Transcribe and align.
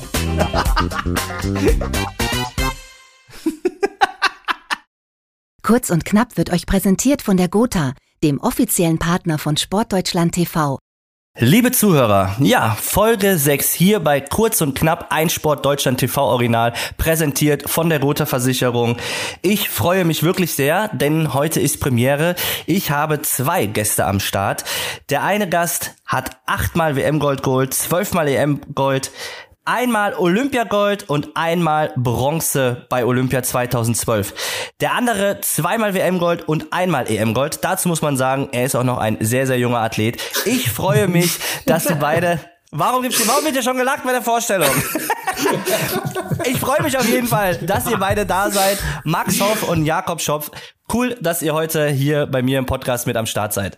Kurz 5.62 5.90
und 5.90 6.04
knapp 6.04 6.36
wird 6.36 6.50
euch 6.50 6.66
präsentiert 6.66 7.22
von 7.22 7.36
der 7.36 7.46
Gotha, 7.48 7.92
dem 8.24 8.40
offiziellen 8.40 8.98
Partner 8.98 9.38
von 9.38 9.56
Sportdeutschland 9.56 10.34
TV. 10.34 10.80
Liebe 11.38 11.70
Zuhörer, 11.70 12.34
ja, 12.40 12.76
Folge 12.80 13.38
6 13.38 13.72
hier 13.72 14.00
bei 14.00 14.20
Kurz 14.20 14.60
und 14.62 14.76
Knapp 14.76 15.06
ein 15.10 15.30
Sport 15.30 15.64
Deutschland 15.64 16.00
TV 16.00 16.22
Original, 16.22 16.72
präsentiert 16.98 17.70
von 17.70 17.88
der 17.88 18.00
Gotha 18.00 18.26
Versicherung. 18.26 18.96
Ich 19.40 19.70
freue 19.70 20.04
mich 20.04 20.24
wirklich 20.24 20.54
sehr, 20.54 20.88
denn 20.88 21.32
heute 21.32 21.60
ist 21.60 21.80
Premiere. 21.80 22.34
Ich 22.66 22.90
habe 22.90 23.22
zwei 23.22 23.66
Gäste 23.66 24.06
am 24.06 24.18
Start. 24.18 24.64
Der 25.08 25.22
eine 25.22 25.48
Gast 25.48 25.94
hat 26.04 26.40
achtmal 26.46 26.96
WM 26.96 27.20
Gold 27.20 27.44
geholt, 27.44 27.74
zwölfmal 27.74 28.26
EM 28.26 28.60
Gold, 28.74 29.12
einmal 29.70 30.14
Olympiagold 30.14 31.08
und 31.08 31.28
einmal 31.36 31.92
Bronze 31.96 32.86
bei 32.88 33.04
Olympia 33.04 33.44
2012. 33.44 34.34
Der 34.80 34.94
andere 34.94 35.40
zweimal 35.42 35.94
WM-Gold 35.94 36.48
und 36.48 36.72
einmal 36.72 37.08
EM-Gold. 37.08 37.60
Dazu 37.62 37.88
muss 37.88 38.02
man 38.02 38.16
sagen, 38.16 38.48
er 38.50 38.64
ist 38.64 38.74
auch 38.74 38.82
noch 38.82 38.98
ein 38.98 39.16
sehr, 39.20 39.46
sehr 39.46 39.58
junger 39.58 39.78
Athlet. 39.78 40.20
Ich 40.44 40.70
freue 40.70 41.06
mich, 41.06 41.38
dass 41.66 41.84
sie 41.84 41.94
beide 41.94 42.40
Warum 42.72 43.02
gibt's 43.02 43.26
warum 43.26 43.44
wird 43.44 43.56
ihr 43.56 43.62
schon 43.62 43.76
gelacht 43.76 44.04
bei 44.04 44.12
der 44.12 44.22
Vorstellung? 44.22 44.70
Ich 46.44 46.58
freue 46.58 46.82
mich 46.82 46.96
auf 46.96 47.08
jeden 47.08 47.26
Fall, 47.26 47.56
dass 47.56 47.90
ihr 47.90 47.96
beide 47.98 48.26
da 48.26 48.50
seid. 48.50 48.78
Max 49.04 49.40
Hoff 49.40 49.68
und 49.68 49.84
Jakob 49.84 50.20
Schopf. 50.20 50.50
Cool, 50.92 51.16
dass 51.20 51.42
ihr 51.42 51.54
heute 51.54 51.88
hier 51.88 52.26
bei 52.26 52.42
mir 52.42 52.58
im 52.58 52.66
Podcast 52.66 53.06
mit 53.06 53.16
am 53.16 53.26
Start 53.26 53.52
seid. 53.52 53.76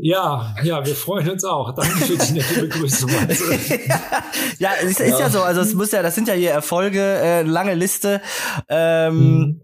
Ja, 0.00 0.54
ja, 0.62 0.84
wir 0.84 0.94
freuen 0.94 1.30
uns 1.30 1.44
auch. 1.44 1.74
Danke 1.74 2.04
für 2.04 2.16
die 2.16 2.32
nette 2.34 2.60
Begrüßung. 2.60 3.10
ja, 4.58 4.70
es 4.80 4.90
ist 4.90 5.00
ja. 5.00 5.18
ja. 5.18 5.30
so. 5.30 5.42
Also 5.42 5.60
es 5.60 5.74
muss 5.74 5.90
ja, 5.90 6.02
das 6.02 6.14
sind 6.14 6.28
ja 6.28 6.34
hier 6.34 6.50
Erfolge, 6.50 7.00
äh, 7.00 7.42
lange 7.42 7.74
Liste. 7.74 8.20
Ähm, 8.68 9.14
hm. 9.14 9.60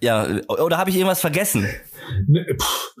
Ja, 0.00 0.26
oder 0.48 0.78
habe 0.78 0.90
ich 0.90 0.96
irgendwas 0.96 1.20
vergessen? 1.20 1.68
Ne, 2.26 2.46
pff, 2.58 2.94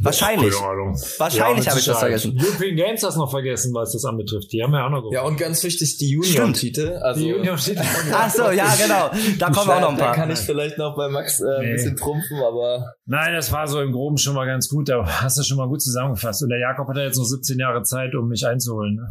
Wahrscheinlich. 0.00 0.52
Wahrscheinlich 0.54 1.64
ja, 1.64 1.70
habe 1.70 1.80
ich 1.80 1.86
das 1.86 1.98
vergessen. 1.98 2.38
European 2.38 2.76
Games 2.76 3.02
hast 3.02 3.16
noch 3.16 3.30
vergessen, 3.30 3.72
was 3.74 3.92
das 3.92 4.04
anbetrifft. 4.04 4.52
Die 4.52 4.62
haben 4.62 4.72
ja 4.74 4.86
auch 4.86 4.90
noch. 4.90 5.10
Ja, 5.10 5.22
und 5.22 5.36
ganz 5.38 5.62
wichtig, 5.62 5.96
die 5.96 6.10
Junior-Titel. 6.10 6.98
Also 7.02 7.20
die 7.20 7.28
Junior-Titel. 7.28 7.82
Ach 8.12 8.30
so, 8.30 8.50
ja, 8.50 8.74
genau. 8.78 9.10
Da 9.38 9.50
kommen 9.50 9.70
auch 9.70 9.80
noch 9.80 9.88
ein 9.90 9.96
paar. 9.96 10.08
Da 10.08 10.14
kann 10.14 10.30
ich 10.30 10.38
vielleicht 10.38 10.76
noch 10.78 10.96
bei 10.96 11.08
Max 11.08 11.40
äh, 11.40 11.44
nee. 11.44 11.66
ein 11.66 11.72
bisschen 11.72 11.96
trumpfen, 11.96 12.38
aber... 12.42 12.94
Nein, 13.06 13.34
das 13.34 13.52
war 13.52 13.68
so 13.68 13.80
im 13.80 13.92
Groben 13.92 14.18
schon 14.18 14.34
mal 14.34 14.46
ganz 14.46 14.68
gut. 14.68 14.88
Da 14.88 15.04
hast 15.06 15.38
du 15.38 15.42
schon 15.42 15.56
mal 15.56 15.68
gut 15.68 15.80
zusammengefasst. 15.80 16.42
Und 16.42 16.50
der 16.50 16.58
Jakob 16.58 16.88
hat 16.88 16.96
ja 16.96 17.04
jetzt 17.04 17.16
noch 17.16 17.24
17 17.24 17.58
Jahre 17.58 17.82
Zeit, 17.82 18.14
um 18.14 18.28
mich 18.28 18.46
einzuholen. 18.46 18.96
Ne? 18.96 19.10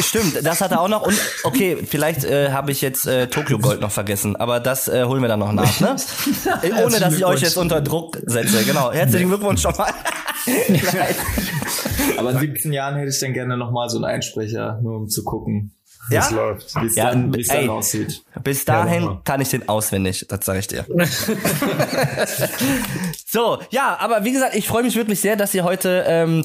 Stimmt, 0.00 0.44
das 0.44 0.60
hat 0.60 0.72
er 0.72 0.80
auch 0.80 0.88
noch. 0.88 1.02
Und 1.02 1.18
okay, 1.44 1.78
vielleicht 1.86 2.24
äh, 2.24 2.50
habe 2.50 2.72
ich 2.72 2.80
jetzt 2.80 3.06
äh, 3.06 3.28
Tokyo 3.28 3.58
Gold 3.58 3.80
noch 3.80 3.92
vergessen. 3.92 4.36
Aber 4.36 4.60
das 4.60 4.88
äh, 4.88 5.04
holen 5.04 5.22
wir 5.22 5.28
dann 5.28 5.40
noch 5.40 5.52
nach, 5.52 5.80
ne? 5.80 5.96
Ohne, 6.84 6.98
dass 6.98 7.14
ich 7.14 7.24
euch 7.24 7.40
jetzt 7.40 7.56
unter 7.56 7.80
Druck 7.80 8.18
setze. 8.26 8.64
Genau. 8.64 8.92
Herzlichen 8.92 9.28
Glückwunsch 9.28 9.62
schon 9.62 9.74
mal. 9.76 9.92
Aber 12.18 12.32
in 12.32 12.38
17 12.38 12.72
Jahren 12.72 12.96
hätte 12.96 13.10
ich 13.10 13.20
dann 13.20 13.32
gerne 13.32 13.56
nochmal 13.56 13.88
so 13.88 13.98
einen 13.98 14.04
Einsprecher, 14.04 14.80
nur 14.82 14.96
um 14.96 15.08
zu 15.08 15.24
gucken. 15.24 15.72
Wie 16.08 16.14
ja? 16.14 16.22
es 16.22 16.30
läuft, 16.30 16.74
wie 16.76 16.86
es 16.86 16.96
ja, 16.96 17.10
dann, 17.10 17.34
ey, 17.34 17.44
dann 17.44 17.68
aussieht. 17.68 18.24
Bis 18.42 18.64
dahin 18.64 19.04
ja, 19.04 19.20
kann 19.24 19.40
ich 19.40 19.50
den 19.50 19.68
auswendig, 19.68 20.26
das 20.28 20.44
sage 20.44 20.60
ich 20.60 20.66
dir. 20.66 20.86
so, 23.26 23.58
ja, 23.70 23.96
aber 24.00 24.24
wie 24.24 24.32
gesagt, 24.32 24.56
ich 24.56 24.66
freue 24.66 24.82
mich 24.82 24.96
wirklich 24.96 25.20
sehr, 25.20 25.36
dass 25.36 25.54
ihr 25.54 25.62
heute 25.62 26.04
ähm, 26.06 26.44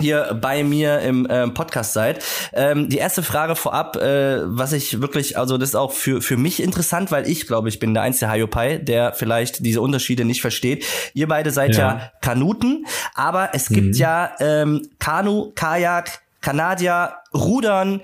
hier 0.00 0.36
bei 0.40 0.64
mir 0.64 1.00
im 1.00 1.26
äh, 1.26 1.46
Podcast 1.48 1.92
seid. 1.92 2.22
Ähm, 2.52 2.88
die 2.88 2.98
erste 2.98 3.22
Frage 3.22 3.54
vorab, 3.54 3.96
äh, 3.96 4.40
was 4.44 4.72
ich 4.72 5.00
wirklich, 5.00 5.38
also 5.38 5.56
das 5.56 5.70
ist 5.70 5.74
auch 5.76 5.92
für 5.92 6.20
für 6.20 6.36
mich 6.36 6.60
interessant, 6.60 7.12
weil 7.12 7.28
ich 7.28 7.46
glaube, 7.46 7.68
ich 7.68 7.78
bin 7.78 7.94
der 7.94 8.02
einzige 8.02 8.30
Hayopai, 8.30 8.78
der 8.78 9.12
vielleicht 9.12 9.64
diese 9.64 9.80
Unterschiede 9.80 10.24
nicht 10.24 10.40
versteht. 10.40 10.84
Ihr 11.14 11.28
beide 11.28 11.52
seid 11.52 11.76
ja, 11.76 11.78
ja 11.78 12.12
Kanuten, 12.20 12.86
aber 13.14 13.50
es 13.52 13.70
mhm. 13.70 13.74
gibt 13.74 13.96
ja 13.96 14.32
ähm, 14.40 14.88
Kanu, 14.98 15.52
Kajak, 15.54 16.22
Kanadier, 16.40 17.14
Rudern, 17.32 18.00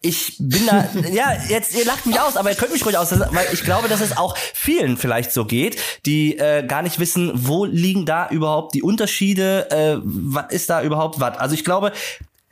ich 0.00 0.36
bin 0.38 0.64
da, 0.66 0.88
ja, 1.12 1.32
jetzt, 1.48 1.74
ihr 1.74 1.84
lacht 1.84 2.06
mich 2.06 2.20
aus, 2.20 2.36
aber 2.36 2.50
ihr 2.50 2.56
könnt 2.56 2.72
mich 2.72 2.84
ruhig 2.86 2.96
aus, 2.96 3.10
weil 3.10 3.46
ich 3.52 3.64
glaube, 3.64 3.88
dass 3.88 4.00
es 4.00 4.16
auch 4.16 4.36
vielen 4.54 4.96
vielleicht 4.96 5.32
so 5.32 5.44
geht, 5.44 5.76
die 6.06 6.38
äh, 6.38 6.64
gar 6.64 6.82
nicht 6.82 6.98
wissen, 7.00 7.32
wo 7.34 7.64
liegen 7.64 8.06
da 8.06 8.28
überhaupt 8.30 8.74
die 8.74 8.82
Unterschiede, 8.82 9.70
äh, 9.70 10.00
was 10.02 10.52
ist 10.52 10.70
da 10.70 10.82
überhaupt 10.82 11.18
was. 11.18 11.36
Also 11.38 11.54
ich 11.54 11.64
glaube, 11.64 11.92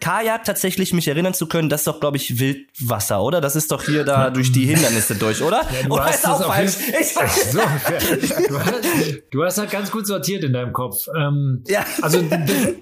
Kajak 0.01 0.45
tatsächlich 0.45 0.93
mich 0.93 1.09
erinnern 1.09 1.33
zu 1.33 1.47
können, 1.47 1.69
das 1.69 1.81
ist 1.81 1.87
doch, 1.87 2.01
glaube 2.01 2.19
ich, 2.19 2.39
Wildwasser, 2.39 3.23
oder? 3.23 3.41
Das 3.41 3.57
ist 3.57 3.73
doch 3.73 3.83
hier 3.83 4.05
da 4.05 4.31
durch 4.31 4.53
die 4.53 4.67
Hindernisse 4.67 5.15
durch, 5.15 5.43
oder? 5.43 5.62
Ja, 5.62 5.87
du 5.87 5.95
oder 5.95 6.05
hast 6.05 6.17
ist 6.17 6.27
auch 6.27 6.45
falsch? 6.45 6.77
Ich 6.89 7.17
weiß. 7.17 7.53
So, 7.53 7.59
du, 7.59 8.61
hast, 8.61 8.85
du 9.31 9.45
hast 9.45 9.59
halt 9.59 9.71
ganz 9.71 9.91
gut 9.91 10.06
sortiert 10.06 10.45
in 10.45 10.53
deinem 10.53 10.75
Kopf. 10.75 11.06
Ähm, 11.17 11.65
ja. 11.67 11.85
Also, 12.03 12.23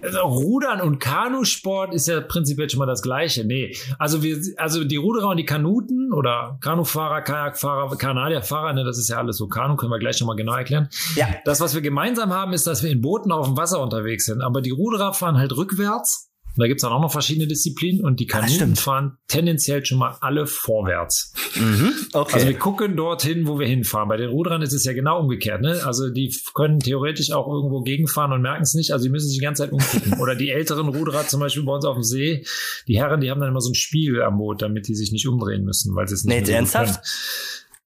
also 0.03 0.19
Rudern 0.21 0.81
und 0.81 0.99
Kanusport 0.99 1.95
ist 1.95 2.09
ja 2.09 2.21
prinzipiell 2.21 2.69
schon 2.69 2.81
mal 2.81 2.87
das 2.87 3.03
Gleiche. 3.03 3.45
Nee, 3.45 3.77
also 3.99 4.23
wir, 4.23 4.39
also 4.57 4.83
die 4.83 4.97
Ruderer 4.97 5.29
und 5.29 5.37
die 5.37 5.47
Kanuten 5.47 6.13
oder 6.13 6.59
Kanufahrer, 6.61 7.23
Kajakfahrer, 7.23 7.97
Kanadierfahrer, 7.97 8.73
ne, 8.73 8.85
das 8.85 8.99
ist 8.99 9.09
ja 9.09 9.19
alles 9.19 9.37
so. 9.37 9.47
Kanu 9.47 9.77
können 9.77 9.93
wir 9.93 10.01
gleich 10.01 10.21
noch 10.21 10.27
mal 10.27 10.37
genau 10.37 10.55
erklären. 10.55 10.89
Ja. 11.15 11.29
Das, 11.45 11.61
was 11.61 11.75
wir 11.75 11.81
gemeinsam 11.81 12.33
haben, 12.33 12.53
ist, 12.53 12.67
dass 12.67 12.83
wir 12.83 12.91
in 12.91 13.01
Booten 13.01 13.31
auf 13.31 13.47
dem 13.47 13.57
Wasser 13.57 13.81
unterwegs 13.81 14.27
sind. 14.27 14.43
Aber 14.43 14.61
die 14.61 14.71
Ruderer 14.71 15.15
fahren 15.15 15.39
halt 15.39 15.57
rückwärts 15.57 16.34
und 16.57 16.61
da 16.61 16.69
gibt's 16.69 16.83
dann 16.83 16.93
auch 16.93 17.01
noch 17.01 17.11
verschiedene 17.11 17.49
Disziplinen 17.49 18.05
und 18.05 18.21
die 18.21 18.27
Kanuten 18.27 18.77
fahren 18.77 19.19
tendenziell 19.27 19.85
schon 19.85 19.99
mal 19.99 20.17
alle 20.21 20.47
vorwärts. 20.47 21.33
Mhm, 21.57 21.93
okay. 22.13 22.35
Also 22.35 22.47
wir 22.47 22.59
gucken 22.59 22.97
dorthin, 22.97 23.49
wo 23.49 23.59
wir 23.59 23.67
hinfahren. 23.67 24.09
Bei 24.09 24.17
den 24.17 24.31
Ruderern 24.31 24.63
ist 24.63 24.73
es 24.73 24.85
ja 24.85 24.93
genau 24.93 25.19
umgekehrt. 25.21 25.63
Ne? 25.63 25.81
Also 25.85 26.11
die 26.11 26.33
können 26.55 26.79
theoretisch 26.79 27.33
auch 27.33 27.49
irgendwo 27.49 27.83
gegenfahren 27.83 28.33
und 28.33 28.43
merken 28.43 28.63
es 28.63 28.75
nicht. 28.75 28.93
Also 28.93 29.07
die 29.07 29.11
müssen 29.11 29.27
sich 29.27 29.39
die 29.39 29.45
ganze 29.45 29.65
Zeit 29.65 29.73
umgucken. 29.73 30.15
Oder 30.21 30.37
die 30.37 30.51
älteren 30.51 30.89
Ruderer 30.89 31.27
zum 31.27 31.41
Beispiel 31.41 31.65
bei 31.65 31.73
uns 31.73 31.85
auf 31.85 31.97
dem 31.97 32.05
See, 32.05 32.47
die 32.87 32.99
Herren, 32.99 33.21
die 33.21 33.31
haben 33.31 33.41
dann 33.41 33.51
immer 33.51 33.61
so 33.61 33.71
einen 33.71 33.75
Spiegel 33.75 34.23
am 34.23 34.39
Boot, 34.39 34.63
damit 34.63 34.87
die 34.87 34.95
sich 34.95 35.11
nicht 35.11 35.27
umdrehen 35.27 35.65
müssen, 35.65 35.95
weil 35.97 36.07
sie 36.07 36.15
es 36.15 36.25
nicht 36.25 36.47
nee, 36.47 36.53
ernsthaft? 36.53 36.95
Können. 36.95 37.05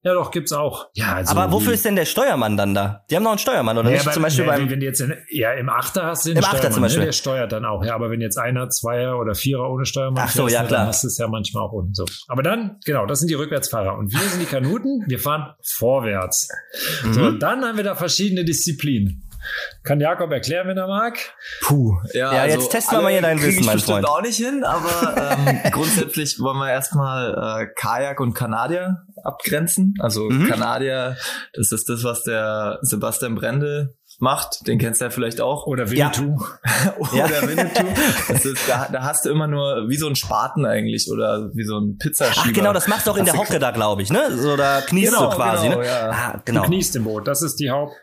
Ja, 0.02 0.14
doch, 0.14 0.30
gibt's 0.30 0.52
auch. 0.52 0.86
Ja, 0.94 1.16
also 1.16 1.36
aber 1.36 1.50
wofür 1.52 1.72
ist 1.72 1.84
denn 1.84 1.96
der 1.96 2.04
Steuermann 2.04 2.56
dann 2.56 2.72
da? 2.72 3.04
Die 3.10 3.16
haben 3.16 3.24
noch 3.24 3.30
einen 3.30 3.38
Steuermann, 3.38 3.76
oder 3.76 3.90
ja, 3.90 3.96
nicht? 3.96 4.06
Bei, 4.06 4.12
zum 4.12 4.22
Beispiel 4.22 4.44
beim, 4.44 4.70
wenn 4.70 4.78
du 4.78 4.86
jetzt 4.86 5.00
in, 5.00 5.12
ja, 5.30 5.52
im 5.54 5.68
Achter 5.68 6.06
hast 6.06 6.24
du 6.24 6.30
den 6.30 6.38
Im 6.38 6.44
Achter 6.44 6.70
zum 6.70 6.80
ne? 6.80 6.86
Beispiel. 6.86 7.00
Ne, 7.00 7.06
der 7.06 7.12
steuert 7.12 7.50
dann 7.50 7.64
auch. 7.64 7.84
Ja, 7.84 7.96
aber 7.96 8.08
wenn 8.10 8.20
jetzt 8.20 8.38
einer, 8.38 8.68
Zweier 8.70 9.18
oder 9.18 9.34
Vierer 9.34 9.68
ohne 9.68 9.86
Steuermann 9.86 10.22
Ach 10.24 10.30
so, 10.30 10.42
fährst, 10.42 10.54
ja, 10.54 10.64
klar. 10.64 10.80
dann 10.80 10.88
hast 10.88 11.02
du 11.02 11.08
es 11.08 11.18
ja 11.18 11.26
manchmal 11.26 11.64
auch 11.64 11.72
ohne. 11.72 11.90
So. 11.92 12.04
Aber 12.28 12.44
dann, 12.44 12.78
genau, 12.84 13.06
das 13.06 13.18
sind 13.18 13.28
die 13.28 13.34
Rückwärtsfahrer. 13.34 13.98
Und 13.98 14.12
wir 14.12 14.20
sind 14.20 14.40
die 14.40 14.46
Kanuten, 14.46 15.04
wir 15.08 15.18
fahren 15.18 15.54
vorwärts. 15.62 16.48
Mhm. 17.02 17.12
So, 17.12 17.22
und 17.22 17.42
dann 17.42 17.64
haben 17.64 17.76
wir 17.76 17.84
da 17.84 17.96
verschiedene 17.96 18.44
Disziplinen. 18.44 19.27
Kann 19.82 20.00
Jakob 20.00 20.30
erklären, 20.30 20.68
wenn 20.68 20.76
er 20.76 20.86
mag? 20.86 21.18
Puh, 21.62 21.96
ja. 22.12 22.34
Ja, 22.34 22.42
also 22.42 22.58
jetzt 22.58 22.70
testen 22.70 22.98
wir 22.98 23.02
mal 23.02 23.12
hier 23.12 23.22
dein 23.22 23.42
Wissen, 23.42 23.64
mein 23.64 23.78
Freund. 23.78 24.06
auch 24.06 24.22
nicht 24.22 24.36
hin, 24.36 24.64
aber 24.64 25.36
ähm, 25.38 25.60
grundsätzlich 25.72 26.38
wollen 26.40 26.58
wir 26.58 26.70
erstmal 26.70 27.62
äh, 27.62 27.66
Kajak 27.74 28.20
und 28.20 28.34
Kanadier 28.34 29.04
abgrenzen. 29.24 29.94
Also 30.00 30.28
mhm. 30.28 30.48
Kanadier, 30.48 31.16
das 31.54 31.72
ist 31.72 31.88
das, 31.88 32.04
was 32.04 32.22
der 32.22 32.78
Sebastian 32.82 33.34
Brende 33.34 33.94
macht, 34.18 34.66
den 34.66 34.78
kennst 34.78 35.00
du 35.00 35.06
ja 35.06 35.10
vielleicht 35.10 35.40
auch. 35.40 35.66
Oder 35.66 35.90
Winnetou. 35.90 36.38
Ja. 37.12 37.24
oder 37.24 37.42
ja. 37.42 37.48
Winnetou. 37.48 37.86
Das 38.28 38.44
ist, 38.44 38.68
da, 38.68 38.88
da 38.90 39.02
hast 39.02 39.24
du 39.24 39.30
immer 39.30 39.46
nur 39.46 39.88
wie 39.88 39.96
so 39.96 40.06
ein 40.06 40.16
Spaten 40.16 40.66
eigentlich 40.66 41.08
oder 41.10 41.50
wie 41.54 41.64
so 41.64 41.78
ein 41.78 41.96
Pizzaschieber. 41.98 42.46
Ach 42.48 42.52
genau, 42.52 42.72
das 42.72 42.88
machst 42.88 43.06
du 43.06 43.12
auch 43.12 43.16
in 43.16 43.24
der 43.24 43.36
Hocke 43.36 43.58
da, 43.58 43.70
glaube 43.70 44.02
ich, 44.02 44.10
ne? 44.10 44.36
So 44.36 44.56
da 44.56 44.80
kniest 44.80 45.14
genau, 45.14 45.30
du 45.30 45.36
quasi, 45.36 45.68
genau, 45.68 45.80
ne? 45.80 45.86
Ja. 45.86 46.10
Ah, 46.10 46.42
genau. 46.44 46.62
Du 46.62 46.66
kniest 46.68 46.96
im 46.96 47.04
Boot, 47.04 47.26
das 47.26 47.42
ist 47.42 47.56
die 47.56 47.70
Haupt 47.70 47.94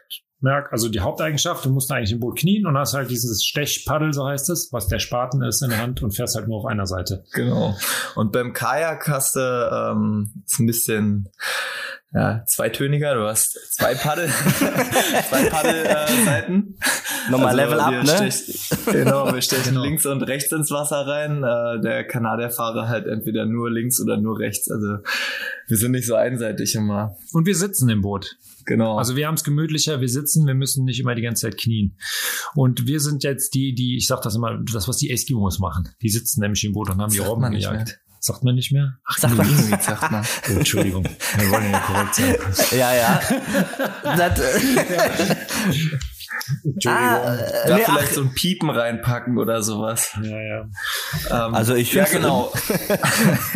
Merk, 0.45 0.71
also 0.71 0.87
die 0.87 1.01
Haupteigenschaft, 1.01 1.65
du 1.65 1.71
musst 1.71 1.91
eigentlich 1.91 2.11
im 2.11 2.19
Boot 2.19 2.37
knien 2.39 2.65
und 2.65 2.77
hast 2.77 2.93
halt 2.93 3.09
dieses 3.09 3.43
Stechpaddel, 3.43 4.13
so 4.13 4.25
heißt 4.25 4.49
es, 4.49 4.71
was 4.71 4.87
der 4.87 4.99
Spaten 4.99 5.41
ist 5.41 5.61
in 5.61 5.71
der 5.71 5.79
Hand 5.79 6.03
und 6.03 6.15
fährst 6.15 6.35
halt 6.35 6.47
nur 6.47 6.59
auf 6.59 6.65
einer 6.65 6.85
Seite. 6.85 7.25
Genau. 7.33 7.75
Und 8.15 8.31
beim 8.31 8.53
Kajak 8.53 9.07
hast 9.09 9.35
du 9.35 9.39
ähm, 9.41 10.31
ist 10.45 10.59
ein 10.59 10.67
bisschen 10.67 11.29
ja, 12.15 12.45
zweitöniger, 12.45 13.13
du 13.15 13.27
hast 13.27 13.59
zwei 13.73 13.93
Paddel, 13.93 14.29
zwei 15.29 15.49
Paddelseiten. 15.49 16.77
Äh, 16.79 17.31
Nochmal 17.31 17.59
also, 17.59 17.75
Level 17.75 17.79
up, 17.81 18.03
ne? 18.05 18.31
Stech, 18.31 18.69
genau, 18.85 19.33
wir 19.33 19.41
stechen 19.41 19.73
genau. 19.73 19.83
links 19.83 20.05
und 20.05 20.21
rechts 20.23 20.49
ins 20.53 20.71
Wasser 20.71 21.05
rein. 21.05 21.43
Äh, 21.43 21.81
der 21.81 22.07
Kanadierfahrer 22.07 22.87
halt 22.87 23.05
entweder 23.07 23.45
nur 23.45 23.69
links 23.69 23.99
oder 23.99 24.15
nur 24.15 24.39
rechts. 24.39 24.71
Also 24.71 24.99
wir 25.67 25.75
sind 25.75 25.91
nicht 25.91 26.07
so 26.07 26.15
einseitig 26.15 26.75
immer. 26.75 27.17
Und 27.33 27.47
wir 27.47 27.55
sitzen 27.55 27.89
im 27.89 28.01
Boot. 28.01 28.37
Genau. 28.65 28.97
Also 28.97 29.17
wir 29.17 29.27
haben 29.27 29.35
es 29.35 29.43
gemütlicher, 29.43 29.99
wir 29.99 30.09
sitzen, 30.09 30.47
wir 30.47 30.55
müssen 30.55 30.85
nicht 30.85 31.01
immer 31.01 31.15
die 31.15 31.21
ganze 31.21 31.49
Zeit 31.49 31.57
knien. 31.57 31.97
Und 32.55 32.87
wir 32.87 33.01
sind 33.01 33.23
jetzt 33.23 33.53
die, 33.55 33.75
die, 33.75 33.97
ich 33.97 34.07
sag 34.07 34.21
das 34.21 34.35
immer, 34.35 34.57
das, 34.71 34.87
was 34.87 34.97
die 34.97 35.11
Eskimos 35.11 35.59
machen. 35.59 35.89
Die 36.01 36.09
sitzen 36.09 36.39
nämlich 36.39 36.63
im 36.63 36.71
Boot 36.71 36.89
und 36.89 37.01
haben 37.01 37.11
die 37.11 37.19
Robben 37.19 37.51
gejagt. 37.51 37.99
Sagt 38.25 38.43
man 38.43 38.55
nicht 38.55 38.71
mehr? 38.71 38.97
Ach, 39.05 39.19
sagt 39.19 39.37
man 39.37 39.45
nicht, 39.69 39.83
sagt 39.83 40.11
man. 40.11 40.25
Oh, 40.49 40.53
Entschuldigung, 40.57 41.03
wir 41.37 41.51
wollen 41.51 41.71
ja 41.71 41.79
korrekt 41.79 42.15
sein. 42.15 42.35
Ja, 42.75 42.91
ja. 42.95 43.21
das, 44.01 44.39
Entschuldigung. 46.63 46.87
Ah, 46.87 47.37
da 47.67 47.75
nee, 47.75 47.83
vielleicht 47.85 48.09
ach, 48.09 48.13
so 48.13 48.21
ein 48.21 48.33
Piepen 48.33 48.71
reinpacken 48.71 49.37
oder 49.37 49.61
sowas. 49.61 50.17
Ja, 50.23 50.41
ja. 50.41 50.61
Ähm, 51.29 51.53
also 51.53 51.75
ich 51.75 51.93
Ja, 51.93 52.05
genau. 52.05 52.51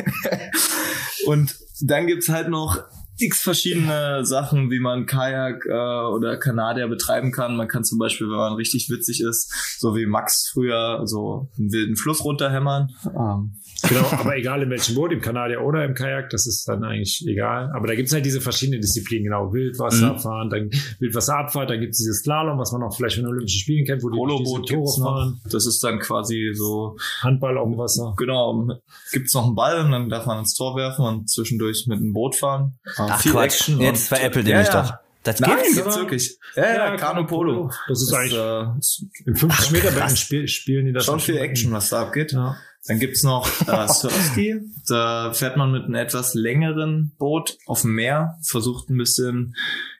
Und 1.25 1.55
dann 1.81 2.05
gibt's 2.05 2.29
halt 2.29 2.49
noch 2.49 2.77
x 3.17 3.39
verschiedene 3.39 4.23
Sachen, 4.23 4.69
wie 4.71 4.79
man 4.79 5.07
Kajak 5.07 5.65
äh, 5.65 5.71
oder 5.71 6.37
Kanadier 6.37 6.87
betreiben 6.87 7.31
kann. 7.31 7.57
Man 7.57 7.67
kann 7.67 7.83
zum 7.83 7.97
Beispiel, 7.97 8.27
wenn 8.29 8.37
man 8.37 8.53
richtig 8.53 8.89
witzig 8.89 9.21
ist, 9.21 9.51
so 9.79 9.95
wie 9.95 10.05
Max 10.05 10.49
früher, 10.53 11.01
so 11.05 11.49
einen 11.57 11.71
wilden 11.71 11.95
Fluss 11.95 12.23
runterhämmern. 12.23 12.91
Ähm, 13.05 13.59
Genau, 13.87 14.05
aber 14.11 14.35
egal 14.37 14.61
in 14.61 14.69
welchem 14.69 14.95
Boot, 14.95 15.11
im 15.11 15.21
Kanadier 15.21 15.61
oder 15.61 15.85
im 15.85 15.93
Kajak, 15.93 16.29
das 16.29 16.47
ist 16.47 16.67
dann 16.67 16.83
eigentlich 16.83 17.23
egal. 17.27 17.71
Aber 17.75 17.87
da 17.87 17.95
gibt's 17.95 18.13
halt 18.13 18.25
diese 18.25 18.41
verschiedenen 18.41 18.81
Disziplinen, 18.81 19.25
genau. 19.25 19.53
Wildwasserfahren, 19.53 20.47
mhm. 20.47 20.51
dann 20.51 20.69
Wildwasserabfahrt, 20.99 21.69
dann 21.69 21.79
gibt's 21.79 21.99
dieses 21.99 22.21
Slalom, 22.21 22.59
was 22.59 22.71
man 22.71 22.83
auch 22.83 22.95
vielleicht 22.95 23.15
von 23.15 23.25
den 23.25 23.31
Olympischen 23.31 23.59
Spielen 23.59 23.85
kennt, 23.85 24.03
wo 24.03 24.09
die 24.09 24.17
Poloboot 24.17 24.67
Tore 24.67 25.01
fahren. 25.01 25.41
Das 25.51 25.65
ist 25.65 25.83
dann 25.83 25.99
quasi 25.99 26.51
so 26.53 26.97
Handball 27.21 27.57
auf 27.57 27.69
dem 27.69 27.77
Wasser. 27.77 28.13
Genau, 28.17 28.67
gibt's 29.11 29.33
noch 29.33 29.45
einen 29.45 29.55
Ball 29.55 29.85
und 29.85 29.91
dann 29.91 30.09
darf 30.09 30.25
man 30.25 30.39
ins 30.39 30.55
Tor 30.55 30.75
werfen 30.75 31.05
und 31.05 31.29
zwischendurch 31.29 31.85
mit 31.87 31.99
einem 31.99 32.13
Boot 32.13 32.35
fahren. 32.35 32.77
Ach, 32.97 33.21
viel 33.21 33.31
Quatsch. 33.31 33.61
Action. 33.61 33.81
Jetzt 33.81 34.07
veräppelt 34.07 34.47
ihr 34.47 34.53
ja, 34.53 34.59
mich 34.59 34.67
ja. 34.67 34.81
doch. 34.81 34.93
Das 35.23 35.39
Nein, 35.41 35.57
gibt's, 35.57 35.75
gibt's 35.75 35.97
wirklich. 35.97 36.37
Ja, 36.55 36.63
ja, 36.63 36.75
ja 36.75 36.95
Kanu 36.95 37.25
Polo. 37.25 37.69
Das 37.87 38.01
ist 38.01 38.11
das, 38.11 38.19
eigentlich 38.19 38.39
äh, 38.39 39.29
im 39.29 39.35
50 39.35 39.71
Meter 39.71 39.91
Becken 39.91 40.15
spiel, 40.15 40.47
spielen 40.47 40.85
die 40.85 40.93
das 40.93 41.05
schon 41.05 41.19
viel 41.19 41.37
Action, 41.37 41.71
was 41.73 41.89
da 41.89 42.03
abgeht. 42.03 42.31
Ja. 42.31 42.57
Dann 42.89 42.99
gibt's 42.99 43.21
noch 43.21 43.47
äh, 43.67 43.87
Surfski. 43.87 44.61
Da 44.87 45.31
fährt 45.31 45.57
man 45.57 45.71
mit 45.71 45.83
einem 45.83 45.93
etwas 45.93 46.33
längeren 46.33 47.15
Boot 47.19 47.55
auf 47.67 47.83
dem 47.83 47.93
Meer, 47.93 48.39
versucht 48.41 48.89
ein 48.89 48.97
bisschen 48.97 49.55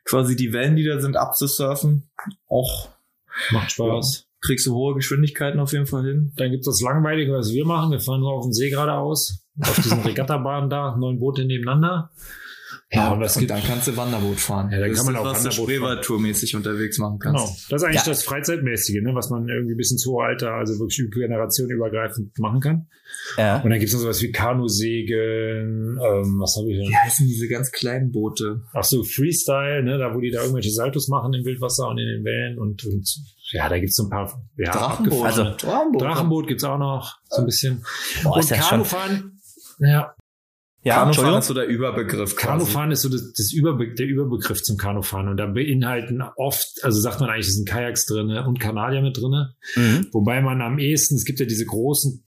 quasi 0.06 0.36
die 0.36 0.54
Wellen, 0.54 0.76
die 0.76 0.84
da 0.84 1.00
sind, 1.00 1.16
abzusurfen. 1.16 2.10
Auch 2.48 2.90
macht 3.52 3.72
Spaß. 3.72 4.26
Ja, 4.26 4.26
kriegst 4.42 4.66
du 4.66 4.74
hohe 4.74 4.96
Geschwindigkeiten 4.96 5.60
auf 5.60 5.72
jeden 5.72 5.86
Fall 5.86 6.04
hin. 6.04 6.34
Dann 6.38 6.50
gibt's 6.50 6.66
das 6.66 6.82
Langweilige, 6.82 7.32
was 7.32 7.54
wir 7.54 7.64
machen. 7.64 7.92
Wir 7.92 8.00
fahren 8.00 8.22
nur 8.22 8.34
auf 8.34 8.44
dem 8.44 8.54
See 8.54 8.72
geradeaus, 8.72 9.46
auf 9.62 9.76
diesen 9.76 10.02
Regattabahnen 10.04 10.72
da, 10.72 10.98
neun 10.98 11.20
Boote 11.20 11.46
nebeneinander. 11.46 12.10
Ja, 12.92 13.12
und 13.12 13.20
das 13.20 13.38
gibt, 13.38 13.52
dann 13.52 13.62
kannst 13.62 13.88
du 13.88 13.96
Wanderboot 13.96 14.40
fahren. 14.40 14.72
Ja, 14.72 14.80
dann 14.80 14.90
das 14.90 14.98
kann 14.98 15.14
man 15.14 15.16
auch 15.18 15.26
was 15.26 15.46
Wanderboot 15.60 16.08
du 16.08 16.18
mäßig 16.18 16.56
unterwegs 16.56 16.98
machen 16.98 17.20
kannst. 17.20 17.46
Genau. 17.46 17.58
Das 17.70 17.82
ist 17.82 17.88
eigentlich 17.88 18.02
ja. 18.02 18.10
das 18.10 18.24
Freizeitmäßige, 18.24 19.02
ne, 19.04 19.14
was 19.14 19.30
man 19.30 19.48
irgendwie 19.48 19.76
bis 19.76 19.92
ins 19.92 20.08
hohe 20.08 20.24
Alter, 20.24 20.54
also 20.54 20.80
wirklich 20.80 21.08
generationenübergreifend 21.12 22.40
machen 22.40 22.62
kann. 22.62 22.88
Ja. 23.38 23.62
Und 23.62 23.70
dann 23.70 23.78
gibt 23.78 23.90
es 23.90 23.94
noch 23.94 24.02
sowas 24.02 24.20
wie 24.24 24.32
Kanusegeln, 24.32 26.00
ähm, 26.00 26.40
was 26.40 26.56
habe 26.58 26.72
ich 26.72 26.80
denn? 26.80 26.90
Wie 26.90 26.96
heißen 26.96 27.28
diese 27.28 27.48
ganz 27.48 27.72
kleinen 27.72 28.12
Boote? 28.12 28.64
Ach 28.74 28.84
so, 28.84 29.04
Freestyle, 29.04 29.84
ne, 29.84 30.00
da 30.00 30.16
wo 30.16 30.20
die 30.20 30.32
da 30.32 30.42
irgendwelche 30.42 30.72
Saltos 30.72 31.10
machen 31.10 31.32
im 31.36 31.46
Wildwasser 31.46 31.88
und 31.90 32.00
in 32.00 32.08
den 32.08 32.24
Wellen 32.24 32.58
und, 32.58 32.84
und 32.86 33.08
ja, 33.52 33.70
da 33.70 33.78
gibt's 33.78 33.98
so 33.98 34.04
ein 34.04 34.10
paar 34.10 34.42
ja, 34.58 34.72
Drachenboot. 34.72 35.26
Also, 35.26 35.44
Drachenboot, 35.44 36.02
Drachenboot 36.02 36.48
gibt's 36.48 36.64
auch 36.64 36.80
noch, 36.80 37.20
so 37.30 37.42
ein 37.42 37.46
bisschen. 37.46 37.84
Boah, 38.24 38.38
und 38.38 38.50
Kanufahren, 38.50 39.40
ja, 39.80 40.16
ja, 40.90 40.96
Kanufahren 40.96 41.40
ist 41.40 41.48
so 41.48 41.54
der 41.54 41.68
Überbegriff. 41.68 42.36
Quasi. 42.36 42.48
Kanufahren 42.48 42.92
ist 42.92 43.02
so 43.02 43.10
das, 43.10 43.32
das 43.34 43.54
Überbe 43.54 43.94
der 43.94 44.06
Überbegriff 44.06 44.62
zum 44.62 44.78
Kanufahren. 44.78 45.28
Und 45.28 45.38
da 45.38 45.46
beinhalten 45.46 46.22
oft, 46.36 46.84
also 46.84 47.00
sagt 47.00 47.20
man 47.22 47.30
eigentlich, 47.30 47.48
es 47.48 47.56
sind 47.56 47.68
Kajaks 47.68 48.06
drinne 48.06 48.46
und 48.46 48.60
Kanadier 48.60 49.02
mit 49.02 49.18
drinne. 49.18 49.56
Mhm. 49.76 50.08
Wobei 50.12 50.42
man 50.42 50.62
am 50.62 50.80
ehesten, 50.80 51.16
es 51.16 51.26
gibt 51.26 51.40
ja 51.40 51.46
diese 51.46 51.66
großen, 51.66 52.26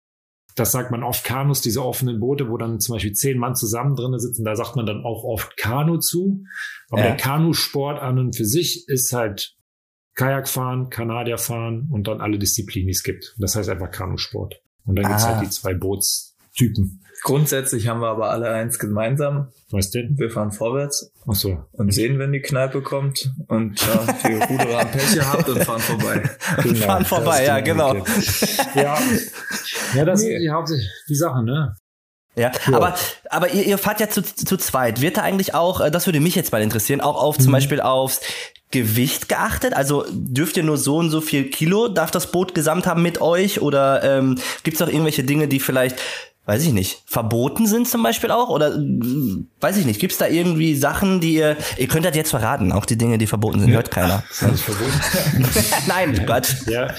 das 0.56 0.72
sagt 0.72 0.90
man 0.90 1.02
oft 1.02 1.24
Kanus, 1.24 1.60
diese 1.60 1.84
offenen 1.84 2.20
Boote, 2.20 2.48
wo 2.50 2.56
dann 2.56 2.80
zum 2.80 2.94
Beispiel 2.94 3.12
zehn 3.12 3.38
Mann 3.38 3.54
zusammen 3.54 3.96
drinne 3.96 4.18
sitzen. 4.18 4.44
Da 4.44 4.56
sagt 4.56 4.76
man 4.76 4.86
dann 4.86 5.04
auch 5.04 5.24
oft 5.24 5.56
Kanu 5.56 5.98
zu. 5.98 6.44
Aber 6.90 7.00
ja. 7.00 7.08
der 7.08 7.16
Kanusport 7.16 8.00
an 8.00 8.18
und 8.18 8.36
für 8.36 8.44
sich 8.44 8.88
ist 8.88 9.12
halt 9.12 9.56
Kajakfahren, 10.14 10.90
Kanadierfahren 10.90 11.88
und 11.90 12.08
dann 12.08 12.20
alle 12.20 12.38
Disziplinen, 12.38 12.88
die 12.88 12.92
es 12.92 13.02
gibt. 13.02 13.34
Das 13.38 13.56
heißt 13.56 13.68
einfach 13.68 13.90
Kanusport. 13.90 14.60
Und 14.84 14.96
dann 14.96 15.06
ah. 15.06 15.08
gibt's 15.08 15.26
halt 15.26 15.42
die 15.42 15.50
zwei 15.50 15.74
Bootstypen. 16.60 17.00
Grundsätzlich 17.22 17.86
haben 17.86 18.00
wir 18.00 18.08
aber 18.08 18.30
alle 18.30 18.50
eins 18.50 18.78
gemeinsam. 18.78 19.48
Was 19.70 19.90
denn? 19.90 20.18
Wir 20.18 20.30
fahren 20.30 20.52
vorwärts. 20.52 21.12
Ach 21.28 21.34
so. 21.34 21.62
Und 21.72 21.92
sehen, 21.92 22.18
wenn 22.18 22.32
die 22.32 22.40
Kneipe 22.40 22.80
kommt. 22.80 23.30
Und 23.46 23.78
ja, 23.80 24.06
die 24.26 24.34
Ruderer 24.34 24.80
haben 24.80 24.90
Pech 24.90 25.14
gehabt 25.14 25.48
und 25.48 25.62
fahren 25.62 25.80
vorbei. 25.80 26.22
Genau, 26.62 26.86
fahren 26.86 27.04
vorbei, 27.04 27.44
ja, 27.44 27.60
genau. 27.60 27.94
Ja. 28.74 28.98
ja, 29.94 30.04
das 30.04 30.22
nee. 30.22 30.38
sind 30.38 30.68
die 30.68 30.88
die 31.08 31.14
Sachen, 31.14 31.44
ne? 31.44 31.76
Ja, 32.36 32.52
ja, 32.66 32.76
aber, 32.76 32.94
aber 33.28 33.52
ihr, 33.52 33.64
ihr 33.66 33.78
fahrt 33.78 34.00
ja 34.00 34.08
zu, 34.08 34.22
zu 34.22 34.56
zweit. 34.56 35.00
Wird 35.00 35.18
da 35.18 35.22
eigentlich 35.22 35.54
auch, 35.54 35.80
äh, 35.80 35.90
das 35.90 36.06
würde 36.06 36.20
mich 36.20 36.34
jetzt 36.34 36.52
mal 36.52 36.62
interessieren, 36.62 37.00
auch 37.00 37.20
auf 37.20 37.38
mhm. 37.38 37.42
zum 37.42 37.52
Beispiel 37.52 37.80
aufs 37.80 38.20
Gewicht 38.70 39.28
geachtet? 39.28 39.74
Also 39.74 40.04
dürft 40.10 40.56
ihr 40.56 40.62
nur 40.62 40.78
so 40.78 40.96
und 40.96 41.10
so 41.10 41.20
viel 41.20 41.50
Kilo, 41.50 41.88
darf 41.88 42.10
das 42.10 42.30
Boot 42.30 42.54
gesamt 42.54 42.86
haben 42.86 43.02
mit 43.02 43.20
euch? 43.20 43.60
Oder 43.60 44.02
ähm, 44.02 44.38
gibt 44.62 44.76
es 44.76 44.82
auch 44.82 44.88
irgendwelche 44.88 45.24
Dinge, 45.24 45.48
die 45.48 45.60
vielleicht 45.60 46.00
weiß 46.50 46.66
ich 46.66 46.72
nicht, 46.72 47.04
verboten 47.06 47.68
sind 47.68 47.86
zum 47.86 48.02
Beispiel 48.02 48.32
auch? 48.32 48.48
Oder 48.48 48.72
weiß 49.60 49.76
ich 49.76 49.86
nicht, 49.86 50.00
gibt 50.00 50.10
es 50.10 50.18
da 50.18 50.26
irgendwie 50.26 50.74
Sachen, 50.74 51.20
die 51.20 51.34
ihr, 51.34 51.56
ihr 51.76 51.86
könnt 51.86 52.04
das 52.04 52.16
jetzt 52.16 52.30
verraten, 52.30 52.72
auch 52.72 52.86
die 52.86 52.98
Dinge, 52.98 53.18
die 53.18 53.28
verboten 53.28 53.60
sind, 53.60 53.70
hört 53.70 53.92
keiner. 53.92 54.24
Ist 54.30 54.62
verboten? 54.62 55.44
Nein, 55.86 56.26
Gott. 56.26 56.56
Ja, 56.66 56.92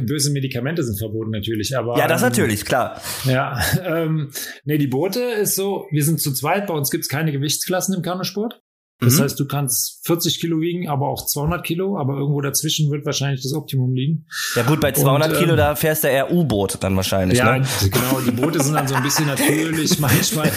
böse 0.00 0.32
Medikamente 0.32 0.82
sind 0.82 0.98
verboten 0.98 1.30
natürlich, 1.30 1.78
aber. 1.78 1.96
Ja, 1.96 2.08
das 2.08 2.22
ähm, 2.22 2.30
natürlich, 2.30 2.64
klar. 2.64 3.00
Ja, 3.26 3.60
ähm, 3.84 4.32
nee, 4.64 4.76
die 4.76 4.88
Boote 4.88 5.20
ist 5.20 5.54
so, 5.54 5.86
wir 5.92 6.04
sind 6.04 6.20
zu 6.20 6.32
zweit, 6.32 6.66
bei 6.66 6.74
uns 6.74 6.90
gibt 6.90 7.02
es 7.04 7.08
keine 7.08 7.30
Gewichtsklassen 7.30 7.94
im 7.94 8.02
Kanusport. 8.02 8.60
Das 9.04 9.18
mhm. 9.18 9.22
heißt, 9.22 9.40
du 9.40 9.46
kannst 9.46 10.06
40 10.06 10.40
Kilo 10.40 10.60
wiegen, 10.60 10.88
aber 10.88 11.08
auch 11.08 11.26
200 11.26 11.64
Kilo, 11.64 11.98
aber 11.98 12.14
irgendwo 12.14 12.40
dazwischen 12.40 12.90
wird 12.90 13.06
wahrscheinlich 13.06 13.42
das 13.42 13.52
Optimum 13.52 13.94
liegen. 13.94 14.26
Ja 14.56 14.62
gut, 14.62 14.80
bei 14.80 14.92
200 14.92 15.30
Und, 15.30 15.38
Kilo, 15.38 15.50
ähm, 15.52 15.56
da 15.56 15.74
fährst 15.74 16.04
du 16.04 16.08
eher 16.08 16.32
U-Boot 16.32 16.78
dann 16.80 16.96
wahrscheinlich. 16.96 17.38
Ja, 17.38 17.58
ne? 17.58 17.66
genau. 17.82 18.20
Die 18.20 18.30
Boote 18.30 18.62
sind 18.62 18.74
dann 18.74 18.88
so 18.88 18.94
ein 18.94 19.02
bisschen 19.02 19.26
natürlich 19.26 19.98
manchmal. 19.98 20.50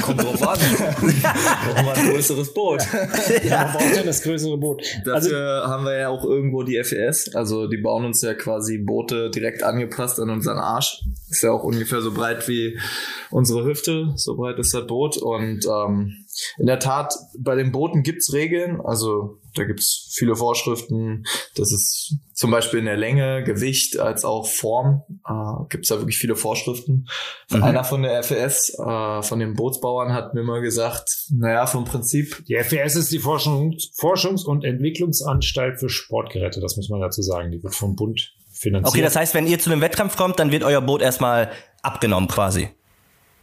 Kommt 0.00 0.22
drauf 0.22 0.48
an. 0.48 0.58
Brauchen 0.58 1.86
wir 1.86 1.94
ein 1.94 2.10
größeres 2.10 2.52
Boot. 2.54 2.82
Ja, 3.44 3.64
man 3.64 3.72
braucht 3.72 3.96
ja 3.96 4.02
das 4.02 4.22
größere 4.22 4.56
Boot. 4.58 4.82
Dafür 5.04 5.62
also, 5.62 5.68
haben 5.72 5.84
wir 5.84 5.98
ja 5.98 6.08
auch 6.08 6.24
irgendwo 6.24 6.62
die 6.62 6.82
FES. 6.82 7.34
Also 7.34 7.66
die 7.66 7.78
bauen 7.78 8.04
uns 8.04 8.22
ja 8.22 8.34
quasi 8.34 8.78
Boote 8.78 9.30
direkt 9.30 9.62
angepasst 9.62 10.20
an 10.20 10.30
unseren 10.30 10.58
Arsch. 10.58 11.02
Ist 11.30 11.42
ja 11.42 11.52
auch 11.52 11.64
ungefähr 11.64 12.00
so 12.00 12.12
breit 12.12 12.46
wie 12.48 12.78
unsere 13.30 13.64
Hüfte. 13.64 14.12
So 14.16 14.36
breit 14.36 14.58
ist 14.58 14.74
das 14.74 14.86
Boot. 14.86 15.16
Und 15.16 15.66
ähm, 15.66 16.25
in 16.58 16.66
der 16.66 16.78
Tat, 16.78 17.14
bei 17.38 17.54
den 17.54 17.72
Booten 17.72 18.02
gibt's 18.02 18.32
Regeln, 18.32 18.80
also 18.80 19.38
da 19.54 19.64
gibt's 19.64 20.08
viele 20.12 20.36
Vorschriften. 20.36 21.24
Das 21.54 21.72
ist 21.72 22.16
zum 22.34 22.50
Beispiel 22.50 22.80
in 22.80 22.84
der 22.84 22.96
Länge, 22.96 23.42
Gewicht 23.42 23.98
als 23.98 24.24
auch 24.24 24.46
Form. 24.46 25.02
Äh, 25.26 25.68
gibt's 25.70 25.88
da 25.88 25.96
wirklich 25.96 26.18
viele 26.18 26.36
Vorschriften. 26.36 27.06
Mhm. 27.50 27.62
Einer 27.62 27.84
von 27.84 28.02
der 28.02 28.22
FES, 28.22 28.76
äh, 28.78 29.22
von 29.22 29.38
den 29.38 29.54
Bootsbauern, 29.54 30.12
hat 30.12 30.34
mir 30.34 30.42
mal 30.42 30.60
gesagt, 30.60 31.08
naja, 31.32 31.66
vom 31.66 31.84
Prinzip. 31.84 32.44
Die 32.46 32.56
FES 32.56 32.96
ist 32.96 33.12
die 33.12 33.20
Forschungs-, 33.20 33.90
Forschungs 33.98 34.44
und 34.44 34.64
Entwicklungsanstalt 34.64 35.80
für 35.80 35.88
Sportgeräte, 35.88 36.60
das 36.60 36.76
muss 36.76 36.88
man 36.88 37.00
dazu 37.00 37.22
sagen. 37.22 37.50
Die 37.50 37.62
wird 37.62 37.74
vom 37.74 37.96
Bund 37.96 38.34
finanziert. 38.52 38.94
Okay, 38.94 39.02
das 39.02 39.16
heißt, 39.16 39.34
wenn 39.34 39.46
ihr 39.46 39.58
zu 39.58 39.70
einem 39.70 39.80
Wettkampf 39.80 40.16
kommt, 40.16 40.38
dann 40.38 40.52
wird 40.52 40.64
euer 40.64 40.80
Boot 40.80 41.00
erstmal 41.00 41.50
abgenommen 41.82 42.28
quasi 42.28 42.68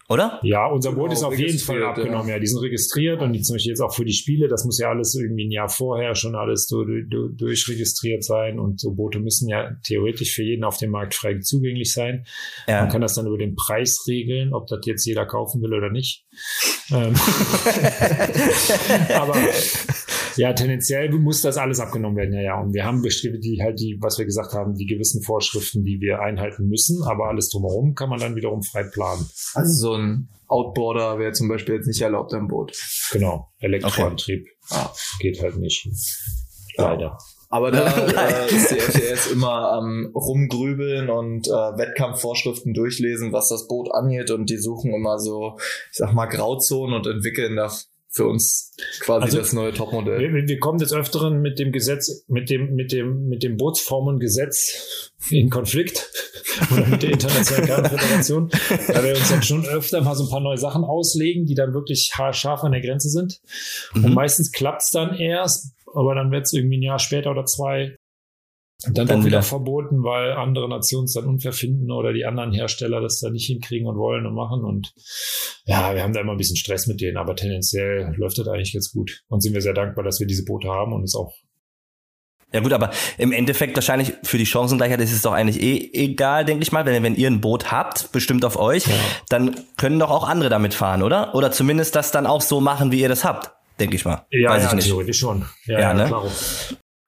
oder? 0.09 0.39
Ja, 0.43 0.67
unser 0.67 0.91
Boot 0.91 1.09
genau, 1.09 1.13
ist 1.13 1.23
auf 1.23 1.37
jeden 1.37 1.59
Fall 1.59 1.83
abgenommen. 1.83 2.27
Ja. 2.27 2.35
ja. 2.35 2.39
die 2.39 2.47
sind 2.47 2.61
registriert 2.61 3.21
und 3.21 3.33
die 3.33 3.41
zum 3.41 3.55
Beispiel 3.55 3.71
jetzt 3.71 3.81
auch 3.81 3.93
für 3.93 4.05
die 4.05 4.13
Spiele. 4.13 4.47
Das 4.47 4.65
muss 4.65 4.79
ja 4.79 4.89
alles 4.89 5.15
irgendwie 5.15 5.45
ein 5.45 5.51
Jahr 5.51 5.69
vorher 5.69 6.15
schon 6.15 6.35
alles 6.35 6.67
so 6.67 6.83
durchregistriert 6.83 8.23
sein 8.23 8.59
und 8.59 8.79
so 8.79 8.93
Boote 8.93 9.19
müssen 9.19 9.47
ja 9.47 9.71
theoretisch 9.85 10.35
für 10.35 10.43
jeden 10.43 10.63
auf 10.63 10.77
dem 10.77 10.91
Markt 10.91 11.15
frei 11.15 11.39
zugänglich 11.39 11.93
sein. 11.93 12.25
Ja. 12.67 12.81
Man 12.81 12.89
kann 12.89 13.01
das 13.01 13.15
dann 13.15 13.27
über 13.27 13.37
den 13.37 13.55
Preis 13.55 14.05
regeln, 14.07 14.53
ob 14.53 14.67
das 14.67 14.79
jetzt 14.85 15.05
jeder 15.05 15.25
kaufen 15.25 15.61
will 15.61 15.73
oder 15.73 15.89
nicht. 15.89 16.25
Ähm, 16.91 17.13
aber 19.15 19.35
ja, 20.35 20.53
tendenziell 20.53 21.09
muss 21.11 21.41
das 21.41 21.57
alles 21.57 21.79
abgenommen 21.79 22.17
werden, 22.17 22.33
ja, 22.33 22.41
ja. 22.41 22.61
Und 22.61 22.73
wir 22.73 22.85
haben 22.85 23.01
bestimmt 23.01 23.43
die 23.43 23.61
halt 23.61 23.79
die, 23.79 23.97
was 24.01 24.17
wir 24.17 24.25
gesagt 24.25 24.53
haben, 24.53 24.75
die 24.75 24.85
gewissen 24.85 25.21
Vorschriften, 25.21 25.83
die 25.83 25.99
wir 25.99 26.19
einhalten 26.19 26.67
müssen, 26.67 27.03
aber 27.03 27.27
alles 27.27 27.49
drumherum 27.49 27.95
kann 27.95 28.09
man 28.09 28.19
dann 28.19 28.35
wiederum 28.35 28.63
frei 28.63 28.83
planen. 28.83 29.25
Also 29.53 29.73
so 29.73 29.93
ein 29.95 30.29
Outboarder 30.47 31.19
wäre 31.19 31.31
zum 31.33 31.47
Beispiel 31.47 31.75
jetzt 31.75 31.87
nicht 31.87 32.01
erlaubt 32.01 32.33
am 32.33 32.47
Boot. 32.47 32.77
Genau, 33.11 33.49
Elektroantrieb 33.59 34.47
okay. 34.69 34.81
ah. 34.81 34.93
geht 35.19 35.41
halt 35.41 35.57
nicht. 35.57 35.87
Leider. 36.77 37.17
Aber 37.53 37.69
da 37.69 37.85
äh, 38.47 38.47
ist 38.47 38.71
die 38.71 38.79
FDS 38.79 39.27
immer 39.31 39.71
am 39.73 40.05
ähm, 40.05 40.11
rumgrübeln 40.15 41.09
und 41.11 41.47
äh, 41.47 41.51
Wettkampfvorschriften 41.51 42.73
durchlesen, 42.73 43.31
was 43.31 43.49
das 43.49 43.67
Boot 43.67 43.93
angeht 43.93 44.31
und 44.31 44.49
die 44.49 44.57
suchen 44.57 44.91
immer 44.91 45.19
so, 45.19 45.57
ich 45.91 45.97
sag 45.97 46.13
mal, 46.13 46.25
Grauzonen 46.25 46.95
und 46.95 47.05
entwickeln 47.05 47.55
da 47.55 47.71
für 48.13 48.27
uns 48.27 48.71
quasi 48.99 49.23
also, 49.25 49.37
das 49.39 49.53
neue 49.53 49.73
Topmodell. 49.73 50.19
Wir, 50.19 50.47
wir 50.47 50.59
kommen 50.59 50.77
des 50.77 50.93
Öfteren 50.93 51.41
mit 51.41 51.57
dem 51.57 51.71
Gesetz, 51.71 52.23
mit 52.27 52.49
dem, 52.49 52.75
mit 52.75 52.91
dem, 52.91 53.27
mit 53.27 53.41
dem 53.41 53.57
Bootsformengesetz 53.57 55.11
in 55.31 55.49
Konflikt 55.49 56.11
oder 56.71 56.85
mit 56.85 57.01
der 57.01 57.11
Internationalen 57.11 57.67
Gartenföderation, 57.67 58.49
da 58.87 59.03
wir 59.03 59.15
uns 59.15 59.29
dann 59.29 59.41
schon 59.41 59.65
öfter 59.65 60.01
mal 60.01 60.15
so 60.15 60.25
ein 60.25 60.29
paar 60.29 60.41
neue 60.41 60.57
Sachen 60.57 60.83
auslegen, 60.83 61.47
die 61.47 61.55
dann 61.55 61.73
wirklich 61.73 62.11
haarscharf 62.13 62.63
an 62.63 62.71
der 62.71 62.81
Grenze 62.81 63.09
sind. 63.09 63.41
Mhm. 63.95 64.05
Und 64.05 64.13
meistens 64.13 64.51
klappt's 64.51 64.91
dann 64.91 65.15
erst, 65.15 65.73
aber 65.91 66.13
dann 66.13 66.31
wird's 66.31 66.53
irgendwie 66.53 66.77
ein 66.77 66.83
Jahr 66.83 66.99
später 66.99 67.31
oder 67.31 67.45
zwei 67.45 67.95
dann, 68.91 69.07
dann 69.07 69.25
wieder 69.25 69.41
verboten, 69.41 70.03
weil 70.03 70.33
andere 70.33 70.67
Nationen 70.67 71.05
es 71.05 71.13
dann 71.13 71.25
unfair 71.25 71.53
finden 71.53 71.91
oder 71.91 72.13
die 72.13 72.25
anderen 72.25 72.51
Hersteller 72.51 73.01
das 73.01 73.19
dann 73.19 73.33
nicht 73.33 73.47
hinkriegen 73.47 73.87
und 73.87 73.97
wollen 73.97 74.25
und 74.25 74.35
machen 74.35 74.63
und 74.63 74.93
Ja, 75.65 75.93
wir 75.95 76.03
haben 76.03 76.13
da 76.13 76.21
immer 76.21 76.33
ein 76.33 76.37
bisschen 76.37 76.57
Stress 76.57 76.87
mit 76.87 77.01
denen, 77.01 77.17
aber 77.17 77.35
tendenziell 77.35 78.13
läuft 78.17 78.37
das 78.37 78.47
eigentlich 78.47 78.73
ganz 78.73 78.91
gut. 78.91 79.23
Und 79.27 79.41
sind 79.41 79.53
wir 79.53 79.61
sehr 79.61 79.73
dankbar, 79.73 80.03
dass 80.03 80.19
wir 80.19 80.27
diese 80.27 80.43
Boote 80.43 80.67
haben 80.69 80.93
und 80.93 81.03
es 81.03 81.15
auch 81.15 81.33
ja 82.53 82.59
gut, 82.59 82.71
aber 82.71 82.91
im 83.17 83.31
Endeffekt 83.31 83.75
wahrscheinlich 83.75 84.13
für 84.21 84.37
die 84.37 84.45
Chancengleichheit 84.45 85.01
ist 85.01 85.11
es 85.11 85.23
doch 85.23 85.33
eigentlich 85.33 85.59
eh 85.59 85.89
egal, 85.91 86.45
denke 86.45 86.61
ich 86.61 86.71
mal. 86.71 86.85
Wenn, 86.85 87.01
wenn 87.01 87.15
ihr 87.15 87.27
ein 87.27 87.41
Boot 87.41 87.71
habt, 87.71 88.11
bestimmt 88.11 88.45
auf 88.45 88.57
euch, 88.59 88.85
ja. 88.85 88.93
dann 89.29 89.55
können 89.75 89.97
doch 89.97 90.11
auch 90.11 90.27
andere 90.27 90.49
damit 90.49 90.75
fahren, 90.75 91.01
oder? 91.01 91.33
Oder 91.33 91.51
zumindest 91.51 91.95
das 91.95 92.11
dann 92.11 92.27
auch 92.27 92.41
so 92.41 92.61
machen, 92.61 92.91
wie 92.91 93.01
ihr 93.01 93.09
das 93.09 93.25
habt, 93.25 93.51
denke 93.79 93.95
ich 93.95 94.05
mal. 94.05 94.27
Ja, 94.29 94.51
Weiß 94.51 94.63
ja, 94.63 94.69
ich 94.69 94.75
nicht. 94.75 94.85
theoretisch 94.85 95.17
schon. 95.17 95.45
Ja, 95.65 95.73
ja, 95.73 95.79
ja 95.79 95.93
ne? 95.95 96.05
klar. 96.05 96.25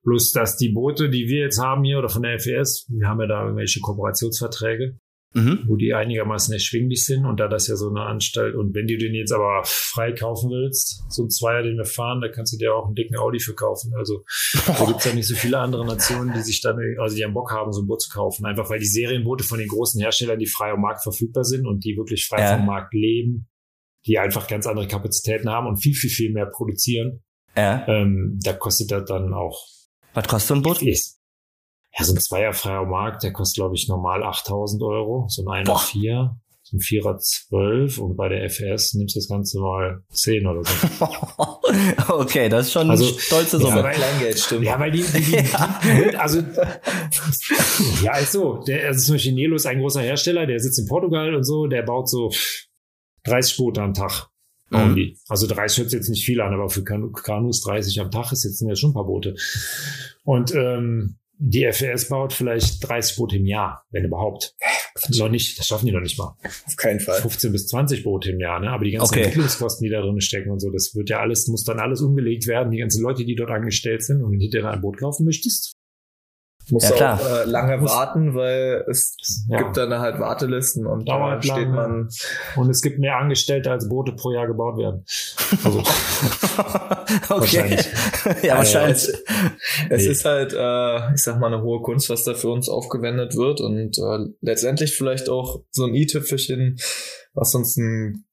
Plus, 0.05 0.31
dass 0.31 0.55
die 0.55 0.69
Boote, 0.69 1.09
die 1.09 1.27
wir 1.27 1.45
jetzt 1.45 1.59
haben 1.59 1.83
hier 1.83 1.97
oder 1.97 2.09
von 2.09 2.21
der 2.21 2.39
FES, 2.39 2.85
wir 2.89 3.07
haben 3.07 3.21
ja 3.21 3.27
da 3.27 3.43
irgendwelche 3.43 3.79
Kooperationsverträge, 3.81 4.99
mhm. 5.33 5.63
wo 5.65 5.77
die 5.77 5.95
einigermaßen 5.95 6.53
erschwinglich 6.53 7.03
sind 7.03 7.25
und 7.25 7.39
da 7.39 7.47
das 7.47 7.67
ja 7.67 7.75
so 7.75 7.89
eine 7.89 8.01
Anstalt 8.01 8.53
und 8.53 8.75
wenn 8.75 8.85
du 8.85 8.99
den 8.99 9.15
jetzt 9.15 9.31
aber 9.31 9.63
frei 9.65 10.11
kaufen 10.11 10.51
willst, 10.51 11.03
so 11.09 11.23
ein 11.23 11.31
Zweier, 11.31 11.63
den 11.63 11.77
wir 11.77 11.85
fahren, 11.85 12.21
da 12.21 12.27
kannst 12.29 12.53
du 12.53 12.57
dir 12.57 12.75
auch 12.75 12.85
einen 12.85 12.93
dicken 12.93 13.17
Audi 13.17 13.39
für 13.39 13.55
kaufen. 13.55 13.93
Also 13.97 14.23
da 14.67 14.85
gibt 14.85 14.99
es 14.99 15.05
ja 15.05 15.13
nicht 15.13 15.27
so 15.27 15.33
viele 15.33 15.57
andere 15.57 15.83
Nationen, 15.87 16.33
die 16.33 16.41
sich 16.41 16.61
dann, 16.61 16.77
also 16.99 17.15
die 17.15 17.25
am 17.25 17.33
Bock 17.33 17.51
haben, 17.51 17.73
so 17.73 17.81
ein 17.81 17.87
Boot 17.87 18.03
zu 18.03 18.11
kaufen. 18.11 18.45
Einfach 18.45 18.69
weil 18.69 18.79
die 18.79 18.85
Serienboote 18.85 19.43
von 19.43 19.57
den 19.57 19.67
großen 19.67 19.99
Herstellern, 19.99 20.37
die 20.37 20.45
frei 20.45 20.69
am 20.69 20.81
Markt 20.81 21.01
verfügbar 21.01 21.45
sind 21.45 21.65
und 21.65 21.83
die 21.83 21.97
wirklich 21.97 22.27
frei 22.27 22.41
ja. 22.41 22.57
vom 22.57 22.67
Markt 22.67 22.93
leben, 22.93 23.47
die 24.05 24.19
einfach 24.19 24.47
ganz 24.47 24.67
andere 24.67 24.87
Kapazitäten 24.87 25.49
haben 25.49 25.65
und 25.65 25.77
viel, 25.77 25.95
viel, 25.95 26.11
viel 26.11 26.31
mehr 26.31 26.45
produzieren. 26.45 27.23
Ja. 27.57 27.87
Ähm, 27.87 28.37
da 28.43 28.53
kostet 28.53 28.91
das 28.91 29.05
dann 29.05 29.33
auch. 29.33 29.74
Was 30.15 30.27
kostet 30.27 30.47
so 30.47 30.55
ein 30.55 30.61
Boot? 30.61 30.81
Ist, 30.81 31.19
ja, 31.97 32.05
so 32.05 32.13
ein 32.13 32.19
zweierfreier 32.19 32.85
Markt, 32.85 33.23
der 33.23 33.33
kostet, 33.33 33.57
glaube 33.57 33.75
ich, 33.75 33.87
normal 33.87 34.23
8000 34.23 34.81
Euro. 34.81 35.25
So 35.27 35.43
ein 35.43 35.47
Einer 35.49 35.77
4, 35.77 36.37
so 36.63 36.77
ein 36.77 36.79
Vierer 36.79 37.17
12 37.17 37.99
und 37.99 38.15
bei 38.15 38.29
der 38.29 38.49
FS 38.49 38.93
nimmst 38.93 39.15
du 39.15 39.19
das 39.19 39.27
Ganze 39.27 39.59
mal 39.59 40.03
10 40.11 40.47
oder 40.47 40.63
so. 40.63 41.07
okay, 42.13 42.47
das 42.47 42.67
ist 42.67 42.73
schon 42.73 42.89
also, 42.89 43.05
eine 43.05 43.19
stolze 43.19 43.59
Summe. 43.59 43.77
Ja, 43.77 43.83
weil, 43.83 43.95
Kleingeld, 43.95 44.39
stimmt. 44.39 44.65
Ja, 44.65 44.79
weil 44.79 44.91
die, 44.91 45.03
die, 45.03 45.21
die, 45.21 45.31
die 45.31 46.15
also, 46.15 46.41
ja, 48.01 48.17
ist 48.17 48.31
so. 48.31 48.63
Der, 48.63 48.87
also 48.87 49.05
zum 49.05 49.15
Beispiel 49.15 49.33
Nelo 49.33 49.55
ist 49.55 49.65
ein 49.65 49.79
großer 49.79 50.01
Hersteller, 50.01 50.45
der 50.47 50.59
sitzt 50.59 50.79
in 50.79 50.87
Portugal 50.87 51.35
und 51.35 51.43
so, 51.43 51.67
der 51.67 51.83
baut 51.83 52.09
so 52.09 52.31
30 53.25 53.57
Boote 53.57 53.81
am 53.81 53.93
Tag. 53.93 54.29
Mhm. 54.77 55.15
Also 55.27 55.47
30 55.47 55.77
hört 55.79 55.89
sich 55.89 55.97
jetzt 55.97 56.09
nicht 56.09 56.25
viel 56.25 56.41
an, 56.41 56.53
aber 56.53 56.69
für 56.69 56.83
Kanus 56.83 57.61
30 57.61 57.99
am 58.01 58.11
Tag 58.11 58.31
ist 58.31 58.43
jetzt 58.43 58.59
sind 58.59 58.69
ja 58.69 58.75
schon 58.75 58.91
ein 58.91 58.95
paar 58.95 59.05
Boote. 59.05 59.35
Und 60.23 60.53
ähm, 60.55 61.17
die 61.37 61.69
FES 61.71 62.07
baut 62.07 62.33
vielleicht 62.33 62.87
30 62.87 63.17
Boote 63.17 63.35
im 63.35 63.45
Jahr, 63.45 63.85
wenn 63.91 64.05
überhaupt. 64.05 64.55
Noch 65.17 65.29
nicht, 65.29 65.59
das 65.59 65.67
schaffen 65.67 65.85
die 65.85 65.91
noch 65.91 65.99
nicht 65.99 66.17
mal. 66.17 66.37
Auf 66.65 66.75
keinen 66.77 67.01
Fall. 67.01 67.21
15 67.21 67.51
bis 67.51 67.67
20 67.67 68.03
Boote 68.03 68.31
im 68.31 68.39
Jahr, 68.39 68.61
ne? 68.61 68.69
Aber 68.69 68.85
die 68.85 68.91
ganzen 68.91 69.13
okay. 69.13 69.23
Entwicklungskosten, 69.23 69.83
die 69.83 69.91
da 69.91 70.01
drin 70.01 70.21
stecken 70.21 70.51
und 70.51 70.59
so, 70.59 70.71
das 70.71 70.95
wird 70.95 71.09
ja 71.09 71.19
alles, 71.19 71.47
muss 71.47 71.65
dann 71.65 71.79
alles 71.79 72.01
umgelegt 72.01 72.47
werden. 72.47 72.71
Die 72.71 72.77
ganzen 72.77 73.03
Leute, 73.03 73.25
die 73.25 73.35
dort 73.35 73.51
angestellt 73.51 74.03
sind 74.03 74.23
und 74.23 74.39
hinterher 74.39 74.71
ein 74.71 74.81
Boot 74.81 74.97
kaufen 74.97 75.25
möchtest, 75.25 75.74
muss 76.71 76.89
ja, 76.89 77.13
auch 77.13 77.19
äh, 77.19 77.43
lange 77.45 77.77
muss, 77.77 77.91
warten, 77.91 78.33
weil 78.33 78.85
es 78.89 79.15
ja. 79.49 79.57
gibt 79.57 79.77
dann 79.77 79.93
halt 79.99 80.19
Wartelisten 80.19 80.85
und 80.85 81.07
da 81.07 81.41
steht 81.41 81.55
lange. 81.55 81.67
man. 81.67 82.09
Und 82.55 82.69
es 82.69 82.81
gibt 82.81 82.99
mehr 82.99 83.17
Angestellte, 83.17 83.71
als 83.71 83.87
Boote 83.87 84.13
pro 84.13 84.31
Jahr 84.31 84.47
gebaut 84.47 84.77
werden. 84.77 85.05
Also 85.63 85.79
okay. 87.29 87.77
ja, 88.41 88.57
wahrscheinlich. 88.57 88.97
es, 88.97 89.23
es 89.89 90.03
nee. 90.03 90.11
ist 90.11 90.25
halt, 90.25 90.53
äh, 90.53 91.13
ich 91.13 91.23
sag 91.23 91.39
mal, 91.39 91.47
eine 91.47 91.61
hohe 91.61 91.81
Kunst, 91.81 92.09
was 92.09 92.23
da 92.23 92.33
für 92.33 92.49
uns 92.49 92.67
aufgewendet 92.67 93.35
wird 93.35 93.61
und 93.61 93.97
äh, 93.97 94.33
letztendlich 94.41 94.95
vielleicht 94.95 95.29
auch 95.29 95.61
so 95.71 95.85
ein 95.85 95.93
i-Tüpfelchen, 95.93 96.77
was 97.33 97.53
uns 97.53 97.77
ein, 97.77 98.25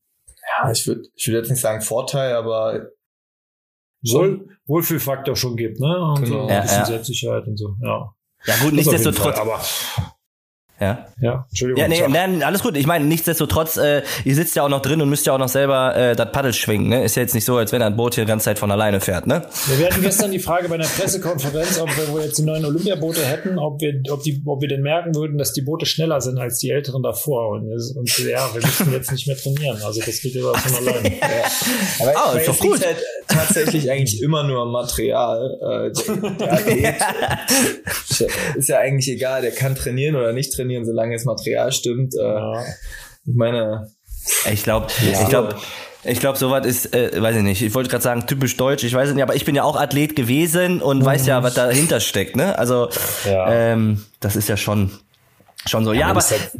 ja, 0.59 0.71
ich 0.71 0.87
würde 0.87 1.03
ich 1.15 1.29
würd 1.29 1.37
jetzt 1.37 1.51
nicht 1.51 1.61
sagen 1.61 1.83
Vorteil, 1.83 2.35
aber 2.35 2.89
Wohl, 4.05 4.49
Wohlfühlfaktor 4.67 5.37
schon 5.37 5.57
gibt, 5.57 5.79
ne? 5.79 5.87
Und 5.87 6.25
genau. 6.25 6.47
so 6.47 6.47
ein 6.49 6.63
bisschen 6.63 6.77
ja, 6.77 6.81
ja. 6.81 6.87
Selbstsicherheit 6.87 7.47
und 7.47 7.57
so, 7.57 7.77
ja. 7.83 8.13
Ja 8.47 8.57
gut, 8.57 8.73
nichtsdestotrotz. 8.73 9.39
Aber 9.39 9.61
ja. 10.83 11.07
Ja, 11.21 11.47
Entschuldigung. 11.49 11.81
Ja, 11.81 12.09
nee, 12.09 12.27
nee, 12.27 12.43
alles 12.43 12.61
gut. 12.61 12.77
Ich 12.77 12.89
meine, 12.89 13.05
nichtsdestotrotz, 13.05 13.77
äh, 13.77 14.03
ihr 14.25 14.35
sitzt 14.35 14.57
ja 14.57 14.65
auch 14.65 14.69
noch 14.69 14.83
drin 14.83 15.01
und 15.01 15.09
müsst 15.09 15.25
ja 15.27 15.33
auch 15.33 15.39
noch 15.39 15.49
selber 15.49 15.95
äh, 15.95 16.17
das 16.17 16.33
Paddel 16.33 16.53
schwingen. 16.53 16.89
Ne? 16.89 17.05
Ist 17.05 17.15
ja 17.15 17.23
jetzt 17.23 17.35
nicht 17.35 17.45
so, 17.45 17.57
als 17.57 17.71
wenn 17.71 17.83
ein 17.83 17.97
Boot 17.97 18.17
hier 18.17 18.25
die 18.25 18.29
ganze 18.29 18.47
Zeit 18.47 18.59
von 18.59 18.69
alleine 18.73 19.01
fährt. 19.01 19.29
Ne? 19.29 19.47
Ja, 19.71 19.79
wir 19.79 19.87
hatten 19.87 20.03
gestern 20.03 20.33
die 20.33 20.41
Frage 20.41 20.69
bei 20.69 20.75
einer 20.75 20.87
Pressekonferenz, 20.87 21.79
ob 21.79 21.89
wir, 21.97 22.25
jetzt 22.25 22.39
die 22.39 22.43
neuen 22.43 22.65
Olympiaboote 22.65 23.25
hätten, 23.25 23.61
ob 23.61 23.81
wir, 23.81 24.03
ob, 24.11 24.25
die, 24.25 24.43
ob 24.45 24.61
wir 24.61 24.69
denn 24.69 24.83
merken 24.83 25.15
würden, 25.15 25.39
dass 25.39 25.53
die 25.53 25.63
Boote 25.63 25.87
schneller 25.87 26.21
sind 26.21 26.39
als 26.39 26.59
die 26.59 26.71
älteren 26.71 27.05
davor. 27.05 27.51
Und, 27.51 27.71
und 27.97 28.19
ja, 28.19 28.53
wir 28.53 28.61
müssen 28.61 28.93
jetzt 28.93 29.13
nicht 29.13 29.29
mehr 29.29 29.37
trainieren. 29.37 29.81
Also 29.85 30.01
das 30.05 30.21
geht 30.21 30.35
ja 30.35 30.43
von 30.53 30.75
alleine. 30.75 31.17
ja. 31.21 31.29
Aber 32.01 32.13
ah, 32.17 32.33
ist 32.37 32.49
doch 32.49 32.59
gut. 32.59 32.85
Halt 32.85 32.97
tatsächlich 33.47 33.91
eigentlich 33.91 34.23
immer 34.23 34.45
nur 34.45 34.67
Material. 34.67 35.59
Äh, 35.61 35.93
der, 35.93 36.61
der 36.61 37.39
ist 38.57 38.69
ja 38.69 38.79
eigentlich 38.79 39.09
egal, 39.09 39.43
der 39.43 39.53
kann 39.53 39.75
trainieren 39.75 40.17
oder 40.17 40.33
nicht 40.33 40.53
trainieren, 40.55 40.85
solange 40.85 41.15
das 41.15 41.25
Material 41.25 41.73
stimmt. 41.73 42.15
Äh, 42.15 42.23
ja. 42.23 42.65
Ich 43.25 43.35
meine. 43.35 43.89
Ich 44.53 44.63
glaube, 44.63 44.87
ja. 45.05 45.23
ich 45.23 45.29
glaube. 45.29 45.57
Ich 46.05 46.19
glaube, 46.19 46.37
sowas 46.37 46.67
ist, 46.67 46.93
äh, 46.97 47.23
weiß 47.23 47.37
ich 47.37 47.43
nicht, 47.43 47.63
ich 47.63 47.77
wollte 47.77 47.89
gerade 47.89 48.03
sagen, 48.03 48.27
typisch 48.27 48.57
deutsch, 48.57 48.83
ich 48.83 48.93
weiß 48.93 49.11
es 49.11 49.15
nicht, 49.15 49.23
aber 49.23 49.37
ich 49.37 49.45
bin 49.45 49.55
ja 49.55 49.63
auch 49.63 49.77
Athlet 49.77 50.17
gewesen 50.17 50.83
und 50.83 50.99
mhm. 50.99 51.05
weiß 51.05 51.27
ja, 51.27 51.45
was 51.45 51.55
dahinter 51.55 52.01
steckt, 52.01 52.35
ne? 52.35 52.59
Also, 52.59 52.89
ja. 53.25 53.53
ähm, 53.53 54.05
das 54.19 54.35
ist 54.35 54.49
ja 54.49 54.57
schon, 54.57 54.91
schon 55.67 55.85
so. 55.85 55.93
Ja, 55.93 56.01
ja 56.01 56.07
aber, 56.09 56.21
halt, 56.21 56.53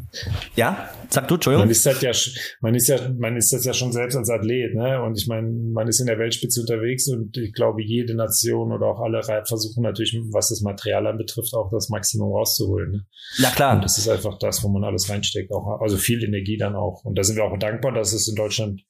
ja? 0.57 0.91
Sag 1.11 1.29
du, 1.29 1.35
Entschuldigung. 1.35 1.67
Man 1.67 1.71
ist, 1.71 1.85
halt 1.85 2.03
ja, 2.03 2.13
man 2.61 2.75
ist 2.75 2.89
ja, 2.89 3.09
man 3.19 3.37
ist 3.37 3.53
das 3.53 3.65
ja 3.65 3.75
schon 3.75 3.93
selbst 3.93 4.17
als 4.17 4.31
Athlet, 4.31 4.75
ne? 4.75 5.03
Und 5.03 5.19
ich 5.19 5.27
meine, 5.27 5.49
man 5.49 5.89
ist 5.89 6.01
in 6.01 6.07
der 6.07 6.19
Weltspitze 6.19 6.61
unterwegs 6.61 7.09
und 7.09 7.37
ich 7.37 7.53
glaube, 7.53 7.83
jede 7.83 8.15
Nation 8.15 8.73
oder 8.73 8.87
auch 8.87 9.01
alle 9.01 9.23
versuchen 9.23 9.83
natürlich, 9.83 10.17
was 10.31 10.49
das 10.49 10.63
Material 10.63 11.07
anbetrifft, 11.07 11.55
auch 11.55 11.71
das 11.71 11.89
Maximum 11.89 12.33
rauszuholen. 12.33 12.93
Ne? 12.93 13.07
Ja, 13.39 13.51
klar. 13.51 13.75
Und 13.75 13.85
das 13.85 13.99
ist 13.99 14.09
einfach 14.09 14.39
das, 14.39 14.63
wo 14.63 14.69
man 14.69 14.85
alles 14.85 15.11
reinsteckt, 15.11 15.53
auch, 15.53 15.81
also 15.81 15.97
viel 15.97 16.23
Energie 16.25 16.57
dann 16.57 16.77
auch. 16.77 17.05
Und 17.05 17.19
da 17.19 17.25
sind 17.25 17.37
wir 17.37 17.45
auch 17.45 17.59
dankbar, 17.59 17.93
dass 17.93 18.13
es 18.13 18.29
in 18.29 18.35
Deutschland 18.35 18.83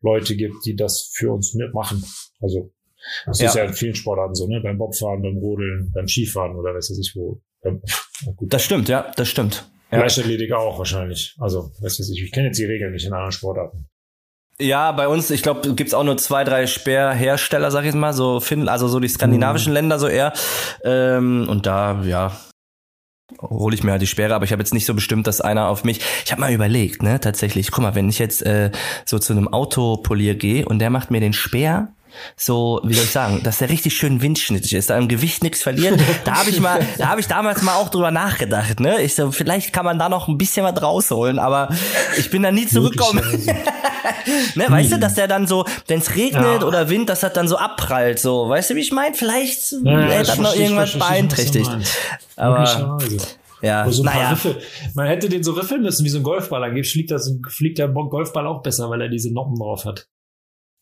Leute 0.00 0.36
gibt, 0.36 0.64
die 0.64 0.76
das 0.76 1.10
für 1.14 1.32
uns 1.32 1.54
mitmachen. 1.54 2.04
Also, 2.40 2.72
das 3.26 3.40
ja. 3.40 3.48
ist 3.48 3.54
ja 3.54 3.64
in 3.64 3.72
vielen 3.72 3.94
Sportarten 3.94 4.34
so, 4.34 4.46
ne? 4.46 4.60
Beim 4.60 4.78
Bobfahren, 4.78 5.22
beim 5.22 5.38
Rodeln, 5.38 5.90
beim 5.94 6.08
Skifahren 6.08 6.56
oder 6.56 6.74
weiß 6.74 6.90
ich 6.90 7.12
wo. 7.16 7.40
Das 8.40 8.64
stimmt, 8.64 8.88
ja, 8.88 9.10
das 9.16 9.28
stimmt. 9.28 9.68
Ja. 9.90 9.98
Leichtathletik 10.00 10.52
auch 10.52 10.78
wahrscheinlich. 10.78 11.34
Also, 11.38 11.70
weiß 11.80 11.98
ich, 12.00 12.22
ich 12.22 12.32
kenne 12.32 12.48
jetzt 12.48 12.58
die 12.58 12.64
Regeln 12.64 12.92
nicht 12.92 13.06
in 13.06 13.12
anderen 13.12 13.32
Sportarten. 13.32 13.88
Ja, 14.60 14.90
bei 14.92 15.06
uns, 15.06 15.30
ich 15.30 15.42
glaube, 15.42 15.74
gibt's 15.74 15.94
auch 15.94 16.02
nur 16.02 16.16
zwei, 16.16 16.42
drei 16.42 16.66
Speerhersteller, 16.66 17.70
sag 17.70 17.84
ich 17.84 17.94
mal, 17.94 18.12
so 18.12 18.40
Finn, 18.40 18.68
also 18.68 18.88
so 18.88 18.98
die 18.98 19.08
skandinavischen 19.08 19.70
mhm. 19.70 19.74
Länder 19.74 19.98
so 19.98 20.08
eher. 20.08 20.32
Ähm, 20.82 21.46
und 21.48 21.64
da, 21.64 22.02
ja, 22.02 22.36
hole 23.40 23.74
ich 23.74 23.84
mir 23.84 23.92
halt 23.92 24.02
die 24.02 24.06
Sperre, 24.06 24.34
aber 24.34 24.44
ich 24.44 24.52
habe 24.52 24.60
jetzt 24.60 24.74
nicht 24.74 24.86
so 24.86 24.94
bestimmt, 24.94 25.26
dass 25.26 25.40
einer 25.40 25.68
auf 25.68 25.84
mich. 25.84 26.00
Ich 26.24 26.32
habe 26.32 26.40
mal 26.40 26.52
überlegt, 26.52 27.02
ne, 27.02 27.20
tatsächlich. 27.20 27.70
Guck 27.70 27.82
mal, 27.82 27.94
wenn 27.94 28.08
ich 28.08 28.18
jetzt 28.18 28.42
äh, 28.42 28.70
so 29.04 29.18
zu 29.18 29.32
einem 29.32 29.48
Autopolier 29.48 30.34
gehe 30.34 30.66
und 30.66 30.80
der 30.80 30.90
macht 30.90 31.10
mir 31.10 31.20
den 31.20 31.32
Speer 31.32 31.94
so, 32.36 32.80
wie 32.84 32.94
soll 32.94 33.04
ich 33.04 33.10
sagen, 33.10 33.42
dass 33.42 33.58
der 33.58 33.68
richtig 33.68 33.96
schön 33.96 34.22
windschnittig 34.22 34.74
ist, 34.74 34.90
da 34.90 34.98
im 34.98 35.08
Gewicht 35.08 35.42
nichts 35.42 35.62
verliert. 35.62 36.00
Da 36.24 36.34
habe 36.34 36.50
ich 36.50 36.60
mal, 36.60 36.80
da 36.98 37.08
habe 37.08 37.20
ich 37.20 37.26
damals 37.26 37.62
mal 37.62 37.74
auch 37.74 37.88
drüber 37.88 38.10
nachgedacht, 38.10 38.80
ne? 38.80 39.00
Ich 39.02 39.14
so, 39.14 39.30
vielleicht 39.32 39.72
kann 39.72 39.84
man 39.84 39.98
da 39.98 40.08
noch 40.08 40.28
ein 40.28 40.38
bisschen 40.38 40.64
was 40.64 40.80
rausholen, 40.82 41.38
aber 41.38 41.68
ich 42.18 42.30
bin 42.30 42.42
da 42.42 42.52
nie 42.52 42.66
zurückgekommen. 42.66 43.22
ne, 44.54 44.64
weißt 44.68 44.92
du, 44.92 44.98
dass 44.98 45.14
der 45.14 45.28
dann 45.28 45.46
so, 45.46 45.64
wenn 45.86 46.00
es 46.00 46.14
regnet 46.14 46.62
ja. 46.62 46.66
oder 46.66 46.88
Wind, 46.88 47.08
dass 47.08 47.20
das 47.20 47.32
dann 47.32 47.48
so 47.48 47.56
abprallt, 47.56 48.18
so, 48.18 48.48
weißt 48.48 48.70
du, 48.70 48.74
wie 48.74 48.80
ich 48.80 48.92
meine? 48.92 49.14
Vielleicht 49.14 49.72
ja, 49.84 50.08
ja, 50.08 50.28
hat 50.28 50.38
noch 50.38 50.54
irgendwas 50.54 50.98
beeinträchtigt. 50.98 51.70
Aber 52.36 52.98
ja, 53.60 53.90
so 53.90 54.02
naja. 54.04 54.30
Riffel. 54.30 54.60
Man 54.94 55.06
hätte 55.06 55.28
den 55.28 55.42
so 55.42 55.52
riffeln 55.52 55.82
müssen 55.82 56.04
wie 56.04 56.08
so 56.08 56.18
ein 56.18 56.22
Golfball. 56.22 56.62
Angeblich 56.62 56.92
fliegt, 56.92 57.10
das, 57.10 57.32
fliegt 57.48 57.78
der 57.78 57.88
Golfball 57.88 58.46
auch 58.46 58.62
besser, 58.62 58.88
weil 58.90 59.00
er 59.00 59.08
diese 59.08 59.32
Noppen 59.32 59.56
drauf 59.56 59.84
hat. 59.84 60.08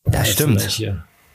Das 0.04 0.30
stimmt. 0.30 0.60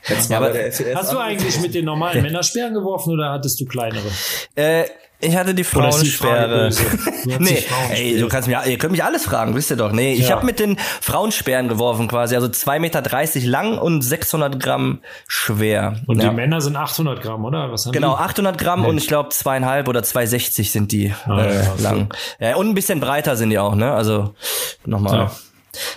Ja, 0.08 0.38
aber 0.38 0.54
hast 0.96 1.14
du 1.14 1.18
eigentlich 1.18 1.60
mit 1.60 1.74
den 1.74 1.86
normalen 1.86 2.24
Männersperren 2.24 2.74
geworfen 2.74 3.14
oder 3.14 3.32
hattest 3.32 3.60
du 3.62 3.66
kleinere? 3.66 4.08
Äh, 4.56 4.86
ich 5.24 5.36
hatte 5.36 5.54
die 5.54 5.64
Frauensperre. 5.64 6.72
nee, 7.40 7.64
ey, 7.92 8.20
du 8.20 8.28
kannst 8.28 8.48
mir, 8.48 8.66
ihr 8.66 8.78
könnt 8.80 8.92
mich 8.92 9.04
alles 9.04 9.26
fragen, 9.26 9.56
wisst 9.56 9.70
ihr 9.70 9.78
doch. 9.78 9.92
Nee, 9.92 10.14
ich 10.14 10.30
ja. 10.30 10.36
habe 10.36 10.46
mit 10.46 10.60
den 10.60 10.78
Frauensperren 10.78 11.68
geworfen 11.68 12.08
quasi, 12.08 12.36
also 12.36 12.48
2,30 12.48 12.80
Meter 12.80 13.48
lang 13.48 13.78
und 13.78 14.02
600 14.02 14.60
Gramm 14.60 15.02
schwer. 15.28 15.98
Und 16.08 16.22
ja. 16.22 16.30
die 16.30 16.36
Männer 16.36 16.60
sind 16.60 16.76
800 16.76 17.22
Gramm, 17.22 17.46
oder? 17.46 17.72
Was 17.72 17.86
haben 17.86 17.94
genau, 17.94 18.16
die? 18.16 18.24
800 18.24 18.58
Gramm 18.58 18.82
nee. 18.82 18.88
und 18.88 18.98
ich 18.98 19.08
glaube 19.08 19.30
zweieinhalb 19.30 19.88
oder 19.88 20.02
2,60 20.02 20.72
sind 20.72 20.92
die 20.92 21.14
ah, 21.26 21.40
äh, 21.40 21.56
ja, 21.56 21.74
lang. 21.80 22.14
Ja, 22.40 22.56
und 22.56 22.70
ein 22.70 22.74
bisschen 22.74 23.00
breiter 23.00 23.36
sind 23.36 23.52
die 23.52 23.60
auch, 23.60 23.76
ne? 23.76 23.94
Also 23.94 24.34
nochmal. 24.86 25.30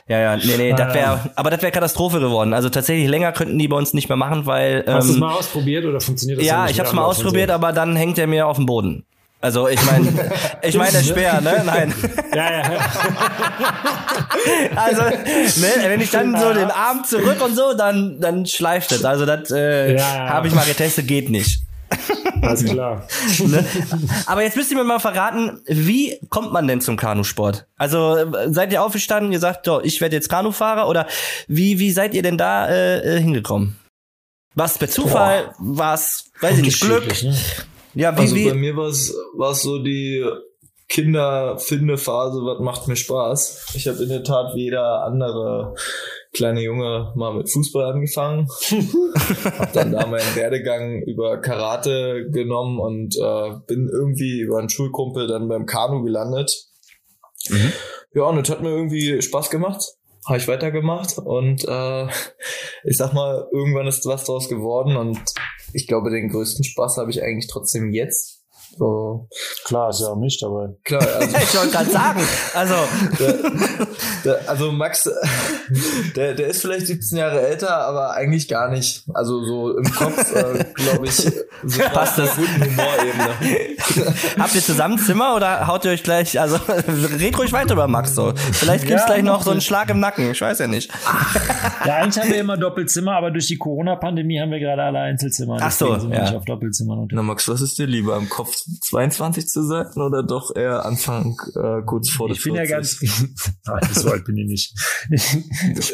Ja. 0.08 0.18
Ja, 0.20 0.36
nee, 0.36 0.56
nee, 0.56 0.72
das 0.72 0.94
wäre, 0.94 1.30
aber 1.34 1.50
das 1.50 1.62
wäre 1.62 1.72
Katastrophe 1.72 2.20
geworden. 2.20 2.54
Also 2.54 2.68
tatsächlich 2.68 3.08
länger 3.08 3.32
könnten 3.32 3.58
die 3.58 3.68
bei 3.68 3.76
uns 3.76 3.92
nicht 3.94 4.08
mehr 4.08 4.16
machen, 4.16 4.46
weil. 4.46 4.84
Hast 4.86 5.04
ähm, 5.04 5.08
du 5.08 5.14
es 5.14 5.18
mal 5.18 5.32
ausprobiert 5.32 5.84
oder 5.84 6.00
funktioniert 6.00 6.40
das? 6.40 6.46
Ja, 6.46 6.68
ich 6.68 6.78
habe 6.78 6.88
es 6.88 6.94
mal 6.94 7.04
ausprobiert, 7.04 7.48
so? 7.48 7.54
aber 7.54 7.72
dann 7.72 7.96
hängt 7.96 8.18
er 8.18 8.26
mir 8.26 8.46
auf 8.46 8.56
dem 8.56 8.66
Boden. 8.66 9.04
Also 9.44 9.68
ich 9.68 9.84
meine, 9.84 10.30
ich 10.62 10.74
meine 10.74 10.92
der 10.92 11.02
Speer, 11.02 11.40
ne? 11.42 11.62
Nein. 11.66 11.92
Ja, 12.34 12.50
ja. 12.50 12.62
also, 14.74 15.02
ne, 15.02 15.68
wenn 15.82 16.00
ich 16.00 16.10
dann 16.10 16.34
so 16.40 16.54
den 16.54 16.70
Arm 16.70 17.04
zurück 17.04 17.44
und 17.44 17.54
so, 17.54 17.74
dann, 17.74 18.20
dann 18.20 18.46
schleift 18.46 18.92
es. 18.92 19.04
Also 19.04 19.26
das 19.26 19.50
äh, 19.50 19.92
ja, 19.92 19.98
ja. 19.98 20.28
habe 20.30 20.48
ich 20.48 20.54
mal 20.54 20.64
getestet, 20.64 21.06
geht 21.06 21.28
nicht. 21.28 21.60
Alles 22.46 22.64
klar. 22.64 23.06
ne? 23.46 23.64
Aber 24.26 24.42
jetzt 24.42 24.56
müsst 24.56 24.70
ihr 24.70 24.76
mir 24.76 24.84
mal 24.84 24.98
verraten, 24.98 25.60
wie 25.66 26.18
kommt 26.28 26.52
man 26.52 26.66
denn 26.66 26.80
zum 26.80 26.96
Kanusport? 26.96 27.66
Also 27.76 28.16
seid 28.48 28.72
ihr 28.72 28.82
aufgestanden, 28.82 29.32
ihr 29.32 29.40
sagt, 29.40 29.66
so, 29.66 29.80
ich 29.82 30.00
werde 30.00 30.16
jetzt 30.16 30.28
Kanufahrer 30.28 30.88
oder 30.88 31.06
wie, 31.48 31.78
wie 31.78 31.90
seid 31.90 32.14
ihr 32.14 32.22
denn 32.22 32.38
da 32.38 32.68
äh, 32.68 33.16
äh 33.16 33.20
hingekommen? 33.20 33.76
Was 34.54 34.78
per 34.78 34.88
Zufall? 34.88 35.52
Was, 35.58 36.30
weiß 36.40 36.58
ich 36.58 36.64
nicht, 36.64 36.80
Glück? 36.80 37.22
Ne? 37.22 37.34
Ja, 37.94 38.16
wie, 38.16 38.20
also 38.20 38.36
wie? 38.36 38.48
bei 38.48 38.54
mir 38.54 38.76
war 38.76 38.88
es 38.88 39.62
so 39.62 39.82
die 39.82 40.24
Kinderfindephase, 40.88 42.38
was 42.38 42.60
macht 42.60 42.88
mir 42.88 42.96
Spaß. 42.96 43.72
Ich 43.74 43.88
habe 43.88 44.02
in 44.02 44.08
der 44.08 44.22
Tat 44.22 44.54
wie 44.54 44.64
jeder 44.64 45.02
andere 45.04 45.74
kleine 46.34 46.60
Junge 46.60 47.12
mal 47.14 47.32
mit 47.32 47.50
Fußball 47.50 47.92
angefangen. 47.92 48.48
hab 49.58 49.72
dann 49.72 49.92
da 49.92 50.06
meinen 50.06 50.34
Werdegang 50.34 51.02
über 51.02 51.40
Karate 51.40 52.28
genommen 52.30 52.78
und 52.80 53.16
äh, 53.16 53.50
bin 53.66 53.88
irgendwie 53.90 54.40
über 54.40 54.58
einen 54.58 54.68
Schulkumpel 54.68 55.28
dann 55.28 55.48
beim 55.48 55.64
Kanu 55.64 56.02
gelandet. 56.02 56.52
Mhm. 57.48 57.72
Ja, 58.14 58.24
und 58.24 58.38
es 58.38 58.50
hat 58.50 58.62
mir 58.62 58.70
irgendwie 58.70 59.22
Spaß 59.22 59.50
gemacht. 59.50 59.82
Habe 60.26 60.38
ich 60.38 60.48
weitergemacht 60.48 61.18
und 61.18 61.64
äh, 61.68 62.06
ich 62.84 62.96
sag 62.96 63.12
mal, 63.12 63.46
irgendwann 63.52 63.86
ist 63.86 64.06
was 64.06 64.24
draus 64.24 64.48
geworden 64.48 64.96
und 64.96 65.20
ich 65.74 65.86
glaube, 65.86 66.10
den 66.10 66.30
größten 66.30 66.64
Spaß 66.64 66.96
habe 66.96 67.10
ich 67.10 67.22
eigentlich 67.22 67.48
trotzdem 67.50 67.92
jetzt. 67.92 68.43
So. 68.76 69.28
Klar, 69.64 69.90
ist 69.90 70.00
ja 70.00 70.08
auch 70.08 70.16
nicht 70.16 70.42
dabei. 70.42 70.68
Klar, 70.84 71.06
also 71.20 71.36
ich 71.42 71.54
wollte 71.56 71.70
gerade 71.70 71.90
sagen, 71.90 72.20
also 72.54 72.74
der, 73.18 73.34
der, 74.24 74.48
also 74.48 74.72
Max, 74.72 75.08
der, 76.16 76.34
der 76.34 76.46
ist 76.48 76.60
vielleicht 76.60 76.86
17 76.86 77.18
Jahre 77.18 77.40
älter, 77.40 77.76
aber 77.76 78.12
eigentlich 78.12 78.48
gar 78.48 78.70
nicht. 78.70 79.04
Also 79.14 79.44
so 79.44 79.76
im 79.76 79.90
Kopf, 79.90 80.34
äh, 80.34 80.64
glaube 80.74 81.06
ich, 81.06 81.14
so 81.14 81.82
passt 81.92 82.18
das. 82.18 82.36
Guten 82.36 82.64
Humorebene. 82.64 84.14
Habt 84.38 84.54
ihr 84.54 84.62
zusammen 84.62 84.98
Zimmer 84.98 85.34
oder 85.36 85.66
haut 85.66 85.84
ihr 85.84 85.92
euch 85.92 86.02
gleich? 86.02 86.38
Also 86.40 86.58
red 87.18 87.38
ruhig 87.38 87.52
weiter 87.52 87.74
über 87.74 87.88
Max 87.88 88.14
so. 88.14 88.32
Vielleicht 88.52 88.86
gibt's 88.86 89.02
ja, 89.02 89.06
gleich 89.06 89.22
noch 89.22 89.42
so 89.42 89.50
einen 89.50 89.60
Schlag 89.60 89.90
im 89.90 90.00
Nacken. 90.00 90.30
Ich 90.30 90.40
weiß 90.40 90.58
ja 90.58 90.66
nicht. 90.66 90.90
Ja, 91.84 91.96
eigentlich 91.96 92.22
haben 92.22 92.30
wir 92.30 92.40
immer 92.40 92.56
Doppelzimmer, 92.56 93.16
aber 93.16 93.30
durch 93.30 93.46
die 93.46 93.58
Corona-Pandemie 93.58 94.40
haben 94.40 94.50
wir 94.50 94.60
gerade 94.60 94.82
alle 94.82 95.00
Einzelzimmer. 95.00 95.58
Ach 95.60 95.70
so, 95.70 95.96
ja. 95.96 96.36
auf 96.36 96.44
Doppelzimmer. 96.44 97.06
Na 97.10 97.22
Max, 97.22 97.48
was 97.48 97.60
ist 97.60 97.78
dir 97.78 97.86
lieber 97.86 98.14
am 98.16 98.28
Kopf 98.28 98.63
22 98.80 99.46
zu 99.46 99.62
sein 99.62 99.86
oder 99.96 100.22
doch 100.22 100.54
eher 100.54 100.84
Anfang 100.84 101.36
äh, 101.54 101.82
kurz 101.84 102.10
vor 102.10 102.28
der 102.28 102.36
Ich 102.36 102.44
bin 102.44 102.54
40? 102.54 102.70
ja 102.70 102.76
ganz 102.76 103.00
Nein, 103.66 103.94
so 103.94 104.10
alt 104.10 104.24
bin 104.24 104.36
ich 104.36 104.46
nicht. 104.46 104.74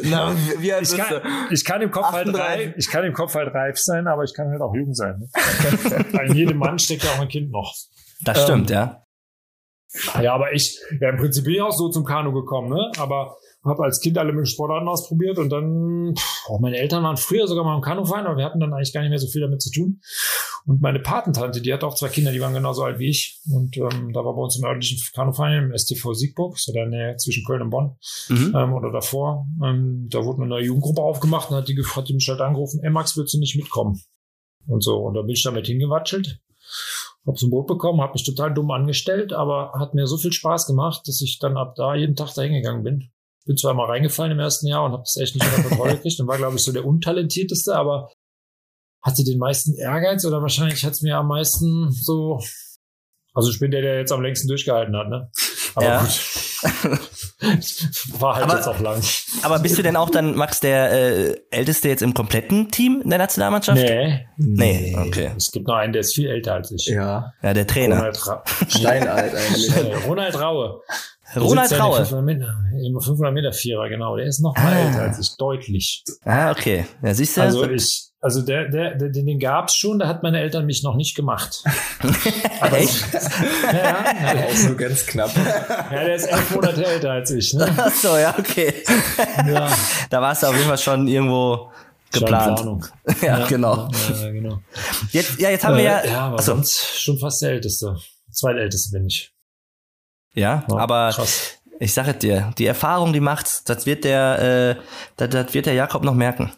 Na, 0.05 0.35
wie 0.59 0.73
alt 0.73 0.91
ich, 0.91 0.97
kann, 0.97 1.23
ich 1.50 1.65
kann 1.65 1.83
im 1.83 1.91
Kopf 1.91 2.07
38. 2.07 2.35
halt 2.35 2.59
reif, 2.59 2.75
ich 2.77 2.89
kann 2.89 3.05
im 3.05 3.12
Kopf 3.12 3.35
halt 3.35 3.55
reif 3.55 3.79
sein, 3.79 4.07
aber 4.07 4.25
ich 4.25 4.35
kann 4.35 4.49
halt 4.49 4.61
auch 4.61 4.75
jung 4.75 4.95
sein. 4.95 5.19
Ne? 5.19 6.25
In 6.27 6.35
jedem 6.35 6.59
Mann 6.59 6.79
steckt 6.79 7.05
ja 7.05 7.11
auch 7.11 7.21
ein 7.21 7.29
Kind 7.29 7.50
noch. 7.50 7.75
Das 8.23 8.43
stimmt, 8.43 8.71
ähm, 8.71 8.77
ja. 8.77 9.07
Ja, 10.21 10.35
aber 10.35 10.53
ich, 10.53 10.79
ja, 11.00 11.11
im 11.11 11.17
Prinzip 11.17 11.45
bin 11.45 11.55
ich 11.55 11.62
auch 11.62 11.73
so 11.73 11.89
zum 11.89 12.05
Kanu 12.05 12.33
gekommen, 12.33 12.69
ne? 12.69 12.93
Aber 12.99 13.37
habe 13.62 13.85
als 13.85 14.00
Kind 14.00 14.17
alle 14.17 14.33
möglichen 14.33 14.55
Sportarten 14.55 14.88
ausprobiert 14.88 15.38
und 15.38 15.50
dann, 15.50 16.14
auch 16.49 16.61
meine 16.61 16.79
Eltern 16.79 17.02
waren 17.02 17.17
früher 17.17 17.47
sogar 17.47 17.64
mal 17.64 17.76
im 17.76 17.83
Kanuverein, 17.83 18.26
aber 18.26 18.38
wir 18.38 18.45
hatten 18.45 18.61
dann 18.61 18.73
eigentlich 18.73 18.93
gar 18.93 19.02
nicht 19.02 19.11
mehr 19.11 19.19
so 19.19 19.29
viel 19.29 19.43
damit 19.43 19.61
zu 19.61 19.71
tun. 19.71 20.00
Und 20.67 20.81
meine 20.81 21.00
Patentante, 21.00 21.61
die 21.61 21.73
hat 21.73 21.85
auch 21.85 21.95
zwei 21.95 22.09
Kinder, 22.09 22.33
die 22.33 22.40
waren 22.40 22.55
genauso 22.55 22.85
alt 22.85 22.99
wie 22.99 23.11
ich. 23.11 23.40
Und 23.50 23.76
ähm, 23.76 24.12
da 24.12 24.25
war 24.25 24.35
bei 24.35 24.43
uns 24.43 24.57
im 24.57 24.64
örtlichen 24.64 24.99
Kanuverein, 25.14 25.64
im 25.64 25.76
STV 25.76 26.14
Siegburg, 26.14 26.59
so 26.59 26.73
der 26.73 26.87
Nähe 26.87 27.17
zwischen 27.17 27.45
Köln 27.45 27.62
und 27.62 27.71
Bonn, 27.71 27.97
mhm. 28.29 28.55
ähm, 28.57 28.73
oder 28.73 28.90
davor. 28.90 29.47
Ähm, 29.62 30.09
da 30.11 30.25
wurde 30.25 30.40
eine 30.40 30.49
neue 30.49 30.64
Jugendgruppe 30.64 31.02
aufgemacht 31.02 31.50
und 31.50 31.57
hat 31.57 31.69
die, 31.69 31.76
hat 31.76 32.09
die 32.09 32.14
mich 32.14 32.29
halt 32.29 32.40
angerufen, 32.40 32.81
ey 32.83 32.90
Max, 32.90 33.17
willst 33.17 33.35
du 33.35 33.38
nicht 33.38 33.57
mitkommen? 33.57 34.00
Und 34.67 34.82
so, 34.82 34.99
und 34.99 35.15
da 35.15 35.23
bin 35.23 35.30
ich 35.30 35.43
damit 35.43 35.67
hingewatschelt 35.67 36.41
hab 37.26 37.39
so 37.39 37.47
ein 37.47 37.50
Boot 37.50 37.67
bekommen, 37.67 38.00
habe 38.00 38.15
mich 38.15 38.25
total 38.25 38.54
dumm 38.54 38.71
angestellt, 38.71 39.35
aber 39.35 39.73
hat 39.75 39.93
mir 39.93 40.06
so 40.06 40.17
viel 40.17 40.32
Spaß 40.32 40.67
gemacht, 40.67 41.02
dass 41.06 41.21
ich 41.21 41.39
dann 41.39 41.58
ab 41.58 41.75
da 41.75 41.95
jeden 41.95 42.17
Tag 42.17 42.32
da 42.35 42.43
hingegangen 42.43 42.82
bin 42.82 43.11
bin 43.50 43.56
zwar 43.56 43.75
mal 43.75 43.86
reingefallen 43.86 44.30
im 44.30 44.39
ersten 44.39 44.69
Jahr 44.69 44.84
und 44.84 44.93
habe 44.93 45.02
das 45.02 45.17
echt 45.17 45.34
nicht 45.34 45.45
unter 45.45 45.69
Kontrolle 45.69 45.95
gekriegt 45.97 46.21
und 46.21 46.28
war, 46.28 46.36
glaube 46.36 46.54
ich, 46.54 46.63
so 46.63 46.71
der 46.71 46.84
untalentierteste, 46.84 47.75
aber 47.75 48.13
hatte 49.02 49.25
den 49.25 49.39
meisten 49.39 49.75
Ehrgeiz 49.75 50.25
oder 50.25 50.41
wahrscheinlich 50.41 50.84
hat 50.84 50.93
es 50.93 51.02
mir 51.02 51.17
am 51.17 51.26
meisten 51.26 51.91
so. 51.91 52.39
Also 53.34 53.50
ich 53.50 53.58
bin 53.58 53.73
der, 53.73 53.82
der 53.82 53.99
jetzt 53.99 54.13
am 54.13 54.23
längsten 54.23 54.47
durchgehalten 54.47 54.97
hat, 54.97 55.08
ne? 55.08 55.32
Aber 55.75 55.84
ja. 55.84 56.00
gut. 56.00 56.21
War 58.21 58.36
halt 58.36 58.45
aber, 58.45 58.56
jetzt 58.56 58.69
auch 58.69 58.78
lang. 58.80 59.02
Aber 59.43 59.58
bist 59.58 59.78
du 59.78 59.82
denn 59.82 59.97
auch 59.97 60.10
dann, 60.10 60.36
Max, 60.36 60.60
der 60.60 60.93
äh, 60.93 61.36
Älteste 61.50 61.89
jetzt 61.89 62.02
im 62.02 62.15
kompletten 62.15 62.71
Team 62.71 63.02
der 63.04 63.19
Nationalmannschaft? 63.19 63.82
Nee. 63.82 64.26
Nee, 64.36 64.97
okay. 64.97 65.30
Es 65.36 65.50
gibt 65.50 65.67
noch 65.67 65.76
einen, 65.76 65.93
der 65.93 66.00
ist 66.00 66.15
viel 66.15 66.28
älter 66.28 66.54
als 66.54 66.71
ich. 66.71 66.86
Ja. 66.86 67.32
Ja, 67.43 67.54
der 67.54 67.67
Trainer. 67.67 67.97
Ronald 67.97 68.26
Ra 68.26 68.45
Steinalt 68.69 69.34
eigentlich. 69.34 69.73
Ronald 70.06 70.39
Raue. 70.39 70.82
Ronald 71.36 71.78
Raue. 71.78 72.04
500 72.04 72.25
Meter, 72.25 72.56
500 73.00 73.32
Meter 73.32 73.52
Vierer, 73.52 73.88
genau. 73.88 74.16
Der 74.16 74.26
ist 74.26 74.40
noch 74.40 74.56
mal 74.56 74.73
ah. 74.73 74.78
älter 74.78 75.02
als 75.02 75.19
ich, 75.19 75.36
deutlich. 75.36 76.04
Ah, 76.25 76.50
okay. 76.50 76.86
Ja, 77.02 77.14
siehst 77.14 77.36
du. 77.36 77.43
Also 77.43 77.69
ich, 77.71 78.10
also 78.21 78.43
der, 78.43 78.69
der, 78.69 78.97
der 78.97 79.08
den 79.08 79.38
gab's 79.38 79.75
schon, 79.75 79.99
da 79.99 80.06
hat 80.06 80.23
meine 80.23 80.40
Eltern 80.40 80.66
mich 80.66 80.82
noch 80.82 80.95
nicht 80.95 81.14
gemacht. 81.14 81.64
Aber 82.60 82.78
Echt? 82.78 83.06
ja, 83.62 83.73
ja, 83.73 84.34
der 84.34 84.49
ist 84.49 84.69
so 84.69 84.76
ganz 84.76 85.06
knapp. 85.06 85.30
Ja, 85.90 86.04
der 86.04 86.14
ist 86.14 86.26
elf 86.26 86.50
Monate 86.54 86.84
älter 86.84 87.12
als 87.12 87.30
ich. 87.30 87.54
Ne? 87.54 87.73
Ach 87.76 87.95
so, 87.95 88.16
ja, 88.16 88.34
okay. 88.38 88.75
Ja. 89.47 89.71
Da 90.10 90.21
warst 90.21 90.43
du 90.43 90.49
auf 90.49 90.54
jeden 90.54 90.69
Fall 90.69 90.78
schon 90.78 91.08
irgendwo 91.08 91.71
geplant. 92.12 92.60
ja, 93.23 93.38
ja, 93.38 93.47
genau. 93.47 93.88
Ja, 94.21 94.30
genau. 94.30 94.58
Jetzt, 95.12 95.40
ja, 95.40 95.50
jetzt 95.50 95.64
haben 95.64 95.76
wir 95.76 95.84
ja. 95.84 95.99
Äh, 96.00 96.10
ja, 96.10 96.21
aber 96.26 96.38
achso. 96.38 96.54
sonst 96.54 97.00
schon 97.00 97.19
fast 97.19 97.40
der 97.43 97.52
Älteste. 97.52 97.97
Zweitälteste 98.30 98.90
bin 98.93 99.06
ich. 99.06 99.32
Ja, 100.34 100.64
ja 100.69 100.76
aber 100.76 101.10
krass. 101.14 101.58
ich 101.78 101.93
sage 101.93 102.14
dir, 102.14 102.52
die 102.58 102.66
Erfahrung, 102.66 103.12
die 103.12 103.21
macht's, 103.21 103.64
das 103.64 103.86
wird 103.86 104.04
der, 104.04 104.76
äh, 104.78 104.82
das, 105.16 105.30
das 105.30 105.54
wird 105.54 105.66
der 105.66 105.75
Jakob 105.75 106.04
noch 106.04 106.14
merken. 106.14 106.52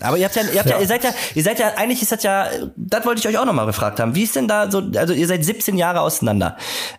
Aber 0.00 0.18
ihr 0.18 0.26
habt 0.26 0.36
ja, 0.36 0.42
ihr 0.42 0.58
habt 0.58 0.68
ja. 0.68 0.76
ja, 0.76 0.80
ihr 0.80 0.86
seid 0.86 1.04
ja, 1.04 1.10
ihr 1.34 1.42
seid 1.42 1.58
ja, 1.58 1.74
eigentlich 1.76 2.02
ist 2.02 2.12
das 2.12 2.22
ja, 2.22 2.48
das 2.76 3.06
wollte 3.06 3.20
ich 3.20 3.28
euch 3.28 3.38
auch 3.38 3.46
nochmal 3.46 3.66
gefragt 3.66 4.00
haben. 4.00 4.14
Wie 4.14 4.22
ist 4.22 4.36
denn 4.36 4.48
da 4.48 4.70
so, 4.70 4.82
also 4.96 5.12
ihr 5.12 5.26
seid 5.26 5.44
17 5.44 5.76
Jahre 5.76 6.00
auseinander. 6.00 6.56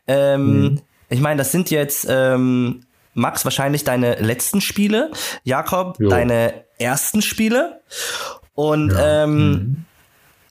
Ähm, 0.08 0.62
mhm. 0.62 0.82
Ich 1.10 1.20
meine, 1.20 1.38
das 1.38 1.52
sind 1.52 1.70
jetzt, 1.70 2.06
ähm, 2.10 2.82
Max, 3.14 3.46
wahrscheinlich 3.46 3.84
deine 3.84 4.16
letzten 4.16 4.62
Spiele, 4.62 5.12
Jakob, 5.44 6.00
jo. 6.00 6.10
deine 6.10 6.66
ersten 6.78 7.22
Spiele. 7.22 7.82
Und 8.54 8.92
ja. 8.92 9.24
ähm, 9.24 9.36
mhm. 9.36 9.86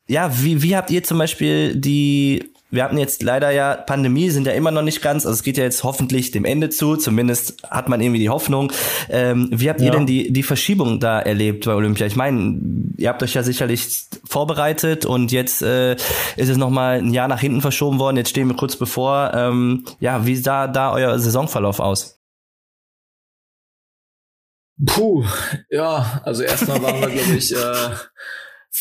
ja, 0.09 0.31
wie, 0.43 0.63
wie 0.63 0.77
habt 0.77 0.91
ihr 0.91 1.05
zum 1.05 1.19
Beispiel 1.19 1.77
die 1.77 2.53
wir 2.71 2.83
hatten 2.83 2.99
jetzt 2.99 3.23
leider 3.23 3.51
ja 3.51 3.75
Pandemie, 3.75 4.31
sind 4.31 4.47
ja 4.47 4.53
immer 4.53 4.71
noch 4.71 4.83
nicht 4.83 5.01
ganz, 5.01 5.25
also 5.25 5.35
es 5.35 5.43
geht 5.43 5.57
ja 5.57 5.65
jetzt 5.65 5.85
hoffentlich 5.85 6.33
dem 6.33 6.45
Ende 6.45 6.69
zu, 6.69 6.97
zumindest 6.97 7.63
hat 7.71 7.89
man 7.89 8.01
irgendwie 8.01 8.19
die 8.19 8.29
Hoffnung. 8.29 8.73
Ähm, 9.09 9.49
wie 9.53 9.69
habt 9.69 9.81
ja. 9.81 9.87
ihr 9.87 9.93
denn 9.93 10.07
die, 10.07 10.33
die 10.33 10.43
Verschiebung 10.43 10.99
da 10.99 11.21
erlebt 11.21 11.65
bei 11.65 11.75
Olympia? 11.75 12.07
Ich 12.07 12.17
meine, 12.17 12.61
ihr 12.97 13.09
habt 13.09 13.23
euch 13.23 13.35
ja 13.35 13.43
sicherlich 13.43 14.07
vorbereitet 14.25 15.07
und 15.07 15.31
jetzt 15.33 15.63
äh, 15.63 15.95
ist 16.37 16.49
es 16.49 16.57
nochmal 16.57 16.99
ein 16.99 17.13
Jahr 17.13 17.29
nach 17.29 17.41
hinten 17.41 17.61
verschoben 17.61 17.99
worden, 17.99 18.17
jetzt 18.17 18.31
stehen 18.31 18.49
wir 18.49 18.57
kurz 18.57 18.77
bevor. 18.77 19.33
Ähm, 19.35 19.85
ja, 20.01 20.27
wie 20.27 20.37
sah 20.37 20.67
da 20.67 20.93
euer 20.93 21.19
Saisonverlauf 21.19 21.79
aus? 21.79 22.21
Puh, 24.85 25.25
ja, 25.71 26.21
also 26.25 26.43
erstmal 26.43 26.83
waren 26.83 27.01
wir, 27.01 27.09
glaube 27.09 27.37
ich, 27.37 27.53
äh, 27.57 27.91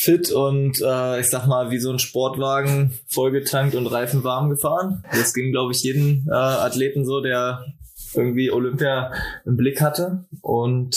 fit 0.05 0.31
und 0.31 0.79
äh, 0.81 1.19
ich 1.19 1.29
sag 1.29 1.47
mal 1.47 1.71
wie 1.71 1.79
so 1.79 1.91
ein 1.91 1.99
Sportwagen 1.99 2.97
vollgetankt 3.07 3.75
und 3.75 3.87
Reifen 3.87 4.23
warm 4.23 4.49
gefahren. 4.49 5.03
Das 5.11 5.33
ging, 5.33 5.51
glaube 5.51 5.71
ich, 5.71 5.83
jeden 5.83 6.27
äh, 6.29 6.33
Athleten 6.33 7.05
so, 7.05 7.21
der 7.21 7.65
irgendwie 8.13 8.51
Olympia 8.51 9.11
im 9.45 9.57
Blick 9.57 9.81
hatte 9.81 10.25
und 10.41 10.95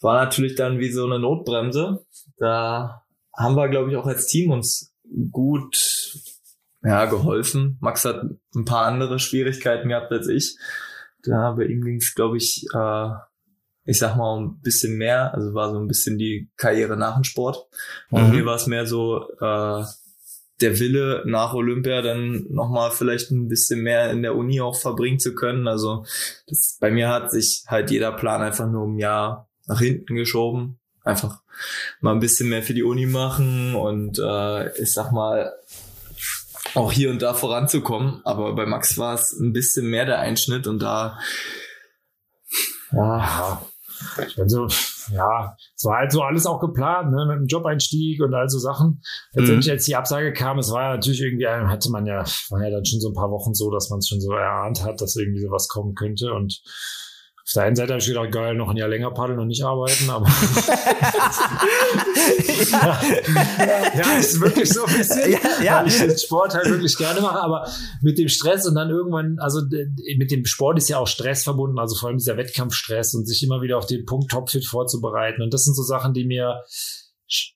war 0.00 0.24
natürlich 0.24 0.54
dann 0.54 0.78
wie 0.78 0.90
so 0.90 1.04
eine 1.04 1.18
Notbremse. 1.18 2.04
Da 2.38 3.04
haben 3.36 3.54
wir, 3.54 3.68
glaube 3.68 3.90
ich, 3.90 3.96
auch 3.96 4.06
als 4.06 4.26
Team 4.26 4.50
uns 4.50 4.94
gut 5.30 5.76
ja, 6.82 7.04
geholfen. 7.04 7.76
Max 7.80 8.04
hat 8.04 8.22
ein 8.54 8.64
paar 8.64 8.86
andere 8.86 9.18
Schwierigkeiten 9.18 9.90
gehabt 9.90 10.10
als 10.10 10.28
ich. 10.28 10.56
Da 11.22 11.52
bei 11.52 11.64
ihm 11.64 11.82
ging 11.82 11.96
es, 11.96 12.14
glaube 12.14 12.38
ich, 12.38 12.66
äh, 12.74 13.08
ich 13.84 13.98
sag 13.98 14.16
mal, 14.16 14.38
ein 14.38 14.60
bisschen 14.60 14.96
mehr, 14.96 15.34
also 15.34 15.54
war 15.54 15.70
so 15.70 15.78
ein 15.78 15.88
bisschen 15.88 16.18
die 16.18 16.50
Karriere 16.56 16.96
nach 16.96 17.14
dem 17.14 17.24
Sport. 17.24 17.66
Und 18.10 18.28
mhm. 18.28 18.36
mir 18.36 18.46
war 18.46 18.56
es 18.56 18.66
mehr 18.66 18.86
so 18.86 19.28
äh, 19.40 19.84
der 20.60 20.78
Wille 20.78 21.22
nach 21.26 21.52
Olympia 21.52 22.00
dann 22.00 22.46
nochmal 22.48 22.90
vielleicht 22.90 23.30
ein 23.30 23.48
bisschen 23.48 23.82
mehr 23.82 24.10
in 24.10 24.22
der 24.22 24.36
Uni 24.36 24.60
auch 24.60 24.76
verbringen 24.76 25.18
zu 25.18 25.34
können. 25.34 25.68
Also 25.68 26.04
das, 26.46 26.78
bei 26.80 26.90
mir 26.90 27.08
hat 27.08 27.30
sich 27.30 27.64
halt 27.66 27.90
jeder 27.90 28.12
Plan 28.12 28.40
einfach 28.40 28.70
nur 28.70 28.86
ein 28.86 28.98
Jahr 28.98 29.48
nach 29.66 29.80
hinten 29.80 30.14
geschoben. 30.14 30.78
Einfach 31.02 31.42
mal 32.00 32.12
ein 32.12 32.20
bisschen 32.20 32.48
mehr 32.48 32.62
für 32.62 32.72
die 32.72 32.82
Uni 32.82 33.04
machen 33.04 33.74
und 33.74 34.18
äh, 34.18 34.80
ich 34.80 34.92
sag 34.92 35.12
mal, 35.12 35.52
auch 36.74 36.90
hier 36.90 37.10
und 37.10 37.20
da 37.20 37.34
voranzukommen. 37.34 38.22
Aber 38.24 38.54
bei 38.54 38.64
Max 38.64 38.96
war 38.96 39.14
es 39.14 39.32
ein 39.32 39.52
bisschen 39.52 39.86
mehr 39.86 40.06
der 40.06 40.20
Einschnitt 40.20 40.66
und 40.66 40.80
da 40.80 41.18
ja, 42.92 43.60
also, 44.38 44.66
ja, 45.12 45.56
es 45.76 45.84
war 45.84 45.98
halt 45.98 46.12
so 46.12 46.22
alles 46.22 46.46
auch 46.46 46.60
geplant, 46.60 47.12
ne, 47.12 47.26
mit 47.26 47.38
dem 47.38 47.46
Job-Einstieg 47.46 48.22
und 48.22 48.34
all 48.34 48.48
so 48.48 48.58
Sachen. 48.58 49.02
Letztendlich, 49.32 49.66
mhm. 49.66 49.72
als 49.72 49.84
die 49.84 49.96
Absage 49.96 50.32
kam, 50.32 50.58
es 50.58 50.70
war 50.70 50.82
ja 50.82 50.94
natürlich 50.94 51.20
irgendwie, 51.20 51.46
hatte 51.46 51.90
man 51.90 52.06
ja, 52.06 52.24
war 52.50 52.62
ja 52.62 52.70
dann 52.70 52.84
schon 52.84 53.00
so 53.00 53.08
ein 53.10 53.14
paar 53.14 53.30
Wochen 53.30 53.54
so, 53.54 53.70
dass 53.70 53.90
man 53.90 53.98
es 53.98 54.08
schon 54.08 54.20
so 54.20 54.32
erahnt 54.32 54.82
hat, 54.84 55.00
dass 55.00 55.16
irgendwie 55.16 55.42
sowas 55.42 55.68
kommen 55.68 55.94
könnte 55.94 56.32
und 56.32 56.62
auf 57.46 57.52
der 57.54 57.64
einen 57.64 57.76
Seite 57.76 57.92
habe 57.92 58.00
ich 58.00 58.06
gedacht, 58.06 58.32
geil, 58.32 58.54
noch 58.54 58.70
ein 58.70 58.78
Jahr 58.78 58.88
länger 58.88 59.10
paddeln 59.10 59.38
und 59.38 59.48
nicht 59.48 59.62
arbeiten, 59.62 60.08
aber 60.08 60.26
ja. 62.70 62.98
ja, 63.98 64.16
ist 64.18 64.40
wirklich 64.40 64.72
so 64.72 64.86
ein 64.86 64.96
bisschen, 64.96 65.30
ja, 65.30 65.38
ja. 65.62 65.80
weil 65.80 65.88
ich 65.88 65.98
den 65.98 66.16
Sport 66.16 66.54
halt 66.54 66.70
wirklich 66.70 66.96
gerne 66.96 67.20
mache, 67.20 67.40
aber 67.40 67.68
mit 68.00 68.16
dem 68.16 68.28
Stress 68.28 68.66
und 68.66 68.76
dann 68.76 68.88
irgendwann, 68.88 69.36
also 69.40 69.60
mit 70.16 70.30
dem 70.30 70.46
Sport 70.46 70.78
ist 70.78 70.88
ja 70.88 70.96
auch 70.96 71.06
Stress 71.06 71.44
verbunden, 71.44 71.78
also 71.78 71.96
vor 71.96 72.08
allem 72.08 72.16
dieser 72.16 72.38
Wettkampfstress 72.38 73.14
und 73.14 73.26
sich 73.26 73.42
immer 73.42 73.60
wieder 73.60 73.76
auf 73.76 73.84
den 73.84 74.06
Punkt 74.06 74.30
topfit 74.30 74.64
vorzubereiten 74.64 75.42
und 75.42 75.52
das 75.52 75.64
sind 75.64 75.74
so 75.74 75.82
Sachen, 75.82 76.14
die 76.14 76.24
mir 76.24 76.62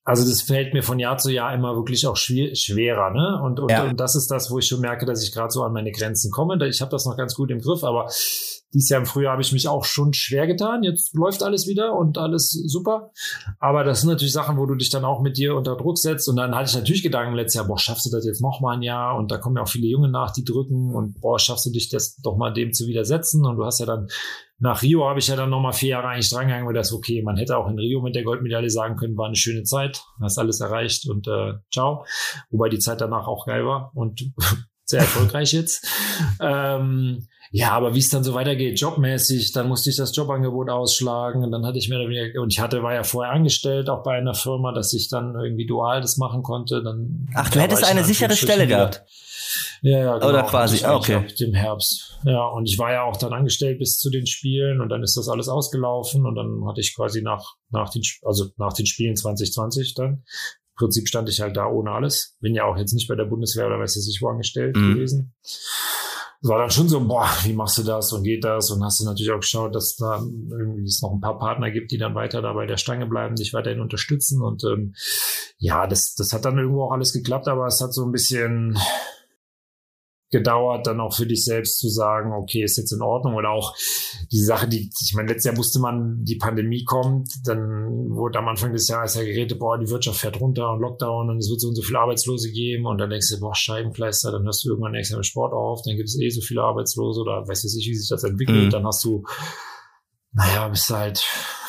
also 0.04 0.26
das 0.26 0.42
fällt 0.42 0.72
mir 0.72 0.82
von 0.82 0.98
Jahr 0.98 1.18
zu 1.18 1.30
Jahr 1.30 1.54
immer 1.54 1.76
wirklich 1.76 2.06
auch 2.06 2.16
schwer, 2.16 2.54
schwerer, 2.54 3.10
ne? 3.10 3.40
Und, 3.44 3.60
und, 3.60 3.70
ja. 3.70 3.84
und 3.84 4.00
das 4.00 4.14
ist 4.14 4.30
das, 4.30 4.50
wo 4.50 4.58
ich 4.58 4.66
schon 4.66 4.80
merke, 4.80 5.04
dass 5.04 5.22
ich 5.22 5.32
gerade 5.32 5.50
so 5.50 5.62
an 5.62 5.72
meine 5.72 5.92
Grenzen 5.92 6.30
komme. 6.30 6.58
Ich 6.66 6.80
habe 6.80 6.90
das 6.90 7.04
noch 7.04 7.16
ganz 7.16 7.34
gut 7.34 7.50
im 7.50 7.60
Griff, 7.60 7.84
aber 7.84 8.08
dieses 8.74 8.90
Jahr 8.90 9.00
im 9.00 9.06
Frühjahr 9.06 9.32
habe 9.32 9.42
ich 9.42 9.52
mich 9.52 9.68
auch 9.68 9.84
schon 9.84 10.12
schwer 10.12 10.46
getan. 10.46 10.82
Jetzt 10.82 11.14
läuft 11.14 11.42
alles 11.42 11.66
wieder 11.66 11.94
und 11.94 12.18
alles 12.18 12.50
super. 12.52 13.12
Aber 13.58 13.82
das 13.82 14.00
sind 14.00 14.10
natürlich 14.10 14.32
Sachen, 14.32 14.58
wo 14.58 14.66
du 14.66 14.74
dich 14.74 14.90
dann 14.90 15.04
auch 15.04 15.22
mit 15.22 15.38
dir 15.38 15.54
unter 15.54 15.76
Druck 15.76 15.98
setzt. 15.98 16.28
Und 16.28 16.36
dann 16.36 16.54
hatte 16.54 16.70
ich 16.70 16.76
natürlich 16.76 17.02
Gedanken 17.02 17.34
letztes 17.34 17.54
Jahr, 17.54 17.66
boah, 17.66 17.78
schaffst 17.78 18.06
du 18.06 18.10
das 18.10 18.26
jetzt 18.26 18.42
noch 18.42 18.60
mal 18.60 18.76
ein 18.76 18.82
Jahr? 18.82 19.16
Und 19.16 19.30
da 19.30 19.38
kommen 19.38 19.56
ja 19.56 19.62
auch 19.62 19.68
viele 19.68 19.86
Junge 19.86 20.08
nach, 20.08 20.32
die 20.32 20.44
drücken. 20.44 20.94
Und 20.94 21.20
boah, 21.20 21.38
schaffst 21.38 21.64
du 21.64 21.70
dich 21.70 21.88
das 21.88 22.16
doch 22.16 22.36
mal 22.36 22.52
dem 22.52 22.72
zu 22.72 22.86
widersetzen? 22.86 23.46
Und 23.46 23.56
du 23.56 23.64
hast 23.64 23.80
ja 23.80 23.86
dann 23.86 24.08
nach 24.60 24.82
Rio 24.82 25.08
habe 25.08 25.20
ich 25.20 25.28
ja 25.28 25.36
dann 25.36 25.50
nochmal 25.50 25.72
vier 25.72 25.90
Jahre 25.90 26.08
eigentlich 26.08 26.30
drangegangen, 26.30 26.66
weil 26.66 26.74
das 26.74 26.92
okay, 26.92 27.22
man 27.22 27.36
hätte 27.36 27.56
auch 27.56 27.68
in 27.68 27.78
Rio 27.78 28.00
mit 28.02 28.14
der 28.14 28.24
Goldmedaille 28.24 28.70
sagen 28.70 28.96
können, 28.96 29.16
war 29.16 29.26
eine 29.26 29.36
schöne 29.36 29.62
Zeit, 29.62 30.02
hast 30.20 30.38
alles 30.38 30.60
erreicht 30.60 31.08
und 31.08 31.28
äh, 31.28 31.54
ciao. 31.72 32.04
Wobei 32.50 32.68
die 32.68 32.78
Zeit 32.78 33.00
danach 33.00 33.28
auch 33.28 33.46
geil 33.46 33.64
war 33.64 33.92
und 33.94 34.32
sehr 34.88 35.00
erfolgreich 35.00 35.52
jetzt. 35.52 35.86
Ähm, 36.40 37.28
ja, 37.50 37.72
aber 37.72 37.94
wie 37.94 37.98
es 37.98 38.10
dann 38.10 38.24
so 38.24 38.34
weitergeht, 38.34 38.78
jobmäßig, 38.78 39.52
dann 39.52 39.68
musste 39.68 39.90
ich 39.90 39.96
das 39.96 40.14
Jobangebot 40.14 40.68
ausschlagen 40.68 41.42
und 41.42 41.50
dann 41.50 41.64
hatte 41.64 41.78
ich 41.78 41.88
mehr 41.88 41.98
oder 41.98 42.08
weniger, 42.08 42.42
und 42.42 42.52
ich 42.52 42.60
hatte, 42.60 42.82
war 42.82 42.94
ja 42.94 43.04
vorher 43.04 43.32
angestellt, 43.32 43.88
auch 43.88 44.02
bei 44.02 44.16
einer 44.16 44.34
Firma, 44.34 44.72
dass 44.72 44.92
ich 44.92 45.08
dann 45.08 45.34
irgendwie 45.34 45.66
dual 45.66 46.00
das 46.00 46.18
machen 46.18 46.42
konnte. 46.42 46.82
Dann, 46.82 47.26
Ach, 47.34 47.48
du 47.48 47.60
hättest 47.60 47.84
eine 47.84 48.04
sichere 48.04 48.34
Stelle 48.36 48.66
gehabt. 48.66 49.02
Ja, 49.80 49.98
ja, 49.98 50.18
genau. 50.18 50.28
Oder 50.28 50.42
quasi, 50.42 50.84
ah, 50.84 50.96
okay. 50.96 51.24
Im 51.38 51.54
Herbst. 51.54 52.18
Ja, 52.24 52.46
und 52.48 52.66
ich 52.66 52.78
war 52.78 52.92
ja 52.92 53.04
auch 53.04 53.16
dann 53.16 53.32
angestellt 53.32 53.78
bis 53.78 53.98
zu 53.98 54.10
den 54.10 54.26
Spielen 54.26 54.80
und 54.80 54.88
dann 54.88 55.02
ist 55.02 55.16
das 55.16 55.28
alles 55.28 55.48
ausgelaufen 55.48 56.26
und 56.26 56.34
dann 56.34 56.66
hatte 56.66 56.80
ich 56.80 56.94
quasi 56.94 57.22
nach, 57.22 57.54
nach 57.70 57.90
den, 57.90 58.02
also 58.24 58.46
nach 58.56 58.72
den 58.72 58.86
Spielen 58.86 59.16
2020 59.16 59.94
dann, 59.94 60.24
Prinzip 60.78 61.08
stand 61.08 61.28
ich 61.28 61.40
halt 61.40 61.56
da 61.56 61.66
ohne 61.66 61.90
alles. 61.90 62.36
Bin 62.40 62.54
ja 62.54 62.64
auch 62.64 62.76
jetzt 62.76 62.94
nicht 62.94 63.08
bei 63.08 63.14
der 63.16 63.24
Bundeswehr 63.24 63.66
oder 63.66 63.78
weiß 63.78 63.96
ich 63.96 64.22
wo 64.22 64.28
angestellt 64.28 64.76
mhm. 64.76 64.94
gewesen 64.94 65.34
war 66.40 66.58
dann 66.58 66.70
schon 66.70 66.88
so, 66.88 67.00
boah, 67.00 67.28
wie 67.42 67.52
machst 67.52 67.78
du 67.78 67.82
das 67.82 68.12
und 68.12 68.22
geht 68.22 68.44
das? 68.44 68.70
Und 68.70 68.84
hast 68.84 69.00
du 69.00 69.04
natürlich 69.04 69.32
auch 69.32 69.40
geschaut, 69.40 69.74
dass 69.74 69.96
da 69.96 70.22
irgendwie 70.50 70.84
es 70.84 71.02
noch 71.02 71.12
ein 71.12 71.20
paar 71.20 71.38
Partner 71.38 71.70
gibt, 71.70 71.90
die 71.90 71.98
dann 71.98 72.14
weiter 72.14 72.42
da 72.42 72.52
bei 72.52 72.66
der 72.66 72.76
Stange 72.76 73.06
bleiben, 73.06 73.34
dich 73.34 73.52
weiterhin 73.54 73.80
unterstützen. 73.80 74.40
Und 74.40 74.62
ähm, 74.64 74.94
ja, 75.58 75.86
das, 75.86 76.14
das 76.14 76.32
hat 76.32 76.44
dann 76.44 76.58
irgendwo 76.58 76.84
auch 76.84 76.92
alles 76.92 77.12
geklappt, 77.12 77.48
aber 77.48 77.66
es 77.66 77.80
hat 77.80 77.92
so 77.92 78.04
ein 78.04 78.12
bisschen 78.12 78.78
gedauert, 80.30 80.86
dann 80.86 81.00
auch 81.00 81.14
für 81.14 81.26
dich 81.26 81.44
selbst 81.44 81.78
zu 81.78 81.88
sagen, 81.88 82.32
okay, 82.32 82.62
ist 82.62 82.76
jetzt 82.76 82.92
in 82.92 83.00
Ordnung. 83.00 83.34
Oder 83.34 83.50
auch 83.50 83.74
die 84.30 84.40
Sache, 84.40 84.68
die, 84.68 84.90
ich 85.00 85.14
meine, 85.14 85.28
letztes 85.28 85.46
Jahr 85.46 85.56
wusste 85.56 85.80
man, 85.80 86.22
die 86.24 86.36
Pandemie 86.36 86.84
kommt, 86.84 87.30
dann 87.44 88.10
wurde 88.10 88.38
am 88.38 88.48
Anfang 88.48 88.72
des 88.72 88.88
Jahres 88.88 89.14
ja 89.14 89.22
geredet, 89.22 89.58
boah, 89.58 89.78
die 89.78 89.88
Wirtschaft 89.88 90.20
fährt 90.20 90.40
runter 90.40 90.70
und 90.72 90.80
Lockdown 90.80 91.30
und 91.30 91.38
es 91.38 91.48
wird 91.50 91.60
so 91.60 91.68
und 91.68 91.76
so 91.76 91.82
viele 91.82 92.00
Arbeitslose 92.00 92.50
geben. 92.50 92.86
Und 92.86 92.98
dann 92.98 93.10
denkst 93.10 93.30
du, 93.30 93.40
boah, 93.40 93.54
Scheibenkleister, 93.54 94.32
dann 94.32 94.44
hörst 94.44 94.64
du 94.64 94.70
irgendwann 94.70 94.92
nächstes 94.92 95.14
Jahr 95.14 95.24
Sport 95.24 95.52
auf, 95.52 95.80
dann 95.84 95.96
gibt 95.96 96.08
es 96.08 96.20
eh 96.20 96.28
so 96.28 96.40
viele 96.40 96.62
Arbeitslose 96.62 97.20
oder 97.20 97.46
weiß 97.46 97.64
ich, 97.64 97.88
wie 97.88 97.94
sich 97.94 98.08
das 98.08 98.24
entwickelt, 98.24 98.66
mhm. 98.66 98.70
dann 98.70 98.86
hast 98.86 99.04
du, 99.04 99.24
naja, 100.32 100.68
bist 100.68 100.90
halt 100.90 101.24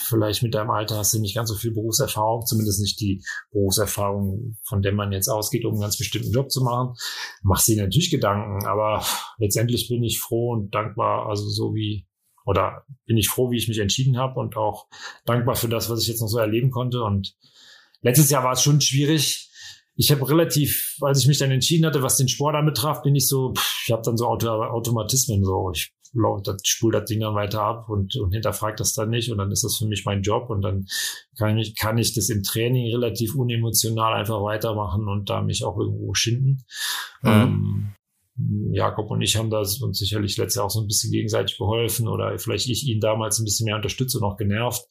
vielleicht 0.09 0.43
mit 0.43 0.53
deinem 0.53 0.71
Alter 0.71 0.97
hast 0.97 1.13
du 1.13 1.19
nicht 1.19 1.35
ganz 1.35 1.49
so 1.49 1.55
viel 1.55 1.71
Berufserfahrung, 1.71 2.45
zumindest 2.45 2.81
nicht 2.81 2.99
die 2.99 3.23
Berufserfahrung, 3.51 4.57
von 4.63 4.81
der 4.81 4.93
man 4.93 5.11
jetzt 5.11 5.29
ausgeht, 5.29 5.65
um 5.65 5.73
einen 5.73 5.81
ganz 5.81 5.97
bestimmten 5.97 6.31
Job 6.31 6.51
zu 6.51 6.63
machen. 6.63 6.95
Machst 7.43 7.67
dir 7.67 7.81
natürlich 7.81 8.09
Gedanken, 8.09 8.65
aber 8.65 9.05
letztendlich 9.37 9.87
bin 9.87 10.03
ich 10.03 10.19
froh 10.19 10.51
und 10.53 10.73
dankbar, 10.73 11.27
also 11.27 11.47
so 11.47 11.73
wie 11.73 12.07
oder 12.45 12.83
bin 13.05 13.17
ich 13.17 13.29
froh, 13.29 13.51
wie 13.51 13.57
ich 13.57 13.67
mich 13.67 13.77
entschieden 13.77 14.17
habe 14.17 14.39
und 14.39 14.57
auch 14.57 14.87
dankbar 15.25 15.55
für 15.55 15.69
das, 15.69 15.89
was 15.89 16.01
ich 16.01 16.07
jetzt 16.07 16.21
noch 16.21 16.27
so 16.27 16.39
erleben 16.39 16.71
konnte. 16.71 17.03
Und 17.03 17.35
letztes 18.01 18.31
Jahr 18.31 18.43
war 18.43 18.53
es 18.53 18.63
schon 18.63 18.81
schwierig. 18.81 19.51
Ich 19.95 20.11
habe 20.11 20.27
relativ, 20.27 20.95
als 21.01 21.21
ich 21.21 21.27
mich 21.27 21.37
dann 21.37 21.51
entschieden 21.51 21.85
hatte, 21.85 22.01
was 22.01 22.17
den 22.17 22.27
Sport 22.27 22.55
anbetraf, 22.55 23.03
bin 23.03 23.15
ich 23.15 23.27
so, 23.27 23.53
ich 23.85 23.91
habe 23.91 24.01
dann 24.03 24.17
so 24.17 24.25
Auto 24.25 24.49
Automatismen 24.49 25.43
so. 25.43 25.71
Ich 25.75 25.93
spult 26.63 26.93
das 26.93 27.05
Ding 27.05 27.19
dann 27.19 27.35
weiter 27.35 27.61
ab 27.61 27.89
und, 27.89 28.15
und 28.15 28.31
hinterfragt 28.31 28.79
das 28.79 28.93
dann 28.93 29.09
nicht 29.09 29.31
und 29.31 29.37
dann 29.37 29.51
ist 29.51 29.63
das 29.63 29.77
für 29.77 29.85
mich 29.85 30.05
mein 30.05 30.21
Job 30.21 30.49
und 30.49 30.61
dann 30.61 30.87
kann 31.37 31.57
ich, 31.57 31.75
kann 31.75 31.97
ich 31.97 32.13
das 32.13 32.29
im 32.29 32.43
Training 32.43 32.91
relativ 32.91 33.35
unemotional 33.35 34.13
einfach 34.13 34.41
weitermachen 34.41 35.07
und 35.07 35.29
da 35.29 35.41
mich 35.41 35.63
auch 35.63 35.77
irgendwo 35.77 36.13
schinden. 36.13 36.63
Mhm. 37.21 37.29
Ähm, 37.29 37.93
Jakob 38.71 39.11
und 39.11 39.21
ich 39.21 39.35
haben 39.35 39.49
das 39.49 39.81
uns 39.81 39.99
sicherlich 39.99 40.37
letztes 40.37 40.55
Jahr 40.55 40.65
auch 40.65 40.69
so 40.69 40.79
ein 40.79 40.87
bisschen 40.87 41.11
gegenseitig 41.11 41.57
geholfen 41.57 42.07
oder 42.07 42.37
vielleicht 42.39 42.69
ich 42.69 42.87
ihn 42.87 43.01
damals 43.01 43.37
ein 43.37 43.43
bisschen 43.43 43.65
mehr 43.65 43.75
unterstützt 43.75 44.15
und 44.15 44.23
auch 44.23 44.37
genervt. 44.37 44.85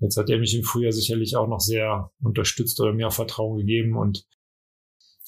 Jetzt 0.00 0.16
hat 0.16 0.30
er 0.30 0.38
mich 0.38 0.54
im 0.54 0.64
Frühjahr 0.64 0.92
sicherlich 0.92 1.36
auch 1.36 1.46
noch 1.46 1.60
sehr 1.60 2.10
unterstützt 2.22 2.80
oder 2.80 2.94
mir 2.94 3.08
auch 3.08 3.12
Vertrauen 3.12 3.58
gegeben 3.58 3.96
und 3.96 4.24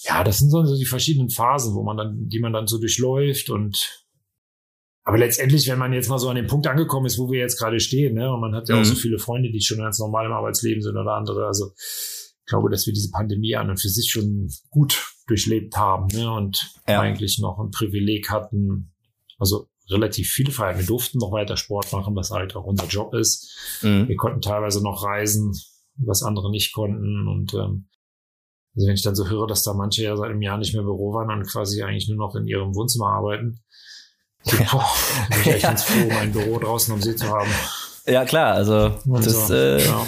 ja, 0.01 0.23
das 0.23 0.39
sind 0.39 0.51
so 0.51 0.63
die 0.77 0.87
verschiedenen 0.87 1.29
Phasen, 1.29 1.75
wo 1.75 1.83
man 1.83 1.97
dann, 1.97 2.29
die 2.29 2.39
man 2.39 2.53
dann 2.53 2.69
so 2.69 2.79
durchläuft 2.79 3.51
und 3.51 4.07
aber 5.09 5.17
letztendlich, 5.17 5.67
wenn 5.69 5.79
man 5.79 5.95
jetzt 5.95 6.11
mal 6.11 6.19
so 6.19 6.29
an 6.29 6.37
dem 6.37 6.47
Punkt 6.47 6.67
angekommen 6.67 7.07
ist, 7.07 7.19
wo 7.19 7.31
wir 7.31 7.41
jetzt 7.41 7.59
gerade 7.59 7.81
stehen, 7.81 8.13
ne, 8.15 8.31
und 8.31 8.43
man 8.43 8.55
hat 8.55 8.69
ja 8.69 8.75
mhm. 8.75 8.83
auch 8.83 8.85
so 8.85 8.93
mhm. 8.93 8.99
viele 8.99 9.19
Freunde, 9.19 9.51
die 9.51 9.63
schon 9.63 9.79
ganz 9.79 9.99
normal 9.99 10.27
im 10.27 10.33
Arbeitsleben 10.33 10.83
sind 10.83 10.99
oder 10.99 11.15
andere, 11.15 11.47
also 11.47 11.73
ich 11.79 12.45
glaube, 12.45 12.69
dass 12.69 12.87
wir 12.87 12.93
diese 12.93 13.11
Pandemie 13.11 13.57
an 13.57 13.71
und 13.71 13.81
für 13.81 13.89
sich 13.89 14.11
schon 14.11 14.51
gut 14.69 15.15
durchlebt 15.27 15.79
haben 15.79 16.09
ne, 16.09 16.31
und 16.31 16.75
ja. 16.87 17.01
eigentlich 17.01 17.39
noch 17.39 17.59
ein 17.59 17.71
Privileg 17.71 18.29
hatten, 18.29 18.93
also 19.39 19.71
relativ 19.89 20.29
viele 20.29 20.53
Freiheiten. 20.53 20.81
Wir 20.81 20.87
durften 20.87 21.17
noch 21.17 21.33
weiter 21.33 21.57
Sport 21.57 21.91
machen, 21.91 22.15
was 22.15 22.31
halt 22.31 22.55
auch 22.55 22.65
unser 22.65 22.87
Job 22.89 23.15
ist. 23.15 23.81
Mhm. 23.81 24.09
Wir 24.09 24.17
konnten 24.17 24.43
teilweise 24.43 24.83
noch 24.83 25.05
reisen, 25.05 25.59
was 25.97 26.23
andere 26.23 26.51
nicht 26.51 26.75
konnten. 26.75 27.27
Und 27.27 27.55
ähm, 27.55 27.89
also 28.77 28.87
wenn 28.87 28.95
ich 28.95 29.03
dann 29.03 29.15
so 29.15 29.27
höre, 29.27 29.47
dass 29.47 29.63
da 29.63 29.73
manche 29.73 30.03
ja 30.03 30.15
seit 30.19 30.29
einem 30.29 30.43
Jahr 30.43 30.59
nicht 30.59 30.75
mehr 30.75 30.83
Büro 30.83 31.15
waren 31.15 31.31
und 31.31 31.47
quasi 31.47 31.83
eigentlich 31.83 32.09
nur 32.09 32.19
noch 32.19 32.35
in 32.35 32.47
ihrem 32.47 32.75
Wohnzimmer 32.75 33.07
arbeiten, 33.07 33.63
Boah, 34.71 34.87
bin 35.31 35.41
ich 35.41 35.47
echt 35.49 35.63
ganz 35.63 35.83
froh, 35.85 36.09
mein 36.13 36.33
Büro 36.33 36.59
draußen 36.59 36.95
am 36.95 37.03
See 37.03 37.15
zu 37.17 37.29
haben. 37.29 37.51
Ja, 38.07 38.25
klar, 38.25 38.55
also 38.55 38.93
Und 39.07 39.27
das 39.27 39.49
so, 39.49 39.55
äh, 39.55 39.85
ja. 39.85 40.07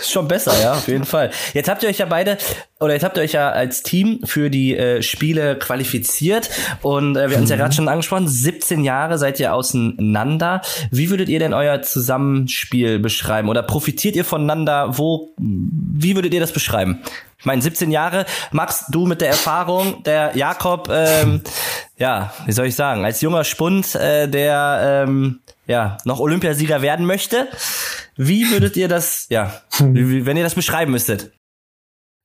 Ist 0.00 0.10
schon 0.10 0.28
besser, 0.28 0.52
ja, 0.60 0.72
auf 0.72 0.88
jeden 0.88 1.04
Fall. 1.04 1.30
Jetzt 1.54 1.68
habt 1.68 1.82
ihr 1.82 1.88
euch 1.88 1.98
ja 1.98 2.06
beide, 2.06 2.38
oder 2.80 2.94
jetzt 2.94 3.02
habt 3.04 3.16
ihr 3.16 3.22
euch 3.22 3.32
ja 3.32 3.50
als 3.50 3.82
Team 3.82 4.20
für 4.24 4.50
die 4.50 4.76
äh, 4.76 5.02
Spiele 5.02 5.56
qualifiziert 5.56 6.50
und 6.82 7.16
äh, 7.16 7.30
wir 7.30 7.36
haben 7.36 7.44
es 7.44 7.50
ja 7.50 7.56
mhm. 7.56 7.60
gerade 7.60 7.74
schon 7.74 7.88
angesprochen, 7.88 8.28
17 8.28 8.84
Jahre 8.84 9.18
seid 9.18 9.40
ihr 9.40 9.54
auseinander. 9.54 10.62
Wie 10.90 11.10
würdet 11.10 11.28
ihr 11.28 11.38
denn 11.38 11.54
euer 11.54 11.82
Zusammenspiel 11.82 12.98
beschreiben 12.98 13.48
oder 13.48 13.62
profitiert 13.62 14.16
ihr 14.16 14.24
voneinander? 14.24 14.98
Wo, 14.98 15.34
wie 15.38 16.14
würdet 16.14 16.34
ihr 16.34 16.40
das 16.40 16.52
beschreiben? 16.52 17.02
Ich 17.38 17.44
meine, 17.44 17.62
17 17.62 17.92
Jahre, 17.92 18.26
Max, 18.50 18.86
du 18.88 19.06
mit 19.06 19.20
der 19.20 19.28
Erfahrung, 19.28 20.02
der 20.02 20.36
Jakob, 20.36 20.88
ähm, 20.92 21.42
ja, 21.96 22.32
wie 22.46 22.52
soll 22.52 22.66
ich 22.66 22.74
sagen, 22.74 23.04
als 23.04 23.20
junger 23.20 23.44
Spund, 23.44 23.94
äh, 23.94 24.26
der 24.28 25.04
ähm, 25.06 25.40
ja 25.68 25.98
noch 26.04 26.18
Olympiasieger 26.18 26.82
werden 26.82 27.06
möchte. 27.06 27.48
Wie 28.16 28.50
würdet 28.50 28.76
ihr 28.76 28.88
das, 28.88 29.26
ja, 29.30 29.62
wie, 29.78 30.26
wenn 30.26 30.36
ihr 30.36 30.42
das 30.42 30.56
beschreiben 30.56 30.90
müsstet? 30.90 31.30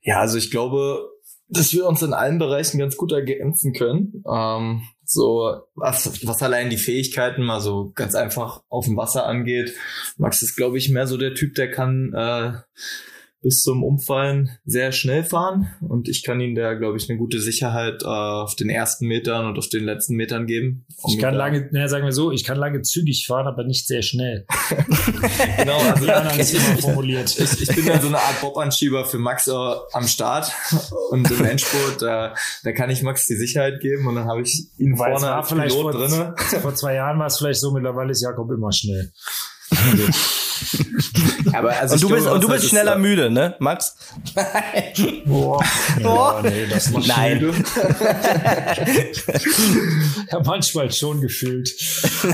Ja, 0.02 0.20
also 0.20 0.38
ich 0.38 0.50
glaube, 0.50 1.08
dass 1.48 1.72
wir 1.72 1.86
uns 1.86 2.02
in 2.02 2.14
allen 2.14 2.40
Bereichen 2.40 2.80
ganz 2.80 2.98
gut 2.98 3.12
ergänzen 3.12 3.74
können. 3.74 4.24
Ähm, 4.28 4.82
so 5.06 5.62
was, 5.76 6.26
was 6.26 6.42
allein 6.42 6.70
die 6.70 6.78
Fähigkeiten 6.78 7.44
mal 7.44 7.62
so 7.62 7.92
ganz 7.94 8.16
einfach 8.16 8.64
auf 8.70 8.86
dem 8.86 8.98
Wasser 8.98 9.28
angeht. 9.28 9.74
Max 10.18 10.42
ist, 10.42 10.56
glaube 10.56 10.78
ich, 10.78 10.90
mehr 10.90 11.08
so 11.08 11.18
der 11.18 11.36
Typ, 11.36 11.56
der 11.56 11.70
kann 11.70 12.14
äh, 12.16 12.54
bis 13.44 13.62
zum 13.62 13.84
Umfallen 13.84 14.58
sehr 14.66 14.94
schnell 14.94 15.24
fahren 15.24 15.68
und 15.82 16.08
ich 16.08 16.24
kann 16.24 16.40
ihm 16.40 16.56
da, 16.56 16.74
glaube 16.74 16.98
ich, 16.98 17.10
eine 17.10 17.20
gute 17.20 17.42
Sicherheit 17.42 18.02
äh, 18.02 18.06
auf 18.06 18.56
den 18.56 18.70
ersten 18.70 19.06
Metern 19.06 19.46
und 19.46 19.58
auf 19.60 19.68
den 19.68 19.84
letzten 19.84 20.16
Metern 20.16 20.48
geben. 20.48 20.86
Ich 21.08 21.20
kann 21.20 21.36
lange, 21.36 21.70
naja, 21.72 21.90
sagen 21.90 22.06
wir 22.06 22.14
so, 22.14 22.32
ich 22.32 22.46
kann 22.46 22.58
lange 22.58 22.82
zügig 22.82 23.26
fahren, 23.28 23.46
aber 23.46 23.66
nicht 23.66 23.86
sehr 23.86 24.02
schnell. 24.02 24.46
genau, 25.58 25.78
also 25.78 26.08
ich, 26.42 26.54
ich, 26.54 26.82
formuliert. 26.82 27.38
Ich, 27.44 27.62
ich, 27.62 27.76
bin 27.76 27.86
dann 27.86 28.02
so 28.02 28.08
eine 28.08 28.20
Art 28.20 28.40
Bobanschieber 28.40 29.04
für 29.04 29.18
Max 29.20 29.48
äh, 29.48 29.52
am 29.52 30.08
Start 30.08 30.52
und 31.12 31.30
im 31.30 31.44
Endspurt, 31.44 32.02
äh, 32.02 32.30
da 32.64 32.72
kann 32.74 32.90
ich 32.90 33.04
Max 33.04 33.26
die 33.26 33.36
Sicherheit 33.36 33.82
geben 33.82 34.08
und 34.08 34.16
dann 34.16 34.26
habe 34.26 34.42
ich 34.42 34.68
ihn 34.78 34.98
Weil 34.98 35.12
vorne 35.12 35.34
als 35.34 35.50
Pilot 35.50 35.72
vor, 35.72 35.92
drinne. 35.92 36.36
Vor 36.62 36.76
zwei 36.76 36.96
Jahren 36.96 37.20
war 37.20 37.28
es 37.28 37.38
vielleicht 37.38 37.60
so, 37.60 37.72
mittlerweile 37.72 38.12
ist 38.12 38.22
Jakob 38.22 38.50
immer 38.52 38.72
schnell. 38.72 39.12
Aber 41.54 41.72
also 41.72 41.96
und 41.96 42.04
du 42.04 42.10
bist, 42.10 42.28
und 42.28 42.44
du 42.44 42.48
bist 42.48 42.70
schneller 42.70 42.98
müde, 42.98 43.30
ne, 43.30 43.56
Max? 43.60 43.96
Boah. 45.26 45.64
Ja, 46.00 46.42
nee, 46.42 46.66
das 46.70 46.90
macht 46.92 47.08
Nein. 47.08 47.40
Müde. 47.40 47.54
ja, 50.32 50.42
manchmal 50.44 50.92
schon 50.92 51.22
gefühlt. 51.22 51.70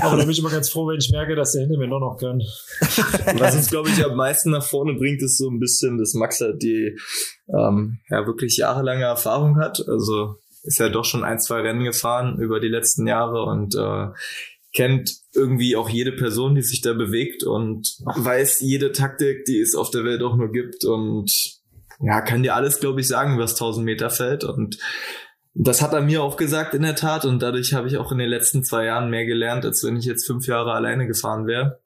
Aber 0.00 0.16
da 0.16 0.22
bin 0.22 0.30
ich 0.30 0.38
immer 0.38 0.50
ganz 0.50 0.70
froh, 0.70 0.86
wenn 0.88 0.98
ich 0.98 1.10
merke, 1.10 1.34
dass 1.36 1.52
der 1.52 1.62
hinter 1.62 1.78
mir 1.78 1.88
noch 1.88 2.00
noch 2.00 2.16
kann. 2.18 2.40
Was 3.38 3.56
uns, 3.56 3.70
glaube 3.70 3.90
ich, 3.90 4.04
am 4.04 4.16
meisten 4.16 4.50
nach 4.50 4.64
vorne 4.64 4.94
bringt, 4.94 5.22
ist 5.22 5.38
so 5.38 5.48
ein 5.50 5.60
bisschen, 5.60 5.98
dass 5.98 6.14
Max 6.14 6.40
halt 6.40 6.62
die 6.62 6.96
ähm, 7.48 7.98
ja 8.08 8.26
wirklich 8.26 8.56
jahrelange 8.56 9.04
Erfahrung 9.04 9.58
hat. 9.58 9.84
Also 9.88 10.36
ist 10.62 10.78
ja 10.78 10.88
doch 10.88 11.04
schon 11.04 11.24
ein, 11.24 11.38
zwei 11.40 11.60
Rennen 11.60 11.84
gefahren 11.84 12.38
über 12.38 12.60
die 12.60 12.68
letzten 12.68 13.06
Jahre 13.06 13.44
und 13.44 13.74
äh, 13.74 14.08
kennt 14.74 15.12
irgendwie 15.34 15.76
auch 15.76 15.88
jede 15.88 16.12
Person, 16.12 16.54
die 16.54 16.62
sich 16.62 16.80
da 16.80 16.92
bewegt 16.92 17.44
und 17.44 17.88
weiß 18.04 18.60
jede 18.60 18.92
Taktik, 18.92 19.44
die 19.44 19.60
es 19.60 19.74
auf 19.74 19.90
der 19.90 20.04
Welt 20.04 20.22
auch 20.22 20.36
nur 20.36 20.52
gibt 20.52 20.84
und 20.84 21.32
ja, 22.02 22.20
kann 22.22 22.42
dir 22.42 22.54
alles, 22.54 22.80
glaube 22.80 23.00
ich, 23.00 23.08
sagen, 23.08 23.38
was 23.38 23.52
1000 23.52 23.84
Meter 23.84 24.10
fällt 24.10 24.44
und 24.44 24.78
das 25.54 25.82
hat 25.82 25.92
er 25.92 26.00
mir 26.00 26.22
auch 26.22 26.36
gesagt 26.36 26.74
in 26.74 26.82
der 26.82 26.94
Tat 26.94 27.24
und 27.24 27.42
dadurch 27.42 27.74
habe 27.74 27.88
ich 27.88 27.96
auch 27.96 28.12
in 28.12 28.18
den 28.18 28.28
letzten 28.28 28.62
zwei 28.62 28.84
Jahren 28.84 29.10
mehr 29.10 29.26
gelernt, 29.26 29.64
als 29.64 29.82
wenn 29.84 29.96
ich 29.96 30.04
jetzt 30.04 30.26
fünf 30.26 30.46
Jahre 30.46 30.72
alleine 30.72 31.06
gefahren 31.06 31.46
wäre. 31.46 31.80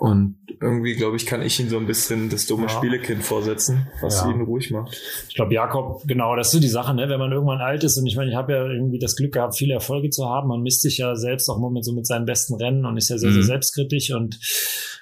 Und 0.00 0.36
irgendwie, 0.62 0.94
glaube 0.94 1.18
ich, 1.18 1.26
kann 1.26 1.42
ich 1.42 1.60
ihn 1.60 1.68
so 1.68 1.76
ein 1.76 1.86
bisschen 1.86 2.30
das 2.30 2.46
dumme 2.46 2.62
ja. 2.62 2.68
Spielekind 2.70 3.22
vorsetzen, 3.22 3.86
was 4.00 4.22
ja. 4.22 4.30
ihn 4.30 4.40
ruhig 4.40 4.70
macht. 4.70 4.98
Ich 5.28 5.34
glaube, 5.34 5.52
Jakob, 5.52 6.04
genau, 6.06 6.34
das 6.36 6.46
ist 6.46 6.52
so 6.54 6.58
die 6.60 6.68
Sache, 6.68 6.94
ne? 6.94 7.10
wenn 7.10 7.18
man 7.18 7.30
irgendwann 7.30 7.60
alt 7.60 7.84
ist 7.84 7.98
und 7.98 8.06
ich 8.06 8.16
meine, 8.16 8.30
ich 8.30 8.36
habe 8.36 8.54
ja 8.54 8.64
irgendwie 8.64 8.98
das 8.98 9.14
Glück 9.14 9.32
gehabt, 9.32 9.58
viele 9.58 9.74
Erfolge 9.74 10.08
zu 10.08 10.24
haben. 10.24 10.48
Man 10.48 10.62
misst 10.62 10.80
sich 10.80 10.96
ja 10.96 11.16
selbst 11.16 11.50
auch 11.50 11.58
mal 11.58 11.70
mit 11.70 11.84
so 11.84 11.92
mit 11.92 12.06
seinen 12.06 12.24
besten 12.24 12.54
Rennen 12.54 12.86
und 12.86 12.96
ist 12.96 13.10
ja 13.10 13.18
sehr, 13.18 13.28
mhm. 13.28 13.34
sehr 13.34 13.42
selbstkritisch 13.42 14.10
und 14.14 14.38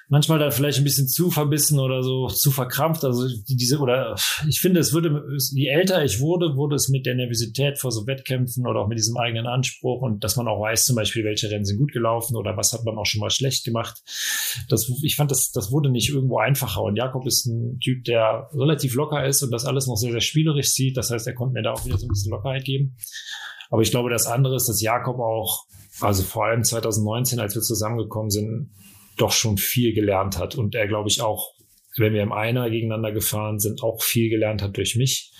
manchmal 0.09 0.39
dann 0.39 0.51
vielleicht 0.51 0.79
ein 0.79 0.83
bisschen 0.83 1.07
zu 1.07 1.29
verbissen 1.31 1.79
oder 1.79 2.03
so 2.03 2.27
zu 2.27 2.51
verkrampft. 2.51 3.05
Also 3.05 3.27
diese, 3.47 3.77
oder 3.77 4.15
ich 4.47 4.59
finde, 4.59 4.79
es 4.79 4.91
würde, 4.91 5.23
je 5.53 5.67
älter 5.67 6.03
ich 6.03 6.19
wurde, 6.19 6.57
wurde 6.57 6.75
es 6.75 6.89
mit 6.89 7.05
der 7.05 7.15
Nervosität 7.15 7.77
vor 7.77 7.91
so 7.91 8.05
Wettkämpfen 8.07 8.67
oder 8.67 8.81
auch 8.81 8.87
mit 8.87 8.97
diesem 8.97 9.17
eigenen 9.17 9.45
Anspruch 9.47 10.01
und 10.01 10.23
dass 10.23 10.35
man 10.35 10.47
auch 10.47 10.59
weiß, 10.59 10.85
zum 10.85 10.95
Beispiel, 10.95 11.23
welche 11.23 11.49
Rennen 11.49 11.65
sind 11.65 11.77
gut 11.77 11.93
gelaufen 11.93 12.35
oder 12.35 12.57
was 12.57 12.73
hat 12.73 12.83
man 12.83 12.97
auch 12.97 13.05
schon 13.05 13.21
mal 13.21 13.29
schlecht 13.29 13.63
gemacht. 13.63 14.01
Das, 14.67 14.88
ich 15.03 15.15
fand, 15.15 15.31
das, 15.31 15.51
das 15.51 15.71
wurde 15.71 15.89
nicht 15.89 16.09
irgendwo 16.09 16.39
einfacher. 16.39 16.81
Und 16.83 16.95
Jakob 16.95 17.25
ist 17.25 17.45
ein 17.45 17.79
Typ, 17.79 18.03
der 18.05 18.49
relativ 18.53 18.95
locker 18.95 19.25
ist 19.25 19.43
und 19.43 19.51
das 19.51 19.65
alles 19.65 19.87
noch 19.87 19.95
sehr, 19.95 20.11
sehr 20.11 20.21
spielerisch 20.21 20.71
sieht. 20.71 20.97
Das 20.97 21.11
heißt, 21.11 21.27
er 21.27 21.35
konnte 21.35 21.53
mir 21.53 21.63
da 21.63 21.73
auch 21.73 21.85
wieder 21.85 21.97
so 21.97 22.05
ein 22.05 22.09
bisschen 22.09 22.31
Lockerheit 22.31 22.65
geben. 22.65 22.95
Aber 23.69 23.81
ich 23.81 23.91
glaube, 23.91 24.09
das 24.09 24.25
andere 24.25 24.55
ist, 24.55 24.67
dass 24.67 24.81
Jakob 24.81 25.19
auch, 25.19 25.65
also 26.01 26.23
vor 26.23 26.45
allem 26.45 26.63
2019, 26.63 27.39
als 27.39 27.55
wir 27.55 27.61
zusammengekommen 27.61 28.29
sind, 28.29 28.71
doch 29.17 29.31
schon 29.31 29.57
viel 29.57 29.93
gelernt 29.93 30.37
hat. 30.37 30.55
Und 30.55 30.75
er, 30.75 30.87
glaube 30.87 31.09
ich, 31.09 31.21
auch, 31.21 31.53
wenn 31.97 32.13
wir 32.13 32.23
im 32.23 32.31
Einer 32.31 32.69
gegeneinander 32.69 33.11
gefahren 33.11 33.59
sind, 33.59 33.83
auch 33.83 34.01
viel 34.01 34.29
gelernt 34.29 34.61
hat 34.61 34.77
durch 34.77 34.95
mich. 34.95 35.31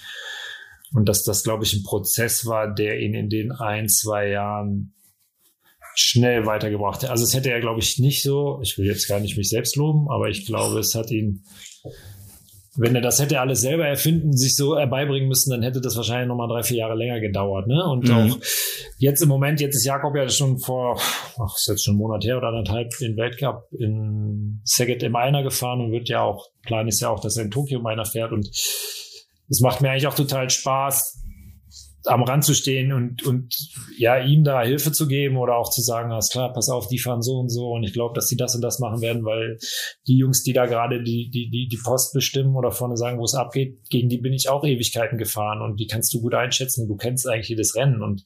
Und 0.94 1.08
dass 1.08 1.24
das, 1.24 1.44
glaube 1.44 1.64
ich, 1.64 1.74
ein 1.74 1.84
Prozess 1.84 2.46
war, 2.46 2.74
der 2.74 3.00
ihn 3.00 3.14
in 3.14 3.30
den 3.30 3.52
ein, 3.52 3.88
zwei 3.88 4.30
Jahren 4.30 4.94
schnell 6.00 6.46
weitergebracht. 6.46 7.06
Also 7.06 7.24
es 7.24 7.34
hätte 7.34 7.52
er, 7.52 7.60
glaube 7.60 7.80
ich, 7.80 8.00
nicht 8.00 8.24
so, 8.24 8.60
ich 8.64 8.78
will 8.78 8.86
jetzt 8.86 9.08
gar 9.08 9.20
nicht 9.20 9.38
mich 9.38 9.50
selbst 9.50 9.76
loben, 9.76 10.10
aber 10.10 10.30
ich 10.30 10.46
glaube, 10.46 10.80
es 10.80 10.96
hat 10.96 11.12
ihn 11.12 11.44
wenn 12.80 12.96
er 12.96 13.02
das 13.02 13.20
hätte 13.20 13.42
alles 13.42 13.62
selber 13.62 13.86
erfinden, 13.86 14.38
sich 14.38 14.56
so 14.56 14.78
herbeibringen 14.78 15.28
müssen, 15.28 15.50
dann 15.50 15.64
hätte 15.64 15.82
das 15.82 15.98
wahrscheinlich 15.98 16.30
nochmal 16.30 16.48
drei, 16.48 16.64
vier 16.64 16.78
Jahre 16.78 16.96
länger 16.96 17.20
gedauert. 17.20 17.68
Ne? 17.68 17.84
Und 17.84 18.08
mhm. 18.08 18.14
auch 18.14 18.38
jetzt 18.98 19.22
im 19.22 19.28
Moment, 19.28 19.60
jetzt 19.60 19.76
ist 19.76 19.86
Jakob 19.86 20.16
ja 20.16 20.30
schon 20.30 20.60
vor, 20.60 20.98
ach, 20.98 21.56
ist 21.56 21.68
jetzt 21.68 21.84
schon 21.84 21.94
einen 21.94 22.00
Monat 22.00 22.24
her 22.24 22.38
oder 22.38 22.48
anderthalb, 22.48 22.90
den 23.00 23.18
Weltcup 23.18 23.64
in 23.78 24.62
Saget 24.64 25.04
im 25.04 25.16
Einer 25.16 25.44
gefahren 25.44 25.82
und 25.82 25.92
wird 25.92 26.08
ja 26.08 26.22
auch, 26.22 26.48
Plan 26.64 26.88
ist 26.88 27.02
ja 27.02 27.10
auch, 27.10 27.20
dass 27.20 27.36
er 27.36 27.44
in 27.44 27.52
Tokio 27.52 27.80
im 27.80 27.86
Einer 27.86 28.06
fährt 28.06 28.32
und 28.32 28.48
es 28.48 29.62
macht 29.62 29.82
mir 29.82 29.90
eigentlich 29.90 30.08
auch 30.08 30.16
total 30.16 30.50
Spaß, 30.50 31.19
am 32.06 32.24
Rand 32.24 32.46
zu 32.46 32.54
stehen 32.54 32.94
und, 32.94 33.26
und 33.26 33.56
ja, 33.98 34.20
ihm 34.24 34.44
da 34.44 34.62
Hilfe 34.64 34.92
zu 34.92 35.08
geben 35.08 35.38
oder 35.38 35.58
auch 35.58 35.70
zu 35.70 35.82
sagen, 35.82 36.12
alles 36.12 36.30
klar, 36.30 36.54
pass 36.54 36.70
auf, 36.70 36.88
die 36.88 37.00
fahren 37.00 37.22
so 37.22 37.40
und 37.40 37.50
so 37.50 37.72
und 37.72 37.84
ich 37.84 37.94
glaube, 37.94 38.14
dass 38.16 38.28
die 38.28 38.38
das 38.38 38.56
und 38.56 38.62
das 38.62 38.80
machen 38.80 39.02
werden, 39.02 39.26
weil 39.26 39.58
die 40.08 40.18
Jungs, 40.18 40.44
die 40.44 40.54
da 40.54 40.66
gerade 40.66 41.04
die, 41.04 41.30
die, 41.30 41.50
die, 41.50 41.68
die 41.68 41.80
Post 41.84 42.14
bestimmen 42.14 42.56
oder 42.56 42.72
vorne 42.72 42.98
sagen, 42.98 43.20
wo 43.20 43.26
es 43.26 43.36
abgeht, 43.36 43.80
gegen 43.90 44.10
die 44.10 44.18
bin 44.18 44.34
ich 44.34 44.50
auch 44.50 44.64
Ewigkeiten 44.64 45.18
gefahren 45.18 45.62
und 45.62 45.80
die 45.80 45.88
kannst 45.88 46.14
du 46.14 46.22
gut 46.22 46.34
einschätzen. 46.34 46.88
Du 46.88 46.96
kennst 46.96 47.28
eigentlich 47.28 47.50
jedes 47.50 47.76
Rennen 47.76 48.02
und 48.02 48.24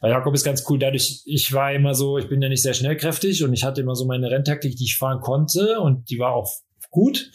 bei 0.00 0.10
Jakob 0.10 0.34
ist 0.34 0.44
ganz 0.44 0.64
cool, 0.68 0.78
dadurch, 0.78 1.22
ich 1.24 1.52
war 1.52 1.72
immer 1.72 1.94
so, 1.94 2.18
ich 2.18 2.28
bin 2.28 2.42
ja 2.42 2.48
nicht 2.48 2.62
sehr 2.62 2.74
schnellkräftig 2.74 3.42
und 3.42 3.52
ich 3.52 3.64
hatte 3.64 3.80
immer 3.80 3.94
so 3.94 4.06
meine 4.06 4.30
Renntaktik, 4.30 4.76
die 4.76 4.84
ich 4.84 4.96
fahren 4.96 5.20
konnte 5.20 5.80
und 5.80 6.10
die 6.10 6.18
war 6.18 6.34
auch 6.34 6.50
gut, 6.94 7.30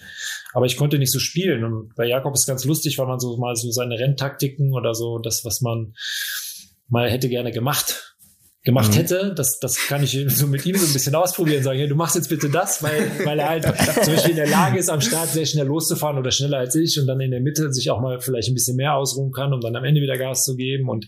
aber 0.54 0.66
ich 0.66 0.78
konnte 0.78 0.98
nicht 0.98 1.12
so 1.12 1.20
spielen. 1.20 1.64
Und 1.64 1.94
bei 1.96 2.06
Jakob 2.06 2.34
ist 2.34 2.48
ganz 2.48 2.64
lustig, 2.64 2.98
weil 2.98 3.08
man 3.08 3.20
so 3.20 3.38
mal 3.38 3.56
so 3.56 3.70
seine 3.72 4.00
Renntaktiken 4.00 4.74
oder 4.74 4.96
so 4.96 5.20
das, 5.20 5.44
was 5.44 5.62
man 5.62 5.94
mal 6.88 7.10
hätte 7.12 7.30
gerne 7.30 7.52
gemacht, 7.52 8.16
gemacht 8.64 8.92
mhm. 8.92 8.96
hätte, 8.96 9.34
das, 9.36 9.60
das 9.60 9.88
kann 9.88 10.04
ich 10.04 10.20
so 10.28 10.46
mit 10.48 10.66
ihm 10.66 10.76
so 10.76 10.86
ein 10.86 10.92
bisschen 10.92 11.16
ausprobieren, 11.16 11.64
sagen, 11.64 11.80
hey, 11.80 11.88
du 11.88 11.96
machst 11.96 12.16
jetzt 12.16 12.28
bitte 12.28 12.50
das, 12.50 12.84
weil, 12.84 13.10
weil 13.24 13.40
er 13.40 13.50
halt 13.50 13.64
zum 13.64 14.14
Beispiel 14.14 14.32
in 14.32 14.36
der 14.36 14.50
Lage 14.50 14.78
ist, 14.78 14.90
am 14.90 15.00
Start 15.00 15.30
sehr 15.30 15.46
schnell 15.46 15.66
loszufahren 15.66 16.18
oder 16.18 16.30
schneller 16.32 16.58
als 16.58 16.76
ich 16.76 17.00
und 17.00 17.08
dann 17.08 17.22
in 17.22 17.32
der 17.32 17.40
Mitte 17.40 17.72
sich 17.72 17.90
auch 17.90 18.02
mal 18.02 18.20
vielleicht 18.20 18.50
ein 18.50 18.54
bisschen 18.54 18.76
mehr 18.76 18.96
ausruhen 18.96 19.32
kann, 19.32 19.54
um 19.54 19.62
dann 19.62 19.76
am 19.78 19.86
Ende 19.86 20.02
wieder 20.02 20.18
Gas 20.18 20.44
zu 20.44 20.58
geben 20.58 20.90
und 20.90 21.08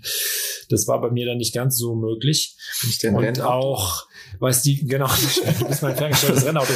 das 0.70 0.88
war 0.88 1.02
bei 1.02 1.12
mir 1.12 1.26
dann 1.26 1.38
nicht 1.38 1.54
ganz 1.54 1.78
so 1.78 1.94
möglich. 1.96 2.56
und 3.04 3.18
Rennauto? 3.18 3.44
auch, 3.44 4.08
was 4.40 4.62
die, 4.62 4.86
genau, 4.86 5.08
du 5.60 5.66
bist 5.66 5.82
mein 5.82 5.98
ferngesteuertes 5.98 6.46
Rennauto. 6.46 6.72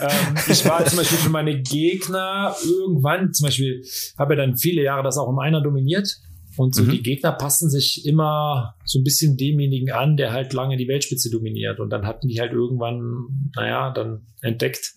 ähm, 0.00 0.34
ich 0.48 0.64
war 0.64 0.84
zum 0.86 0.98
Beispiel 0.98 1.18
für 1.18 1.30
meine 1.30 1.62
Gegner 1.62 2.56
irgendwann, 2.64 3.32
zum 3.32 3.46
Beispiel, 3.46 3.84
habe 4.18 4.34
ja 4.34 4.44
dann 4.44 4.56
viele 4.56 4.82
Jahre 4.82 5.04
das 5.04 5.18
auch 5.18 5.28
im 5.28 5.38
Einer 5.38 5.62
dominiert 5.62 6.18
und 6.56 6.74
so 6.74 6.82
mhm. 6.82 6.90
die 6.90 7.02
Gegner 7.02 7.32
passen 7.32 7.68
sich 7.68 8.06
immer 8.06 8.74
so 8.84 8.98
ein 8.98 9.04
bisschen 9.04 9.36
demjenigen 9.36 9.90
an, 9.92 10.16
der 10.16 10.32
halt 10.32 10.52
lange 10.52 10.76
die 10.76 10.88
Weltspitze 10.88 11.30
dominiert. 11.30 11.80
Und 11.80 11.90
dann 11.90 12.06
hatten 12.06 12.28
die 12.28 12.40
halt 12.40 12.52
irgendwann, 12.52 13.50
naja, 13.54 13.90
dann 13.90 14.26
entdeckt, 14.40 14.94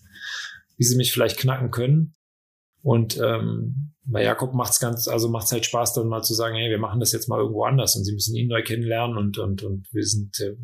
wie 0.76 0.84
sie 0.84 0.96
mich 0.96 1.12
vielleicht 1.12 1.38
knacken 1.38 1.70
können. 1.70 2.14
Und 2.82 3.18
ähm, 3.18 3.94
bei 4.04 4.22
Jakob 4.22 4.54
macht's 4.54 4.80
ganz, 4.80 5.08
also 5.08 5.28
macht's 5.28 5.52
halt 5.52 5.66
Spaß, 5.66 5.92
dann 5.94 6.08
mal 6.08 6.22
zu 6.22 6.32
sagen, 6.32 6.56
hey, 6.56 6.70
wir 6.70 6.78
machen 6.78 7.00
das 7.00 7.12
jetzt 7.12 7.28
mal 7.28 7.40
irgendwo 7.40 7.64
anders 7.64 7.94
und 7.96 8.04
sie 8.04 8.12
müssen 8.12 8.34
ihn 8.36 8.48
neu 8.48 8.62
kennenlernen 8.62 9.18
und 9.18 9.36
und 9.38 9.62
und 9.62 9.86
wir 9.92 10.04
sind, 10.04 10.40
äh, 10.40 10.54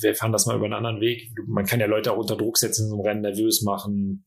wir 0.00 0.14
fahren 0.14 0.32
das 0.32 0.46
mal 0.46 0.56
über 0.56 0.64
einen 0.64 0.74
anderen 0.74 1.00
Weg. 1.00 1.30
Man 1.46 1.66
kann 1.66 1.80
ja 1.80 1.86
Leute 1.86 2.12
auch 2.12 2.18
unter 2.18 2.36
Druck 2.36 2.56
setzen, 2.56 2.88
so 2.88 2.94
einem 2.94 3.04
Rennen 3.04 3.20
nervös 3.20 3.62
machen, 3.62 4.24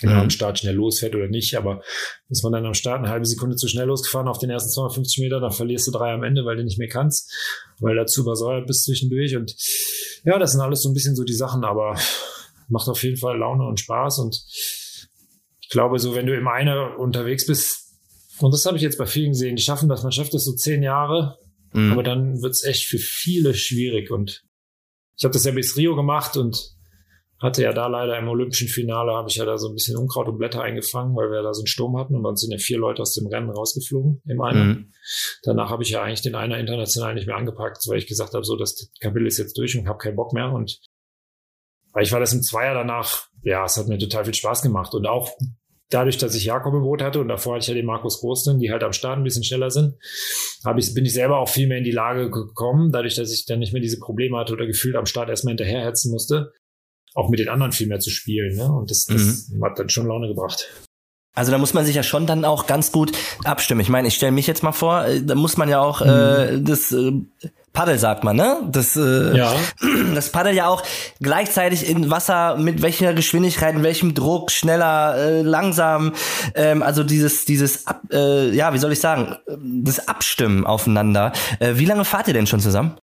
genau 0.00 0.14
mhm. 0.14 0.20
am 0.20 0.30
Start 0.30 0.58
schnell 0.58 0.74
losfährt 0.74 1.14
oder 1.14 1.28
nicht. 1.28 1.56
Aber 1.56 1.82
ist 2.28 2.42
man 2.42 2.52
dann 2.52 2.66
am 2.66 2.74
Start 2.74 2.98
eine 2.98 3.08
halbe 3.08 3.26
Sekunde 3.26 3.56
zu 3.56 3.68
schnell 3.68 3.86
losgefahren 3.86 4.28
auf 4.28 4.38
den 4.38 4.50
ersten 4.50 4.70
250 4.70 5.22
Meter, 5.22 5.40
dann 5.40 5.52
verlierst 5.52 5.86
du 5.86 5.92
drei 5.92 6.12
am 6.12 6.22
Ende, 6.22 6.44
weil 6.44 6.56
du 6.56 6.64
nicht 6.64 6.78
mehr 6.78 6.88
kannst, 6.88 7.32
weil 7.80 7.96
dazu 7.96 8.22
übersäuert 8.22 8.66
bist 8.66 8.84
zwischendurch. 8.84 9.36
Und 9.36 9.54
ja, 10.24 10.38
das 10.38 10.52
sind 10.52 10.60
alles 10.60 10.82
so 10.82 10.88
ein 10.88 10.94
bisschen 10.94 11.16
so 11.16 11.24
die 11.24 11.34
Sachen, 11.34 11.64
aber 11.64 11.96
macht 12.68 12.88
auf 12.88 13.02
jeden 13.02 13.16
Fall 13.16 13.38
Laune 13.38 13.66
und 13.66 13.80
Spaß. 13.80 14.18
Und 14.18 14.42
ich 15.60 15.68
glaube, 15.70 15.98
so 15.98 16.14
wenn 16.14 16.26
du 16.26 16.36
im 16.36 16.48
Einer 16.48 16.98
unterwegs 16.98 17.46
bist, 17.46 17.88
und 18.40 18.54
das 18.54 18.64
habe 18.64 18.76
ich 18.76 18.82
jetzt 18.82 18.98
bei 18.98 19.06
vielen 19.06 19.32
gesehen, 19.32 19.56
die 19.56 19.62
schaffen 19.62 19.88
das, 19.88 20.02
man 20.02 20.12
schafft 20.12 20.32
das 20.32 20.44
so 20.44 20.54
zehn 20.54 20.82
Jahre, 20.82 21.38
mhm. 21.72 21.92
aber 21.92 22.02
dann 22.02 22.40
wird's 22.42 22.64
echt 22.64 22.86
für 22.86 22.98
viele 22.98 23.54
schwierig. 23.54 24.10
Und 24.10 24.42
ich 25.16 25.24
habe 25.24 25.34
das 25.34 25.44
ja 25.44 25.52
bis 25.52 25.76
Rio 25.76 25.94
gemacht 25.94 26.36
und 26.36 26.74
hatte 27.40 27.62
ja 27.62 27.72
da 27.72 27.86
leider 27.86 28.18
im 28.18 28.28
olympischen 28.28 28.68
Finale, 28.68 29.12
habe 29.12 29.30
ich 29.30 29.36
ja 29.36 29.46
da 29.46 29.56
so 29.56 29.68
ein 29.68 29.74
bisschen 29.74 29.96
Unkraut 29.96 30.28
und 30.28 30.36
Blätter 30.36 30.62
eingefangen, 30.62 31.16
weil 31.16 31.30
wir 31.30 31.42
da 31.42 31.54
so 31.54 31.62
einen 31.62 31.66
Sturm 31.66 31.96
hatten 31.96 32.14
und 32.14 32.22
dann 32.22 32.36
sind 32.36 32.52
ja 32.52 32.58
vier 32.58 32.78
Leute 32.78 33.00
aus 33.00 33.14
dem 33.14 33.26
Rennen 33.26 33.48
rausgeflogen 33.48 34.20
im 34.26 34.40
Einer. 34.42 34.64
Mhm. 34.64 34.92
Danach 35.42 35.70
habe 35.70 35.82
ich 35.82 35.90
ja 35.90 36.02
eigentlich 36.02 36.20
den 36.20 36.34
Einer 36.34 36.58
international 36.58 37.14
nicht 37.14 37.26
mehr 37.26 37.36
angepackt, 37.36 37.78
weil 37.88 37.98
ich 37.98 38.06
gesagt 38.06 38.34
habe, 38.34 38.44
so 38.44 38.56
das 38.56 38.90
Kapitel 39.00 39.26
ist 39.26 39.38
jetzt 39.38 39.56
durch 39.56 39.76
und 39.78 39.88
habe 39.88 39.98
keinen 39.98 40.16
Bock 40.16 40.34
mehr. 40.34 40.52
Und 40.52 40.80
weil 41.92 42.02
ich 42.02 42.12
war 42.12 42.20
das 42.20 42.34
im 42.34 42.42
Zweier 42.42 42.74
danach, 42.74 43.28
ja, 43.42 43.64
es 43.64 43.78
hat 43.78 43.88
mir 43.88 43.98
total 43.98 44.26
viel 44.26 44.34
Spaß 44.34 44.60
gemacht. 44.60 44.92
Und 44.94 45.06
auch 45.06 45.30
dadurch, 45.88 46.18
dass 46.18 46.34
ich 46.34 46.44
Jakob 46.44 46.74
im 46.74 46.82
Boot 46.82 47.00
hatte 47.00 47.20
und 47.20 47.28
davor 47.28 47.54
hatte 47.54 47.62
ich 47.62 47.68
ja 47.68 47.74
den 47.74 47.86
Markus 47.86 48.20
Großen, 48.20 48.58
die 48.58 48.70
halt 48.70 48.84
am 48.84 48.92
Start 48.92 49.16
ein 49.16 49.24
bisschen 49.24 49.44
schneller 49.44 49.70
sind, 49.70 49.94
habe 50.62 50.78
ich, 50.78 50.92
bin 50.92 51.06
ich 51.06 51.14
selber 51.14 51.38
auch 51.38 51.48
viel 51.48 51.66
mehr 51.66 51.78
in 51.78 51.84
die 51.84 51.90
Lage 51.90 52.30
gekommen, 52.30 52.92
dadurch, 52.92 53.14
dass 53.14 53.32
ich 53.32 53.46
dann 53.46 53.60
nicht 53.60 53.72
mehr 53.72 53.82
diese 53.82 53.98
Probleme 53.98 54.36
hatte 54.36 54.52
oder 54.52 54.66
gefühlt 54.66 54.94
am 54.94 55.06
Start 55.06 55.30
erstmal 55.30 55.52
hinterherhetzen 55.52 56.12
musste 56.12 56.52
auch 57.14 57.28
mit 57.28 57.40
den 57.40 57.48
anderen 57.48 57.72
viel 57.72 57.88
mehr 57.88 58.00
zu 58.00 58.10
spielen. 58.10 58.56
Ne? 58.56 58.70
Und 58.70 58.90
das, 58.90 59.04
das 59.04 59.48
mhm. 59.48 59.64
hat 59.64 59.78
dann 59.78 59.88
schon 59.88 60.06
Laune 60.06 60.28
gebracht. 60.28 60.68
Also 61.34 61.52
da 61.52 61.58
muss 61.58 61.74
man 61.74 61.84
sich 61.84 61.94
ja 61.94 62.02
schon 62.02 62.26
dann 62.26 62.44
auch 62.44 62.66
ganz 62.66 62.90
gut 62.90 63.12
abstimmen. 63.44 63.80
Ich 63.80 63.88
meine, 63.88 64.08
ich 64.08 64.14
stelle 64.14 64.32
mich 64.32 64.48
jetzt 64.48 64.64
mal 64.64 64.72
vor, 64.72 65.04
äh, 65.04 65.22
da 65.22 65.36
muss 65.36 65.56
man 65.56 65.68
ja 65.68 65.80
auch 65.80 66.00
äh, 66.00 66.56
mhm. 66.56 66.64
das 66.64 66.90
äh, 66.90 67.12
Paddel 67.72 67.98
sagt 68.00 68.24
man, 68.24 68.34
ne? 68.34 68.68
Das 68.68 68.96
äh, 68.96 69.36
ja. 69.36 69.54
das 70.14 70.32
Paddel 70.32 70.54
ja 70.54 70.66
auch 70.66 70.82
gleichzeitig 71.20 71.88
in 71.88 72.10
Wasser 72.10 72.56
mit 72.56 72.82
welcher 72.82 73.14
Geschwindigkeit, 73.14 73.76
in 73.76 73.84
welchem 73.84 74.12
Druck, 74.14 74.50
schneller, 74.50 75.16
äh, 75.16 75.42
langsam, 75.42 76.14
ähm, 76.56 76.82
also 76.82 77.04
dieses 77.04 77.44
dieses 77.44 77.86
Ab, 77.86 78.02
äh, 78.12 78.50
ja, 78.50 78.74
wie 78.74 78.78
soll 78.78 78.90
ich 78.90 79.00
sagen, 79.00 79.36
das 79.46 80.08
Abstimmen 80.08 80.66
aufeinander. 80.66 81.32
Äh, 81.60 81.74
wie 81.76 81.86
lange 81.86 82.04
fahrt 82.04 82.26
ihr 82.26 82.34
denn 82.34 82.48
schon 82.48 82.60
zusammen? 82.60 82.96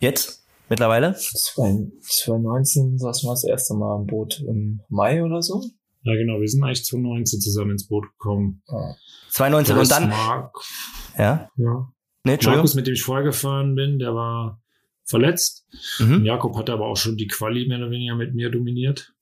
Jetzt 0.00 0.44
mittlerweile? 0.68 1.14
2019 1.14 2.98
saßen 2.98 3.28
wir 3.28 3.32
das 3.32 3.44
erste 3.44 3.74
Mal 3.74 4.00
im 4.00 4.06
Boot 4.06 4.40
im 4.46 4.80
Mai 4.88 5.22
oder 5.22 5.42
so. 5.42 5.62
Ja, 6.02 6.14
genau, 6.14 6.40
wir 6.40 6.48
sind 6.48 6.62
eigentlich 6.62 6.84
2019 6.84 7.40
zusammen 7.40 7.72
ins 7.72 7.86
Boot 7.88 8.06
gekommen. 8.12 8.62
Ah. 8.68 8.94
2019 9.30 9.78
und 9.78 9.90
dann. 9.90 10.08
Mark, 10.08 10.56
ja? 11.18 11.50
Ja. 11.56 11.92
Nee, 12.24 12.38
Markus, 12.44 12.74
mit 12.74 12.86
dem 12.86 12.94
ich 12.94 13.02
vorher 13.02 13.24
gefahren 13.24 13.74
bin, 13.74 13.98
der 13.98 14.14
war 14.14 14.60
verletzt. 15.04 15.66
Mhm. 15.98 16.24
Jakob 16.24 16.56
hatte 16.56 16.72
aber 16.72 16.86
auch 16.86 16.96
schon 16.96 17.16
die 17.16 17.26
Quali 17.26 17.66
mehr 17.66 17.78
oder 17.78 17.90
weniger 17.90 18.14
mit 18.14 18.34
mir 18.34 18.50
dominiert. 18.50 19.14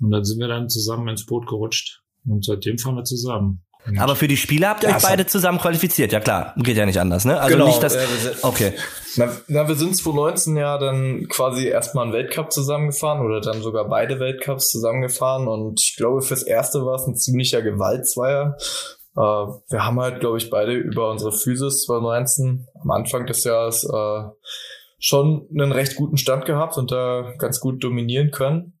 Und 0.00 0.10
dann 0.10 0.24
sind 0.24 0.38
wir 0.38 0.48
dann 0.48 0.68
zusammen 0.68 1.08
ins 1.08 1.26
Boot 1.26 1.46
gerutscht. 1.46 2.02
Und 2.26 2.44
seitdem 2.44 2.78
fahren 2.78 2.96
wir 2.96 3.04
zusammen. 3.04 3.63
Aber 3.98 4.16
für 4.16 4.28
die 4.28 4.36
Spiele 4.36 4.68
habt 4.68 4.82
ihr 4.82 4.90
ja, 4.90 4.96
euch 4.96 5.02
beide 5.02 5.26
zusammen 5.26 5.58
qualifiziert, 5.58 6.12
ja 6.12 6.20
klar. 6.20 6.54
Geht 6.56 6.76
ja 6.76 6.86
nicht 6.86 6.98
anders, 6.98 7.24
ne? 7.24 7.38
Also 7.38 7.56
genau, 7.56 7.66
nicht 7.66 7.82
das. 7.82 7.94
Äh, 7.94 8.34
okay. 8.42 8.72
Na, 9.16 9.28
na, 9.46 9.68
wir 9.68 9.74
sind 9.74 9.96
2019 9.96 10.56
ja 10.56 10.78
dann 10.78 11.28
quasi 11.28 11.66
erstmal 11.66 12.04
einen 12.04 12.14
Weltcup 12.14 12.50
zusammengefahren 12.50 13.24
oder 13.24 13.40
dann 13.40 13.60
sogar 13.60 13.88
beide 13.88 14.20
Weltcups 14.20 14.68
zusammengefahren 14.68 15.48
und 15.48 15.80
ich 15.80 15.96
glaube 15.96 16.22
fürs 16.22 16.42
erste 16.42 16.84
war 16.84 16.94
es 16.94 17.06
ein 17.06 17.16
ziemlicher 17.16 17.62
Gewaltzweier. 17.62 18.56
Äh, 19.16 19.20
wir 19.20 19.84
haben 19.84 20.00
halt, 20.00 20.20
glaube 20.20 20.38
ich, 20.38 20.50
beide 20.50 20.72
über 20.72 21.10
unsere 21.10 21.32
Physis 21.32 21.84
2019 21.84 22.66
am 22.82 22.90
Anfang 22.90 23.26
des 23.26 23.44
Jahres 23.44 23.84
äh, 23.84 24.22
schon 24.98 25.46
einen 25.52 25.72
recht 25.72 25.96
guten 25.96 26.16
Stand 26.16 26.46
gehabt 26.46 26.78
und 26.78 26.90
da 26.90 27.34
ganz 27.38 27.60
gut 27.60 27.84
dominieren 27.84 28.30
können. 28.30 28.78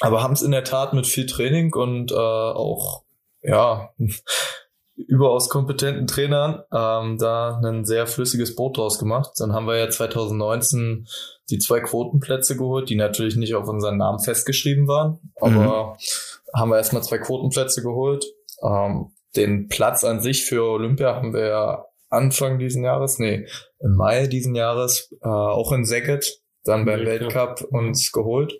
Aber 0.00 0.22
haben 0.22 0.34
es 0.34 0.42
in 0.42 0.50
der 0.50 0.64
Tat 0.64 0.92
mit 0.92 1.06
viel 1.06 1.26
Training 1.26 1.72
und 1.72 2.12
äh, 2.12 2.14
auch 2.14 3.03
ja, 3.44 3.90
überaus 4.96 5.48
kompetenten 5.48 6.06
Trainern 6.06 6.62
ähm, 6.72 7.18
da 7.18 7.60
ein 7.64 7.84
sehr 7.84 8.06
flüssiges 8.06 8.54
Boot 8.54 8.76
draus 8.76 8.98
gemacht. 8.98 9.32
Dann 9.38 9.52
haben 9.52 9.66
wir 9.66 9.76
ja 9.76 9.90
2019 9.90 11.06
die 11.50 11.58
zwei 11.58 11.80
Quotenplätze 11.80 12.56
geholt, 12.56 12.88
die 12.88 12.96
natürlich 12.96 13.36
nicht 13.36 13.54
auf 13.54 13.68
unseren 13.68 13.96
Namen 13.96 14.20
festgeschrieben 14.20 14.86
waren, 14.86 15.18
aber 15.40 15.96
mhm. 15.96 16.58
haben 16.58 16.70
wir 16.70 16.76
erstmal 16.76 17.02
zwei 17.02 17.18
Quotenplätze 17.18 17.82
geholt. 17.82 18.24
Ähm, 18.62 19.12
den 19.36 19.68
Platz 19.68 20.04
an 20.04 20.20
sich 20.20 20.44
für 20.44 20.62
Olympia 20.64 21.16
haben 21.16 21.34
wir 21.34 21.46
ja 21.46 21.84
Anfang 22.08 22.60
diesen 22.60 22.84
Jahres, 22.84 23.18
nee, 23.18 23.46
im 23.80 23.96
Mai 23.96 24.28
diesen 24.28 24.54
Jahres 24.54 25.12
äh, 25.22 25.28
auch 25.28 25.72
in 25.72 25.84
Saget, 25.84 26.40
dann 26.62 26.84
beim 26.84 27.04
Weltcup 27.04 27.66
uns 27.70 28.12
geholt. 28.12 28.54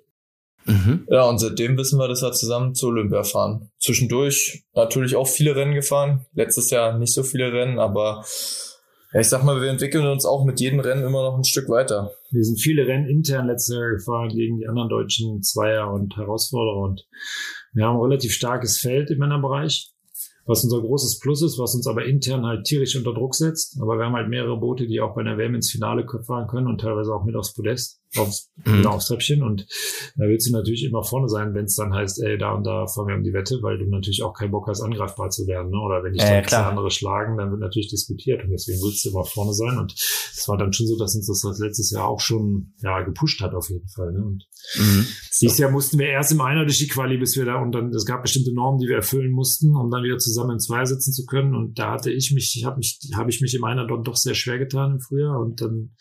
Mhm. 0.66 1.06
Ja, 1.08 1.28
und 1.28 1.38
seitdem 1.38 1.76
wissen 1.76 1.98
wir, 1.98 2.08
dass 2.08 2.22
wir 2.22 2.32
zusammen 2.32 2.74
zu 2.74 2.88
Olympia 2.88 3.22
fahren. 3.22 3.70
Zwischendurch 3.78 4.64
natürlich 4.74 5.16
auch 5.16 5.28
viele 5.28 5.56
Rennen 5.56 5.74
gefahren. 5.74 6.26
Letztes 6.34 6.70
Jahr 6.70 6.98
nicht 6.98 7.12
so 7.12 7.22
viele 7.22 7.52
Rennen, 7.52 7.78
aber 7.78 8.24
ja, 9.12 9.20
ich 9.20 9.28
sag 9.28 9.44
mal, 9.44 9.60
wir 9.60 9.68
entwickeln 9.68 10.06
uns 10.06 10.24
auch 10.24 10.44
mit 10.44 10.60
jedem 10.60 10.80
Rennen 10.80 11.04
immer 11.04 11.22
noch 11.22 11.36
ein 11.36 11.44
Stück 11.44 11.68
weiter. 11.68 12.10
Wir 12.30 12.44
sind 12.44 12.60
viele 12.60 12.86
Rennen 12.86 13.08
intern 13.08 13.46
letztes 13.46 13.76
Jahr 13.76 13.90
gefahren 13.90 14.28
gegen 14.28 14.58
die 14.58 14.66
anderen 14.66 14.88
deutschen 14.88 15.42
Zweier 15.42 15.92
und 15.92 16.16
Herausforderer 16.16 16.82
und 16.82 17.06
wir 17.72 17.84
haben 17.86 17.96
ein 17.96 18.02
relativ 18.02 18.32
starkes 18.32 18.78
Feld 18.78 19.10
im 19.10 19.18
Männerbereich 19.18 19.94
was 20.46 20.62
unser 20.62 20.80
großes 20.80 21.20
Plus 21.20 21.42
ist, 21.42 21.58
was 21.58 21.74
uns 21.74 21.86
aber 21.86 22.04
intern 22.04 22.44
halt 22.44 22.64
tierisch 22.64 22.96
unter 22.96 23.14
Druck 23.14 23.34
setzt. 23.34 23.80
Aber 23.80 23.96
wir 23.98 24.04
haben 24.04 24.14
halt 24.14 24.28
mehrere 24.28 24.58
Boote, 24.58 24.86
die 24.86 25.00
auch 25.00 25.14
bei 25.14 25.22
einer 25.22 25.38
WM 25.38 25.54
ins 25.54 25.70
Finale 25.70 26.06
fahren 26.26 26.48
können 26.48 26.66
und 26.66 26.80
teilweise 26.80 27.14
auch 27.14 27.24
mit 27.24 27.36
aufs 27.36 27.54
Podest 27.54 28.02
aufs, 28.18 28.50
mhm. 28.64 28.86
aufs 28.86 29.06
Treppchen 29.06 29.42
und 29.42 29.66
da 30.16 30.24
willst 30.24 30.48
du 30.48 30.52
natürlich 30.52 30.84
immer 30.84 31.02
vorne 31.02 31.28
sein, 31.28 31.54
wenn 31.54 31.64
es 31.64 31.74
dann 31.74 31.92
heißt, 31.92 32.22
ey, 32.22 32.38
da 32.38 32.52
und 32.52 32.64
da 32.64 32.86
fahren 32.86 33.08
wir 33.08 33.16
um 33.16 33.22
die 33.22 33.32
Wette, 33.32 33.58
weil 33.62 33.78
du 33.78 33.86
natürlich 33.86 34.22
auch 34.22 34.34
keinen 34.34 34.50
Bock 34.50 34.68
hast, 34.68 34.80
angreifbar 34.80 35.30
zu 35.30 35.46
werden. 35.46 35.70
Ne? 35.70 35.78
Oder 35.78 36.04
wenn 36.04 36.12
dich 36.12 36.22
äh, 36.22 36.42
dann 36.42 36.64
andere 36.64 36.90
schlagen, 36.90 37.36
dann 37.36 37.50
wird 37.50 37.60
natürlich 37.60 37.88
diskutiert 37.88 38.44
und 38.44 38.50
deswegen 38.50 38.80
willst 38.82 39.04
du 39.04 39.10
immer 39.10 39.24
vorne 39.24 39.52
sein 39.52 39.78
und 39.78 39.92
es 39.92 40.48
war 40.48 40.56
dann 40.56 40.72
schon 40.72 40.86
so, 40.86 40.98
dass 40.98 41.14
uns 41.14 41.26
das 41.26 41.58
letztes 41.58 41.90
Jahr 41.90 42.08
auch 42.08 42.20
schon 42.20 42.74
ja 42.82 43.02
gepusht 43.02 43.40
hat 43.40 43.54
auf 43.54 43.68
jeden 43.70 43.88
Fall. 43.88 44.12
Ne? 44.12 44.24
Und 44.24 44.44
mhm. 44.78 45.06
dieses 45.40 45.58
Jahr 45.58 45.70
mussten 45.70 45.98
wir 45.98 46.06
erst 46.06 46.32
im 46.32 46.40
Einer 46.40 46.64
durch 46.64 46.78
die 46.78 46.88
Quali, 46.88 47.18
bis 47.18 47.36
wir 47.36 47.44
da 47.44 47.60
und 47.60 47.72
dann 47.72 47.88
es 47.90 48.06
gab 48.06 48.22
bestimmte 48.22 48.54
Normen, 48.54 48.80
die 48.80 48.88
wir 48.88 48.96
erfüllen 48.96 49.32
mussten, 49.32 49.76
um 49.76 49.90
dann 49.90 50.02
wieder 50.02 50.18
zusammen 50.18 50.52
in 50.52 50.60
zwei 50.60 50.84
sitzen 50.84 51.12
zu 51.12 51.24
können 51.26 51.54
und 51.54 51.78
da 51.78 51.92
hatte 51.92 52.12
ich 52.12 52.32
mich, 52.32 52.54
ich 52.56 52.64
habe 52.64 52.78
mich, 52.78 52.98
habe 53.14 53.30
ich 53.30 53.40
mich 53.40 53.54
im 53.54 53.64
Einer 53.64 53.86
dort 53.86 54.06
doch 54.06 54.16
sehr 54.16 54.34
schwer 54.34 54.58
getan 54.58 54.92
im 54.92 55.00
Frühjahr 55.00 55.38
und 55.40 55.60
dann 55.60 55.94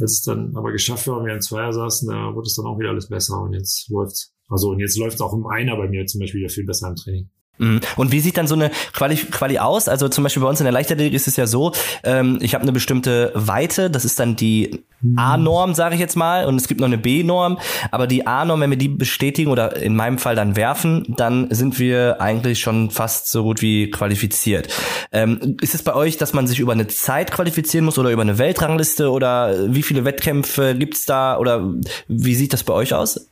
als 0.00 0.22
dann 0.22 0.56
aber 0.56 0.72
geschafft 0.72 1.06
war 1.06 1.18
und 1.18 1.26
wir 1.26 1.34
in 1.34 1.40
Zweier 1.40 1.72
saßen, 1.72 2.08
da 2.08 2.34
wurde 2.34 2.46
es 2.46 2.54
dann 2.54 2.66
auch 2.66 2.78
wieder 2.78 2.90
alles 2.90 3.08
besser 3.08 3.40
und 3.40 3.52
jetzt 3.52 3.88
läuft's. 3.88 4.32
Also 4.48 4.70
und 4.70 4.80
jetzt 4.80 4.98
läuft 4.98 5.20
auch 5.20 5.32
im 5.32 5.46
Einer 5.46 5.76
bei 5.76 5.88
mir 5.88 6.04
zum 6.06 6.20
Beispiel 6.20 6.40
wieder 6.40 6.52
viel 6.52 6.66
besser 6.66 6.88
im 6.88 6.96
Training. 6.96 7.30
Mhm. 7.58 7.80
Und 7.96 8.12
wie 8.12 8.20
sieht 8.20 8.36
dann 8.36 8.46
so 8.46 8.54
eine 8.54 8.70
Quali, 8.92 9.16
Quali 9.16 9.58
aus? 9.58 9.88
Also 9.88 10.08
zum 10.08 10.24
Beispiel 10.24 10.42
bei 10.42 10.48
uns 10.48 10.60
in 10.60 10.64
der 10.64 10.72
Leichtathletik 10.72 11.14
ist 11.14 11.28
es 11.28 11.36
ja 11.36 11.46
so, 11.46 11.72
ähm, 12.02 12.38
ich 12.40 12.54
habe 12.54 12.62
eine 12.62 12.72
bestimmte 12.72 13.30
Weite, 13.34 13.90
das 13.90 14.04
ist 14.04 14.18
dann 14.18 14.36
die 14.36 14.84
A-Norm, 15.16 15.74
sage 15.74 15.94
ich 15.94 16.00
jetzt 16.00 16.16
mal, 16.16 16.46
und 16.46 16.56
es 16.56 16.66
gibt 16.66 16.80
noch 16.80 16.86
eine 16.86 16.98
B-Norm, 16.98 17.58
aber 17.90 18.06
die 18.06 18.26
A-Norm, 18.26 18.60
wenn 18.60 18.70
wir 18.70 18.78
die 18.78 18.88
bestätigen 18.88 19.50
oder 19.50 19.76
in 19.76 19.94
meinem 19.94 20.18
Fall 20.18 20.34
dann 20.34 20.56
werfen, 20.56 21.14
dann 21.16 21.48
sind 21.50 21.78
wir 21.78 22.20
eigentlich 22.20 22.60
schon 22.60 22.90
fast 22.90 23.30
so 23.30 23.42
gut 23.42 23.60
wie 23.60 23.90
qualifiziert. 23.90 24.68
Ähm, 25.12 25.56
ist 25.60 25.74
es 25.74 25.82
bei 25.82 25.94
euch, 25.94 26.16
dass 26.16 26.32
man 26.32 26.46
sich 26.46 26.58
über 26.58 26.72
eine 26.72 26.88
Zeit 26.88 27.30
qualifizieren 27.30 27.84
muss 27.84 27.98
oder 27.98 28.10
über 28.10 28.22
eine 28.22 28.38
Weltrangliste 28.38 29.10
oder 29.10 29.72
wie 29.72 29.82
viele 29.82 30.04
Wettkämpfe 30.04 30.74
gibt's 30.74 31.04
da 31.04 31.38
oder 31.38 31.74
wie 32.08 32.34
sieht 32.34 32.52
das 32.52 32.64
bei 32.64 32.72
euch 32.72 32.94
aus? 32.94 33.30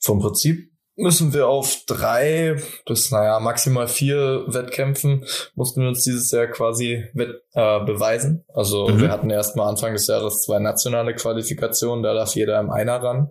Vom 0.00 0.20
Prinzip 0.20 0.71
müssen 0.96 1.32
wir 1.32 1.48
auf 1.48 1.84
drei 1.86 2.56
bis, 2.86 3.10
naja, 3.10 3.40
maximal 3.40 3.88
vier 3.88 4.44
Wettkämpfen 4.46 5.24
mussten 5.54 5.80
wir 5.80 5.88
uns 5.88 6.04
dieses 6.04 6.30
Jahr 6.30 6.46
quasi 6.48 7.04
wett, 7.14 7.42
äh, 7.54 7.84
beweisen. 7.84 8.44
Also 8.52 8.88
mhm. 8.88 9.00
wir 9.00 9.10
hatten 9.10 9.30
erstmal 9.30 9.68
Anfang 9.68 9.94
des 9.94 10.06
Jahres 10.06 10.42
zwei 10.42 10.58
nationale 10.58 11.14
Qualifikationen, 11.14 12.02
da 12.02 12.14
darf 12.14 12.34
jeder 12.34 12.60
im 12.60 12.70
Einer 12.70 13.02
ran. 13.02 13.30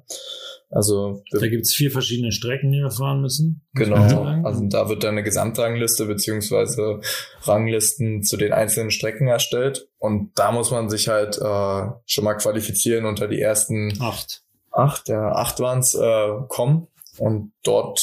Also 0.74 1.22
da 1.32 1.48
gibt's 1.48 1.74
vier 1.74 1.92
verschiedene 1.92 2.32
Strecken, 2.32 2.72
die 2.72 2.80
wir 2.80 2.92
fahren 2.92 3.22
müssen. 3.22 3.62
Genau. 3.74 4.24
Also 4.46 4.66
da 4.70 4.88
wird 4.88 5.04
dann 5.04 5.12
eine 5.12 5.24
Gesamtrangliste 5.24 6.06
beziehungsweise 6.06 7.02
Ranglisten 7.44 8.24
zu 8.24 8.38
den 8.38 8.54
einzelnen 8.54 8.90
Strecken 8.90 9.28
erstellt. 9.28 9.90
Und 9.98 10.32
da 10.36 10.54
muss 10.54 10.72
man 10.72 10.90
sich 10.90 11.10
halt 11.10 11.38
äh, 11.38 11.92
schon 12.06 12.24
mal 12.24 12.36
qualifizieren 12.36 13.06
unter 13.06 13.28
die 13.28 13.42
ersten 13.42 14.02
acht. 14.02 14.44
Acht, 14.72 15.10
ja, 15.10 15.34
acht 15.34 15.60
waren's 15.60 15.94
äh, 15.94 16.30
kommen 16.48 16.88
und 17.18 17.54
dort, 17.64 18.02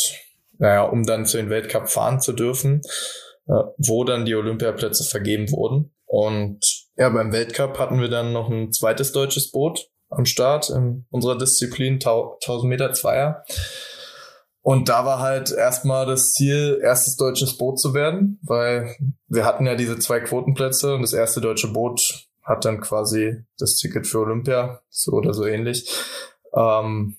naja, 0.58 0.82
um 0.82 1.04
dann 1.04 1.26
zu 1.26 1.36
den 1.36 1.50
Weltcup 1.50 1.88
fahren 1.88 2.20
zu 2.20 2.32
dürfen, 2.32 2.82
äh, 3.46 3.62
wo 3.76 4.04
dann 4.04 4.24
die 4.24 4.34
Olympiaplätze 4.34 5.04
vergeben 5.04 5.50
wurden. 5.50 5.94
Und 6.06 6.60
ja, 6.96 7.08
beim 7.10 7.32
Weltcup 7.32 7.78
hatten 7.78 8.00
wir 8.00 8.08
dann 8.08 8.32
noch 8.32 8.48
ein 8.50 8.72
zweites 8.72 9.12
deutsches 9.12 9.50
Boot 9.50 9.90
am 10.10 10.24
Start 10.24 10.70
in 10.70 11.06
unserer 11.10 11.36
Disziplin 11.36 11.94
1000 11.94 12.64
Meter 12.64 12.92
Zweier. 12.92 13.44
Und 14.62 14.88
da 14.88 15.04
war 15.04 15.20
halt 15.20 15.50
erstmal 15.50 16.06
das 16.06 16.32
Ziel, 16.32 16.80
erstes 16.82 17.16
deutsches 17.16 17.56
Boot 17.56 17.80
zu 17.80 17.94
werden, 17.94 18.38
weil 18.42 18.94
wir 19.26 19.44
hatten 19.44 19.66
ja 19.66 19.74
diese 19.74 19.98
zwei 19.98 20.20
Quotenplätze 20.20 20.94
und 20.94 21.02
das 21.02 21.12
erste 21.12 21.40
deutsche 21.40 21.68
Boot 21.68 22.28
hat 22.42 22.64
dann 22.64 22.80
quasi 22.80 23.44
das 23.58 23.76
Ticket 23.76 24.06
für 24.06 24.20
Olympia, 24.20 24.80
so 24.88 25.12
oder 25.12 25.32
so 25.34 25.44
ähnlich. 25.46 25.88
Ähm, 26.54 27.16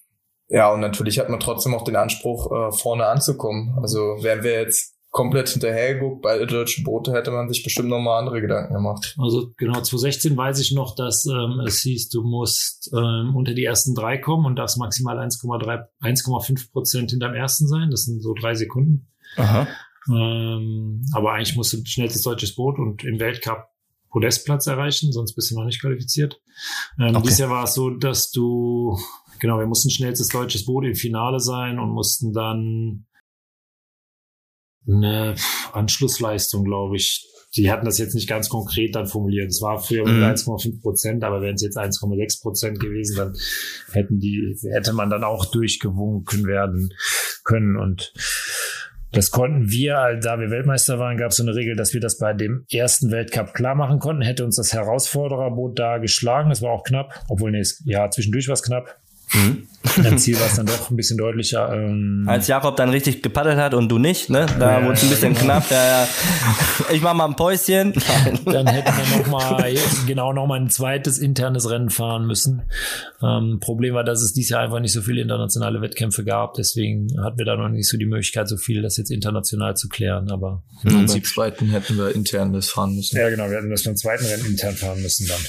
ja, 0.49 0.71
und 0.71 0.79
natürlich 0.81 1.19
hat 1.19 1.29
man 1.29 1.39
trotzdem 1.39 1.73
auch 1.73 1.83
den 1.83 1.95
Anspruch, 1.95 2.51
äh, 2.51 2.71
vorne 2.71 3.05
anzukommen. 3.05 3.77
Also 3.81 3.99
wären 4.21 4.43
wir 4.43 4.53
jetzt 4.53 4.95
komplett 5.11 5.49
hinterhergeguckt, 5.49 6.21
beide 6.21 6.45
deutschen 6.45 6.83
Boote, 6.83 7.13
hätte 7.13 7.31
man 7.31 7.49
sich 7.49 7.63
bestimmt 7.63 7.89
nochmal 7.89 8.19
andere 8.19 8.41
Gedanken 8.41 8.73
gemacht. 8.73 9.15
Also 9.17 9.51
genau, 9.57 9.73
2016 9.73 10.37
weiß 10.37 10.59
ich 10.59 10.71
noch, 10.71 10.95
dass 10.95 11.25
ähm, 11.25 11.61
es 11.65 11.79
hieß, 11.81 12.09
du 12.09 12.21
musst 12.23 12.91
ähm, 12.93 13.35
unter 13.35 13.53
die 13.53 13.63
ersten 13.63 13.95
drei 13.95 14.17
kommen 14.17 14.45
und 14.45 14.55
darfst 14.55 14.77
maximal 14.77 15.17
1,3, 15.17 15.85
1,5 16.01 16.71
Prozent 16.71 17.11
hinterm 17.11 17.33
ersten 17.33 17.67
sein. 17.67 17.89
Das 17.89 18.03
sind 18.05 18.21
so 18.21 18.33
drei 18.33 18.53
Sekunden. 18.53 19.07
Aha. 19.35 19.67
Ähm, 20.09 21.03
aber 21.13 21.33
eigentlich 21.33 21.55
musst 21.55 21.73
du 21.73 21.77
schnellstes 21.85 22.21
deutsches 22.21 22.55
Boot 22.55 22.77
und 22.77 23.03
im 23.03 23.19
Weltcup 23.19 23.65
Podestplatz 24.09 24.67
erreichen, 24.67 25.11
sonst 25.11 25.35
bist 25.35 25.51
du 25.51 25.55
noch 25.55 25.65
nicht 25.65 25.81
qualifiziert. 25.81 26.41
Ähm, 26.99 27.15
okay. 27.15 27.23
Dieses 27.23 27.39
Jahr 27.39 27.49
war 27.49 27.63
es 27.63 27.73
so, 27.73 27.89
dass 27.91 28.31
du 28.31 28.97
Genau, 29.39 29.57
wir 29.57 29.67
mussten 29.67 29.89
schnellstes 29.89 30.27
deutsches 30.27 30.65
Boot 30.65 30.85
im 30.85 30.95
Finale 30.95 31.39
sein 31.39 31.79
und 31.79 31.89
mussten 31.89 32.33
dann 32.33 33.05
eine 34.87 35.35
Anschlussleistung, 35.71 36.63
glaube 36.63 36.97
ich. 36.97 37.25
Die 37.55 37.71
hatten 37.71 37.85
das 37.85 37.97
jetzt 37.97 38.13
nicht 38.13 38.29
ganz 38.29 38.47
konkret 38.47 38.95
dann 38.95 39.07
formuliert. 39.07 39.49
Es 39.49 39.61
war 39.61 39.81
früher 39.81 40.05
mhm. 40.05 40.23
1,5 40.23 40.81
Prozent, 40.81 41.23
aber 41.23 41.41
wären 41.41 41.55
es 41.55 41.63
jetzt 41.63 41.77
1,6 41.77 42.41
Prozent 42.41 42.79
gewesen, 42.79 43.15
dann 43.15 43.33
hätten 43.91 44.19
die, 44.19 44.55
hätte 44.71 44.93
man 44.93 45.09
dann 45.09 45.23
auch 45.23 45.45
durchgewunken 45.45 46.45
werden 46.45 46.93
können. 47.43 47.75
Und 47.75 48.13
Das 49.11 49.31
konnten 49.31 49.69
wir, 49.71 50.19
da 50.21 50.39
wir 50.39 50.51
Weltmeister 50.51 50.99
waren, 50.99 51.17
gab 51.17 51.31
es 51.31 51.37
so 51.37 51.43
eine 51.43 51.55
Regel, 51.55 51.75
dass 51.75 51.93
wir 51.93 52.01
das 52.01 52.19
bei 52.19 52.33
dem 52.33 52.65
ersten 52.71 53.11
Weltcup 53.11 53.53
klar 53.53 53.73
machen 53.73 53.99
konnten. 53.99 54.21
Hätte 54.21 54.45
uns 54.45 54.57
das 54.57 54.73
Herausfordererboot 54.73 55.79
da 55.79 55.97
geschlagen, 55.97 56.49
das 56.49 56.61
war 56.61 56.71
auch 56.71 56.83
knapp, 56.83 57.25
obwohl 57.27 57.51
nee, 57.51 57.63
ja, 57.85 58.09
zwischendurch 58.11 58.47
war 58.47 58.53
es 58.53 58.63
knapp. 58.63 58.99
Mhm. 59.33 59.67
Dein 60.03 60.17
Ziel 60.17 60.39
war 60.39 60.47
es 60.47 60.55
dann 60.55 60.65
doch 60.65 60.89
ein 60.89 60.95
bisschen 60.95 61.17
deutlicher. 61.17 61.73
Ähm 61.73 62.25
Als 62.27 62.47
Jakob 62.47 62.75
dann 62.75 62.89
richtig 62.89 63.23
gepaddelt 63.23 63.57
hat 63.57 63.73
und 63.73 63.89
du 63.89 63.97
nicht, 63.97 64.29
ne? 64.29 64.45
Da 64.59 64.79
ja, 64.79 64.85
wurde 64.85 64.93
es 64.93 65.03
ein 65.03 65.09
bisschen 65.09 65.33
genau. 65.33 65.45
knapp. 65.45 65.71
Ja, 65.71 66.01
ja. 66.03 66.07
Ich 66.91 67.01
mach 67.01 67.13
mal 67.13 67.25
ein 67.25 67.35
Päuschen. 67.35 67.93
Dann 68.45 68.67
hätten 68.67 68.93
wir 68.97 69.17
noch 69.17 69.27
mal, 69.27 69.73
genau 70.05 70.33
noch 70.33 70.47
mal 70.47 70.59
ein 70.59 70.69
zweites 70.69 71.17
internes 71.17 71.69
Rennen 71.69 71.89
fahren 71.89 72.27
müssen. 72.27 72.63
Ähm, 73.23 73.59
Problem 73.61 73.93
war, 73.93 74.03
dass 74.03 74.21
es 74.21 74.33
dieses 74.33 74.49
Jahr 74.49 74.61
einfach 74.61 74.79
nicht 74.79 74.93
so 74.93 75.01
viele 75.01 75.21
internationale 75.21 75.81
Wettkämpfe 75.81 76.23
gab. 76.25 76.55
Deswegen 76.55 77.07
hatten 77.23 77.37
wir 77.37 77.45
da 77.45 77.55
noch 77.55 77.69
nicht 77.69 77.87
so 77.87 77.97
die 77.97 78.05
Möglichkeit, 78.05 78.49
so 78.49 78.57
viel 78.57 78.81
das 78.81 78.97
jetzt 78.97 79.11
international 79.11 79.77
zu 79.77 79.87
klären. 79.87 80.29
Aber 80.29 80.61
im 80.83 80.89
Prinzip 80.89 81.25
zweiten 81.25 81.69
hätten 81.69 81.97
wir 81.97 82.13
intern 82.13 82.51
das 82.53 82.69
fahren 82.69 82.95
müssen. 82.95 83.17
Ja, 83.17 83.29
genau. 83.29 83.49
Wir 83.49 83.57
hätten 83.57 83.69
das 83.69 83.83
beim 83.83 83.95
zweiten 83.95 84.25
Rennen 84.25 84.45
intern 84.45 84.75
fahren 84.75 85.01
müssen 85.01 85.27
dann. 85.27 85.41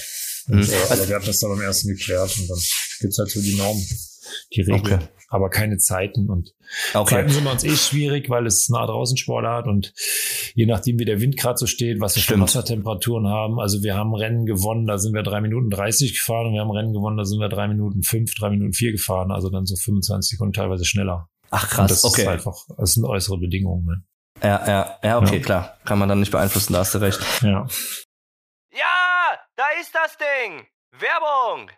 Und, 0.50 0.66
mhm. 0.66 0.72
äh, 0.72 0.92
aber 0.92 1.08
wir 1.08 1.16
hatten 1.16 1.26
das 1.26 1.38
dann 1.38 1.50
beim 1.50 1.60
ersten 1.60 1.88
geklärt 1.88 2.36
und 2.38 2.50
dann 2.50 2.58
gibt's 3.00 3.18
halt 3.18 3.30
so 3.30 3.40
die 3.40 3.54
Normen, 3.54 3.86
die 4.54 4.60
Regeln. 4.62 4.80
Okay. 4.80 4.98
Aber 5.32 5.48
keine 5.48 5.78
Zeiten 5.78 6.28
und 6.28 6.54
okay. 6.92 7.14
Zeiten 7.14 7.28
sind 7.28 7.44
bei 7.44 7.52
uns 7.52 7.62
eh 7.62 7.76
schwierig, 7.76 8.28
weil 8.30 8.46
es 8.46 8.68
nah 8.68 8.84
draußen 8.84 9.16
Sportart 9.16 9.68
und 9.68 9.92
je 10.54 10.66
nachdem, 10.66 10.98
wie 10.98 11.04
der 11.04 11.20
Wind 11.20 11.36
gerade 11.36 11.56
so 11.56 11.66
steht, 11.66 12.00
was 12.00 12.16
wir 12.16 12.22
für 12.22 12.40
Wassertemperaturen 12.40 13.28
haben. 13.28 13.60
Also 13.60 13.84
wir 13.84 13.94
haben 13.94 14.12
Rennen 14.12 14.44
gewonnen, 14.44 14.86
da 14.86 14.98
sind 14.98 15.14
wir 15.14 15.22
drei 15.22 15.40
Minuten 15.40 15.70
30 15.70 16.14
gefahren 16.14 16.48
und 16.48 16.54
wir 16.54 16.60
haben 16.60 16.70
Rennen 16.72 16.92
gewonnen, 16.92 17.16
da 17.16 17.24
sind 17.24 17.38
wir 17.38 17.48
drei 17.48 17.68
Minuten 17.68 18.02
fünf, 18.02 18.34
drei 18.34 18.50
Minuten 18.50 18.72
vier 18.72 18.90
gefahren, 18.90 19.30
also 19.30 19.50
dann 19.50 19.66
so 19.66 19.76
25 19.76 20.30
Sekunden 20.30 20.52
teilweise 20.52 20.84
schneller. 20.84 21.28
Ach 21.50 21.68
krass, 21.68 21.80
und 21.80 21.90
das 21.90 22.04
okay. 22.04 22.22
Ist 22.22 22.28
einfach, 22.28 22.56
das 22.76 22.92
sind 22.94 23.04
äußere 23.04 23.38
Bedingungen. 23.38 23.84
Ne? 23.84 24.02
Ja, 24.42 24.66
ja, 24.66 24.98
ja, 25.02 25.18
okay, 25.18 25.36
ja. 25.36 25.42
klar. 25.42 25.76
Kann 25.84 25.98
man 25.98 26.08
dann 26.08 26.20
nicht 26.20 26.32
beeinflussen, 26.32 26.72
da 26.72 26.80
hast 26.80 26.94
du 26.94 26.98
recht. 26.98 27.20
Ja. 27.42 27.66
Da 29.60 29.78
ist 29.78 29.94
das 29.94 30.16
Ding. 30.16 30.66
Werbung! 30.92 31.70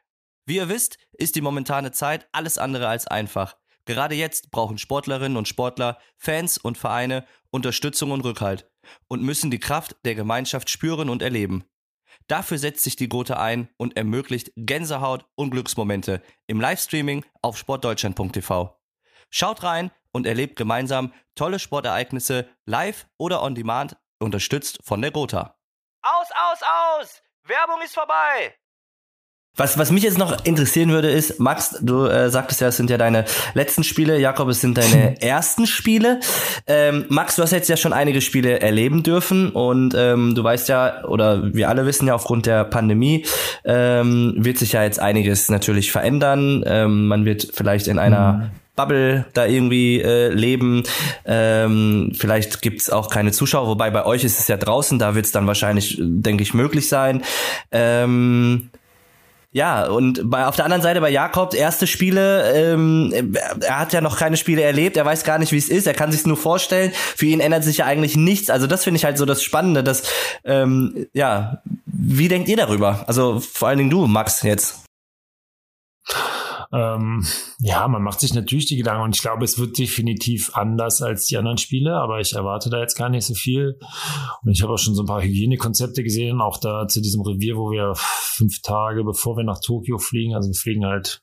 Wie 0.47 0.55
ihr 0.55 0.69
wisst, 0.69 0.99
ist 1.15 1.35
die 1.35 1.41
momentane 1.41 1.91
Zeit 1.91 2.29
alles 2.31 2.57
andere 2.57 2.87
als 2.87 3.09
einfach. 3.09 3.57
Gerade 3.87 4.15
jetzt 4.15 4.53
brauchen 4.53 4.79
Sportlerinnen 4.79 5.37
und 5.37 5.49
Sportler, 5.49 5.99
Fans 6.17 6.59
und 6.59 6.79
Vereine 6.79 7.27
Unterstützung 7.51 8.13
und 8.13 8.21
Rückhalt 8.21 8.71
und 9.09 9.25
müssen 9.25 9.51
die 9.51 9.59
Kraft 9.59 9.97
der 10.05 10.15
Gemeinschaft 10.15 10.71
spüren 10.71 11.09
und 11.09 11.23
erleben. 11.23 11.65
Dafür 12.29 12.59
setzt 12.59 12.85
sich 12.85 12.95
die 12.95 13.09
Gotha 13.09 13.43
ein 13.43 13.69
und 13.79 13.97
ermöglicht 13.97 14.53
Gänsehaut 14.55 15.27
und 15.35 15.51
Glücksmomente 15.51 16.23
im 16.47 16.61
Livestreaming 16.61 17.25
auf 17.43 17.59
sportdeutschland.tv. 17.59 18.81
Schaut 19.29 19.65
rein 19.65 19.91
und 20.13 20.25
erlebt 20.25 20.55
gemeinsam 20.55 21.13
tolle 21.35 21.59
Sportereignisse 21.59 22.49
live 22.65 23.09
oder 23.19 23.43
on 23.43 23.57
demand, 23.57 23.97
unterstützt 24.21 24.79
von 24.85 25.03
der 25.03 25.11
Gotha. 25.11 25.59
Werbung 27.45 27.83
ist 27.83 27.95
vorbei! 27.95 28.57
Was, 29.55 29.77
was 29.77 29.91
mich 29.91 30.03
jetzt 30.03 30.17
noch 30.17 30.47
interessieren 30.47 30.89
würde, 30.93 31.11
ist, 31.11 31.39
Max, 31.39 31.77
du 31.83 32.07
äh, 32.07 32.31
sagtest 32.31 32.63
ja, 32.63 32.69
es 32.69 32.79
sind 32.79 32.89
ja 32.89 32.97
deine 32.97 33.27
letzten 33.53 33.85
Spiele, 33.85 34.19
Jakob, 34.19 34.49
es 34.49 34.63
sind 34.63 34.79
deine 34.79 35.21
ersten 35.21 35.67
Spiele. 35.67 36.21
Ähm, 36.67 37.05
Max, 37.11 37.37
du 37.37 37.43
hast 37.43 37.51
jetzt 37.51 37.69
ja 37.69 37.77
schon 37.77 37.93
einige 37.93 38.23
Spiele 38.23 38.61
erleben 38.61 39.03
dürfen 39.03 39.51
und 39.51 39.95
ähm, 39.95 40.35
du 40.35 40.43
weißt 40.43 40.71
ja, 40.71 41.05
oder 41.05 41.53
wir 41.53 41.69
alle 41.69 41.85
wissen 41.85 42.07
ja, 42.07 42.15
aufgrund 42.15 42.47
der 42.47 42.65
Pandemie 42.65 43.27
ähm, 43.67 44.37
wird 44.39 44.57
sich 44.57 44.73
ja 44.73 44.85
jetzt 44.85 44.99
einiges 44.99 45.51
natürlich 45.51 45.93
verändern. 45.93 46.65
Ähm, 46.67 47.09
man 47.09 47.27
wird 47.27 47.47
vielleicht 47.53 47.89
in 47.89 47.99
einer 47.99 48.33
mhm. 48.33 48.51
Bubble 48.75 49.27
da 49.35 49.45
irgendwie 49.45 50.01
äh, 50.01 50.29
leben. 50.29 50.85
Ähm, 51.27 52.13
vielleicht 52.17 52.63
gibt's 52.63 52.89
auch 52.89 53.11
keine 53.11 53.33
Zuschauer, 53.33 53.67
wobei 53.67 53.91
bei 53.91 54.07
euch 54.07 54.25
ist 54.25 54.39
es 54.39 54.49
ja 54.49 54.57
draußen, 54.57 54.99
da 54.99 55.15
wird's 55.15 55.31
dann 55.31 55.47
wahrscheinlich, 55.47 55.99
denke 56.01 56.43
ich, 56.43 56.55
möglich 56.55 56.89
sein. 56.89 57.23
Ähm, 57.71 58.71
ja, 59.53 59.87
und 59.87 60.31
bei, 60.31 60.47
auf 60.47 60.57
der 60.57 60.65
anderen 60.65 60.83
Seite 60.83 61.01
bei 61.03 61.11
Jakob, 61.11 61.55
erste 61.55 61.87
Spiele, 61.87 62.53
ähm, 62.55 63.37
er 63.61 63.79
hat 63.79 63.93
ja 63.93 64.01
noch 64.01 64.19
keine 64.19 64.39
Spiele 64.39 64.63
erlebt, 64.63 64.97
er 64.97 65.05
weiß 65.05 65.25
gar 65.25 65.39
nicht, 65.39 65.53
wie 65.53 65.59
es 65.59 65.69
ist, 65.69 65.87
er 65.87 65.93
kann 65.93 66.11
sich 66.11 66.27
nur 66.27 66.39
vorstellen. 66.39 66.93
Für 66.95 67.27
ihn 67.27 67.41
ändert 67.41 67.63
sich 67.63 67.79
ja 67.79 67.87
eigentlich 67.87 68.17
nichts. 68.17 68.49
Also 68.49 68.67
das 68.67 68.85
finde 68.85 68.97
ich 68.97 69.05
halt 69.05 69.19
so 69.19 69.27
das 69.27 69.43
Spannende, 69.43 69.85
dass, 69.85 70.05
ähm, 70.45 71.07
ja, 71.13 71.63
wie 71.85 72.29
denkt 72.29 72.49
ihr 72.49 72.57
darüber? 72.57 73.05
Also 73.07 73.41
vor 73.41 73.69
allen 73.69 73.79
Dingen 73.79 73.91
du, 73.91 74.07
Max, 74.07 74.43
jetzt. 74.43 74.83
Ähm, 76.73 77.27
ja, 77.59 77.87
man 77.87 78.03
macht 78.03 78.21
sich 78.21 78.33
natürlich 78.33 78.67
die 78.67 78.77
Gedanken 78.77 79.03
und 79.03 79.15
ich 79.15 79.21
glaube, 79.21 79.45
es 79.45 79.59
wird 79.59 79.79
definitiv 79.79 80.57
anders 80.57 81.03
als 81.03 81.27
die 81.27 81.37
anderen 81.37 81.59
Spiele, 81.59 81.97
aber 81.97 82.21
ich 82.21 82.33
erwarte 82.33 82.71
da 82.71 82.81
jetzt 82.81 82.97
gar 82.97 83.11
nicht 83.11 83.27
so 83.27 83.35
viel. 83.35 83.79
Und 84.43 84.53
ich 84.53 84.63
habe 84.63 84.73
auch 84.73 84.79
schon 84.79 84.95
so 84.95 85.03
ein 85.03 85.07
paar 85.07 85.23
Hygienekonzepte 85.23 86.03
gesehen, 86.03 86.41
auch 86.41 86.59
da 86.59 86.89
zu 86.89 87.03
diesem 87.03 87.23
Revier, 87.23 87.57
wo 87.57 87.71
wir 87.71 87.93
fünf 87.95 88.63
Tage 88.63 89.05
bevor 89.05 89.37
wir 89.37 89.45
nach 89.45 89.61
Tokio 89.61 89.99
fliegen, 89.99 90.35
also 90.35 90.49
wir 90.49 90.55
fliegen 90.55 90.87
halt 90.87 91.23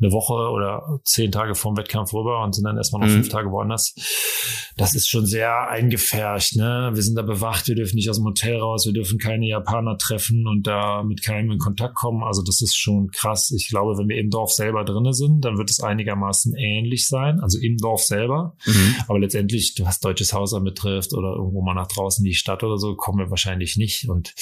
eine 0.00 0.12
Woche 0.12 0.50
oder 0.50 1.00
zehn 1.04 1.32
Tage 1.32 1.54
vorm 1.54 1.76
Wettkampf 1.76 2.12
rüber 2.12 2.42
und 2.42 2.54
sind 2.54 2.64
dann 2.64 2.76
erstmal 2.76 3.02
noch 3.02 3.08
mhm. 3.08 3.14
fünf 3.14 3.28
Tage 3.28 3.50
woanders. 3.50 3.94
Das 4.76 4.94
ist 4.94 5.08
schon 5.08 5.26
sehr 5.26 5.68
eingefärcht. 5.68 6.56
Ne? 6.56 6.90
Wir 6.94 7.02
sind 7.02 7.16
da 7.16 7.22
bewacht, 7.22 7.68
wir 7.68 7.74
dürfen 7.74 7.96
nicht 7.96 8.10
aus 8.10 8.16
dem 8.16 8.24
Hotel 8.24 8.56
raus, 8.56 8.86
wir 8.86 8.92
dürfen 8.92 9.18
keine 9.18 9.46
Japaner 9.46 9.98
treffen 9.98 10.46
und 10.46 10.66
da 10.66 11.02
mit 11.02 11.22
keinem 11.22 11.52
in 11.52 11.58
Kontakt 11.58 11.94
kommen. 11.94 12.24
Also 12.24 12.42
das 12.42 12.60
ist 12.60 12.76
schon 12.76 13.10
krass. 13.10 13.52
Ich 13.52 13.68
glaube, 13.68 13.98
wenn 13.98 14.08
wir 14.08 14.16
im 14.16 14.30
Dorf 14.30 14.52
selber 14.52 14.84
drinne 14.84 15.14
sind, 15.14 15.44
dann 15.44 15.58
wird 15.58 15.70
es 15.70 15.80
einigermaßen 15.80 16.54
ähnlich 16.56 17.08
sein. 17.08 17.40
Also 17.40 17.58
im 17.58 17.76
Dorf 17.76 18.02
selber. 18.02 18.56
Mhm. 18.66 18.94
Aber 19.06 19.18
letztendlich, 19.18 19.74
was 19.80 20.00
deutsches 20.00 20.32
Haus 20.32 20.54
betrifft 20.62 21.12
oder 21.14 21.34
irgendwo 21.36 21.62
mal 21.62 21.74
nach 21.74 21.88
draußen 21.88 22.24
in 22.24 22.30
die 22.30 22.36
Stadt 22.36 22.62
oder 22.62 22.78
so, 22.78 22.94
kommen 22.94 23.18
wir 23.18 23.30
wahrscheinlich 23.30 23.76
nicht. 23.76 24.08
Und 24.08 24.34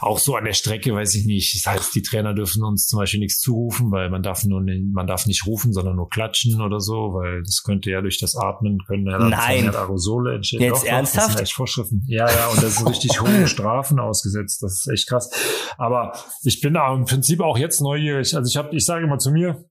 auch 0.00 0.18
so 0.18 0.36
an 0.36 0.44
der 0.44 0.52
Strecke, 0.52 0.94
weiß 0.94 1.14
ich 1.14 1.24
nicht. 1.24 1.54
Das 1.56 1.72
heißt, 1.72 1.94
die 1.94 2.02
Trainer 2.02 2.34
dürfen 2.34 2.62
uns 2.62 2.86
zum 2.86 2.98
Beispiel 2.98 3.20
nichts 3.20 3.40
zurufen, 3.40 3.90
weil 3.90 4.10
man 4.10 4.22
darf 4.22 4.44
nur 4.44 4.60
man 4.92 5.06
darf 5.06 5.26
nicht 5.26 5.46
rufen, 5.46 5.72
sondern 5.72 5.96
nur 5.96 6.08
klatschen 6.08 6.60
oder 6.60 6.80
so, 6.80 7.14
weil 7.14 7.42
das 7.42 7.62
könnte 7.62 7.90
ja 7.90 8.00
durch 8.00 8.18
das 8.18 8.36
Atmen 8.36 8.78
können 8.86 9.06
ja 9.06 9.18
dann 9.18 9.30
Nein. 9.30 9.74
Aerosole 9.74 10.34
entstehen. 10.34 10.60
Jetzt 10.60 10.82
Doch, 10.82 10.88
ernsthaft? 10.88 11.26
Das 11.26 11.32
sind 11.34 11.42
echt 11.42 11.52
Vorschriften. 11.54 12.02
Ja, 12.06 12.28
ja, 12.30 12.48
und 12.48 12.62
das 12.62 12.76
sind 12.76 12.88
richtig 12.88 13.20
hohe 13.20 13.46
Strafen 13.46 13.98
ausgesetzt. 13.98 14.62
Das 14.62 14.80
ist 14.80 14.88
echt 14.92 15.08
krass. 15.08 15.30
Aber 15.76 16.12
ich 16.42 16.60
bin 16.60 16.76
im 16.76 17.04
Prinzip 17.04 17.40
auch 17.40 17.58
jetzt 17.58 17.80
neugierig. 17.80 18.34
Also 18.34 18.48
ich 18.48 18.56
habe, 18.56 18.74
ich 18.76 18.84
sage 18.84 19.04
immer 19.04 19.18
zu 19.18 19.30
mir, 19.30 19.64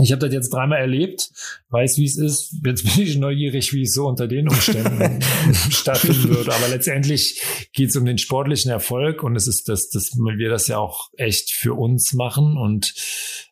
ich 0.00 0.12
habe 0.12 0.20
das 0.20 0.32
jetzt 0.32 0.52
dreimal 0.52 0.78
erlebt, 0.78 1.30
weiß, 1.70 1.98
wie 1.98 2.04
es 2.04 2.16
ist. 2.16 2.54
Jetzt 2.64 2.84
bin 2.84 3.04
ich 3.04 3.16
neugierig, 3.16 3.72
wie 3.72 3.82
es 3.82 3.94
so 3.94 4.06
unter 4.06 4.28
den 4.28 4.48
Umständen 4.48 5.20
stattfinden 5.70 6.28
wird. 6.30 6.48
Aber 6.48 6.68
letztendlich 6.68 7.40
geht 7.72 7.90
es 7.90 7.96
um 7.96 8.04
den 8.04 8.18
sportlichen 8.18 8.70
Erfolg 8.70 9.22
und 9.22 9.34
es 9.34 9.48
ist 9.48 9.68
das, 9.68 9.90
dass 9.90 10.12
wir 10.16 10.50
das 10.50 10.68
ja 10.68 10.78
auch 10.78 11.10
echt 11.16 11.50
für 11.50 11.74
uns 11.74 12.12
machen. 12.12 12.56
Und 12.56 12.94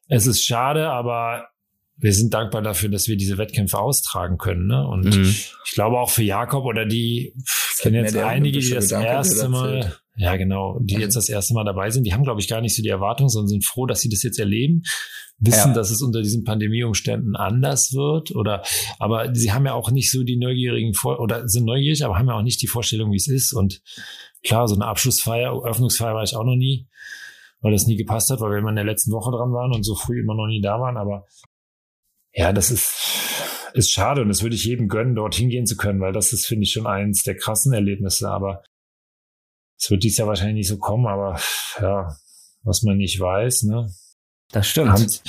es 0.09 0.27
ist 0.27 0.45
schade, 0.45 0.89
aber 0.89 1.49
wir 1.99 2.13
sind 2.13 2.35
dankbar 2.35 2.63
dafür, 2.63 2.91
dass 2.91 3.09
wir 3.09 3.17
diese 3.17 3.39
Wettkämpfe 3.39 3.79
austragen 3.79 4.37
können. 4.37 4.67
Ne? 4.67 4.87
Und 4.87 5.05
mhm. 5.05 5.23
ich 5.23 5.73
glaube 5.73 5.99
auch 5.99 6.11
für 6.11 6.23
Jakob 6.23 6.65
oder 6.65 6.85
die, 6.85 7.35
ich 7.37 7.83
kenne 7.83 7.99
jetzt 7.99 8.17
einige, 8.17 8.59
die 8.59 8.71
das 8.71 8.89
Gedanke, 8.89 9.09
erste 9.09 9.49
Mal, 9.49 9.97
ja 10.17 10.37
genau, 10.37 10.79
die 10.83 10.97
jetzt 10.97 11.17
das 11.17 11.29
erste 11.29 11.55
Mal 11.55 11.65
dabei 11.65 11.91
sind, 11.91 12.05
die 12.05 12.13
haben, 12.13 12.25
glaube 12.25 12.41
ich, 12.41 12.49
gar 12.49 12.61
nicht 12.61 12.77
so 12.77 12.83
die 12.83 12.89
Erwartung, 12.89 13.29
sondern 13.29 13.49
sind 13.49 13.65
froh, 13.65 13.87
dass 13.87 14.01
sie 14.01 14.11
das 14.11 14.23
jetzt 14.23 14.39
erleben, 14.39 14.83
wissen, 15.39 15.69
ja. 15.69 15.75
dass 15.75 15.91
es 15.91 16.03
unter 16.03 16.21
diesen 16.21 16.45
Pandemieumständen 16.45 17.35
anders 17.35 17.93
wird. 17.95 18.35
Oder 18.35 18.63
aber 18.99 19.35
sie 19.35 19.53
haben 19.53 19.65
ja 19.65 19.73
auch 19.73 19.91
nicht 19.91 20.11
so 20.11 20.23
die 20.23 20.37
neugierigen 20.37 20.93
Vor 20.93 21.19
oder 21.19 21.49
sind 21.49 21.65
neugierig, 21.65 22.05
aber 22.05 22.19
haben 22.19 22.29
ja 22.29 22.35
auch 22.35 22.43
nicht 22.43 22.61
die 22.61 22.67
Vorstellung, 22.67 23.11
wie 23.11 23.17
es 23.17 23.29
ist. 23.29 23.55
Und 23.55 23.81
klar, 24.45 24.69
so 24.69 24.75
eine 24.75 24.87
Abschlussfeier, 24.87 25.49
Eröffnungsfeier 25.49 26.15
war 26.15 26.25
ich 26.25 26.37
auch 26.37 26.45
noch 26.45 26.57
nie 26.57 26.87
weil 27.61 27.73
das 27.73 27.87
nie 27.87 27.97
gepasst 27.97 28.31
hat, 28.31 28.41
weil 28.41 28.51
wir 28.51 28.59
immer 28.59 28.71
in 28.71 28.77
der 28.77 28.85
letzten 28.85 29.13
Woche 29.13 29.31
dran 29.31 29.53
waren 29.53 29.73
und 29.73 29.83
so 29.83 29.95
früh 29.95 30.21
immer 30.21 30.35
noch 30.35 30.47
nie 30.47 30.61
da 30.61 30.81
waren. 30.81 30.97
Aber 30.97 31.27
ja, 32.33 32.53
das 32.53 32.71
ist, 32.71 32.95
ist 33.75 33.91
schade 33.91 34.23
und 34.23 34.29
das 34.29 34.43
würde 34.43 34.57
ich 34.57 34.65
jedem 34.65 34.89
gönnen, 34.89 35.15
dorthin 35.15 35.49
gehen 35.49 35.67
zu 35.67 35.77
können, 35.77 36.01
weil 36.01 36.13
das 36.13 36.33
ist, 36.33 36.47
finde 36.47 36.65
ich, 36.65 36.73
schon 36.73 36.87
eins 36.87 37.23
der 37.23 37.37
krassen 37.37 37.73
Erlebnisse. 37.73 38.29
Aber 38.29 38.63
es 39.79 39.91
wird 39.91 40.03
dies 40.03 40.17
Jahr 40.17 40.29
wahrscheinlich 40.29 40.57
nicht 40.57 40.69
so 40.69 40.79
kommen, 40.79 41.07
aber 41.07 41.41
ja, 41.81 42.17
was 42.63 42.83
man 42.83 42.97
nicht 42.97 43.21
weiß, 43.21 43.65
ne? 43.65 43.89
Das 44.53 44.69
stimmt. 44.69 44.93
Hand, 44.93 45.23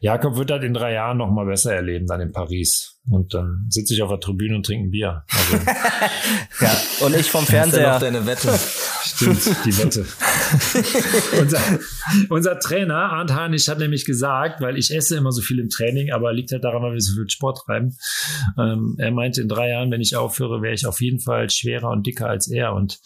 Jakob 0.00 0.36
wird 0.36 0.50
das 0.50 0.62
in 0.62 0.74
drei 0.74 0.92
Jahren 0.92 1.18
noch 1.18 1.30
mal 1.30 1.44
besser 1.44 1.74
erleben, 1.74 2.06
dann 2.06 2.20
in 2.20 2.32
Paris. 2.32 2.98
Und 3.10 3.34
dann 3.34 3.66
sitze 3.68 3.94
ich 3.94 4.02
auf 4.02 4.10
der 4.10 4.20
Tribüne 4.20 4.54
und 4.56 4.64
trinke 4.64 4.88
ein 4.88 4.90
Bier. 4.90 5.24
Also, 5.28 5.56
ja, 6.60 7.06
und 7.06 7.16
ich 7.16 7.30
vom 7.30 7.44
Fernseher. 7.44 7.98
Das 7.98 8.02
ist 8.02 8.02
ja 8.02 8.10
noch 8.10 8.20
deine 8.20 8.26
Wette. 8.26 8.58
Stimmt, 9.04 9.66
die 9.66 9.78
Wette. 9.78 10.06
unser, 11.40 11.60
unser 12.28 12.58
Trainer, 12.58 13.12
Arndt 13.12 13.32
Harnisch, 13.32 13.68
hat 13.68 13.78
nämlich 13.78 14.04
gesagt, 14.04 14.60
weil 14.60 14.76
ich 14.76 14.94
esse 14.94 15.16
immer 15.16 15.32
so 15.32 15.42
viel 15.42 15.58
im 15.58 15.68
Training, 15.68 16.12
aber 16.12 16.32
liegt 16.32 16.52
halt 16.52 16.64
daran, 16.64 16.82
weil 16.82 16.94
wir 16.94 17.00
so 17.00 17.14
viel 17.14 17.28
Sport 17.28 17.62
treiben. 17.66 17.96
Ähm, 18.58 18.96
er 18.98 19.10
meinte, 19.10 19.40
in 19.40 19.48
drei 19.48 19.70
Jahren, 19.70 19.90
wenn 19.90 20.00
ich 20.00 20.16
aufhöre, 20.16 20.62
wäre 20.62 20.74
ich 20.74 20.86
auf 20.86 21.00
jeden 21.00 21.20
Fall 21.20 21.50
schwerer 21.50 21.90
und 21.90 22.06
dicker 22.06 22.28
als 22.28 22.48
er. 22.48 22.74
Und 22.74 23.00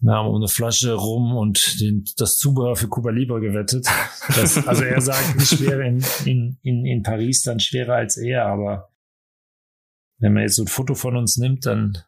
wir 0.00 0.12
haben 0.12 0.28
um 0.28 0.36
eine 0.36 0.48
Flasche 0.48 0.94
rum 0.94 1.36
und 1.36 1.80
den, 1.80 2.04
das 2.16 2.38
Zubehör 2.38 2.76
für 2.76 2.88
Cuba 2.88 3.10
Libre 3.10 3.40
gewettet. 3.40 3.86
Das, 4.34 4.66
also 4.66 4.84
er 4.84 5.00
sagt, 5.00 5.34
ich 5.42 5.60
wäre 5.60 5.86
in, 5.86 6.04
in, 6.24 6.58
in, 6.62 6.86
in 6.86 7.02
Paris 7.02 7.42
dann 7.42 7.60
schwerer 7.60 7.96
als 7.96 8.16
er, 8.16 8.46
aber 8.46 8.90
wenn 10.18 10.34
man 10.34 10.42
jetzt 10.42 10.56
so 10.56 10.62
ein 10.62 10.68
Foto 10.68 10.94
von 10.94 11.16
uns 11.16 11.36
nimmt, 11.36 11.66
dann 11.66 11.98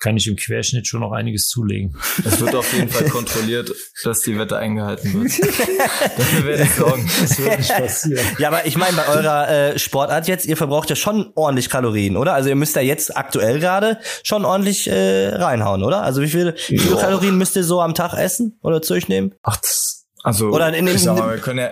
kann 0.00 0.16
ich 0.16 0.26
im 0.26 0.36
Querschnitt 0.36 0.86
schon 0.86 1.00
noch 1.00 1.12
einiges 1.12 1.48
zulegen. 1.48 1.94
Es 2.24 2.40
wird 2.40 2.54
auf 2.54 2.72
jeden 2.72 2.88
Fall 2.88 3.08
kontrolliert, 3.10 3.70
dass 4.02 4.20
die 4.20 4.38
Wette 4.38 4.56
eingehalten 4.56 5.12
wird. 5.12 5.32
Dafür 6.18 6.44
werde 6.46 6.62
ich 6.62 6.74
sorgen. 6.74 7.10
Das 7.20 7.38
wird 7.38 7.58
nicht 7.58 7.76
passieren. 7.76 8.26
Ja, 8.38 8.48
aber 8.48 8.66
ich 8.66 8.76
meine, 8.76 8.96
bei 8.96 9.06
eurer 9.08 9.48
äh, 9.48 9.78
Sportart 9.78 10.26
jetzt, 10.26 10.46
ihr 10.46 10.56
verbraucht 10.56 10.88
ja 10.90 10.96
schon 10.96 11.30
ordentlich 11.34 11.68
Kalorien, 11.68 12.16
oder? 12.16 12.32
Also 12.32 12.48
ihr 12.48 12.56
müsst 12.56 12.74
ja 12.76 12.82
jetzt 12.82 13.16
aktuell 13.16 13.60
gerade 13.60 13.98
schon 14.22 14.44
ordentlich 14.44 14.88
äh, 14.88 15.28
reinhauen, 15.34 15.84
oder? 15.84 16.02
Also 16.02 16.22
wie 16.22 16.28
viele, 16.28 16.54
wie 16.68 16.78
viele 16.78 16.96
Kalorien 16.96 17.36
müsst 17.36 17.54
ihr 17.56 17.64
so 17.64 17.80
am 17.80 17.94
Tag 17.94 18.14
essen 18.14 18.58
oder 18.62 18.80
zu 18.80 18.94
euch 18.94 19.08
nehmen? 19.08 19.34
Ach, 19.42 19.58
das 19.58 19.99
also 20.22 20.48
Oder 20.48 20.68
in, 20.68 20.86
in, 20.86 20.94
ich 20.94 21.02
sag 21.02 21.18
mal, 21.18 21.30
wir 21.30 21.40
können 21.40 21.60
ja, 21.60 21.70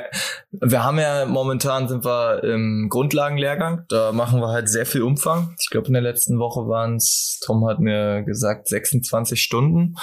wir 0.51 0.82
haben 0.82 0.99
ja 0.99 1.26
momentan 1.26 1.86
sind 1.88 2.05
wir 2.05 2.42
im 2.44 2.88
Grundlagenlehrgang. 2.88 3.84
Da 3.88 4.12
machen 4.12 4.40
wir 4.40 4.49
halt 4.49 4.68
sehr 4.68 4.86
viel 4.86 5.03
Umfang. 5.03 5.55
Ich 5.61 5.68
glaube 5.70 5.88
in 5.88 5.92
der 5.92 6.03
letzten 6.03 6.38
Woche 6.38 6.68
waren 6.68 6.96
es, 6.96 7.40
Tom 7.44 7.66
hat 7.68 7.80
mir 7.80 8.22
gesagt, 8.22 8.68
26 8.68 9.42
Stunden, 9.42 9.96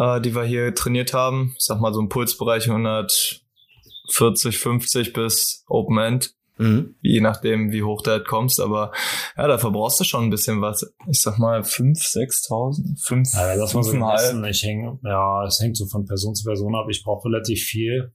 äh, 0.00 0.20
die 0.20 0.34
wir 0.34 0.44
hier 0.44 0.74
trainiert 0.74 1.14
haben. 1.14 1.54
Ich 1.56 1.64
sag 1.64 1.80
mal 1.80 1.94
so 1.94 2.00
im 2.00 2.08
Pulsbereich 2.08 2.68
140, 2.68 4.58
50 4.58 5.12
bis 5.12 5.64
Open 5.68 5.98
End. 5.98 6.35
Mhm. 6.58 6.96
Je 7.02 7.20
nachdem, 7.20 7.70
wie 7.70 7.82
hoch 7.82 8.02
du 8.02 8.10
halt 8.10 8.26
kommst. 8.26 8.60
Aber 8.60 8.92
ja, 9.36 9.46
da 9.46 9.58
verbrauchst 9.58 10.00
du 10.00 10.04
schon 10.04 10.24
ein 10.24 10.30
bisschen 10.30 10.60
was. 10.60 10.90
Ich 11.08 11.20
sag 11.20 11.38
mal 11.38 11.62
5, 11.62 11.98
6.000, 11.98 13.02
5, 13.02 13.34
ja, 13.34 13.54
lass 13.54 13.74
mal 13.74 13.82
so 13.82 13.94
messen. 13.94 14.44
Ich 14.44 14.62
häng, 14.62 14.98
ja, 15.02 15.44
es 15.44 15.60
hängt 15.60 15.76
so 15.76 15.86
von 15.86 16.06
Person 16.06 16.34
zu 16.34 16.44
Person 16.44 16.74
ab. 16.74 16.86
Ich 16.90 17.02
brauche 17.04 17.28
relativ 17.28 17.62
viel. 17.62 18.12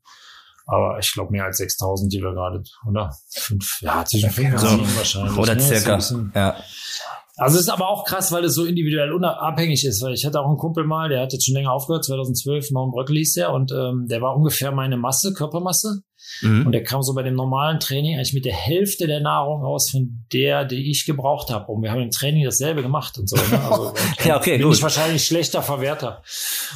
Aber 0.67 0.99
ich 0.99 1.11
glaube 1.11 1.31
mehr 1.31 1.45
als 1.45 1.59
6.000, 1.59 2.09
die 2.09 2.21
wir 2.21 2.33
gerade, 2.33 2.63
oder? 2.87 3.13
Fünf, 3.29 3.79
ja, 3.81 4.05
zwischen 4.05 4.29
5 4.29 4.53
und 4.53 4.59
7 4.59 4.95
wahrscheinlich. 4.95 5.37
Oder 5.37 5.55
ne? 5.55 5.61
circa, 5.61 5.99
ja. 6.35 6.55
Also 7.37 7.55
es 7.55 7.63
ist 7.63 7.69
aber 7.69 7.89
auch 7.89 8.05
krass, 8.05 8.31
weil 8.31 8.43
es 8.43 8.53
so 8.53 8.65
individuell 8.65 9.11
unabhängig 9.13 9.83
ist, 9.85 10.03
weil 10.03 10.13
ich 10.13 10.25
hatte 10.25 10.39
auch 10.39 10.47
einen 10.47 10.57
Kumpel 10.57 10.85
mal, 10.85 11.09
der 11.09 11.21
hat 11.21 11.33
jetzt 11.33 11.45
schon 11.45 11.55
länger 11.55 11.71
aufgehört, 11.71 12.05
2012, 12.05 12.71
Norm 12.71 12.91
Bröckel 12.91 13.17
hieß 13.17 13.33
der, 13.33 13.51
und 13.51 13.71
ähm, 13.71 14.05
der 14.07 14.21
war 14.21 14.35
ungefähr 14.35 14.71
meine 14.71 14.97
Masse, 14.97 15.33
Körpermasse. 15.33 16.03
Mhm. 16.41 16.65
Und 16.65 16.71
der 16.71 16.83
kam 16.83 17.01
so 17.01 17.13
bei 17.13 17.23
dem 17.23 17.35
normalen 17.35 17.79
Training 17.79 18.15
eigentlich 18.15 18.33
mit 18.33 18.45
der 18.45 18.53
Hälfte 18.53 19.07
der 19.07 19.19
Nahrung 19.19 19.63
aus, 19.63 19.89
von 19.89 20.25
der, 20.31 20.65
die 20.65 20.89
ich 20.89 21.05
gebraucht 21.05 21.49
habe. 21.49 21.71
Und 21.71 21.83
wir 21.83 21.91
haben 21.91 22.01
im 22.01 22.11
Training 22.11 22.43
dasselbe 22.43 22.81
gemacht 22.81 23.17
und 23.17 23.29
so. 23.29 23.35
Ne? 23.35 23.61
Also, 23.63 23.93
ja, 24.25 24.37
okay, 24.37 24.57
bin 24.57 24.67
gut. 24.67 24.75
ich 24.75 24.83
wahrscheinlich 24.83 25.25
schlechter 25.25 25.61
Verwerter. 25.61 26.23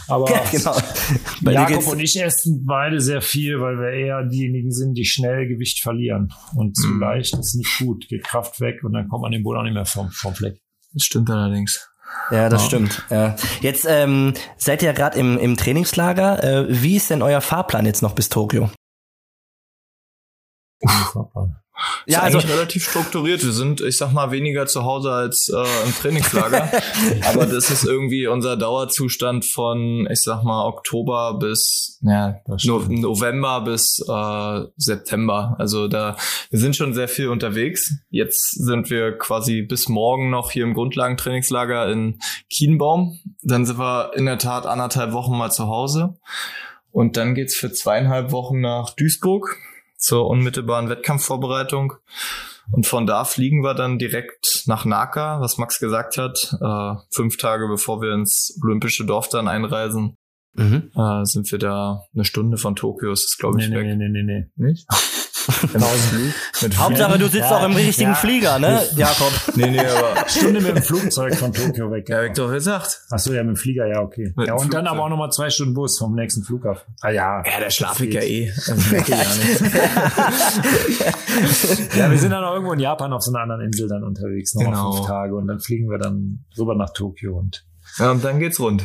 Aber 0.07 0.29
ja, 0.29 0.43
genau. 0.51 0.75
Bei 1.41 1.53
Jakob 1.53 1.87
und 1.87 1.99
ich 1.99 2.21
essen 2.21 2.65
beide 2.65 3.01
sehr 3.01 3.21
viel, 3.21 3.59
weil 3.59 3.77
wir 3.77 3.89
eher 3.89 4.23
diejenigen 4.23 4.71
sind, 4.71 4.95
die 4.95 5.05
schnell 5.05 5.47
Gewicht 5.47 5.81
verlieren. 5.81 6.33
Und 6.55 6.75
zu 6.75 6.87
mhm. 6.87 7.01
leicht 7.01 7.33
ist 7.37 7.55
nicht 7.55 7.77
gut, 7.79 8.07
geht 8.07 8.23
Kraft 8.23 8.59
weg 8.59 8.83
und 8.83 8.93
dann 8.93 9.07
kommt 9.07 9.23
man 9.23 9.31
den 9.31 9.43
Boden 9.43 9.59
auch 9.59 9.63
nicht 9.63 9.73
mehr 9.73 9.85
vom, 9.85 10.09
vom 10.11 10.33
Fleck. 10.35 10.59
Das 10.93 11.03
stimmt 11.03 11.29
allerdings. 11.29 11.89
Ja, 12.31 12.49
das 12.49 12.63
ja. 12.63 12.67
stimmt. 12.67 13.03
Ja. 13.09 13.35
Jetzt 13.61 13.85
ähm, 13.87 14.33
seid 14.57 14.81
ihr 14.81 14.87
ja 14.87 14.93
gerade 14.93 15.17
im, 15.19 15.37
im 15.37 15.57
Trainingslager. 15.57 16.43
Äh, 16.43 16.65
wie 16.69 16.95
ist 16.95 17.09
denn 17.09 17.21
euer 17.21 17.41
Fahrplan 17.41 17.85
jetzt 17.85 18.01
noch 18.01 18.13
bis 18.13 18.29
Tokio? 18.29 18.69
Ja, 22.07 22.21
also 22.21 22.37
relativ 22.37 22.87
strukturiert. 22.87 23.43
Wir 23.43 23.51
sind, 23.51 23.81
ich 23.81 23.97
sag 23.97 24.13
mal, 24.13 24.31
weniger 24.31 24.65
zu 24.65 24.83
Hause 24.83 25.11
als 25.11 25.49
äh, 25.49 25.85
im 25.85 25.93
Trainingslager. 25.93 26.71
Aber 27.25 27.45
das 27.45 27.69
ist 27.69 27.83
irgendwie 27.83 28.27
unser 28.27 28.55
Dauerzustand 28.55 29.43
von, 29.43 30.07
ich 30.09 30.21
sag 30.21 30.43
mal, 30.43 30.65
Oktober 30.67 31.37
bis 31.37 31.99
ja, 32.01 32.35
no 32.63 32.79
November 32.87 33.61
bis 33.61 33.99
äh, 34.07 34.61
September. 34.77 35.55
Also 35.59 35.87
da, 35.87 36.15
wir 36.49 36.59
sind 36.59 36.75
schon 36.75 36.93
sehr 36.93 37.09
viel 37.09 37.27
unterwegs. 37.27 37.93
Jetzt 38.09 38.51
sind 38.51 38.89
wir 38.89 39.17
quasi 39.17 39.61
bis 39.61 39.89
morgen 39.89 40.29
noch 40.29 40.51
hier 40.51 40.63
im 40.63 40.75
Grundlagentrainingslager 40.75 41.91
in 41.91 42.19
Kienbaum. 42.49 43.19
Dann 43.41 43.65
sind 43.65 43.79
wir 43.79 44.13
in 44.15 44.25
der 44.25 44.37
Tat 44.37 44.65
anderthalb 44.65 45.11
Wochen 45.11 45.37
mal 45.37 45.51
zu 45.51 45.67
Hause. 45.67 46.17
Und 46.91 47.17
dann 47.17 47.35
geht's 47.35 47.57
für 47.57 47.73
zweieinhalb 47.73 48.31
Wochen 48.31 48.61
nach 48.61 48.91
Duisburg 48.91 49.57
zur 50.05 50.27
unmittelbaren 50.27 50.87
Wettkampfvorbereitung. 50.87 51.93
Und 52.71 52.85
von 52.85 53.07
da 53.07 53.25
fliegen 53.25 53.63
wir 53.63 53.73
dann 53.73 53.97
direkt 53.97 54.63
nach 54.67 54.85
Naka, 54.85 55.39
was 55.41 55.57
Max 55.57 55.79
gesagt 55.79 56.17
hat, 56.17 56.55
äh, 56.61 57.01
fünf 57.11 57.37
Tage 57.37 57.67
bevor 57.67 58.01
wir 58.01 58.13
ins 58.13 58.59
olympische 58.63 59.05
Dorf 59.05 59.29
dann 59.29 59.47
einreisen. 59.47 60.15
Mhm. 60.53 60.91
Äh, 60.95 61.25
sind 61.25 61.51
wir 61.51 61.59
da 61.59 62.03
eine 62.13 62.23
Stunde 62.23 62.57
von 62.57 62.75
Tokio, 62.75 63.11
ist 63.11 63.25
es 63.25 63.37
glaube 63.37 63.59
ich 63.59 63.69
nee, 63.69 63.75
weg. 63.75 63.85
Nee, 63.85 63.95
nee, 63.95 64.09
nee, 64.09 64.23
nee. 64.23 64.67
Nicht? 64.67 64.87
Hauptsache, 66.77 67.19
du 67.19 67.25
sitzt 67.25 67.49
ja, 67.49 67.57
auch 67.57 67.65
im 67.65 67.75
richtigen 67.75 68.11
ja. 68.11 68.15
Flieger, 68.15 68.59
ne, 68.59 68.81
Jakob? 68.95 69.31
Nee, 69.55 69.69
nee, 69.69 69.79
aber. 69.79 70.27
Stunde 70.27 70.59
mit 70.59 70.75
dem 70.75 70.83
Flugzeug 70.83 71.35
von 71.35 71.53
Tokio 71.53 71.91
weg. 71.91 72.09
Ja, 72.09 72.17
hab 72.17 72.25
ich 72.25 72.33
doch 72.33 72.51
gesagt. 72.51 73.01
Ach 73.11 73.19
so, 73.19 73.33
ja, 73.33 73.43
mit 73.43 73.55
dem 73.55 73.57
Flieger, 73.57 73.87
ja, 73.87 74.01
okay. 74.01 74.33
Mit 74.35 74.47
ja, 74.47 74.55
und 74.55 74.73
dann 74.73 74.87
aber 74.87 75.03
auch 75.03 75.09
nochmal 75.09 75.31
zwei 75.31 75.49
Stunden 75.49 75.73
Bus 75.73 75.97
vom 75.97 76.15
nächsten 76.15 76.43
Flughafen. 76.43 76.93
Ah, 77.01 77.09
ja. 77.09 77.43
Ja, 77.45 77.59
der 77.59 77.69
schlaf 77.69 77.99
ich 77.99 78.13
ja 78.13 78.21
eh. 78.21 78.51
ja, 81.95 82.11
wir 82.11 82.17
sind 82.17 82.31
dann 82.31 82.43
auch 82.43 82.53
irgendwo 82.53 82.73
in 82.73 82.79
Japan 82.79 83.13
auf 83.13 83.21
so 83.21 83.31
einer 83.31 83.41
anderen 83.41 83.61
Insel 83.61 83.87
dann 83.87 84.03
unterwegs, 84.03 84.55
nochmal 84.55 84.73
genau. 84.73 84.93
fünf 84.93 85.07
Tage 85.07 85.35
und 85.35 85.47
dann 85.47 85.59
fliegen 85.59 85.89
wir 85.89 85.97
dann 85.97 86.43
rüber 86.57 86.75
nach 86.75 86.91
Tokio 86.91 87.37
und. 87.37 87.65
Ja, 87.99 88.11
und 88.11 88.23
dann 88.23 88.39
geht's 88.39 88.59
rund. 88.59 88.83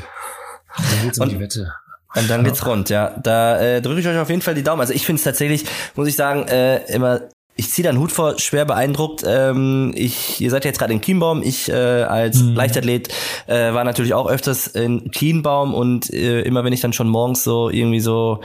Dann 0.76 1.02
geht's 1.04 1.18
um 1.18 1.24
und, 1.24 1.32
die 1.32 1.40
Wette. 1.40 1.72
Und 2.14 2.28
dann 2.28 2.44
geht's 2.44 2.66
rund, 2.66 2.90
ja. 2.90 3.14
Da 3.22 3.60
äh, 3.60 3.82
drücke 3.82 4.00
ich 4.00 4.08
euch 4.08 4.18
auf 4.18 4.28
jeden 4.28 4.42
Fall 4.42 4.54
die 4.54 4.64
Daumen. 4.64 4.80
Also 4.80 4.92
ich 4.92 5.06
finde 5.06 5.18
es 5.18 5.24
tatsächlich, 5.24 5.64
muss 5.94 6.08
ich 6.08 6.16
sagen, 6.16 6.48
äh, 6.48 6.84
immer 6.92 7.20
ich 7.60 7.70
ziehe 7.70 7.84
da 7.84 7.90
einen 7.90 7.98
Hut 7.98 8.10
vor, 8.10 8.38
schwer 8.38 8.64
beeindruckt. 8.64 9.22
Ähm, 9.26 9.92
ich, 9.94 10.40
ihr 10.40 10.50
seid 10.50 10.64
jetzt 10.64 10.78
gerade 10.78 10.94
in 10.94 11.02
Kienbaum. 11.02 11.42
Ich 11.42 11.68
äh, 11.68 11.74
als 11.74 12.42
mhm. 12.42 12.54
Leichtathlet 12.54 13.10
äh, 13.46 13.74
war 13.74 13.84
natürlich 13.84 14.14
auch 14.14 14.26
öfters 14.26 14.66
in 14.66 15.10
Kienbaum 15.10 15.74
und 15.74 16.10
äh, 16.10 16.40
immer 16.40 16.64
wenn 16.64 16.72
ich 16.72 16.80
dann 16.80 16.94
schon 16.94 17.08
morgens 17.08 17.44
so 17.44 17.68
irgendwie 17.68 18.00
so 18.00 18.40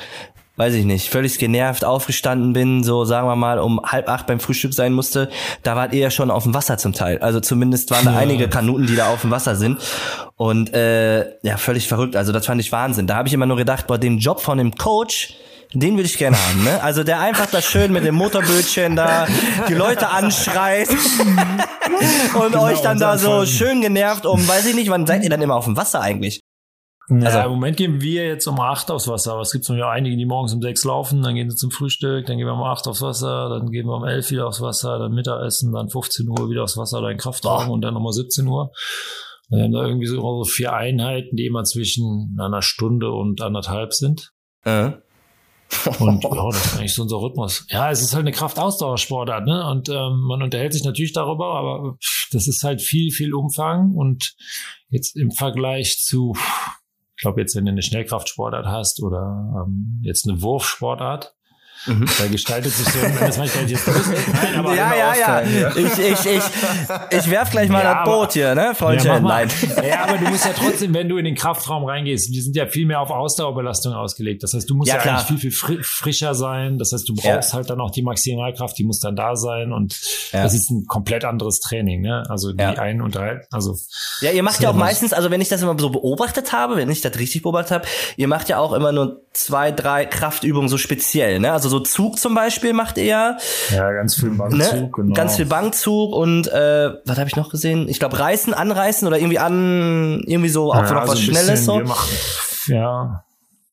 weiß 0.57 0.73
ich 0.73 0.85
nicht, 0.85 1.09
völlig 1.09 1.37
genervt 1.37 1.83
aufgestanden 1.83 2.53
bin, 2.53 2.83
so 2.83 3.05
sagen 3.05 3.27
wir 3.27 3.35
mal 3.35 3.59
um 3.59 3.81
halb 3.83 4.07
acht 4.09 4.27
beim 4.27 4.39
Frühstück 4.39 4.73
sein 4.73 4.93
musste, 4.93 5.29
da 5.63 5.75
wart 5.75 5.93
ihr 5.93 5.99
ja 5.99 6.11
schon 6.11 6.31
auf 6.31 6.43
dem 6.43 6.53
Wasser 6.53 6.77
zum 6.77 6.93
Teil. 6.93 7.19
Also 7.19 7.39
zumindest 7.39 7.91
waren 7.91 8.05
da 8.05 8.13
ja. 8.13 8.17
einige 8.17 8.47
Kanuten, 8.47 8.87
die 8.87 8.95
da 8.95 9.07
auf 9.09 9.21
dem 9.21 9.31
Wasser 9.31 9.55
sind. 9.55 9.79
Und 10.37 10.73
äh, 10.73 11.37
ja, 11.41 11.57
völlig 11.57 11.87
verrückt. 11.87 12.15
Also 12.15 12.31
das 12.31 12.45
fand 12.45 12.61
ich 12.61 12.71
Wahnsinn. 12.71 13.07
Da 13.07 13.15
habe 13.15 13.27
ich 13.27 13.33
immer 13.33 13.45
nur 13.45 13.57
gedacht, 13.57 13.87
boah, 13.87 13.97
den 13.97 14.17
Job 14.17 14.41
von 14.41 14.57
dem 14.57 14.75
Coach, 14.75 15.35
den 15.73 15.95
würde 15.95 16.07
ich 16.07 16.17
gerne 16.17 16.37
haben, 16.37 16.63
ne? 16.63 16.81
Also 16.81 17.03
der 17.03 17.19
einfach 17.19 17.47
da 17.47 17.61
schön 17.61 17.91
mit 17.91 18.05
dem 18.05 18.15
Motorbötchen 18.15 18.95
da 18.95 19.27
die 19.67 19.73
Leute 19.73 20.09
anschreit 20.09 20.87
und 22.33 22.51
genau, 22.51 22.63
euch 22.63 22.79
dann 22.79 22.99
da 22.99 23.17
so 23.17 23.45
schön 23.45 23.81
genervt 23.81 24.25
um, 24.25 24.47
weiß 24.47 24.67
ich 24.67 24.75
nicht, 24.75 24.89
wann 24.89 25.05
seid 25.05 25.23
ihr 25.23 25.29
dann 25.29 25.41
immer 25.41 25.55
auf 25.55 25.65
dem 25.65 25.75
Wasser 25.75 26.01
eigentlich? 26.01 26.39
Ja, 27.07 27.27
also, 27.27 27.39
im 27.39 27.51
Moment 27.51 27.77
gehen 27.77 28.01
wir 28.01 28.25
jetzt 28.25 28.47
um 28.47 28.59
acht 28.59 28.89
aufs 28.89 29.07
Wasser, 29.07 29.33
aber 29.33 29.41
es 29.41 29.51
gibt 29.51 29.67
ja 29.69 29.89
einige, 29.89 30.17
die 30.17 30.25
morgens 30.25 30.53
um 30.53 30.61
sechs 30.61 30.83
laufen, 30.83 31.21
dann 31.21 31.35
gehen 31.35 31.49
sie 31.51 31.55
zum 31.55 31.69
Frühstück, 31.69 32.25
dann 32.25 32.37
gehen 32.37 32.47
wir 32.47 32.53
um 32.53 32.63
acht 32.63 32.87
aufs 32.87 33.01
Wasser, 33.01 33.49
dann 33.49 33.69
gehen 33.69 33.85
wir 33.85 33.95
um 33.95 34.05
elf 34.05 34.31
wieder 34.31 34.47
aufs 34.47 34.61
Wasser, 34.61 34.97
dann 34.97 35.13
Mittagessen, 35.13 35.71
dann 35.71 35.89
15 35.89 36.27
Uhr 36.27 36.49
wieder 36.49 36.63
aufs 36.63 36.77
Wasser, 36.77 37.01
dann 37.01 37.17
Kraftraum 37.17 37.69
und 37.69 37.81
dann 37.81 37.93
nochmal 37.93 38.13
17 38.13 38.47
Uhr. 38.47 38.71
Wir 39.49 39.63
haben 39.63 39.71
da 39.71 39.85
irgendwie 39.85 40.07
so 40.07 40.43
vier 40.45 40.73
Einheiten, 40.73 41.35
die 41.35 41.45
immer 41.45 41.63
zwischen 41.63 42.35
einer 42.39 42.63
Stunde 42.63 43.11
und 43.11 43.41
anderthalb 43.41 43.93
sind. 43.93 44.31
Äh. 44.63 44.93
Und 45.99 46.23
ja, 46.23 46.45
das 46.49 46.65
ist 46.65 46.77
eigentlich 46.77 46.93
so 46.93 47.03
unser 47.03 47.17
Rhythmus. 47.17 47.65
Ja, 47.69 47.91
es 47.91 48.01
ist 48.01 48.13
halt 48.13 48.21
eine 48.21 48.31
Kraftausdauersportart, 48.31 49.45
ne? 49.45 49.67
Und 49.69 49.89
ähm, 49.89 50.21
man 50.27 50.41
unterhält 50.41 50.73
sich 50.73 50.83
natürlich 50.83 51.13
darüber, 51.13 51.55
aber 51.55 51.97
das 52.31 52.47
ist 52.47 52.63
halt 52.63 52.81
viel, 52.81 53.11
viel 53.11 53.33
Umfang 53.33 53.93
und 53.93 54.35
jetzt 54.89 55.15
im 55.15 55.31
Vergleich 55.31 55.99
zu 55.99 56.33
glaube, 57.25 57.41
jetzt, 57.41 57.55
wenn 57.55 57.65
du 57.65 57.71
eine 57.71 57.81
Schnellkraftsportart 57.81 58.67
hast 58.67 59.01
oder 59.01 59.65
ähm, 59.65 59.99
jetzt 60.03 60.29
eine 60.29 60.41
Wurfsportart, 60.41 61.34
Mhm. 61.85 62.05
Da 62.17 62.27
gestaltet 62.27 62.71
sich 62.73 62.87
so, 62.87 62.99
das 63.19 63.37
manchmal 63.37 63.69
jetzt 63.69 63.87
Nein, 63.87 64.55
aber 64.55 64.75
ja, 64.75 64.93
ja, 64.95 65.15
ja. 65.15 65.69
Ich, 65.75 65.97
ich, 65.97 66.25
ich, 66.25 66.43
ich 67.11 67.29
werf 67.29 67.51
gleich 67.51 67.69
mal 67.69 67.83
ja, 67.83 67.95
das 67.95 68.05
Boot 68.05 68.33
hier, 68.33 68.55
ne, 68.55 68.73
Freundchen? 68.73 69.11
Ja, 69.11 69.19
Nein. 69.19 69.49
ja, 69.87 70.03
aber 70.05 70.17
du 70.17 70.27
musst 70.29 70.45
ja 70.45 70.51
trotzdem, 70.53 70.93
wenn 70.93 71.09
du 71.09 71.17
in 71.17 71.25
den 71.25 71.35
Kraftraum 71.35 71.85
reingehst, 71.85 72.33
die 72.33 72.41
sind 72.41 72.55
ja 72.55 72.65
viel 72.67 72.85
mehr 72.85 73.01
auf 73.01 73.11
Ausdauerbelastung 73.11 73.93
ausgelegt. 73.93 74.43
Das 74.43 74.53
heißt, 74.53 74.69
du 74.69 74.75
musst 74.75 74.91
ja, 74.91 74.97
ja 75.03 75.15
eigentlich 75.15 75.39
viel, 75.39 75.51
viel 75.51 75.83
frischer 75.83 76.33
sein. 76.33 76.77
Das 76.77 76.91
heißt, 76.91 77.07
du 77.07 77.13
brauchst 77.15 77.53
halt 77.53 77.69
dann 77.69 77.79
auch 77.81 77.91
die 77.91 78.01
Maximalkraft, 78.01 78.77
die 78.77 78.83
muss 78.83 78.99
dann 78.99 79.15
da 79.15 79.35
sein 79.35 79.71
und 79.71 79.99
das 80.31 80.53
ist 80.53 80.69
ein 80.71 80.85
komplett 80.87 81.23
anderes 81.25 81.59
Training, 81.59 82.01
ne? 82.01 82.23
Also 82.29 82.51
die 82.51 82.63
einen 82.63 83.01
unterhalten, 83.01 83.45
also. 83.51 83.75
Ja, 84.21 84.31
ihr 84.31 84.43
macht 84.43 84.61
ja 84.61 84.69
auch 84.69 84.75
meistens, 84.75 85.13
also 85.13 85.31
wenn 85.31 85.41
ich 85.41 85.49
das 85.49 85.61
immer 85.61 85.77
so 85.77 85.89
beobachtet 85.89 86.51
habe, 86.51 86.77
wenn 86.77 86.89
ich 86.89 87.01
das 87.01 87.17
richtig 87.19 87.43
beobachtet 87.43 87.71
habe, 87.71 87.87
ihr 88.17 88.27
macht 88.27 88.49
ja 88.49 88.59
auch 88.59 88.73
immer 88.73 88.91
nur 88.91 89.21
zwei, 89.33 89.71
drei 89.71 90.05
Kraftübungen 90.05 90.69
so 90.69 90.77
speziell, 90.77 91.39
ne? 91.39 91.51
Also 91.51 91.69
so 91.69 91.74
Zug 91.79 92.19
zum 92.19 92.35
Beispiel 92.35 92.73
macht 92.73 92.97
er. 92.97 93.37
Ja, 93.71 93.91
ganz 93.91 94.15
viel 94.15 94.29
Bankzug, 94.31 94.73
ne? 94.73 94.89
genau. 94.91 95.13
Ganz 95.13 95.35
viel 95.35 95.45
Bankzug 95.45 96.13
und 96.13 96.47
äh, 96.47 96.91
was 97.05 97.17
habe 97.17 97.29
ich 97.29 97.35
noch 97.35 97.49
gesehen? 97.49 97.87
Ich 97.87 97.99
glaube 97.99 98.19
Reißen, 98.19 98.53
Anreißen 98.53 99.07
oder 99.07 99.17
irgendwie 99.17 99.39
an, 99.39 100.23
irgendwie 100.25 100.49
so 100.49 100.71
auch 100.71 100.75
ja, 100.75 100.93
noch 100.93 101.01
also 101.01 101.13
was 101.13 101.21
Schnelles 101.21 101.65
so. 101.65 101.81
ja. 102.67 103.21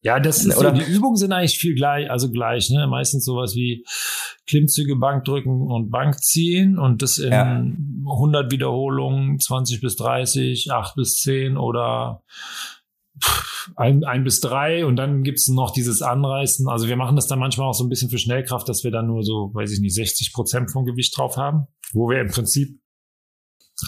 Ja, 0.04 0.18
das 0.18 0.44
ist 0.44 0.56
oder 0.56 0.74
so, 0.74 0.82
die 0.82 0.90
Übungen 0.90 1.14
sind 1.14 1.32
eigentlich 1.32 1.58
viel 1.58 1.76
gleich, 1.76 2.10
also 2.10 2.28
gleich, 2.28 2.70
ne? 2.70 2.88
Meistens 2.88 3.24
sowas 3.24 3.54
wie 3.54 3.84
Klimmzüge, 4.48 4.96
Bankdrücken 4.96 5.68
und 5.70 5.90
Bankziehen 5.90 6.76
und 6.76 7.02
das 7.02 7.18
in 7.18 7.32
ja. 7.32 7.64
100 8.10 8.50
Wiederholungen, 8.50 9.38
20 9.38 9.80
bis 9.80 9.94
30, 9.94 10.72
8 10.72 10.96
bis 10.96 11.20
10 11.20 11.56
oder 11.56 12.22
ein, 13.76 14.04
ein 14.04 14.24
bis 14.24 14.40
drei 14.40 14.84
und 14.84 14.96
dann 14.96 15.22
gibt's 15.22 15.48
noch 15.48 15.72
dieses 15.72 16.02
Anreißen. 16.02 16.68
Also 16.68 16.88
wir 16.88 16.96
machen 16.96 17.16
das 17.16 17.26
dann 17.26 17.38
manchmal 17.38 17.68
auch 17.68 17.74
so 17.74 17.84
ein 17.84 17.88
bisschen 17.88 18.10
für 18.10 18.18
Schnellkraft, 18.18 18.68
dass 18.68 18.84
wir 18.84 18.90
dann 18.90 19.06
nur 19.06 19.22
so, 19.22 19.50
weiß 19.54 19.72
ich 19.72 19.80
nicht, 19.80 19.94
60 19.94 20.32
Prozent 20.32 20.70
vom 20.72 20.84
Gewicht 20.84 21.16
drauf 21.16 21.36
haben, 21.36 21.66
wo 21.92 22.08
wir 22.08 22.20
im 22.20 22.28
Prinzip 22.28 22.81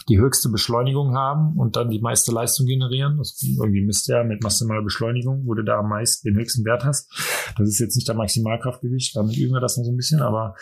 die 0.08 0.18
höchste 0.18 0.48
Beschleunigung 0.48 1.14
haben 1.14 1.58
und 1.58 1.76
dann 1.76 1.90
die 1.90 2.00
meiste 2.00 2.32
Leistung 2.32 2.66
generieren. 2.66 3.18
Das 3.18 3.42
irgendwie 3.42 3.82
misst 3.82 4.08
ja 4.08 4.24
mit 4.24 4.42
maximaler 4.42 4.82
Beschleunigung, 4.82 5.42
wo 5.46 5.54
du 5.54 5.62
da 5.62 5.78
am 5.78 5.88
meisten 5.88 6.28
den 6.28 6.36
höchsten 6.36 6.64
Wert 6.64 6.84
hast. 6.84 7.10
Das 7.56 7.68
ist 7.68 7.78
jetzt 7.78 7.96
nicht 7.96 8.08
der 8.08 8.14
Maximalkraftgewicht, 8.14 9.16
damit 9.16 9.36
üben 9.36 9.54
wir 9.54 9.60
das 9.60 9.76
noch 9.76 9.84
so 9.84 9.92
ein 9.92 9.96
bisschen, 9.96 10.20
aber 10.20 10.54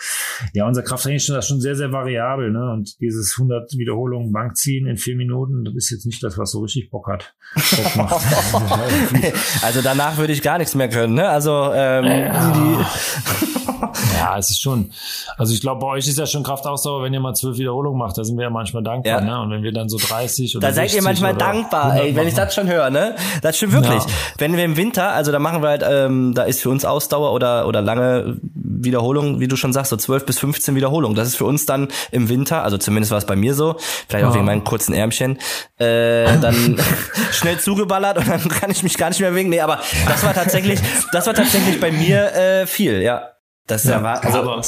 ja, 0.52 0.66
unser 0.66 0.82
Krafttraining 0.82 1.16
ist 1.16 1.46
schon, 1.46 1.60
sehr, 1.60 1.76
sehr 1.76 1.92
variabel, 1.92 2.50
ne? 2.50 2.72
Und 2.72 3.00
dieses 3.00 3.34
100 3.38 3.76
Wiederholungen 3.76 4.32
Bankziehen 4.32 4.86
in 4.86 4.96
vier 4.96 5.16
Minuten, 5.16 5.64
das 5.64 5.74
ist 5.74 5.90
jetzt 5.90 6.06
nicht 6.06 6.22
das, 6.22 6.38
was 6.38 6.50
so 6.50 6.60
richtig 6.60 6.90
Bock 6.90 7.08
hat. 7.08 7.34
Also 9.62 9.80
danach 9.82 10.16
würde 10.16 10.32
ich 10.32 10.42
gar 10.42 10.58
nichts 10.58 10.74
mehr 10.74 10.88
können, 10.88 11.14
ne? 11.14 11.28
Also 11.28 11.70
ähm, 11.72 12.04
ja. 12.04 12.52
die 12.52 13.51
ja, 14.22 14.38
es 14.38 14.50
ist 14.50 14.62
schon. 14.62 14.90
Also 15.36 15.52
ich 15.52 15.60
glaube, 15.60 15.80
bei 15.80 15.86
euch 15.88 16.06
ist 16.06 16.18
ja 16.18 16.26
schon 16.26 16.42
Kraftausdauer, 16.42 17.02
wenn 17.02 17.12
ihr 17.12 17.20
mal 17.20 17.34
zwölf 17.34 17.58
Wiederholungen 17.58 17.98
macht, 17.98 18.16
da 18.16 18.24
sind 18.24 18.36
wir 18.36 18.44
ja 18.44 18.50
manchmal 18.50 18.82
dankbar. 18.82 19.12
Ja. 19.12 19.20
Ne? 19.20 19.40
Und 19.40 19.50
wenn 19.50 19.62
wir 19.62 19.72
dann 19.72 19.88
so 19.88 19.98
30 19.98 20.56
oder 20.56 20.68
Da 20.68 20.72
seid 20.72 20.94
ihr 20.94 21.02
manchmal 21.02 21.34
dankbar, 21.34 21.96
ey, 21.96 22.14
wenn 22.14 22.28
ich 22.28 22.34
das 22.34 22.54
schon 22.54 22.68
höre, 22.68 22.90
ne? 22.90 23.16
Das 23.42 23.56
stimmt 23.56 23.72
wirklich. 23.72 24.02
Ja. 24.02 24.06
Wenn 24.38 24.56
wir 24.56 24.64
im 24.64 24.76
Winter, 24.76 25.10
also 25.10 25.32
da 25.32 25.38
machen 25.38 25.62
wir 25.62 25.70
halt, 25.70 25.84
ähm, 25.88 26.34
da 26.34 26.44
ist 26.44 26.62
für 26.62 26.70
uns 26.70 26.84
Ausdauer 26.84 27.32
oder, 27.32 27.66
oder 27.66 27.82
lange 27.82 28.36
Wiederholung, 28.54 29.40
wie 29.40 29.48
du 29.48 29.56
schon 29.56 29.72
sagst, 29.72 29.90
so 29.90 29.96
12 29.96 30.26
bis 30.26 30.38
15 30.38 30.74
Wiederholungen. 30.74 31.16
Das 31.16 31.28
ist 31.28 31.36
für 31.36 31.44
uns 31.44 31.66
dann 31.66 31.88
im 32.10 32.28
Winter, 32.28 32.62
also 32.62 32.78
zumindest 32.78 33.10
war 33.10 33.18
es 33.18 33.26
bei 33.26 33.36
mir 33.36 33.54
so, 33.54 33.76
vielleicht 34.08 34.24
auch 34.24 34.34
wegen 34.34 34.44
meinen 34.44 34.64
kurzen 34.64 34.94
Ärmchen, 34.94 35.38
äh, 35.78 36.38
dann 36.38 36.78
schnell 37.32 37.58
zugeballert 37.58 38.18
und 38.18 38.28
dann 38.28 38.48
kann 38.48 38.70
ich 38.70 38.82
mich 38.82 38.96
gar 38.96 39.08
nicht 39.08 39.20
mehr 39.20 39.34
wegen. 39.34 39.48
Nee, 39.48 39.60
aber 39.60 39.80
das 40.06 40.24
war 40.24 40.34
tatsächlich, 40.34 40.80
das 41.12 41.26
war 41.26 41.34
tatsächlich 41.34 41.80
bei 41.80 41.90
mir 41.90 42.32
äh, 42.34 42.66
viel, 42.66 43.02
ja. 43.02 43.32
Das 43.66 43.84
ja, 43.84 44.02
war, 44.02 44.24
also, 44.24 44.38
aber 44.38 44.62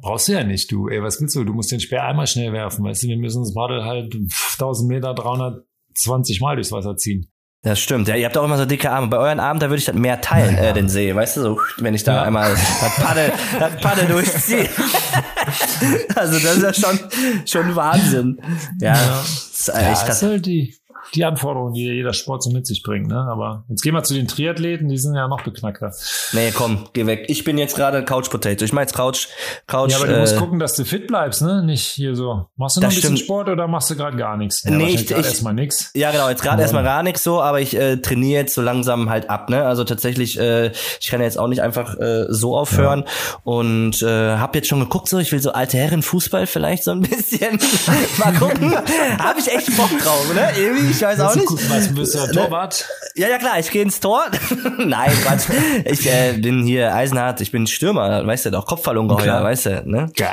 brauchst 0.00 0.28
du 0.28 0.32
ja 0.32 0.42
nicht, 0.42 0.70
du. 0.72 0.88
Ey, 0.88 1.02
was 1.02 1.20
willst 1.20 1.36
du? 1.36 1.44
Du 1.44 1.52
musst 1.52 1.70
den 1.70 1.80
Speer 1.80 2.04
einmal 2.04 2.26
schnell 2.26 2.52
werfen, 2.52 2.84
weißt 2.84 3.04
du? 3.04 3.08
Wir 3.08 3.16
müssen 3.16 3.42
das 3.42 3.54
Paddel 3.54 3.84
halt 3.84 4.14
1000 4.14 4.88
Meter 4.88 5.14
320 5.14 6.40
Mal 6.40 6.56
durchs 6.56 6.72
Wasser 6.72 6.96
ziehen. 6.96 7.30
Das 7.62 7.78
stimmt, 7.78 8.08
ja, 8.08 8.16
ihr 8.16 8.24
habt 8.24 8.38
auch 8.38 8.44
immer 8.44 8.56
so 8.56 8.64
dicke 8.64 8.90
Arme. 8.90 9.08
Bei 9.08 9.18
euren 9.18 9.38
Armen, 9.38 9.60
da 9.60 9.68
würde 9.68 9.80
ich 9.80 9.84
das 9.84 9.94
mehr 9.94 10.22
teilen, 10.22 10.56
ja. 10.56 10.70
äh, 10.70 10.72
den 10.72 10.88
See, 10.88 11.14
weißt 11.14 11.36
du, 11.36 11.42
so, 11.42 11.60
wenn 11.76 11.92
ich 11.92 12.02
da 12.04 12.14
ja. 12.14 12.22
einmal 12.22 12.52
das 12.52 12.96
Paddel, 12.96 13.32
das 13.58 13.76
Paddel 13.76 14.06
durchziehe. 14.06 14.66
also 16.14 16.38
das 16.38 16.56
ist 16.56 16.62
ja 16.62 16.72
schon, 16.72 16.98
schon 17.44 17.76
Wahnsinn. 17.76 18.40
Ja, 18.80 18.94
ja. 18.94 19.18
Das 19.18 19.60
ist, 19.60 19.68
echt, 19.68 19.78
ja, 19.78 20.06
das 20.06 20.22
ist 20.22 20.22
halt 20.22 20.46
die, 20.46 20.74
die 21.14 21.24
Anforderungen, 21.24 21.74
die 21.74 21.84
jeder 21.84 22.12
Sport 22.12 22.42
so 22.42 22.50
mit 22.50 22.66
sich 22.66 22.82
bringt. 22.82 23.08
Ne? 23.08 23.18
Aber 23.18 23.64
jetzt 23.68 23.82
gehen 23.82 23.94
wir 23.94 24.02
zu 24.02 24.14
den 24.14 24.28
Triathleten, 24.28 24.88
die 24.88 24.98
sind 24.98 25.14
ja 25.14 25.28
noch 25.28 25.42
beknackter. 25.42 25.92
Nee, 26.32 26.52
komm, 26.54 26.88
geh 26.92 27.06
weg. 27.06 27.24
Ich 27.28 27.44
bin 27.44 27.58
jetzt 27.58 27.76
gerade 27.76 28.04
Couch 28.04 28.30
Potato. 28.30 28.64
Ich 28.64 28.72
meine 28.72 28.84
jetzt 28.84 28.94
Couch, 28.94 29.28
Couch. 29.66 29.90
Ja, 29.90 29.98
aber 29.98 30.06
du 30.06 30.16
äh, 30.16 30.20
musst 30.20 30.36
gucken, 30.36 30.58
dass 30.58 30.74
du 30.74 30.84
fit 30.84 31.06
bleibst, 31.06 31.42
ne? 31.42 31.62
Nicht 31.62 31.86
hier 31.86 32.14
so. 32.14 32.46
Machst 32.56 32.76
du 32.76 32.80
noch 32.80 32.88
ein 32.88 32.94
bisschen 32.94 33.16
stimmt. 33.16 33.18
Sport 33.20 33.48
oder 33.48 33.66
machst 33.66 33.90
du 33.90 33.96
gerade 33.96 34.16
gar 34.16 34.36
nichts? 34.36 34.62
Ja, 34.64 34.70
nee, 34.70 34.90
ich, 34.90 35.04
ich 35.04 35.10
erstmal 35.10 35.54
nichts. 35.54 35.90
Ja, 35.94 36.10
genau, 36.12 36.28
jetzt 36.28 36.42
gerade 36.42 36.62
erstmal 36.62 36.84
gar 36.84 37.02
nichts 37.02 37.24
so, 37.24 37.40
aber 37.40 37.60
ich 37.60 37.76
äh, 37.76 37.96
trainiere 37.96 38.42
jetzt 38.42 38.54
so 38.54 38.62
langsam 38.62 39.10
halt 39.10 39.28
ab, 39.30 39.50
ne? 39.50 39.64
Also 39.64 39.84
tatsächlich, 39.84 40.38
äh, 40.38 40.70
ich 41.00 41.08
kann 41.08 41.20
jetzt 41.20 41.38
auch 41.38 41.48
nicht 41.48 41.62
einfach 41.62 41.96
äh, 41.98 42.26
so 42.28 42.56
aufhören 42.56 43.04
ja. 43.06 43.40
und 43.44 44.02
äh, 44.02 44.36
habe 44.36 44.58
jetzt 44.58 44.68
schon 44.68 44.80
geguckt, 44.80 45.08
so 45.08 45.18
ich 45.18 45.32
will 45.32 45.40
so 45.40 45.52
alte 45.52 45.76
Herren 45.76 46.02
Fußball 46.02 46.46
vielleicht 46.46 46.84
so 46.84 46.92
ein 46.92 47.00
bisschen 47.00 47.58
mal 48.18 48.32
gucken. 48.34 48.74
habe 49.18 49.40
ich 49.40 49.52
echt 49.52 49.76
Bock 49.76 49.90
drauf, 49.98 50.34
ne? 50.34 50.50
Irgendwie 50.58 50.92
ich 51.00 51.06
weiß 51.06 51.20
auch 51.20 51.34
nicht. 51.34 51.70
Was 51.70 51.94
bist 51.94 52.14
du, 52.14 52.32
Torwart? 52.32 52.86
Ja, 53.14 53.28
ja 53.28 53.38
klar, 53.38 53.58
ich 53.58 53.70
gehe 53.70 53.82
ins 53.82 54.00
Tor. 54.00 54.24
Nein, 54.78 55.10
Quatsch. 55.22 55.46
Ich 55.84 56.06
äh, 56.06 56.34
bin 56.34 56.64
hier 56.64 56.94
Eisenhart, 56.94 57.40
ich 57.40 57.50
bin 57.50 57.66
Stürmer, 57.66 58.26
weißt 58.26 58.46
du, 58.46 58.50
doch 58.50 58.66
Kopfballungeheuer, 58.66 59.42
weißt 59.42 59.66
du, 59.66 59.82
ne? 59.86 60.10
Geil. 60.16 60.28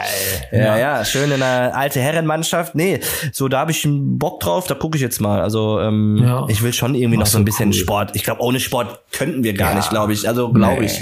Ja, 0.52 0.60
ja, 0.60 0.78
ja, 0.78 1.06
schön 1.06 1.32
in 1.32 1.42
einer 1.42 1.76
alte 1.76 2.00
Herrenmannschaft. 2.00 2.76
Nee, 2.76 3.00
so 3.32 3.48
da 3.48 3.60
habe 3.60 3.72
ich 3.72 3.88
Bock 3.88 4.40
drauf, 4.42 4.68
da 4.68 4.76
gucke 4.76 4.98
ich 4.98 5.02
jetzt 5.02 5.22
mal. 5.22 5.42
Also 5.42 5.80
ähm, 5.80 6.20
ja. 6.22 6.46
ich 6.50 6.62
will 6.62 6.74
schon 6.74 6.96
irgendwie 6.96 7.18
Machst 7.18 7.34
noch 7.34 7.38
so 7.38 7.42
ein 7.42 7.46
bisschen 7.46 7.70
cool. 7.70 7.74
Sport. 7.74 8.16
Ich 8.16 8.24
glaube, 8.24 8.42
ohne 8.42 8.60
Sport 8.60 9.00
könnten 9.12 9.44
wir 9.44 9.54
gar 9.54 9.72
ja. 9.72 9.78
nicht, 9.78 9.90
glaube 9.90 10.14
ich. 10.14 10.28
Also 10.28 10.52
glaube 10.52 10.82
nee. 10.82 10.88
ich. 10.88 11.02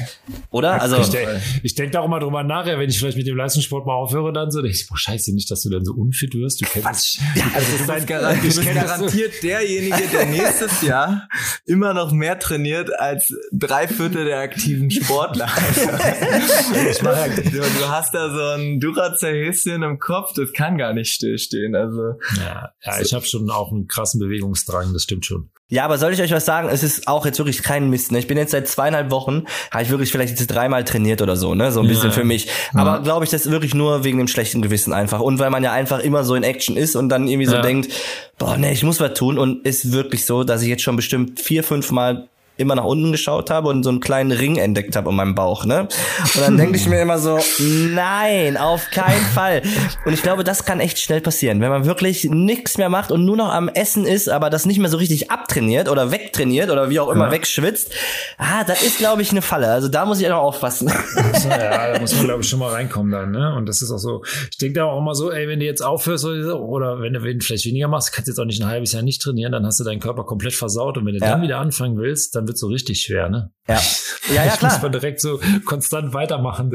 Oder? 0.51 0.81
Also 0.81 0.97
ich, 0.97 1.09
denke 1.09 1.41
ich 1.63 1.75
da 1.75 1.99
auch 1.99 2.07
mal 2.07 2.19
drüber 2.19 2.43
nachher, 2.43 2.79
wenn 2.79 2.89
ich 2.89 2.99
vielleicht 2.99 3.17
mit 3.17 3.27
dem 3.27 3.35
Leistungssport 3.35 3.85
mal 3.85 3.93
aufhöre, 3.93 4.31
dann 4.31 4.51
so, 4.51 4.63
ich, 4.63 4.87
boah, 4.87 4.97
scheiße, 4.97 5.33
nicht, 5.33 5.49
dass 5.51 5.61
du 5.61 5.69
dann 5.69 5.83
so 5.83 5.93
unfit 5.93 6.33
wirst. 6.35 6.61
Du 6.61 6.65
kennst, 6.65 7.19
ja, 7.35 7.43
also 7.53 7.71
das 7.71 7.81
ist 7.81 7.89
dein 7.89 8.05
garantiert, 8.05 8.73
garantiert 8.73 9.43
derjenige, 9.45 10.07
der 10.11 10.25
nächstes 10.25 10.81
Jahr 10.81 11.29
immer 11.65 11.93
noch 11.93 12.11
mehr 12.11 12.39
trainiert 12.39 12.91
als 12.99 13.27
drei 13.51 13.87
Viertel 13.87 14.25
der 14.25 14.39
aktiven 14.39 14.89
Sportler. 14.89 15.49
du, 17.43 17.59
du, 17.59 17.87
hast 17.87 18.13
da 18.13 18.29
so 18.29 18.61
ein 18.61 18.79
Duracell-Häschen 18.79 19.83
im 19.83 19.99
Kopf, 19.99 20.33
das 20.35 20.51
kann 20.53 20.77
gar 20.77 20.93
nicht 20.93 21.13
stillstehen. 21.13 21.75
Also 21.75 22.15
ja, 22.37 22.71
ja 22.83 23.01
ich 23.01 23.13
habe 23.13 23.25
schon 23.25 23.49
auch 23.49 23.71
einen 23.71 23.87
krassen 23.87 24.19
Bewegungsdrang, 24.19 24.93
das 24.93 25.03
stimmt 25.03 25.25
schon. 25.25 25.51
Ja, 25.67 25.83
aber 25.83 25.97
soll 25.97 26.13
ich 26.13 26.21
euch 26.21 26.31
was 26.31 26.45
sagen? 26.45 26.69
Es 26.69 26.83
ist 26.83 27.07
auch 27.07 27.25
jetzt 27.25 27.39
wirklich 27.39 27.63
kein 27.63 27.89
Mist. 27.89 28.11
Ne? 28.11 28.19
Ich 28.19 28.27
bin 28.27 28.37
jetzt 28.37 28.51
seit 28.51 28.67
zweieinhalb 28.67 29.09
Wochen, 29.09 29.45
habe 29.71 29.83
ich 29.83 29.89
wirklich 29.89 30.11
vielleicht 30.11 30.37
jetzt 30.37 30.47
dreimal 30.47 30.83
trainiert 30.83 31.23
oder 31.23 31.35
so, 31.35 31.55
ne? 31.55 31.71
So 31.71 31.81
ein 31.81 31.87
bisschen 31.87 32.09
ja. 32.09 32.11
für 32.11 32.23
mich. 32.23 32.49
Aber 32.75 32.91
ja. 32.91 32.97
glaube 32.99 33.25
ich, 33.25 33.31
das 33.31 33.47
ist 33.47 33.51
wirklich 33.51 33.73
nur 33.73 34.03
wegen 34.03 34.19
dem 34.19 34.27
schlechten 34.27 34.61
Gewissen 34.61 34.93
einfach. 34.93 35.21
Und 35.21 35.39
weil 35.39 35.49
man 35.49 35.63
ja 35.63 35.71
einfach 35.71 35.99
immer 35.99 36.23
so 36.23 36.35
in 36.35 36.43
Action 36.43 36.77
ist 36.77 36.95
und 36.95 37.09
dann 37.09 37.27
irgendwie 37.27 37.47
so 37.47 37.55
ja. 37.55 37.61
denkt, 37.63 37.91
boah, 38.37 38.57
ne, 38.57 38.71
ich 38.71 38.83
muss 38.83 38.99
was 38.99 39.15
tun. 39.15 39.39
Und 39.39 39.65
ist 39.65 39.91
wirklich 39.91 40.25
so, 40.25 40.43
dass 40.43 40.61
ich 40.61 40.67
jetzt 40.67 40.83
schon 40.83 40.97
bestimmt 40.97 41.39
vier, 41.39 41.63
fünf 41.63 41.89
Mal 41.89 42.27
immer 42.57 42.75
nach 42.75 42.85
unten 42.85 43.11
geschaut 43.11 43.49
habe 43.49 43.69
und 43.69 43.83
so 43.83 43.89
einen 43.89 43.99
kleinen 43.99 44.31
Ring 44.31 44.57
entdeckt 44.57 44.95
habe 44.95 45.09
um 45.09 45.15
meinem 45.15 45.35
Bauch, 45.35 45.65
ne? 45.65 45.87
Und 46.35 46.41
dann 46.41 46.57
denke 46.57 46.77
ich 46.77 46.87
mir 46.87 47.01
immer 47.01 47.19
so, 47.19 47.39
nein, 47.59 48.57
auf 48.57 48.89
keinen 48.91 49.25
Fall. 49.33 49.61
Und 50.05 50.13
ich 50.13 50.21
glaube, 50.21 50.43
das 50.43 50.65
kann 50.65 50.79
echt 50.79 50.99
schnell 50.99 51.21
passieren, 51.21 51.61
wenn 51.61 51.69
man 51.69 51.85
wirklich 51.85 52.25
nichts 52.25 52.77
mehr 52.77 52.89
macht 52.89 53.11
und 53.11 53.25
nur 53.25 53.37
noch 53.37 53.51
am 53.51 53.69
Essen 53.69 54.05
ist, 54.05 54.29
aber 54.29 54.49
das 54.49 54.65
nicht 54.65 54.79
mehr 54.79 54.89
so 54.89 54.97
richtig 54.97 55.31
abtrainiert 55.31 55.89
oder 55.89 56.11
wegtrainiert 56.11 56.69
oder 56.69 56.89
wie 56.89 56.99
auch 56.99 57.09
immer 57.09 57.25
ja. 57.25 57.31
wegschwitzt. 57.31 57.91
Ah, 58.37 58.63
das 58.63 58.83
ist, 58.83 58.97
glaube 58.97 59.21
ich, 59.21 59.31
eine 59.31 59.41
Falle. 59.41 59.71
Also 59.71 59.87
da 59.87 60.05
muss 60.05 60.19
ich 60.19 60.31
auch 60.31 60.43
aufpassen. 60.43 60.91
Also, 61.33 61.49
ja, 61.49 61.93
da 61.93 61.99
muss 61.99 62.15
man, 62.15 62.25
glaube 62.25 62.41
ich, 62.41 62.49
schon 62.49 62.59
mal 62.59 62.71
reinkommen 62.71 63.11
dann, 63.11 63.31
ne? 63.31 63.53
Und 63.55 63.67
das 63.67 63.81
ist 63.81 63.91
auch 63.91 63.97
so, 63.97 64.23
ich 64.51 64.57
denke 64.57 64.79
da 64.79 64.85
auch 64.85 64.99
immer 64.99 65.15
so, 65.15 65.31
ey, 65.31 65.47
wenn 65.47 65.59
du 65.59 65.65
jetzt 65.65 65.81
aufhörst 65.81 66.25
oder 66.25 67.01
wenn 67.01 67.13
du 67.13 67.19
vielleicht 67.41 67.65
weniger 67.65 67.87
machst, 67.87 68.13
kannst 68.13 68.27
du 68.27 68.31
jetzt 68.31 68.39
auch 68.39 68.45
nicht 68.45 68.61
ein 68.61 68.67
halbes 68.67 68.93
Jahr 68.93 69.03
nicht 69.03 69.21
trainieren, 69.21 69.51
dann 69.51 69.65
hast 69.65 69.79
du 69.79 69.83
deinen 69.83 69.99
Körper 69.99 70.23
komplett 70.23 70.53
versaut 70.53 70.97
und 70.97 71.05
wenn 71.05 71.13
du 71.13 71.19
ja. 71.19 71.31
dann 71.31 71.41
wieder 71.41 71.59
anfangen 71.59 71.97
willst, 71.97 72.35
dann 72.35 72.44
dann 72.45 72.47
wird 72.47 72.57
so 72.57 72.67
richtig 72.67 73.01
schwer, 73.01 73.29
ne? 73.29 73.51
Ja, 73.67 73.81
ja, 74.33 74.45
ja 74.45 74.51
klar. 74.55 74.73
Muss 74.73 74.81
man 74.81 74.91
direkt 74.91 75.21
so 75.21 75.39
konstant 75.65 76.13
weitermachen. 76.13 76.71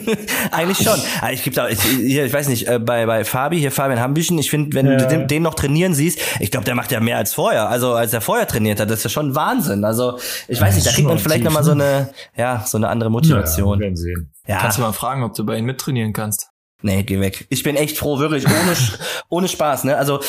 Eigentlich 0.50 0.78
schon. 0.78 0.98
Ah, 1.20 1.30
ich, 1.30 1.42
gibt 1.42 1.58
auch, 1.58 1.68
ich, 1.68 1.80
hier, 1.80 2.26
ich 2.26 2.32
weiß 2.32 2.48
nicht, 2.48 2.68
äh, 2.68 2.78
bei, 2.78 3.06
bei 3.06 3.24
Fabi, 3.24 3.58
hier 3.58 3.70
Fabian 3.70 4.00
Hambüchen, 4.00 4.38
ich 4.38 4.50
finde, 4.50 4.74
wenn 4.74 4.86
ja. 4.86 4.96
du 4.96 5.06
den, 5.06 5.28
den, 5.28 5.42
noch 5.42 5.54
trainieren 5.54 5.94
siehst, 5.94 6.18
ich 6.40 6.50
glaube, 6.50 6.64
der 6.64 6.74
macht 6.74 6.90
ja 6.92 7.00
mehr 7.00 7.16
als 7.16 7.34
vorher. 7.34 7.68
Also 7.68 7.92
als 7.92 8.12
er 8.12 8.20
vorher 8.20 8.46
trainiert 8.46 8.80
hat, 8.80 8.90
das 8.90 8.98
ist 8.98 9.04
ja 9.04 9.10
schon 9.10 9.34
Wahnsinn. 9.34 9.84
Also 9.84 10.18
ich 10.48 10.60
weiß 10.60 10.74
nicht, 10.74 10.86
da 10.86 10.92
kriegt 10.92 11.08
man 11.08 11.18
vielleicht 11.18 11.44
nochmal 11.44 11.64
so 11.64 11.74
ne? 11.74 11.84
eine, 11.84 12.10
ja, 12.36 12.64
so 12.66 12.78
eine 12.78 12.88
andere 12.88 13.10
Motivation. 13.10 13.74
Ja, 13.74 13.78
wir 13.78 13.84
werden 13.84 13.96
sehen. 13.96 14.32
Ja. 14.46 14.58
Kannst 14.58 14.78
du 14.78 14.82
mal 14.82 14.92
fragen, 14.92 15.22
ob 15.22 15.34
du 15.34 15.44
bei 15.44 15.56
ihm 15.56 15.64
mittrainieren 15.64 16.12
kannst? 16.12 16.51
Nee, 16.82 17.02
geh 17.04 17.20
weg. 17.20 17.46
Ich 17.48 17.62
bin 17.62 17.76
echt 17.76 17.96
froh, 17.96 18.18
wirklich, 18.18 18.44
ohne, 18.46 18.76
ohne 19.28 19.48
Spaß, 19.48 19.84
ne? 19.84 19.96
Also, 19.96 20.20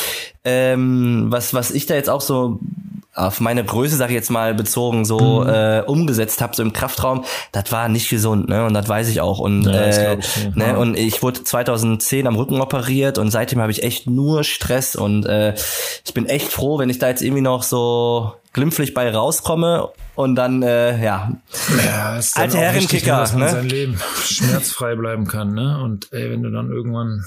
ähm, 0.44 1.26
was, 1.30 1.54
was 1.54 1.72
ich 1.72 1.86
da 1.86 1.96
jetzt 1.96 2.10
auch 2.10 2.22
so 2.22 2.60
auf 3.16 3.40
meine 3.40 3.64
Größe, 3.64 3.96
sag 3.96 4.10
ich 4.10 4.16
jetzt 4.16 4.32
mal, 4.32 4.56
bezogen 4.56 5.06
so 5.06 5.42
mhm. 5.42 5.50
äh, 5.50 5.82
umgesetzt 5.82 6.42
habe, 6.42 6.56
so 6.56 6.64
im 6.64 6.74
Kraftraum, 6.74 7.24
das 7.52 7.72
war 7.72 7.88
nicht 7.88 8.10
gesund, 8.10 8.50
ne? 8.50 8.66
Und 8.66 8.74
das 8.74 8.88
weiß 8.88 9.08
ich 9.10 9.22
auch. 9.22 9.40
Und, 9.40 9.66
ja, 9.66 9.72
äh, 9.72 10.18
ich 10.18 10.56
ne? 10.56 10.78
und 10.78 10.98
ich 10.98 11.22
wurde 11.22 11.44
2010 11.44 12.26
am 12.26 12.36
Rücken 12.36 12.60
operiert 12.60 13.18
und 13.18 13.30
seitdem 13.30 13.62
habe 13.62 13.72
ich 13.72 13.84
echt 13.84 14.08
nur 14.10 14.44
Stress 14.44 14.96
und 14.96 15.26
äh, 15.26 15.54
ich 16.06 16.14
bin 16.14 16.26
echt 16.26 16.48
froh, 16.48 16.80
wenn 16.80 16.90
ich 16.90 16.98
da 16.98 17.10
jetzt 17.10 17.22
irgendwie 17.22 17.42
noch 17.42 17.64
so 17.64 18.34
glimpflich 18.54 18.94
bei 18.94 19.12
rauskomme 19.12 19.90
und 20.16 20.36
dann, 20.36 20.62
äh, 20.64 21.04
ja, 21.04 21.32
ja 21.84 22.20
alte 22.36 22.58
Herrenkicker, 22.58 23.18
dass 23.18 23.34
man 23.34 23.42
ne? 23.42 23.50
sein 23.50 23.68
Leben 23.68 24.00
schmerzfrei 24.24 24.96
bleiben 24.96 25.28
kann, 25.28 25.54
ne? 25.54 25.82
Und 25.84 26.14
ey, 26.14 26.32
wenn 26.32 26.44
du 26.44 26.52
dann 26.52 26.72
irgendwann 26.72 27.24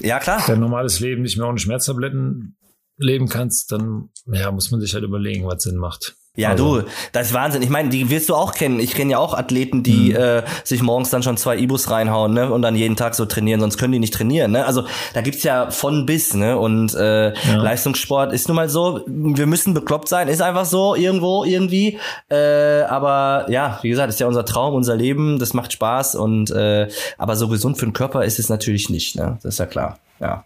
ja, 0.00 0.18
klar. 0.18 0.42
Dein 0.46 0.60
normales 0.60 1.00
Leben 1.00 1.22
nicht 1.22 1.36
mehr 1.36 1.46
ohne 1.46 1.58
Schmerztabletten 1.58 2.56
leben 2.96 3.28
kannst, 3.28 3.72
dann 3.72 4.10
ja, 4.26 4.50
muss 4.50 4.70
man 4.70 4.80
sich 4.80 4.94
halt 4.94 5.04
überlegen, 5.04 5.46
was 5.46 5.62
Sinn 5.62 5.76
macht. 5.76 6.16
Ja, 6.40 6.50
also. 6.50 6.80
du, 6.80 6.88
das 7.12 7.28
ist 7.28 7.34
Wahnsinn. 7.34 7.62
Ich 7.62 7.68
meine, 7.68 7.90
die 7.90 8.10
wirst 8.10 8.28
du 8.28 8.34
auch 8.34 8.54
kennen. 8.54 8.80
Ich 8.80 8.94
kenne 8.94 9.12
ja 9.12 9.18
auch 9.18 9.34
Athleten, 9.34 9.82
die 9.82 10.10
mhm. 10.10 10.16
äh, 10.16 10.42
sich 10.64 10.82
morgens 10.82 11.10
dann 11.10 11.22
schon 11.22 11.36
zwei 11.36 11.58
Ibus 11.58 11.90
reinhauen, 11.90 12.32
ne, 12.32 12.50
und 12.50 12.62
dann 12.62 12.74
jeden 12.74 12.96
Tag 12.96 13.14
so 13.14 13.26
trainieren, 13.26 13.60
sonst 13.60 13.78
können 13.78 13.92
die 13.92 13.98
nicht 13.98 14.14
trainieren, 14.14 14.52
ne? 14.52 14.64
Also, 14.64 14.84
da 15.14 15.20
gibt's 15.20 15.42
ja 15.42 15.70
von 15.70 16.06
bis, 16.06 16.34
ne? 16.34 16.58
Und 16.58 16.94
äh, 16.94 17.34
ja. 17.34 17.56
Leistungssport 17.56 18.32
ist 18.32 18.48
nun 18.48 18.56
mal 18.56 18.68
so, 18.68 19.02
wir 19.06 19.46
müssen 19.46 19.74
bekloppt 19.74 20.08
sein, 20.08 20.28
ist 20.28 20.42
einfach 20.42 20.64
so 20.64 20.94
irgendwo 20.94 21.44
irgendwie, 21.44 21.98
äh, 22.30 22.82
aber 22.82 23.46
ja, 23.50 23.78
wie 23.82 23.90
gesagt, 23.90 24.08
ist 24.08 24.20
ja 24.20 24.26
unser 24.26 24.44
Traum, 24.44 24.74
unser 24.74 24.96
Leben, 24.96 25.38
das 25.38 25.54
macht 25.54 25.72
Spaß 25.72 26.14
und 26.14 26.50
äh, 26.50 26.88
aber 27.18 27.36
so 27.36 27.48
gesund 27.48 27.78
für 27.78 27.86
den 27.86 27.92
Körper 27.92 28.24
ist 28.24 28.38
es 28.38 28.48
natürlich 28.48 28.88
nicht, 28.88 29.16
ne? 29.16 29.38
Das 29.42 29.54
ist 29.54 29.58
ja 29.58 29.66
klar. 29.66 29.98
Ja. 30.20 30.44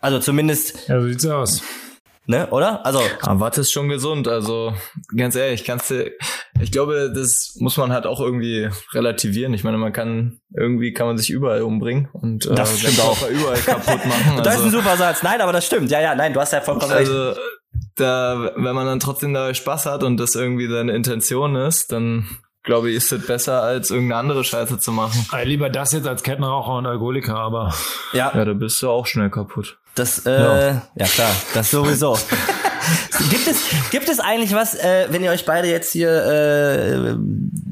Also 0.00 0.18
zumindest 0.18 0.88
Ja, 0.88 1.00
so 1.00 1.08
sieht's 1.08 1.26
aus. 1.26 1.62
Ne, 2.26 2.48
oder? 2.50 2.86
Also. 2.86 3.00
Aber 3.22 3.40
Watt 3.40 3.58
ist 3.58 3.70
schon 3.70 3.88
gesund. 3.88 4.28
Also, 4.28 4.72
ganz 5.14 5.36
ehrlich, 5.36 5.64
kannst 5.64 5.90
du, 5.90 6.10
ich 6.60 6.72
glaube, 6.72 7.12
das 7.14 7.56
muss 7.58 7.76
man 7.76 7.92
halt 7.92 8.06
auch 8.06 8.20
irgendwie 8.20 8.70
relativieren. 8.92 9.52
Ich 9.52 9.62
meine, 9.62 9.76
man 9.76 9.92
kann, 9.92 10.40
irgendwie 10.54 10.92
kann 10.92 11.06
man 11.06 11.18
sich 11.18 11.30
überall 11.30 11.62
umbringen 11.62 12.08
und 12.12 12.46
äh, 12.46 12.54
das 12.54 12.78
stimmt 12.78 13.00
auch 13.00 13.28
überall 13.28 13.58
kaputt 13.66 14.06
machen. 14.06 14.30
Also, 14.30 14.42
das 14.42 14.54
ist 14.54 14.60
ein 14.60 14.66
also 14.66 14.78
super 14.78 14.96
Satz. 14.96 15.22
Nein, 15.22 15.40
aber 15.40 15.52
das 15.52 15.66
stimmt. 15.66 15.90
Ja, 15.90 16.00
ja, 16.00 16.14
nein, 16.14 16.32
du 16.32 16.40
hast 16.40 16.52
ja 16.52 16.62
vollkommen 16.62 16.92
also, 16.92 17.28
recht. 17.28 17.40
Da, 17.96 18.52
wenn 18.56 18.74
man 18.74 18.86
dann 18.86 19.00
trotzdem 19.00 19.34
dabei 19.34 19.52
Spaß 19.52 19.86
hat 19.86 20.02
und 20.02 20.16
das 20.16 20.34
irgendwie 20.34 20.68
seine 20.68 20.92
Intention 20.92 21.56
ist, 21.56 21.92
dann 21.92 22.26
glaube 22.62 22.90
ich, 22.90 22.96
ist 22.96 23.12
es 23.12 23.26
besser, 23.26 23.62
als 23.62 23.90
irgendeine 23.90 24.20
andere 24.20 24.44
Scheiße 24.44 24.78
zu 24.78 24.90
machen. 24.92 25.26
Ja, 25.30 25.40
lieber 25.40 25.68
das 25.68 25.92
jetzt 25.92 26.06
als 26.06 26.22
Kettenraucher 26.22 26.78
und 26.78 26.86
Alkoholiker, 26.86 27.36
aber. 27.36 27.74
Ja. 28.12 28.32
Ja, 28.34 28.44
da 28.44 28.52
bist 28.54 28.80
du 28.82 28.88
auch 28.88 29.06
schnell 29.06 29.28
kaputt. 29.28 29.78
Das, 29.94 30.26
äh, 30.26 30.30
ja, 30.30 30.82
ja 30.96 31.06
klar, 31.06 31.30
das 31.54 31.70
sowieso. 31.70 32.18
gibt 33.30 33.46
es 33.46 33.58
gibt 33.90 34.08
es 34.08 34.18
eigentlich 34.20 34.52
was, 34.52 34.74
äh, 34.74 35.06
wenn 35.10 35.22
ihr 35.22 35.30
euch 35.30 35.44
beide 35.44 35.68
jetzt 35.68 35.92
hier 35.92 36.10
äh, 36.10 37.16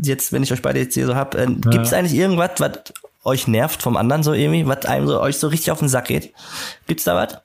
jetzt, 0.02 0.32
wenn 0.32 0.42
ich 0.42 0.52
euch 0.52 0.62
beide 0.62 0.78
jetzt 0.78 0.94
hier 0.94 1.06
so 1.06 1.16
hab, 1.16 1.34
äh, 1.34 1.42
ja. 1.42 1.46
gibt 1.70 1.84
es 1.86 1.92
eigentlich 1.92 2.14
irgendwas, 2.14 2.52
was 2.58 2.78
euch 3.24 3.48
nervt 3.48 3.82
vom 3.82 3.96
anderen 3.96 4.22
so 4.22 4.32
irgendwie, 4.34 4.66
was 4.66 4.84
einem 4.86 5.08
so 5.08 5.20
euch 5.20 5.38
so 5.38 5.48
richtig 5.48 5.72
auf 5.72 5.80
den 5.80 5.88
Sack 5.88 6.06
geht? 6.06 6.32
Gibt's 6.86 7.04
da 7.04 7.16
was? 7.16 7.38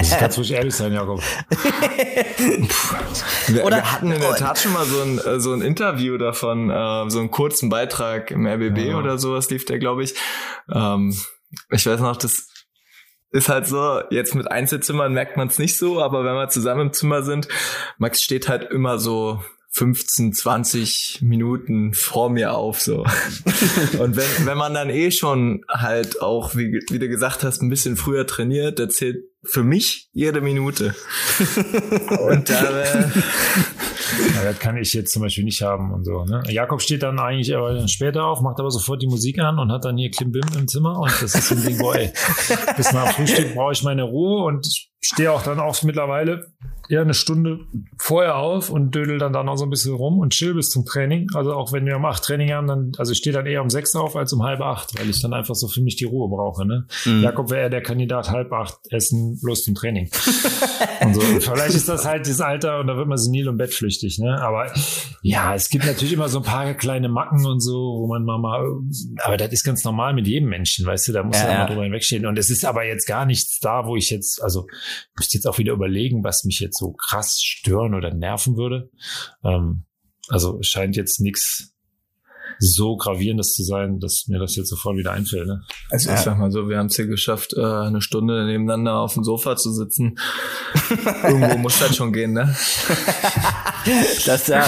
Ich 0.00 0.10
kann 0.10 0.30
ruhig 0.32 0.52
ehrlich 0.52 0.74
sein, 0.74 0.92
Jakob. 0.92 1.20
wir, 3.46 3.64
Oder, 3.64 3.76
wir 3.78 3.92
hatten 3.92 4.12
in 4.12 4.20
der 4.20 4.34
Tat 4.36 4.58
schon 4.58 4.74
mal 4.74 4.84
so 4.84 5.00
ein, 5.00 5.18
äh, 5.18 5.40
so 5.40 5.52
ein 5.52 5.62
Interview 5.62 6.18
davon, 6.18 6.70
äh, 6.70 7.10
so 7.10 7.18
einen 7.18 7.30
kurzen 7.30 7.70
Beitrag 7.70 8.30
im 8.30 8.46
RBB 8.46 8.78
ja. 8.90 8.98
oder 8.98 9.18
sowas 9.18 9.48
lief 9.50 9.64
der, 9.64 9.78
glaube 9.78 10.04
ich. 10.04 10.14
Ähm, 10.72 11.16
ich 11.70 11.86
weiß 11.86 12.00
noch, 12.00 12.16
das 12.16 12.48
ist 13.30 13.48
halt 13.48 13.66
so, 13.66 14.00
jetzt 14.10 14.34
mit 14.34 14.50
Einzelzimmern 14.50 15.12
merkt 15.12 15.36
man 15.36 15.48
es 15.48 15.58
nicht 15.58 15.76
so, 15.76 16.02
aber 16.02 16.24
wenn 16.24 16.34
wir 16.34 16.48
zusammen 16.48 16.88
im 16.88 16.92
Zimmer 16.92 17.22
sind, 17.22 17.48
Max 17.98 18.22
steht 18.22 18.48
halt 18.48 18.70
immer 18.70 18.98
so 18.98 19.42
15, 19.70 20.32
20 20.32 21.18
Minuten 21.22 21.92
vor 21.92 22.30
mir 22.30 22.54
auf, 22.54 22.80
so. 22.80 23.04
Und 23.98 24.16
wenn, 24.16 24.46
wenn 24.46 24.58
man 24.58 24.74
dann 24.74 24.90
eh 24.90 25.10
schon 25.10 25.64
halt 25.68 26.22
auch, 26.22 26.56
wie, 26.56 26.80
wie 26.90 26.98
du 26.98 27.08
gesagt 27.08 27.44
hast, 27.44 27.62
ein 27.62 27.68
bisschen 27.68 27.96
früher 27.96 28.26
trainiert, 28.26 28.78
der 28.78 28.88
zählt 28.88 29.24
für 29.44 29.62
mich 29.62 30.08
jede 30.12 30.40
Minute. 30.40 30.94
Und 32.28 32.48
da, 32.50 32.82
äh, 32.82 33.08
ja, 34.34 34.44
das 34.44 34.58
kann 34.58 34.76
ich 34.76 34.92
jetzt 34.94 35.12
zum 35.12 35.22
Beispiel 35.22 35.44
nicht 35.44 35.62
haben 35.62 35.92
und 35.92 36.04
so. 36.04 36.24
Ne? 36.24 36.42
Jakob 36.48 36.82
steht 36.82 37.02
dann 37.02 37.18
eigentlich 37.18 37.54
aber 37.54 37.86
später 37.88 38.26
auf, 38.26 38.40
macht 38.40 38.60
aber 38.60 38.70
sofort 38.70 39.02
die 39.02 39.06
Musik 39.06 39.38
an 39.38 39.58
und 39.58 39.72
hat 39.72 39.84
dann 39.84 39.96
hier 39.96 40.10
Klimbim 40.10 40.44
im 40.56 40.68
Zimmer 40.68 40.98
und 40.98 41.10
das 41.22 41.34
ist 41.34 41.52
ein 41.52 41.62
Ding, 41.62 41.78
boah, 41.78 41.94
ey, 41.96 42.12
bis 42.76 42.92
nach 42.92 43.12
Frühstück 43.12 43.54
brauche 43.54 43.72
ich 43.72 43.82
meine 43.82 44.02
Ruhe 44.02 44.44
und 44.44 44.66
ich 44.66 44.90
stehe 45.00 45.32
auch 45.32 45.42
dann 45.42 45.60
auch 45.60 45.82
mittlerweile 45.82 46.52
ja 46.88 47.02
eine 47.02 47.14
Stunde 47.14 47.60
vorher 47.98 48.36
auf 48.36 48.70
und 48.70 48.94
dödel 48.94 49.18
dann 49.18 49.32
da 49.32 49.42
noch 49.42 49.56
so 49.56 49.64
ein 49.64 49.70
bisschen 49.70 49.94
rum 49.94 50.18
und 50.18 50.32
chill 50.32 50.54
bis 50.54 50.70
zum 50.70 50.86
Training. 50.86 51.28
Also 51.34 51.52
auch 51.52 51.72
wenn 51.72 51.84
wir 51.84 51.96
um 51.96 52.04
acht 52.06 52.24
Training 52.24 52.52
haben, 52.52 52.66
dann, 52.66 52.92
also 52.96 53.12
ich 53.12 53.18
stehe 53.18 53.34
dann 53.34 53.46
eher 53.46 53.62
um 53.62 53.68
sechs 53.68 53.94
auf 53.94 54.16
als 54.16 54.32
um 54.32 54.42
halb 54.42 54.60
acht, 54.60 54.98
weil 54.98 55.08
ich 55.10 55.20
dann 55.20 55.34
einfach 55.34 55.54
so 55.54 55.68
für 55.68 55.82
mich 55.82 55.96
die 55.96 56.06
Ruhe 56.06 56.28
brauche. 56.28 56.66
Ne? 56.66 56.86
Mhm. 57.04 57.22
Jakob 57.22 57.50
wäre 57.50 57.62
eher 57.62 57.70
der 57.70 57.82
Kandidat 57.82 58.30
halb 58.30 58.52
acht 58.52 58.78
essen, 58.90 59.38
los 59.42 59.64
zum 59.64 59.74
Training. 59.74 60.10
und 61.02 61.14
so. 61.14 61.20
Vielleicht 61.20 61.74
ist 61.74 61.88
das 61.88 62.06
halt 62.06 62.26
das 62.26 62.40
Alter 62.40 62.80
und 62.80 62.86
da 62.86 62.96
wird 62.96 63.06
man 63.06 63.18
senil 63.18 63.48
und 63.48 63.58
bettflüchtig. 63.58 64.18
Ne? 64.18 64.40
Aber 64.40 64.72
ja, 65.20 65.54
es 65.54 65.68
gibt 65.68 65.84
natürlich 65.84 66.14
immer 66.14 66.28
so 66.28 66.38
ein 66.38 66.44
paar 66.44 66.72
kleine 66.72 67.10
Macken 67.10 67.44
und 67.44 67.60
so, 67.60 67.98
wo 68.00 68.06
man 68.06 68.24
mal, 68.24 68.38
mal 68.38 68.66
aber 69.24 69.36
das 69.36 69.52
ist 69.52 69.64
ganz 69.64 69.84
normal 69.84 70.14
mit 70.14 70.26
jedem 70.26 70.48
Menschen, 70.48 70.86
weißt 70.86 71.08
du, 71.08 71.12
da 71.12 71.22
muss 71.22 71.36
ja, 71.36 71.50
ja 71.50 71.58
mal 71.58 71.66
drüber 71.66 71.84
hinwegstehen. 71.84 72.24
Und 72.24 72.38
es 72.38 72.48
ist 72.48 72.64
aber 72.64 72.84
jetzt 72.84 73.06
gar 73.06 73.26
nichts 73.26 73.58
da, 73.60 73.86
wo 73.86 73.94
ich 73.94 74.08
jetzt, 74.08 74.42
also 74.42 74.66
müsste 75.16 75.36
jetzt 75.36 75.46
auch 75.46 75.58
wieder 75.58 75.72
überlegen, 75.72 76.24
was 76.24 76.44
mich 76.44 76.60
jetzt 76.60 76.78
so 76.78 76.92
krass 76.92 77.40
stören 77.40 77.94
oder 77.94 78.12
nerven 78.12 78.56
würde. 78.56 78.90
Ähm, 79.44 79.84
also 80.28 80.58
scheint 80.62 80.96
jetzt 80.96 81.20
nichts 81.20 81.74
so 82.58 82.96
gravierendes 82.96 83.54
zu 83.54 83.62
sein, 83.62 84.00
dass 84.00 84.26
mir 84.28 84.38
das 84.38 84.56
jetzt 84.56 84.68
sofort 84.68 84.96
wieder 84.96 85.12
einfällt. 85.12 85.46
Ne? 85.46 85.62
Also 85.90 86.12
ich 86.12 86.18
sag 86.18 86.38
mal 86.38 86.50
so, 86.50 86.68
wir 86.68 86.78
haben 86.78 86.86
es 86.86 86.96
hier 86.96 87.06
geschafft, 87.06 87.54
äh, 87.56 87.62
eine 87.62 88.00
Stunde 88.00 88.46
nebeneinander 88.46 88.94
auf 88.94 89.14
dem 89.14 89.24
Sofa 89.24 89.56
zu 89.56 89.72
sitzen. 89.72 90.18
Irgendwo 91.22 91.58
muss 91.58 91.78
das 91.78 91.94
schon 91.94 92.12
gehen, 92.12 92.32
ne? 92.32 92.54
das, 94.26 94.46
ja. 94.48 94.66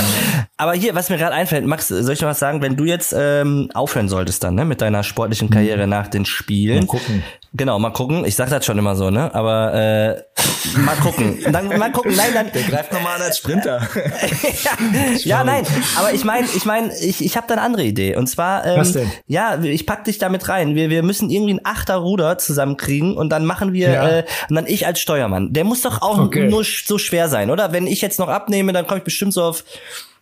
Aber 0.56 0.74
hier, 0.74 0.94
was 0.94 1.10
mir 1.10 1.18
gerade 1.18 1.34
einfällt, 1.34 1.66
Max, 1.66 1.88
soll 1.88 2.12
ich 2.12 2.20
noch 2.20 2.28
was 2.28 2.38
sagen? 2.38 2.62
Wenn 2.62 2.76
du 2.76 2.84
jetzt 2.84 3.14
ähm, 3.16 3.70
aufhören 3.74 4.08
solltest 4.08 4.44
dann, 4.44 4.54
ne, 4.54 4.64
mit 4.64 4.80
deiner 4.80 5.02
sportlichen 5.02 5.50
Karriere 5.50 5.86
nach 5.86 6.08
den 6.08 6.24
Spielen. 6.24 6.80
Mal 6.80 6.86
gucken. 6.86 7.22
Genau, 7.52 7.80
mal 7.80 7.90
gucken. 7.90 8.24
Ich 8.24 8.36
sag 8.36 8.48
das 8.48 8.64
schon 8.64 8.78
immer 8.78 8.94
so, 8.94 9.10
ne? 9.10 9.34
Aber 9.34 9.74
äh, 9.74 10.78
mal 10.78 10.94
gucken. 10.96 11.38
Dann, 11.50 11.66
mal 11.78 11.90
gucken. 11.90 12.14
Nein, 12.14 12.30
dann. 12.32 12.52
Der 12.52 12.62
greift 12.62 12.92
nochmal 12.92 13.16
an 13.16 13.22
als 13.22 13.38
Sprinter. 13.38 13.88
ja, 14.62 14.70
ja, 15.18 15.44
nein. 15.44 15.66
Aber 15.98 16.12
ich 16.12 16.24
meine, 16.24 16.46
ich 16.54 16.64
meine, 16.64 16.96
ich, 17.00 17.24
ich 17.24 17.36
habe 17.36 17.48
da 17.48 17.54
eine 17.54 17.62
andere 17.62 17.82
Idee. 17.82 18.14
Und 18.14 18.28
zwar, 18.28 18.64
ähm, 18.64 18.78
Was 18.78 18.92
denn? 18.92 19.10
ja, 19.26 19.60
ich 19.60 19.84
pack 19.84 20.04
dich 20.04 20.18
damit 20.18 20.48
rein. 20.48 20.76
Wir, 20.76 20.90
wir 20.90 21.02
müssen 21.02 21.28
irgendwie 21.28 21.54
ein 21.54 21.60
Achterruder 21.64 22.38
zusammenkriegen 22.38 23.16
und 23.16 23.30
dann 23.30 23.44
machen 23.44 23.72
wir, 23.72 23.90
ja. 23.90 24.08
äh, 24.08 24.24
und 24.48 24.54
dann 24.54 24.66
ich 24.68 24.86
als 24.86 25.00
Steuermann. 25.00 25.52
Der 25.52 25.64
muss 25.64 25.82
doch 25.82 26.02
auch 26.02 26.18
okay. 26.18 26.46
nur 26.46 26.62
so 26.64 26.98
schwer 26.98 27.28
sein, 27.28 27.50
oder? 27.50 27.72
Wenn 27.72 27.88
ich 27.88 28.00
jetzt 28.00 28.20
noch 28.20 28.28
abnehme, 28.28 28.72
dann 28.72 28.86
komme 28.86 28.98
ich 28.98 29.04
bestimmt 29.04 29.34
so 29.34 29.42
auf 29.42 29.64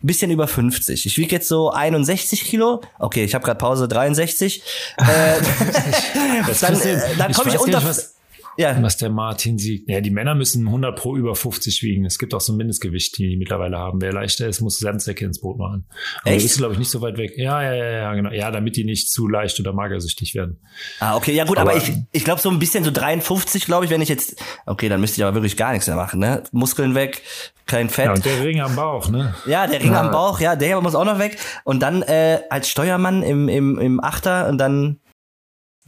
bisschen 0.06 0.30
über 0.30 0.46
50. 0.46 1.06
Ich 1.06 1.18
wiege 1.18 1.34
jetzt 1.34 1.48
so 1.48 1.70
61 1.70 2.44
Kilo. 2.44 2.82
Okay, 2.98 3.24
ich 3.24 3.34
habe 3.34 3.44
gerade 3.44 3.58
Pause 3.58 3.88
63. 3.88 4.62
äh, 4.96 5.04
dann 6.60 6.80
äh, 6.80 7.00
dann 7.16 7.32
komme 7.32 7.48
ich, 7.48 7.54
ich 7.54 7.60
unter. 7.60 7.80
Nicht, 7.80 8.17
ja. 8.58 8.82
was 8.82 8.96
der 8.96 9.10
Martin 9.10 9.58
sieht. 9.58 9.88
Ja, 9.88 10.00
die 10.00 10.10
Männer 10.10 10.34
müssen 10.34 10.66
100 10.66 10.98
pro 10.98 11.16
über 11.16 11.34
50 11.34 11.82
wiegen. 11.82 12.04
Es 12.04 12.18
gibt 12.18 12.34
auch 12.34 12.40
so 12.40 12.52
ein 12.52 12.56
Mindestgewicht, 12.56 13.16
die 13.18 13.28
die 13.28 13.36
mittlerweile 13.36 13.78
haben. 13.78 14.00
Wer 14.00 14.12
leichter 14.12 14.48
ist, 14.48 14.60
muss 14.60 14.78
Sandsäcke 14.78 15.24
ins 15.24 15.40
Boot 15.40 15.58
machen. 15.58 15.86
Aber 16.22 16.32
Echt? 16.32 16.40
du 16.40 16.44
bist, 16.44 16.58
glaube 16.58 16.72
ich, 16.72 16.78
nicht 16.78 16.90
so 16.90 17.00
weit 17.00 17.16
weg. 17.16 17.32
Ja, 17.36 17.62
ja, 17.62 17.74
ja, 17.74 17.90
ja, 17.90 18.14
genau. 18.14 18.30
Ja, 18.30 18.50
damit 18.50 18.76
die 18.76 18.84
nicht 18.84 19.10
zu 19.10 19.28
leicht 19.28 19.58
oder 19.60 19.72
magersüchtig 19.72 20.34
werden. 20.34 20.58
Ah, 21.00 21.16
okay, 21.16 21.32
ja 21.32 21.44
gut, 21.44 21.58
aber, 21.58 21.70
aber 21.70 21.78
ich, 21.78 21.92
ich 22.12 22.24
glaube 22.24 22.40
so 22.40 22.50
ein 22.50 22.58
bisschen 22.58 22.84
so 22.84 22.90
53, 22.90 23.64
glaube 23.64 23.84
ich, 23.84 23.90
wenn 23.90 24.00
ich 24.00 24.08
jetzt, 24.08 24.42
okay, 24.66 24.88
dann 24.88 25.00
müsste 25.00 25.20
ich 25.20 25.24
aber 25.24 25.34
wirklich 25.34 25.56
gar 25.56 25.72
nichts 25.72 25.86
mehr 25.86 25.96
machen, 25.96 26.20
ne? 26.20 26.42
Muskeln 26.52 26.94
weg, 26.94 27.22
kein 27.66 27.88
Fett. 27.88 28.06
Ja, 28.06 28.14
und 28.14 28.24
der 28.24 28.42
Ring 28.42 28.60
am 28.60 28.74
Bauch, 28.74 29.08
ne? 29.08 29.34
Ja, 29.46 29.66
der 29.66 29.80
Ring 29.80 29.92
ja. 29.92 30.00
am 30.00 30.10
Bauch, 30.10 30.40
ja, 30.40 30.56
der 30.56 30.80
muss 30.80 30.94
auch 30.94 31.04
noch 31.04 31.18
weg. 31.18 31.38
Und 31.64 31.80
dann 31.80 32.02
äh, 32.02 32.40
als 32.50 32.68
Steuermann 32.68 33.22
im, 33.22 33.48
im, 33.48 33.78
im 33.78 34.02
Achter 34.02 34.48
und 34.48 34.58
dann 34.58 34.98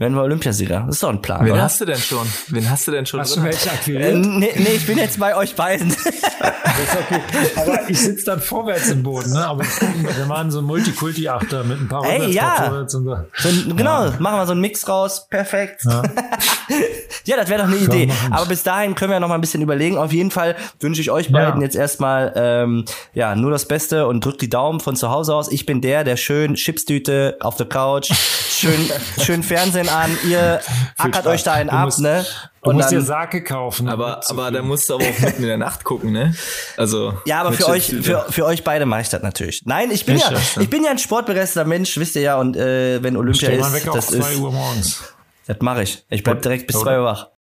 werden 0.01 0.15
wir 0.15 0.23
Olympiasieger. 0.23 0.85
Das 0.87 0.97
ist 0.97 1.03
doch 1.03 1.11
ein 1.11 1.21
Plan. 1.21 1.45
Wen 1.45 1.53
oder? 1.53 1.63
hast 1.63 1.81
du 1.81 1.85
denn 1.85 1.99
schon? 1.99 2.27
Wen 2.49 2.69
hast 2.71 2.89
du 2.89 2.91
denn 2.91 3.05
schon? 3.05 3.21
Hast 3.21 3.37
drin? 3.37 3.45
du 3.45 3.51
welche 3.51 3.71
aktiviert? 3.71 4.03
Äh, 4.03 4.17
nee, 4.17 4.53
nee, 4.57 4.73
ich 4.75 4.87
bin 4.87 4.97
jetzt 4.97 5.21
bei 5.21 5.37
euch 5.37 5.55
beiden. 5.55 5.95
ist 6.83 6.97
okay. 6.97 7.21
Aber 7.57 7.81
ich 7.91 8.01
sitze 8.01 8.25
dann 8.27 8.41
vorwärts 8.41 8.89
im 8.89 9.03
Boden, 9.03 9.33
ne? 9.33 9.47
Aber 9.47 9.63
wir 9.65 10.27
machen 10.27 10.51
so 10.51 10.59
ein 10.59 10.65
Multikulti-Achter 10.65 11.65
mit 11.65 11.81
ein 11.81 11.89
paar 11.89 12.05
Ey, 12.05 12.31
ja. 12.31 12.55
vorwärts 12.57 12.95
und 12.95 13.05
so. 13.05 13.17
so 13.37 13.75
genau, 13.75 14.07
ja. 14.07 14.15
machen 14.19 14.39
wir 14.39 14.47
so 14.47 14.53
einen 14.53 14.61
Mix 14.61 14.89
raus. 14.89 15.27
Perfekt. 15.29 15.85
Ja, 15.85 16.03
ja 17.25 17.37
das 17.37 17.49
wäre 17.49 17.63
doch 17.63 17.69
eine 17.69 17.77
Idee. 17.77 18.11
Aber 18.31 18.47
bis 18.47 18.63
dahin 18.63 18.95
können 18.95 19.13
wir 19.13 19.21
noch 19.21 19.29
mal 19.29 19.35
ein 19.35 19.41
bisschen 19.41 19.63
überlegen. 19.63 19.99
Auf 19.99 20.13
jeden 20.13 20.31
Fall 20.31 20.57
wünsche 20.81 21.01
ich 21.01 21.11
euch 21.11 21.33
beiden 21.33 21.61
ja. 21.61 21.67
jetzt 21.67 21.77
erstmal 21.77 22.33
ähm, 22.37 22.85
ja 23.15 23.35
nur 23.35 23.51
das 23.51 23.67
Beste 23.67 24.07
und 24.07 24.25
drückt 24.25 24.41
die 24.43 24.51
Daumen 24.51 24.81
von 24.81 24.97
zu 24.97 25.11
Hause 25.11 25.35
aus. 25.35 25.51
Ich 25.51 25.67
bin 25.67 25.81
der, 25.81 26.05
der 26.05 26.17
schön 26.17 26.55
Chipstüte 26.55 27.37
auf 27.41 27.57
der 27.57 27.67
Couch, 27.67 28.13
schön, 28.13 28.91
schön 29.23 29.43
Fernsehen 29.43 29.89
an, 29.89 30.17
ihr 30.29 30.61
ackert 30.99 31.27
euch 31.27 31.43
da 31.43 31.53
einen 31.53 31.71
ab, 31.71 31.85
musst, 31.87 32.01
ne? 32.63 32.69
Und 32.69 32.73
du 32.73 32.77
musst 32.77 32.93
dann, 32.93 32.99
dir 32.99 33.05
Sake 33.05 33.45
kaufen. 33.45 33.89
Aber, 33.89 34.21
aber 34.29 34.51
da 34.51 34.63
musst 34.63 34.89
du 34.89 34.95
aber 34.95 35.05
auch 35.05 35.19
mitten 35.21 35.43
in 35.43 35.49
der 35.49 35.57
Nacht 35.57 35.85
gucken, 35.85 36.13
ne? 36.13 36.35
Also. 36.77 37.15
Ja, 37.25 37.41
aber 37.41 37.53
für 37.53 37.69
euch, 37.69 37.87
für, 38.03 38.27
für 38.29 38.45
euch 38.47 38.65
beide 38.65 38.87
mache 38.87 39.03
ich 39.03 39.09
das 39.09 39.23
natürlich. 39.23 39.63
Nein, 39.65 39.91
ich 39.91 40.07
bin 40.07 40.17
ich 40.17 40.23
ja, 40.23 40.33
ich 40.61 40.71
bin 40.71 40.85
ja 40.85 40.91
ein 40.91 40.99
sportbegeisterter 40.99 41.69
Mensch, 41.69 41.97
wisst 41.97 42.17
ihr 42.17 42.23
ja, 42.23 42.39
und 42.39 42.57
äh, 42.57 43.03
wenn 43.03 43.17
Olympia 43.17 43.51
ist, 43.51 43.73
weg 43.73 43.89
das 43.93 44.11
ist. 44.11 44.37
Uhr 44.37 44.53
morgens. 44.53 45.03
Das 45.47 45.59
mache 45.61 45.83
ich. 45.83 46.05
Ich 46.11 46.23
bleib 46.23 46.43
direkt 46.43 46.67
bis 46.67 46.79
zwei 46.79 46.99
Uhr 46.99 47.05
wach. 47.05 47.31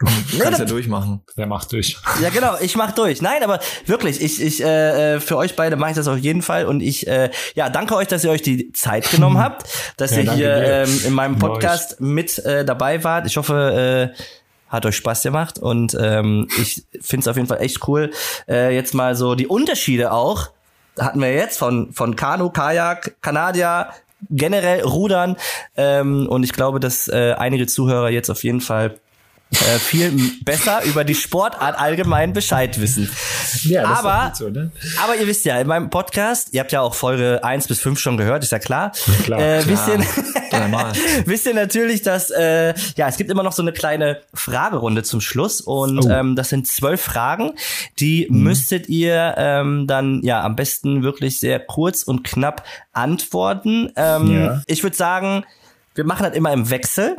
Du 0.00 0.06
kannst 0.38 0.58
ja 0.58 0.64
durchmachen. 0.64 1.22
Wer 1.36 1.46
macht 1.46 1.72
durch? 1.72 1.98
Ja, 2.22 2.30
genau, 2.30 2.56
ich 2.60 2.74
mach 2.74 2.92
durch. 2.92 3.20
Nein, 3.20 3.42
aber 3.42 3.60
wirklich, 3.84 4.20
ich, 4.22 4.40
ich, 4.40 4.62
äh, 4.62 5.16
äh 5.16 5.20
für 5.20 5.36
euch 5.36 5.56
beide 5.56 5.76
mache 5.76 5.90
ich 5.90 5.96
das 5.96 6.08
auf 6.08 6.16
jeden 6.16 6.40
Fall. 6.40 6.64
Und 6.64 6.80
ich, 6.80 7.06
äh, 7.06 7.30
ja, 7.54 7.68
danke 7.68 7.94
euch, 7.96 8.08
dass 8.08 8.24
ihr 8.24 8.30
euch 8.30 8.40
die 8.40 8.72
Zeit 8.72 9.10
genommen 9.10 9.38
habt, 9.38 9.68
dass 9.98 10.16
ja, 10.16 10.22
ihr 10.22 10.32
hier 10.32 10.56
ähm, 10.56 11.00
in 11.06 11.12
meinem 11.12 11.38
Podcast 11.38 12.00
mit 12.00 12.38
äh, 12.38 12.64
dabei 12.64 13.04
wart. 13.04 13.26
Ich 13.26 13.36
hoffe, 13.36 14.14
äh, 14.16 14.22
hat 14.70 14.86
euch 14.86 14.96
Spaß 14.96 15.22
gemacht 15.22 15.58
und 15.58 15.96
ähm, 16.00 16.48
ich 16.56 16.84
finde 17.02 17.24
es 17.24 17.28
auf 17.28 17.36
jeden 17.36 17.48
Fall 17.48 17.60
echt 17.60 17.86
cool. 17.88 18.10
Äh, 18.48 18.74
jetzt 18.74 18.94
mal 18.94 19.14
so 19.14 19.34
die 19.34 19.46
Unterschiede 19.46 20.12
auch 20.12 20.50
hatten 20.98 21.20
wir 21.20 21.32
jetzt 21.34 21.58
von 21.58 21.92
von 21.92 22.16
Kanu, 22.16 22.50
Kajak, 22.50 23.20
Kanadier, 23.20 23.88
generell 24.30 24.82
Rudern 24.82 25.36
ähm, 25.76 26.26
und 26.28 26.44
ich 26.44 26.52
glaube, 26.52 26.80
dass 26.80 27.08
äh, 27.08 27.34
einige 27.36 27.66
Zuhörer 27.66 28.10
jetzt 28.10 28.30
auf 28.30 28.44
jeden 28.44 28.60
Fall 28.60 28.98
äh, 29.52 29.78
viel 29.78 30.12
besser 30.44 30.82
über 30.84 31.02
die 31.02 31.14
Sportart 31.14 31.78
allgemein 31.78 32.32
Bescheid 32.32 32.80
wissen. 32.80 33.10
Ja, 33.62 33.82
das 33.82 33.98
aber, 33.98 34.30
ist 34.32 34.38
so, 34.38 34.48
ne? 34.48 34.70
aber 35.02 35.16
ihr 35.16 35.26
wisst 35.26 35.44
ja, 35.44 35.60
in 35.60 35.66
meinem 35.66 35.90
Podcast, 35.90 36.50
ihr 36.52 36.60
habt 36.60 36.70
ja 36.70 36.80
auch 36.80 36.94
Folge 36.94 37.42
1 37.42 37.66
bis 37.66 37.80
5 37.80 37.98
schon 37.98 38.16
gehört, 38.16 38.44
ist 38.44 38.52
ja 38.52 38.60
klar. 38.60 38.92
klar, 39.24 39.40
äh, 39.40 39.62
klar. 39.62 39.66
Wisst, 39.66 39.88
ihr, 39.88 41.22
wisst 41.26 41.46
ihr 41.46 41.54
natürlich, 41.54 42.02
dass 42.02 42.30
äh, 42.30 42.74
ja, 42.96 43.08
es 43.08 43.16
gibt 43.16 43.28
immer 43.28 43.42
noch 43.42 43.52
so 43.52 43.62
eine 43.62 43.72
kleine 43.72 44.20
Fragerunde 44.34 45.02
zum 45.02 45.20
Schluss 45.20 45.60
und 45.60 46.04
oh. 46.04 46.08
ähm, 46.08 46.36
das 46.36 46.48
sind 46.48 46.68
zwölf 46.68 47.00
Fragen, 47.00 47.52
die 47.98 48.28
mhm. 48.30 48.44
müsstet 48.44 48.88
ihr 48.88 49.34
ähm, 49.36 49.88
dann 49.88 50.22
ja 50.22 50.42
am 50.44 50.54
besten 50.54 51.02
wirklich 51.02 51.40
sehr 51.40 51.58
kurz 51.58 52.04
und 52.04 52.22
knapp 52.22 52.64
antworten. 52.92 53.92
Ähm, 53.96 54.32
ja. 54.32 54.62
Ich 54.66 54.84
würde 54.84 54.96
sagen, 54.96 55.44
wir 55.96 56.04
machen 56.04 56.24
das 56.24 56.36
immer 56.36 56.52
im 56.52 56.70
Wechsel. 56.70 57.16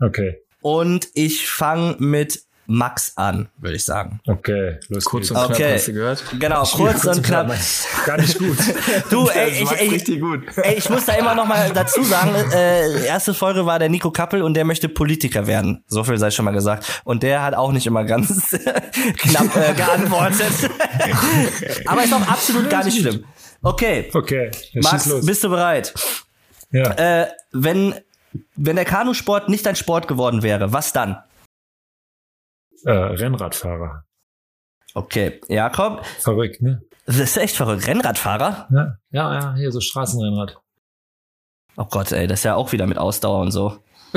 Okay. 0.00 0.45
Und 0.66 1.10
ich 1.14 1.48
fange 1.48 1.94
mit 2.00 2.42
Max 2.66 3.12
an, 3.14 3.48
würde 3.56 3.76
ich 3.76 3.84
sagen. 3.84 4.18
Okay, 4.26 4.80
los 4.88 5.04
Kurz 5.04 5.30
und 5.30 5.36
knapp, 5.36 5.50
okay. 5.50 5.74
hast 5.74 5.86
du 5.86 5.92
gehört? 5.92 6.24
Genau, 6.40 6.64
kurz, 6.64 7.04
ja, 7.04 7.12
und 7.12 7.22
knapp. 7.22 7.54
Gar 8.04 8.16
nicht 8.16 8.36
gut. 8.36 8.58
du, 9.10 9.28
ey, 9.28 9.62
ich, 9.62 9.70
ey, 9.70 9.88
richtig 9.90 10.20
gut. 10.20 10.40
ey, 10.56 10.74
ich 10.74 10.90
muss 10.90 11.06
da 11.06 11.12
immer 11.12 11.36
noch 11.36 11.46
mal 11.46 11.70
dazu 11.72 12.02
sagen, 12.02 12.34
äh, 12.50 13.06
erste 13.06 13.32
Folge 13.32 13.64
war 13.64 13.78
der 13.78 13.88
Nico 13.88 14.10
Kappel 14.10 14.42
und 14.42 14.54
der 14.54 14.64
möchte 14.64 14.88
Politiker 14.88 15.46
werden. 15.46 15.84
So 15.86 16.02
viel 16.02 16.18
sei 16.18 16.32
schon 16.32 16.44
mal 16.44 16.50
gesagt. 16.50 17.02
Und 17.04 17.22
der 17.22 17.44
hat 17.44 17.54
auch 17.54 17.70
nicht 17.70 17.86
immer 17.86 18.02
ganz 18.02 18.50
knapp 19.18 19.54
äh, 19.54 19.72
geantwortet. 19.72 20.68
Aber 21.86 22.02
ist 22.02 22.12
auch 22.12 22.26
absolut 22.26 22.68
gar 22.68 22.84
nicht 22.84 22.98
schlimm. 22.98 23.24
Okay. 23.62 24.10
Okay. 24.12 24.50
Max, 24.74 25.24
bist 25.24 25.44
du 25.44 25.48
bereit? 25.48 25.94
Ja. 26.72 27.22
Äh, 27.22 27.28
wenn 27.52 27.94
wenn 28.56 28.76
der 28.76 28.84
Kanusport 28.84 29.48
nicht 29.48 29.66
ein 29.66 29.76
Sport 29.76 30.08
geworden 30.08 30.42
wäre, 30.42 30.72
was 30.72 30.92
dann? 30.92 31.22
Äh, 32.84 32.90
Rennradfahrer. 32.90 34.04
Okay, 34.94 35.40
Jakob. 35.48 36.04
Verrückt, 36.18 36.62
ne? 36.62 36.82
Das 37.04 37.18
ist 37.18 37.36
echt 37.36 37.56
verrückt. 37.56 37.86
Rennradfahrer? 37.86 38.68
Ja, 38.70 38.96
ja, 39.10 39.34
ja 39.34 39.54
hier 39.54 39.70
so 39.70 39.80
Straßenrennrad. 39.80 40.56
Oh 41.76 41.84
Gott, 41.84 42.12
ey, 42.12 42.26
das 42.26 42.40
ist 42.40 42.44
ja 42.44 42.54
auch 42.54 42.72
wieder 42.72 42.86
mit 42.86 42.98
Ausdauer 42.98 43.40
und 43.40 43.50
so. 43.50 43.78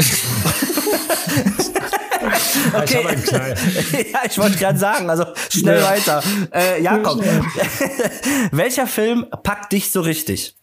okay. 2.73 3.05
Ich 3.15 3.31
ja, 4.11 4.19
ich 4.25 4.37
wollte 4.37 4.57
gerade 4.57 4.77
sagen, 4.79 5.09
also 5.09 5.25
schnell 5.49 5.83
weiter. 5.83 6.23
Äh, 6.53 6.81
Jakob, 6.81 7.21
welcher 8.51 8.87
Film 8.87 9.27
packt 9.43 9.73
dich 9.73 9.91
so 9.91 10.01
richtig? 10.01 10.55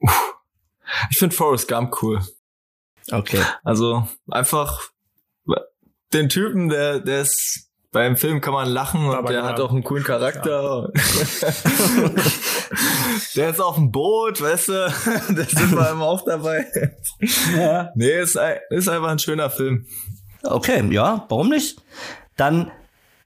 Uff. 0.00 0.34
Ich 1.10 1.18
finde 1.18 1.34
Forrest 1.34 1.68
Gump 1.68 2.02
cool. 2.02 2.20
Okay. 3.10 3.42
Also 3.62 4.08
einfach 4.30 4.80
den 6.12 6.28
Typen, 6.28 6.68
der, 6.68 7.00
der 7.00 7.22
ist 7.22 7.70
beim 7.94 8.16
Film 8.16 8.40
kann 8.40 8.52
man 8.52 8.68
lachen 8.68 9.06
und 9.06 9.14
Aber 9.14 9.28
der 9.28 9.42
genau. 9.42 9.52
hat 9.52 9.60
auch 9.60 9.70
einen 9.70 9.84
coolen 9.84 10.02
Charakter. 10.02 10.90
Ja. 10.92 12.08
der 13.36 13.50
ist 13.50 13.60
auf 13.60 13.76
dem 13.76 13.92
Boot, 13.92 14.42
weißt 14.42 14.68
du? 14.68 14.72
Da 15.28 15.44
sind 15.44 15.76
wir 15.76 15.90
immer 15.90 16.04
auch 16.04 16.24
dabei. 16.24 16.66
Ja. 17.56 17.90
Nee, 17.94 18.20
ist, 18.20 18.36
ist 18.70 18.88
einfach 18.88 19.10
ein 19.10 19.20
schöner 19.20 19.48
Film. 19.48 19.86
Okay, 20.42 20.84
ja, 20.90 21.24
warum 21.28 21.50
nicht? 21.50 21.80
Dann, 22.36 22.72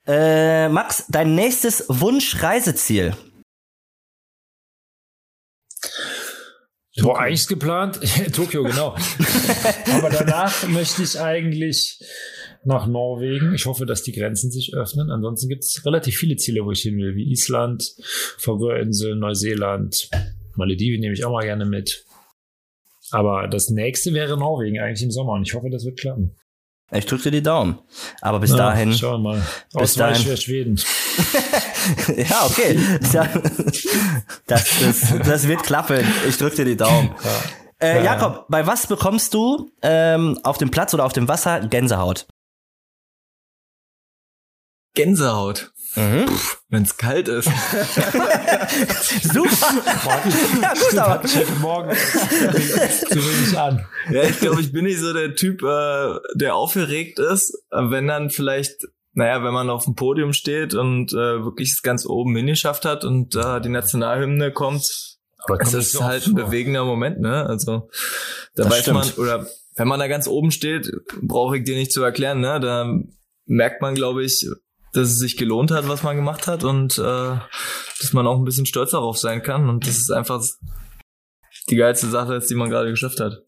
äh, 0.07 0.69
Max, 0.69 1.07
dein 1.09 1.35
nächstes 1.35 1.87
Wunsch-Reiseziel. 1.89 3.17
Tokio. 6.99 7.15
War 7.15 7.21
eigentlich 7.21 7.47
geplant. 7.47 8.01
Tokio, 8.33 8.63
genau. 8.65 8.95
Aber 9.93 10.11
danach 10.11 10.69
möchte 10.69 11.03
ich 11.03 11.19
eigentlich 11.21 12.01
nach 12.65 12.87
Norwegen. 12.87 13.55
Ich 13.55 13.67
hoffe, 13.67 13.87
dass 13.87 14.03
die 14.03 14.13
Grenzen 14.13 14.51
sich 14.51 14.75
öffnen. 14.75 15.11
Ansonsten 15.11 15.49
gibt 15.49 15.65
es 15.65 15.85
relativ 15.87 16.17
viele 16.17 16.37
Ziele, 16.37 16.65
wo 16.65 16.73
ich 16.73 16.83
hin 16.83 16.97
will, 16.99 17.15
wie 17.15 17.31
Island, 17.31 17.95
Färöerinseln, 18.39 19.19
Neuseeland, 19.19 20.11
Malediven 20.57 21.01
nehme 21.01 21.15
ich 21.15 21.25
auch 21.25 21.33
mal 21.33 21.45
gerne 21.45 21.65
mit. 21.65 22.05
Aber 23.11 23.49
das 23.49 23.71
nächste 23.71 24.13
wäre 24.13 24.37
Norwegen 24.37 24.81
eigentlich 24.81 25.03
im 25.03 25.11
Sommer 25.11 25.33
und 25.33 25.47
ich 25.47 25.55
hoffe, 25.55 25.71
das 25.71 25.85
wird 25.85 25.99
klappen. 25.99 26.37
Ich 26.91 27.05
drücke 27.05 27.25
dir 27.25 27.31
die 27.33 27.43
Daumen. 27.43 27.79
Aber 28.23 28.41
bis 28.41 28.51
ja, 28.51 28.57
dahin. 28.57 28.95
Schauen 28.95 29.23
wir 29.23 29.35
mal. 29.35 29.43
Bis 29.75 29.95
dahin. 29.95 30.25
für 30.25 30.37
Schweden. 30.37 30.81
ja, 32.17 32.47
okay. 32.47 32.79
Das, 33.13 33.29
das, 34.47 35.15
das 35.25 35.49
wird 35.49 35.63
klappen. 35.65 36.07
Ich 36.27 36.39
drücke 36.39 36.57
dir 36.57 36.65
die 36.65 36.77
Daumen. 36.77 37.15
Ja. 37.23 37.87
Äh, 37.89 38.05
Jakob, 38.05 38.47
bei 38.49 38.67
was 38.67 38.87
bekommst 38.87 39.35
du 39.35 39.71
ähm, 39.83 40.41
auf 40.43 40.59
dem 40.59 40.71
Platz 40.71 40.95
oder 40.95 41.05
auf 41.05 41.13
dem 41.13 41.29
Wasser 41.29 41.61
Gänsehaut? 41.61 42.27
Gänsehaut. 44.95 45.73
Mhm. 45.99 46.27
Wenn 46.69 46.83
es 46.85 46.97
kalt 46.97 47.29
ist. 47.29 47.47
Super. 49.23 49.73
ja, 50.63 50.73
gut, 50.75 50.99
aber. 50.99 51.25
Ich 51.25 51.59
morgen 51.59 51.91
zu 51.95 53.17
wenig 53.17 53.59
an. 53.59 53.85
Ja, 54.11 54.23
ich 54.23 54.39
glaube, 54.39 54.61
ich 54.61 54.73
bin 54.73 54.85
nicht 54.85 55.01
so 55.01 55.13
der 55.13 55.35
Typ, 55.35 55.63
äh, 55.63 56.15
der 56.35 56.55
aufgeregt 56.55 57.19
ist, 57.19 57.65
wenn 57.71 58.07
dann 58.07 58.31
vielleicht 58.31 58.87
naja, 59.15 59.43
wenn 59.43 59.53
man 59.53 59.69
auf 59.69 59.85
dem 59.85 59.97
Podium 59.97 60.33
steht 60.33 60.75
und 60.75 61.13
äh, 61.13 61.43
wirklich 61.43 61.73
es 61.73 61.83
ganz 61.83 62.07
oben 62.07 62.37
hingeschafft 62.37 62.85
hat 62.85 63.05
und 63.05 63.35
äh, 63.35 63.61
die 63.61 63.69
Nationalhymne 63.69 64.53
kommt, 64.53 65.19
aber 65.39 65.61
es 65.61 65.75
ist 65.75 66.01
halt 66.01 66.27
ein 66.27 66.35
bewegender 66.35 66.85
Moment, 66.85 67.19
ne? 67.21 67.45
Also 67.45 67.89
da 68.55 68.63
das 68.63 68.71
weiß 68.71 68.83
stimmt. 68.83 68.97
man, 68.97 69.13
oder 69.15 69.47
wenn 69.75 69.89
man 69.89 69.99
da 69.99 70.07
ganz 70.07 70.29
oben 70.29 70.53
steht, 70.53 70.93
brauche 71.21 71.59
ich 71.59 71.65
dir 71.65 71.77
nicht 71.77 71.91
zu 71.91 72.03
erklären, 72.03 72.41
ne? 72.41 72.61
Da 72.61 72.97
merkt 73.47 73.83
man, 73.83 73.97
glaube 73.97 74.25
ich, 74.25 74.47
dass 74.99 75.09
es 75.09 75.19
sich 75.19 75.37
gelohnt 75.37 75.71
hat, 75.71 75.89
was 75.89 76.03
man 76.03 76.17
gemacht 76.17 76.47
hat 76.47 76.65
und 76.65 76.99
äh, 76.99 77.03
dass 77.03 78.13
man 78.13 78.27
auch 78.27 78.37
ein 78.37 78.45
bisschen 78.45 78.67
stolz 78.67 78.91
darauf 78.91 79.17
sein 79.17 79.43
kann 79.43 79.69
und 79.69 79.87
das 79.87 79.97
ist 79.97 80.11
einfach 80.11 80.43
die 81.71 81.77
geilste 81.77 82.09
Sache 82.09 82.35
ist, 82.35 82.51
die 82.51 82.55
man 82.55 82.71
gerade 82.71 82.91
geschafft 82.91 83.21
hat. 83.21 83.43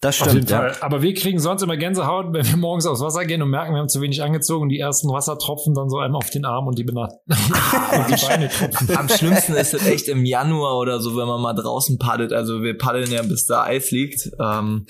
Das 0.00 0.16
stimmt. 0.16 0.48
Ja. 0.48 0.70
Aber 0.80 1.02
wir 1.02 1.12
kriegen 1.14 1.40
sonst 1.40 1.62
immer 1.62 1.76
Gänsehaut, 1.76 2.32
wenn 2.32 2.46
wir 2.46 2.56
morgens 2.56 2.86
aufs 2.86 3.00
Wasser 3.00 3.24
gehen 3.24 3.42
und 3.42 3.50
merken, 3.50 3.72
wir 3.74 3.80
haben 3.80 3.88
zu 3.88 4.00
wenig 4.00 4.22
angezogen 4.22 4.64
und 4.64 4.68
die 4.68 4.78
ersten 4.78 5.08
Wassertropfen 5.08 5.74
dann 5.74 5.90
so 5.90 5.98
einmal 5.98 6.18
auf 6.18 6.30
den 6.30 6.44
Arm 6.44 6.68
und 6.68 6.78
die, 6.78 6.84
Benacht 6.84 7.14
und 7.26 8.08
die 8.08 8.26
Beine 8.26 8.48
tropfen. 8.48 8.96
Am 8.96 9.08
schlimmsten 9.08 9.54
ist 9.54 9.74
es 9.74 9.84
echt 9.86 10.06
im 10.06 10.24
Januar 10.24 10.78
oder 10.78 11.00
so, 11.00 11.16
wenn 11.16 11.26
man 11.26 11.40
mal 11.40 11.54
draußen 11.54 11.98
paddelt. 11.98 12.32
Also 12.32 12.62
wir 12.62 12.78
paddeln 12.78 13.10
ja, 13.10 13.22
bis 13.22 13.46
da 13.46 13.64
Eis 13.64 13.90
liegt. 13.90 14.30
Ähm, 14.40 14.86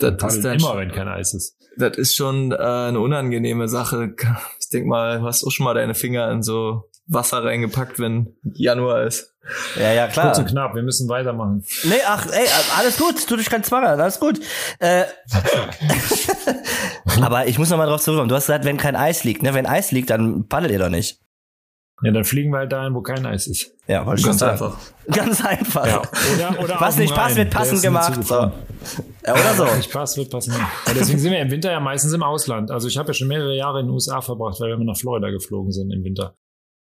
das 0.00 0.36
ist 0.36 0.44
dann 0.44 0.58
immer, 0.58 0.76
wenn 0.76 0.90
kein 0.90 1.08
Eis 1.08 1.34
ist. 1.34 1.56
Das 1.76 1.96
ist 1.96 2.16
schon 2.16 2.52
äh, 2.52 2.56
eine 2.56 3.00
unangenehme 3.00 3.68
Sache. 3.68 4.14
Ich 4.60 4.72
denk 4.72 4.86
mal, 4.86 5.18
du 5.18 5.24
hast 5.24 5.42
auch 5.42 5.50
schon 5.50 5.64
mal 5.64 5.74
deine 5.74 5.96
Finger 5.96 6.30
in 6.30 6.44
so 6.44 6.88
Wasser 7.08 7.42
reingepackt, 7.42 7.98
wenn 7.98 8.36
Januar 8.54 9.02
ist. 9.02 9.34
Ja, 9.74 9.92
ja, 9.92 10.06
klar. 10.06 10.26
Kurz 10.26 10.38
und 10.38 10.46
knapp, 10.46 10.76
wir 10.76 10.82
müssen 10.84 11.08
weitermachen. 11.08 11.64
Nee, 11.82 11.96
ach, 12.06 12.26
ey, 12.26 12.46
alles 12.78 12.98
gut, 12.98 13.26
tu 13.26 13.36
dich 13.36 13.50
kein 13.50 13.64
Zwang 13.64 13.84
alles 13.84 14.20
gut. 14.20 14.38
Äh, 14.78 15.06
aber 17.20 17.46
ich 17.46 17.58
muss 17.58 17.68
noch 17.70 17.78
mal 17.78 17.86
drauf 17.86 18.00
zurückkommen. 18.00 18.28
Du 18.28 18.36
hast 18.36 18.46
gesagt, 18.46 18.64
wenn 18.64 18.76
kein 18.76 18.94
Eis 18.94 19.24
liegt, 19.24 19.42
ne? 19.42 19.54
Wenn 19.54 19.66
Eis 19.66 19.90
liegt, 19.90 20.10
dann 20.10 20.46
paddelt 20.46 20.70
ihr 20.70 20.78
doch 20.78 20.88
nicht. 20.88 21.18
Ja, 22.02 22.12
dann 22.12 22.24
fliegen 22.24 22.50
wir 22.50 22.58
halt 22.58 22.72
dahin, 22.72 22.94
wo 22.94 23.02
kein 23.02 23.26
Eis 23.26 23.46
ist. 23.46 23.74
Ja, 23.86 24.06
wollte 24.06 24.22
Ganz 24.22 24.42
einfach. 24.42 24.76
Ganz 25.12 25.44
einfach. 25.44 25.86
Ja. 25.86 26.02
Oder, 26.34 26.60
oder 26.64 26.80
Was 26.80 26.96
nicht 26.96 27.14
passt, 27.14 27.36
wird 27.36 27.50
passend 27.50 27.82
gemacht. 27.82 28.24
So. 28.24 28.34
Ja, 28.34 28.52
oder 29.32 29.54
so. 29.54 29.64
Was 29.64 29.76
nicht 29.76 29.92
passt, 29.92 30.16
wird 30.16 30.30
passend 30.30 30.56
gemacht. 30.56 30.72
Ja, 30.86 30.94
deswegen 30.94 31.18
sind 31.18 31.32
wir 31.32 31.40
im 31.40 31.50
Winter 31.50 31.70
ja 31.70 31.80
meistens 31.80 32.12
im 32.12 32.22
Ausland. 32.22 32.70
Also 32.70 32.88
ich 32.88 32.96
habe 32.96 33.08
ja 33.08 33.14
schon 33.14 33.28
mehrere 33.28 33.54
Jahre 33.54 33.80
in 33.80 33.86
den 33.86 33.92
USA 33.92 34.20
verbracht, 34.22 34.58
weil 34.60 34.70
wir 34.70 34.84
nach 34.84 34.96
Florida 34.96 35.30
geflogen 35.30 35.72
sind 35.72 35.90
im 35.92 36.02
Winter. 36.02 36.34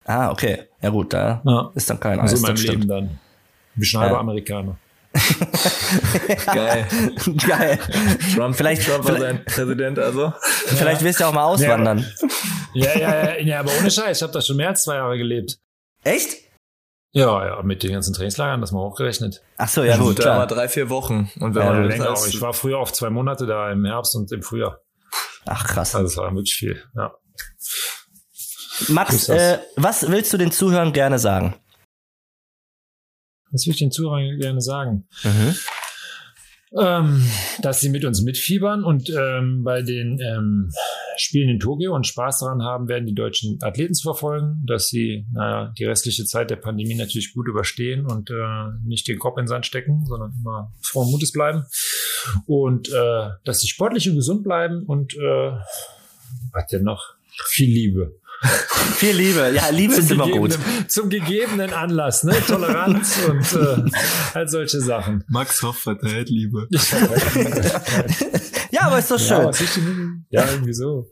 Ah, 0.04 0.30
okay. 0.30 0.64
Ja 0.82 0.90
gut, 0.90 1.12
da 1.12 1.42
ja. 1.44 1.70
ist 1.74 1.88
dann 1.88 2.00
kein 2.00 2.18
Eis. 2.18 2.32
Also 2.32 2.46
mein 2.46 2.56
Leben 2.56 2.88
dann. 2.88 3.18
Halber 3.78 4.14
ja. 4.14 4.20
Amerikaner. 4.20 4.76
Geil. 6.46 6.86
Geil. 7.46 7.78
Trump, 8.34 8.56
vielleicht, 8.56 8.86
Trump 8.86 9.08
war 9.08 9.18
sein 9.18 9.44
Präsident, 9.44 9.98
also. 9.98 10.32
Vielleicht 10.40 11.02
willst 11.02 11.20
du 11.20 11.24
auch 11.24 11.32
mal 11.32 11.44
auswandern. 11.44 12.06
Ja, 12.74 12.98
ja, 12.98 13.24
ja, 13.24 13.40
ja, 13.40 13.60
aber 13.60 13.70
ohne 13.78 13.90
Scheiß, 13.90 14.18
ich 14.18 14.22
habe 14.22 14.32
da 14.32 14.40
schon 14.40 14.56
mehr 14.56 14.68
als 14.68 14.82
zwei 14.82 14.96
Jahre 14.96 15.16
gelebt. 15.16 15.58
Echt? 16.04 16.46
Ja, 17.12 17.46
ja, 17.46 17.62
mit 17.62 17.82
den 17.82 17.92
ganzen 17.92 18.12
Trainingslagern, 18.12 18.60
das 18.60 18.72
mal 18.72 18.80
hochgerechnet. 18.80 19.42
Ach 19.56 19.68
so, 19.68 19.82
ja 19.82 19.96
gut, 19.96 20.16
klar. 20.16 20.46
Da 20.46 20.54
drei, 20.54 20.68
vier 20.68 20.90
Wochen. 20.90 21.30
Und 21.40 21.54
wenn 21.54 21.62
ja, 21.62 21.72
man 21.72 21.84
länger 21.84 22.10
auch. 22.10 22.26
Ich 22.26 22.40
war 22.42 22.52
früher 22.52 22.78
auch 22.78 22.90
zwei 22.90 23.08
Monate 23.08 23.46
da 23.46 23.72
im 23.72 23.84
Herbst 23.86 24.14
und 24.14 24.30
im 24.32 24.42
Frühjahr. 24.42 24.80
Ach 25.46 25.66
krass. 25.66 25.94
Also 25.94 26.08
das 26.08 26.16
war 26.18 26.34
wirklich 26.34 26.54
viel, 26.54 26.82
ja. 26.94 27.14
Max, 28.88 29.30
äh, 29.30 29.58
was 29.76 30.10
willst 30.10 30.32
du 30.34 30.36
den 30.36 30.52
Zuhörern 30.52 30.92
gerne 30.92 31.18
sagen? 31.18 31.54
Was 33.52 33.66
will 33.66 33.72
ich 33.72 33.78
den 33.78 33.90
Zuhörern 33.90 34.38
gerne 34.38 34.60
sagen? 34.60 35.06
Mhm. 35.22 35.54
ähm, 36.78 37.30
dass 37.62 37.80
sie 37.80 37.88
mit 37.88 38.04
uns 38.04 38.22
mitfiebern 38.22 38.84
und 38.84 39.08
ähm, 39.08 39.62
bei 39.64 39.82
den 39.82 40.18
ähm, 40.20 40.70
Spielen 41.16 41.48
in 41.48 41.60
Tokio 41.60 41.94
und 41.94 42.06
Spaß 42.06 42.40
daran 42.40 42.62
haben 42.62 42.88
werden, 42.88 43.06
die 43.06 43.14
deutschen 43.14 43.58
Athleten 43.62 43.94
zu 43.94 44.02
verfolgen, 44.02 44.62
dass 44.66 44.88
sie 44.88 45.26
naja, 45.32 45.72
die 45.78 45.84
restliche 45.84 46.24
Zeit 46.24 46.50
der 46.50 46.56
Pandemie 46.56 46.94
natürlich 46.94 47.32
gut 47.32 47.48
überstehen 47.48 48.04
und 48.04 48.30
äh, 48.30 48.34
nicht 48.84 49.08
den 49.08 49.18
Kopf 49.18 49.38
in 49.38 49.44
den 49.44 49.48
Sand 49.48 49.64
stecken, 49.64 50.04
sondern 50.06 50.32
immer 50.38 50.72
frohen 50.82 51.10
Mutes 51.10 51.32
bleiben 51.32 51.64
und 52.46 52.88
äh, 52.88 53.30
dass 53.44 53.60
sie 53.60 53.68
sportlich 53.68 54.08
und 54.10 54.16
gesund 54.16 54.42
bleiben 54.42 54.82
und 54.84 55.14
äh, 55.14 55.52
was 56.52 56.66
denn 56.70 56.82
noch? 56.82 57.14
Viel 57.48 57.70
Liebe. 57.70 58.18
Viel 58.96 59.16
Liebe. 59.16 59.52
Ja, 59.54 59.68
Liebe 59.70 59.94
ist 59.94 60.10
immer 60.10 60.28
gut. 60.28 60.58
Zum 60.88 61.08
gegebenen 61.08 61.72
Anlass, 61.72 62.24
ne? 62.24 62.34
Toleranz 62.46 63.16
und 63.28 63.54
äh, 63.54 63.84
all 64.34 64.46
solche 64.48 64.80
Sachen. 64.80 65.24
Max 65.28 65.62
Hoff 65.62 65.78
verteilt 65.78 66.28
Liebe. 66.28 66.68
ja, 68.70 68.82
aber 68.82 68.98
ist 68.98 69.10
doch 69.10 69.18
schön. 69.18 70.26
Ja, 70.30 70.44
ja 70.44 70.52
irgendwie 70.52 70.74
so. 70.74 71.10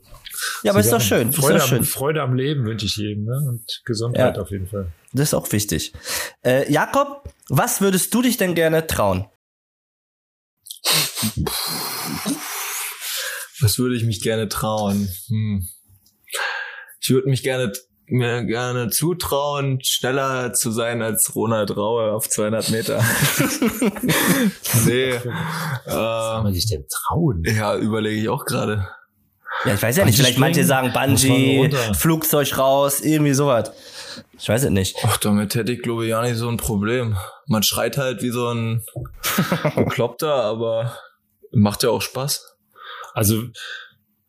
Ja, 0.63 0.71
aber 0.71 0.81
ist 0.81 0.91
doch 0.91 1.01
schön. 1.01 1.31
Freude, 1.31 1.57
ist 1.57 1.63
doch 1.63 1.69
schön. 1.69 1.79
Am, 1.79 1.85
Freude 1.85 2.21
am 2.21 2.35
Leben 2.35 2.65
wünsche 2.65 2.85
ich 2.85 2.97
jedem, 2.97 3.23
ne? 3.25 3.37
Und 3.47 3.81
Gesundheit 3.85 4.35
ja. 4.35 4.41
auf 4.41 4.51
jeden 4.51 4.67
Fall. 4.67 4.91
Das 5.13 5.29
ist 5.29 5.33
auch 5.33 5.49
wichtig. 5.51 5.93
Äh, 6.43 6.69
Jakob, 6.71 7.33
was 7.49 7.81
würdest 7.81 8.13
du 8.13 8.21
dich 8.21 8.37
denn 8.37 8.53
gerne 8.55 8.87
trauen? 8.87 9.25
Was 13.61 13.79
würde 13.79 13.95
ich 13.95 14.03
mich 14.03 14.21
gerne 14.21 14.49
trauen? 14.49 15.09
Hm 15.27 15.67
ich 17.05 17.11
würde 17.11 17.29
mich 17.29 17.43
gerne 17.43 17.71
mir 18.07 18.43
gerne 18.45 18.89
zutrauen, 18.89 19.79
schneller 19.83 20.53
zu 20.53 20.71
sein 20.71 21.01
als 21.01 21.35
Ronald 21.35 21.75
Raue 21.75 22.11
auf 22.11 22.29
200 22.29 22.69
Meter. 22.69 22.97
nee. 24.85 25.13
Was 25.85 25.93
soll 25.93 26.43
man 26.43 26.53
sich 26.53 26.67
denn 26.67 26.85
trauen? 26.87 27.43
Ja, 27.45 27.75
überlege 27.75 28.21
ich 28.21 28.29
auch 28.29 28.45
gerade. 28.45 28.87
Ja, 29.65 29.73
ich 29.73 29.81
weiß 29.81 29.97
ja 29.97 30.05
nicht. 30.05 30.17
Vielleicht 30.17 30.37
manche 30.37 30.63
sagen 30.63 30.93
Bungee, 30.93 31.71
Flugzeug 31.97 32.57
raus, 32.57 33.01
irgendwie 33.01 33.33
sowas. 33.33 33.71
Ich 34.37 34.49
weiß 34.49 34.63
es 34.63 34.69
nicht. 34.69 34.97
Ach, 35.03 35.17
damit 35.17 35.55
hätte 35.55 35.71
ich 35.71 35.81
glaube 35.81 36.05
ich 36.05 36.09
ja 36.11 36.21
nicht 36.21 36.37
so 36.37 36.49
ein 36.49 36.57
Problem. 36.57 37.17
Man 37.47 37.63
schreit 37.63 37.97
halt 37.97 38.21
wie 38.21 38.31
so 38.31 38.49
ein 38.49 38.83
Bekloppter, 39.75 40.33
aber 40.33 40.95
macht 41.51 41.83
ja 41.83 41.89
auch 41.89 42.01
Spaß. 42.01 42.55
Also 43.13 43.43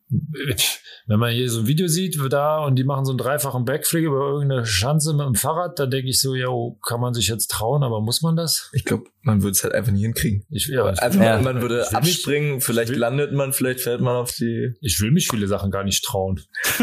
wenn 0.08 1.18
man 1.18 1.32
hier 1.32 1.50
so 1.50 1.60
ein 1.60 1.66
Video 1.66 1.88
sieht, 1.88 2.18
da 2.30 2.64
und 2.64 2.76
die 2.76 2.84
machen 2.84 3.04
so 3.04 3.12
einen 3.12 3.18
dreifachen 3.18 3.64
Backflip 3.64 4.04
über 4.04 4.28
irgendeine 4.28 4.64
Schanze 4.64 5.14
mit 5.14 5.26
dem 5.26 5.34
Fahrrad, 5.34 5.78
da 5.78 5.86
denke 5.86 6.10
ich 6.10 6.20
so, 6.20 6.34
ja, 6.34 6.48
kann 6.86 7.00
man 7.00 7.12
sich 7.12 7.28
jetzt 7.28 7.50
trauen, 7.50 7.82
aber 7.82 8.00
muss 8.00 8.22
man 8.22 8.36
das? 8.36 8.70
Ich 8.72 8.84
glaube, 8.84 9.04
man 9.22 9.42
würde 9.42 9.52
es 9.52 9.64
halt 9.64 9.74
einfach 9.74 9.90
nicht 9.90 10.02
hinkriegen. 10.02 10.44
Ich, 10.50 10.68
ja, 10.68 10.84
einfach, 10.84 11.20
ja. 11.20 11.40
man 11.40 11.60
würde 11.60 11.92
abspringen, 11.92 12.56
mich, 12.56 12.64
vielleicht 12.64 12.90
will, 12.90 12.98
landet 12.98 13.32
man, 13.32 13.52
vielleicht 13.52 13.80
fällt 13.80 14.00
man 14.00 14.14
auf 14.16 14.32
die. 14.32 14.74
Ich 14.80 15.00
will 15.00 15.10
mich 15.10 15.28
viele 15.28 15.48
Sachen 15.48 15.72
gar 15.72 15.82
nicht 15.82 16.04
trauen, 16.04 16.40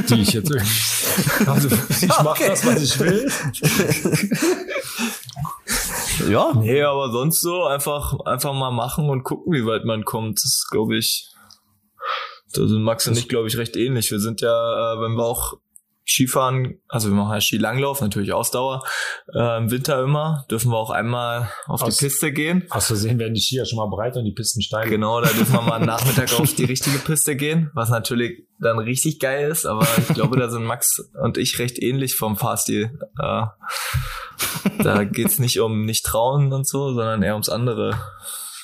die 0.09 0.21
ich 0.21 0.33
jetzt 0.33 0.51
irgendwie. 0.51 1.45
also 1.49 1.69
ich 1.89 2.07
mache 2.07 2.29
okay. 2.29 2.47
das, 2.47 2.65
was 2.65 2.81
ich 2.81 2.99
will. 2.99 3.31
ja. 6.29 6.53
Nee, 6.55 6.81
aber 6.81 7.11
sonst 7.11 7.39
so 7.39 7.63
einfach, 7.63 8.19
einfach 8.25 8.53
mal 8.53 8.71
machen 8.71 9.09
und 9.09 9.23
gucken, 9.23 9.53
wie 9.53 9.65
weit 9.65 9.85
man 9.85 10.03
kommt. 10.03 10.39
Das 10.39 10.45
ist, 10.45 10.67
glaube 10.69 10.97
ich, 10.97 11.32
da 12.53 12.67
sind 12.67 12.83
Max 12.83 13.07
und 13.07 13.17
ich, 13.17 13.27
glaube 13.27 13.47
ich, 13.47 13.57
recht 13.57 13.75
ähnlich. 13.75 14.11
Wir 14.11 14.19
sind 14.19 14.41
ja, 14.41 14.49
äh, 14.93 15.01
wenn 15.01 15.15
wir 15.15 15.25
auch 15.25 15.57
Skifahren, 16.05 16.79
also 16.89 17.09
wir 17.09 17.15
machen 17.15 17.33
ja 17.33 17.39
Skilanglauf, 17.39 18.01
natürlich 18.01 18.33
Ausdauer, 18.33 18.83
äh, 19.33 19.57
im 19.57 19.71
Winter 19.71 20.03
immer, 20.03 20.45
dürfen 20.51 20.71
wir 20.71 20.77
auch 20.77 20.89
einmal 20.89 21.49
auf 21.65 21.81
aus, 21.81 21.95
die 21.95 22.05
Piste 22.05 22.33
gehen. 22.33 22.67
Aus 22.69 22.87
Versehen 22.87 23.19
werden 23.19 23.33
die 23.33 23.41
Skier 23.41 23.65
schon 23.65 23.77
mal 23.77 23.87
breit 23.87 24.17
und 24.17 24.25
die 24.25 24.33
Pisten 24.33 24.61
steil. 24.61 24.89
Genau, 24.89 25.21
da 25.21 25.29
dürfen 25.29 25.53
wir 25.53 25.61
mal 25.61 25.75
am 25.75 25.85
Nachmittag 25.85 26.37
auf 26.37 26.53
die 26.53 26.65
richtige 26.65 26.97
Piste 26.99 27.35
gehen, 27.37 27.71
was 27.73 27.89
natürlich 27.89 28.45
dann 28.59 28.79
richtig 28.79 29.19
geil 29.19 29.49
ist, 29.49 29.65
aber 29.65 29.87
ich 29.97 30.13
glaube, 30.13 30.37
da 30.37 30.49
sind 30.49 30.65
Max 30.65 31.09
und 31.21 31.37
ich 31.37 31.57
recht 31.59 31.81
ähnlich 31.81 32.15
vom 32.15 32.35
Fahrstil. 32.35 32.99
Äh, 33.19 33.45
da 34.83 35.03
geht's 35.05 35.39
nicht 35.39 35.59
um 35.61 35.85
nicht 35.85 36.05
trauen 36.05 36.51
und 36.51 36.67
so, 36.67 36.93
sondern 36.93 37.23
eher 37.23 37.33
ums 37.33 37.49
andere 37.49 37.97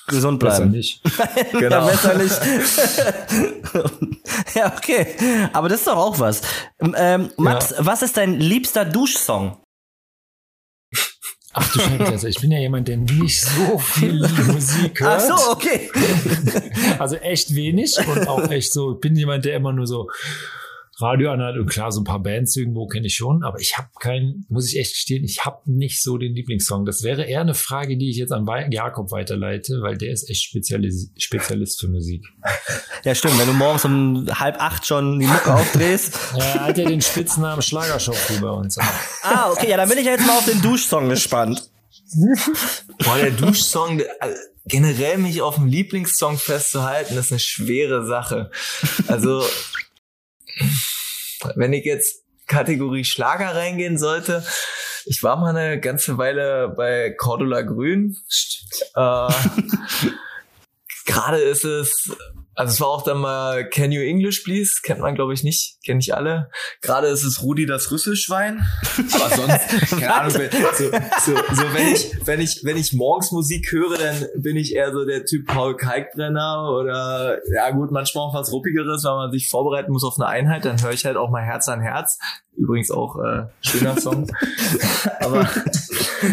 gesund 0.10 0.40
bleiben. 0.40 0.72
Besser 0.72 0.78
nicht. 0.78 1.02
genau. 1.52 1.70
ja, 1.70 1.86
besser 1.86 2.16
nicht. 2.16 2.36
ja, 4.56 4.76
okay. 4.76 5.08
Aber 5.54 5.70
das 5.70 5.80
ist 5.80 5.88
doch 5.88 5.98
auch 5.98 6.20
was. 6.20 6.42
Ähm, 6.96 7.30
Max, 7.38 7.72
ja. 7.72 7.78
was 7.80 8.02
ist 8.02 8.18
dein 8.18 8.40
liebster 8.40 8.86
Duschsong? 8.86 9.58
Ach 11.54 11.74
du 11.74 11.80
Scheiße, 11.80 12.30
ich 12.30 12.40
bin 12.40 12.52
ja 12.52 12.60
jemand, 12.60 12.88
der 12.88 12.98
nicht 12.98 13.42
so 13.42 13.80
viel 13.80 14.28
Musik 14.48 15.00
hört. 15.00 15.22
Ach 15.22 15.38
so, 15.38 15.52
okay. 15.52 15.90
Also 17.00 17.16
echt 17.16 17.56
wenig 17.56 17.98
und 18.08 18.28
auch 18.28 18.50
echt 18.52 18.72
so, 18.72 18.94
ich 18.94 19.00
bin 19.00 19.16
jemand, 19.16 19.46
der 19.46 19.56
immer 19.56 19.74
nur 19.74 19.88
so 19.88 20.10
Radio 21.02 21.32
anhat 21.32 21.58
und 21.58 21.68
klar, 21.68 21.92
so 21.92 22.02
ein 22.02 22.04
paar 22.04 22.22
Bands 22.22 22.56
irgendwo 22.56 22.88
kenne 22.88 23.08
ich 23.08 23.16
schon, 23.16 23.44
aber 23.44 23.60
ich 23.60 23.78
habe 23.78 23.90
keinen, 24.00 24.46
muss 24.50 24.72
ich 24.72 24.80
echt 24.80 24.94
gestehen, 24.94 25.24
ich 25.24 25.46
habe 25.46 25.60
nicht 25.66 26.02
so 26.02 26.18
den 26.18 26.34
Lieblingssong. 26.34 26.86
Das 26.86 27.04
wäre 27.04 27.24
eher 27.24 27.42
eine 27.42 27.54
Frage, 27.54 27.98
die 27.98 28.10
ich 28.10 28.18
jetzt 28.18 28.32
an 28.32 28.46
Jakob 28.72 29.12
weiterleite, 29.12 29.82
weil 29.82 29.98
der 29.98 30.12
ist 30.12 30.30
echt 30.30 30.44
Spezialis 30.44 31.12
Spezialist 31.18 31.80
für 31.80 31.88
Musik. 31.88 32.26
Ja, 33.06 33.16
stimmt, 33.16 33.40
wenn 33.40 33.48
du 33.48 33.54
morgens 33.54 33.86
um 33.86 34.28
halb 34.40 34.62
acht 34.62 34.86
schon 34.86 35.20
die 35.20 35.26
Mucke 35.26 35.54
aufdrehst. 35.54 36.20
ja, 36.38 36.44
er 36.44 36.60
hat 36.66 36.78
ja 36.78 36.86
den 36.86 37.00
Spitznamen 37.02 37.62
Schlagerschopf 37.62 38.42
bei 38.42 38.50
uns. 38.50 38.78
ah, 39.24 39.50
okay, 39.52 39.70
ja, 39.70 39.78
dann 39.78 39.88
bin 39.88 40.00
ich 40.00 40.06
jetzt 40.06 40.28
mal 40.28 40.38
auf 40.38 40.46
den 40.46 40.62
Duschsong 40.62 41.08
gespannt. 41.08 41.70
Boah, 43.06 43.18
der 43.18 43.32
Duschsong, 43.32 44.02
also 44.20 44.36
generell 44.66 45.18
mich 45.18 45.42
auf 45.42 45.56
dem 45.56 45.68
Lieblingssong 45.68 46.38
festzuhalten, 46.38 47.18
ist 47.18 47.32
eine 47.32 47.40
schwere 47.40 48.06
Sache. 48.06 48.52
Also 49.08 49.44
wenn 51.56 51.74
ich 51.74 51.86
jetzt 51.86 52.24
Kategorie 52.48 53.06
Schlager 53.06 53.56
reingehen 53.56 53.98
sollte, 53.98 54.44
ich 55.06 55.24
war 55.24 55.38
mal 55.38 55.56
eine 55.56 55.80
ganze 55.80 56.18
Weile 56.18 56.70
bei 56.70 57.12
Cordula 57.18 57.62
Grün. 57.62 58.18
Äh, 58.96 59.28
Gerade 61.06 61.38
ist 61.38 61.66
es 61.66 62.16
also 62.56 62.74
es 62.74 62.82
war 62.82 62.90
auch 62.90 63.04
dann 63.04 63.20
mal 63.20 63.68
Can 63.70 63.92
You 63.92 64.02
English 64.02 64.42
Please? 64.42 64.82
Kennt 64.84 65.00
man 65.00 65.16
glaube 65.16 65.34
ich 65.34 65.44
nicht, 65.44 65.78
kenne 65.86 66.00
ich 66.00 66.14
alle. 66.14 66.50
Gerade 66.82 67.08
ist 67.08 67.24
es 67.24 67.42
Rudi 67.42 67.66
das 67.66 67.92
Rüsselschwein. 67.92 68.66
Aber 69.14 69.30
sonst, 69.36 69.90
keine 70.00 70.14
Ahnung, 70.14 70.32
so, 70.32 70.86
so, 70.86 71.36
so 71.36 71.64
wenn 71.74 71.94
ich, 71.94 72.12
wenn 72.26 72.42
ich, 72.42 72.62
wenn 72.64 72.78
ich 72.78 72.94
morgens 72.94 73.32
Musik 73.32 73.72
höre, 73.72 73.98
dann 73.98 74.26
bin 74.36 74.58
ich 74.58 74.76
eher 74.76 74.92
so 74.92 75.06
der 75.06 75.26
Typ 75.26 75.48
Paul 75.48 75.78
Kalkbrenner 75.78 76.70
oder 76.72 77.38
ja 77.54 77.70
gut, 77.72 77.92
manchmal 77.92 78.26
auch 78.26 78.34
was 78.34 78.52
Ruppigeres, 78.52 79.04
wenn 79.04 79.12
man 79.12 79.32
sich 79.32 79.48
vorbereiten 79.48 79.92
muss 79.92 80.04
auf 80.04 80.16
eine 80.18 80.28
Einheit, 80.28 80.66
dann 80.66 80.82
höre 80.82 80.92
ich 80.92 81.06
halt 81.06 81.18
auch 81.18 81.30
mal 81.30 81.44
Herz 81.44 81.68
an 81.70 81.82
Herz. 81.82 82.20
Übrigens 82.58 82.92
auch 82.92 83.18
äh, 83.24 83.46
schöner 83.62 84.00
Song. 84.02 84.30
Aber 85.22 85.48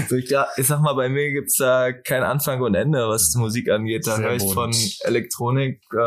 so 0.09 0.17
ich, 0.17 0.35
ich 0.57 0.67
sag 0.67 0.81
mal, 0.81 0.95
bei 0.95 1.09
mir 1.09 1.31
gibt's 1.31 1.57
da 1.57 1.93
kein 1.93 2.25
Anfang 2.25 2.61
und 2.63 2.75
Ende, 2.75 3.07
was 3.09 3.33
Musik 3.37 3.71
angeht. 3.71 4.09
Da 4.09 4.19
höre 4.19 4.35
ich 4.35 4.53
von 4.53 4.75
Elektronik 5.05 5.81
äh, 5.93 5.99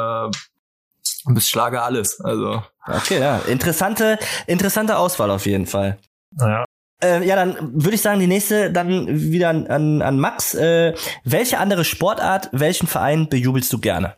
bis 1.25 1.49
Schlager 1.49 1.83
alles. 1.83 2.19
Also. 2.21 2.63
Okay, 2.85 3.19
ja. 3.19 3.39
Interessante, 3.47 4.17
interessante 4.47 4.97
Auswahl 4.97 5.31
auf 5.31 5.45
jeden 5.45 5.65
Fall. 5.65 5.97
Ja. 6.37 6.65
Äh, 7.01 7.25
ja, 7.25 7.35
dann 7.35 7.55
würde 7.73 7.95
ich 7.95 8.01
sagen, 8.01 8.19
die 8.19 8.27
nächste 8.27 8.71
dann 8.71 9.07
wieder 9.07 9.49
an, 9.49 9.67
an, 9.67 10.01
an 10.01 10.19
Max. 10.19 10.53
Äh, 10.53 10.93
welche 11.23 11.57
andere 11.59 11.85
Sportart, 11.85 12.49
welchen 12.51 12.87
Verein 12.87 13.29
bejubelst 13.29 13.71
du 13.71 13.79
gerne? 13.79 14.15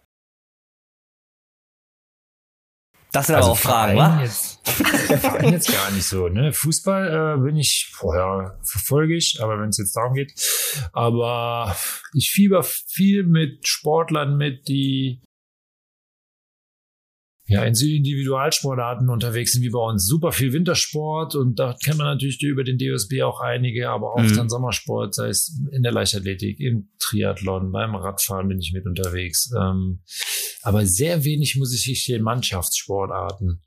Das 3.12 3.28
sind 3.28 3.36
also 3.36 3.50
aber 3.50 3.54
auch 3.54 3.62
Fragen, 3.62 3.98
wa? 3.98 4.22
Jetzt, 4.22 4.66
Verein 5.20 5.52
jetzt 5.52 5.72
gar 5.72 5.92
nicht 5.92 6.06
so. 6.06 6.30
Ne? 6.30 6.54
Fußball 6.54 7.36
äh, 7.38 7.44
bin 7.44 7.58
ich 7.58 7.92
vorher 7.94 8.58
verfolge 8.64 9.16
ich, 9.16 9.40
aber 9.42 9.60
wenn 9.60 9.70
es 9.70 9.78
jetzt 9.78 9.96
darum 9.96 10.14
geht. 10.14 10.34
Aber 10.94 11.76
ich 12.14 12.32
fieber 12.32 12.64
viel 12.64 13.24
mit 13.24 13.68
Sportlern 13.68 14.38
mit, 14.38 14.70
die 14.70 15.22
ja, 17.52 17.64
in 17.64 17.74
Individualsportarten 17.74 19.10
unterwegs 19.10 19.54
sind 19.54 19.64
wie 19.64 19.70
bei 19.70 19.80
uns. 19.80 20.06
Super 20.06 20.32
viel 20.32 20.54
Wintersport 20.54 21.36
und 21.36 21.60
da 21.60 21.76
kennt 21.84 21.98
man 21.98 22.08
natürlich 22.08 22.42
über 22.42 22.64
den 22.64 22.78
DOSB 22.78 23.22
auch 23.24 23.42
einige, 23.42 23.90
aber 23.90 24.14
auch 24.14 24.22
mhm. 24.22 24.36
dann 24.36 24.50
Sommersport, 24.50 25.14
sei 25.14 25.30
es 25.30 25.60
in 25.72 25.84
der 25.84 25.92
Leichtathletik, 25.92 26.60
im 26.60 26.90
Triathlon, 27.00 27.72
beim 27.72 27.96
Radfahren 27.96 28.48
bin 28.48 28.60
ich 28.60 28.72
mit 28.74 28.86
unterwegs. 28.86 29.52
Ähm, 29.60 30.02
aber 30.62 30.86
sehr 30.86 31.26
wenig 31.26 31.58
muss 31.58 31.74
ich 31.74 32.10
in 32.10 32.22
Mannschaftssportarten, 32.22 33.62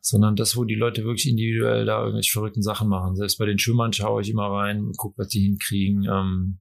sondern 0.00 0.36
das, 0.36 0.56
wo 0.56 0.64
die 0.64 0.74
Leute 0.74 1.04
wirklich 1.04 1.28
individuell 1.28 1.84
da 1.84 2.00
irgendwelche 2.00 2.32
verrückten 2.32 2.62
Sachen 2.62 2.88
machen. 2.88 3.16
Selbst 3.16 3.38
bei 3.38 3.46
den 3.46 3.58
Schwimmern 3.58 3.92
schaue 3.92 4.22
ich 4.22 4.30
immer 4.30 4.46
rein 4.46 4.80
und 4.80 4.96
gucke, 4.96 5.18
was 5.18 5.28
die 5.28 5.40
hinkriegen. 5.40 6.04
Ähm, 6.04 6.60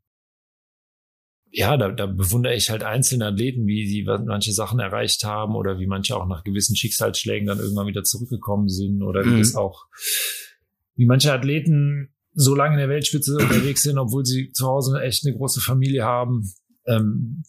ja, 1.58 1.78
da, 1.78 1.90
da 1.90 2.06
bewundere 2.06 2.54
ich 2.54 2.70
halt 2.70 2.84
einzelne 2.84 3.28
Athleten, 3.28 3.66
wie 3.66 3.88
sie 3.88 4.04
manche 4.04 4.52
Sachen 4.52 4.80
erreicht 4.80 5.24
haben 5.24 5.56
oder 5.56 5.80
wie 5.80 5.88
manche 5.88 6.18
auch 6.18 6.28
nach 6.28 6.44
gewissen 6.44 6.76
Schicksalsschlägen 6.76 7.48
dann 7.48 7.60
irgendwann 7.60 7.88
wieder 7.88 8.04
zurückgekommen 8.04 8.68
sind 8.68 9.02
oder 9.02 9.24
wie 9.24 9.30
mhm. 9.30 9.40
das 9.40 9.56
auch, 9.56 9.86
wie 10.96 11.06
manche 11.06 11.32
Athleten 11.32 12.14
so 12.34 12.56
lange 12.56 12.74
in 12.74 12.80
der 12.80 12.90
Weltspitze 12.90 13.38
unterwegs 13.40 13.84
sind, 13.84 13.98
obwohl 13.98 14.26
sie 14.26 14.52
zu 14.52 14.68
Hause 14.68 15.00
echt 15.02 15.26
eine 15.26 15.34
große 15.34 15.62
Familie 15.62 16.04
haben. 16.04 16.52
Ähm, 16.88 17.44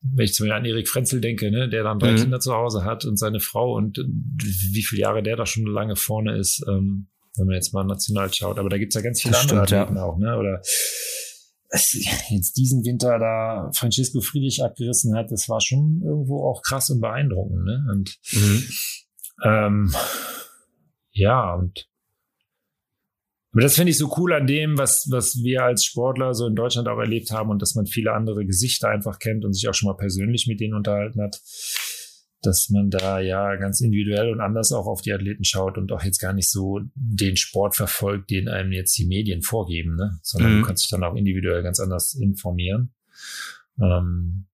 wenn 0.00 0.24
ich 0.24 0.32
zum 0.32 0.46
Beispiel 0.46 0.58
an 0.58 0.64
Erik 0.64 0.88
Frenzel 0.88 1.20
denke, 1.20 1.50
ne, 1.50 1.68
der 1.68 1.82
dann 1.82 1.98
drei 1.98 2.12
mhm. 2.12 2.16
Kinder 2.16 2.40
zu 2.40 2.54
Hause 2.54 2.84
hat 2.84 3.04
und 3.04 3.18
seine 3.18 3.40
Frau 3.40 3.76
und 3.76 3.98
wie 3.98 4.82
viele 4.82 5.02
Jahre 5.02 5.22
der 5.22 5.36
da 5.36 5.44
schon 5.44 5.66
lange 5.66 5.96
vorne 5.96 6.38
ist, 6.38 6.64
ähm, 6.66 7.08
wenn 7.36 7.46
man 7.46 7.56
jetzt 7.56 7.74
mal 7.74 7.84
national 7.84 8.32
schaut. 8.32 8.58
Aber 8.58 8.70
da 8.70 8.78
gibt's 8.78 8.94
ja 8.94 9.02
ganz 9.02 9.20
viele 9.20 9.32
das 9.32 9.42
andere 9.42 9.66
stimmt, 9.66 9.80
Athleten 9.82 9.96
ja. 9.96 10.04
auch, 10.04 10.16
ne? 10.16 10.38
Oder 10.38 10.62
jetzt 12.28 12.56
diesen 12.56 12.84
Winter 12.84 13.18
da 13.18 13.70
Francisco 13.74 14.20
Friedrich 14.20 14.62
abgerissen 14.62 15.16
hat, 15.16 15.30
das 15.30 15.48
war 15.48 15.60
schon 15.60 16.02
irgendwo 16.04 16.48
auch 16.48 16.62
krass 16.62 16.90
und 16.90 17.00
beeindruckend, 17.00 17.64
ne? 17.64 17.86
Und 17.90 18.18
mhm. 18.32 18.68
ähm, 19.44 19.94
ja, 21.12 21.54
und 21.54 21.88
aber 23.56 23.62
das 23.62 23.76
finde 23.76 23.90
ich 23.90 23.96
so 23.96 24.12
cool 24.18 24.34
an 24.34 24.46
dem, 24.46 24.76
was, 24.76 25.06
was 25.10 25.42
wir 25.42 25.64
als 25.64 25.82
Sportler 25.82 26.34
so 26.34 26.46
in 26.46 26.54
Deutschland 26.54 26.88
auch 26.88 26.98
erlebt 26.98 27.30
haben 27.30 27.48
und 27.48 27.62
dass 27.62 27.74
man 27.74 27.86
viele 27.86 28.12
andere 28.12 28.44
Gesichter 28.44 28.90
einfach 28.90 29.18
kennt 29.18 29.46
und 29.46 29.54
sich 29.54 29.66
auch 29.66 29.72
schon 29.72 29.88
mal 29.88 29.96
persönlich 29.96 30.46
mit 30.46 30.60
denen 30.60 30.74
unterhalten 30.74 31.22
hat, 31.22 31.40
dass 32.42 32.68
man 32.70 32.90
da 32.90 33.20
ja 33.20 33.56
ganz 33.56 33.80
individuell 33.80 34.30
und 34.30 34.40
anders 34.40 34.72
auch 34.72 34.86
auf 34.86 35.00
die 35.00 35.12
Athleten 35.12 35.44
schaut 35.44 35.78
und 35.78 35.92
auch 35.92 36.02
jetzt 36.04 36.20
gar 36.20 36.32
nicht 36.32 36.50
so 36.50 36.80
den 36.94 37.36
Sport 37.36 37.76
verfolgt, 37.76 38.30
den 38.30 38.48
einem 38.48 38.72
jetzt 38.72 38.96
die 38.98 39.06
Medien 39.06 39.42
vorgeben, 39.42 39.96
ne? 39.96 40.18
sondern 40.22 40.56
mhm. 40.56 40.60
du 40.60 40.66
kannst 40.66 40.84
dich 40.84 40.90
dann 40.90 41.04
auch 41.04 41.14
individuell 41.14 41.62
ganz 41.62 41.80
anders 41.80 42.14
informieren. 42.14 42.94
Ähm, 43.80 44.46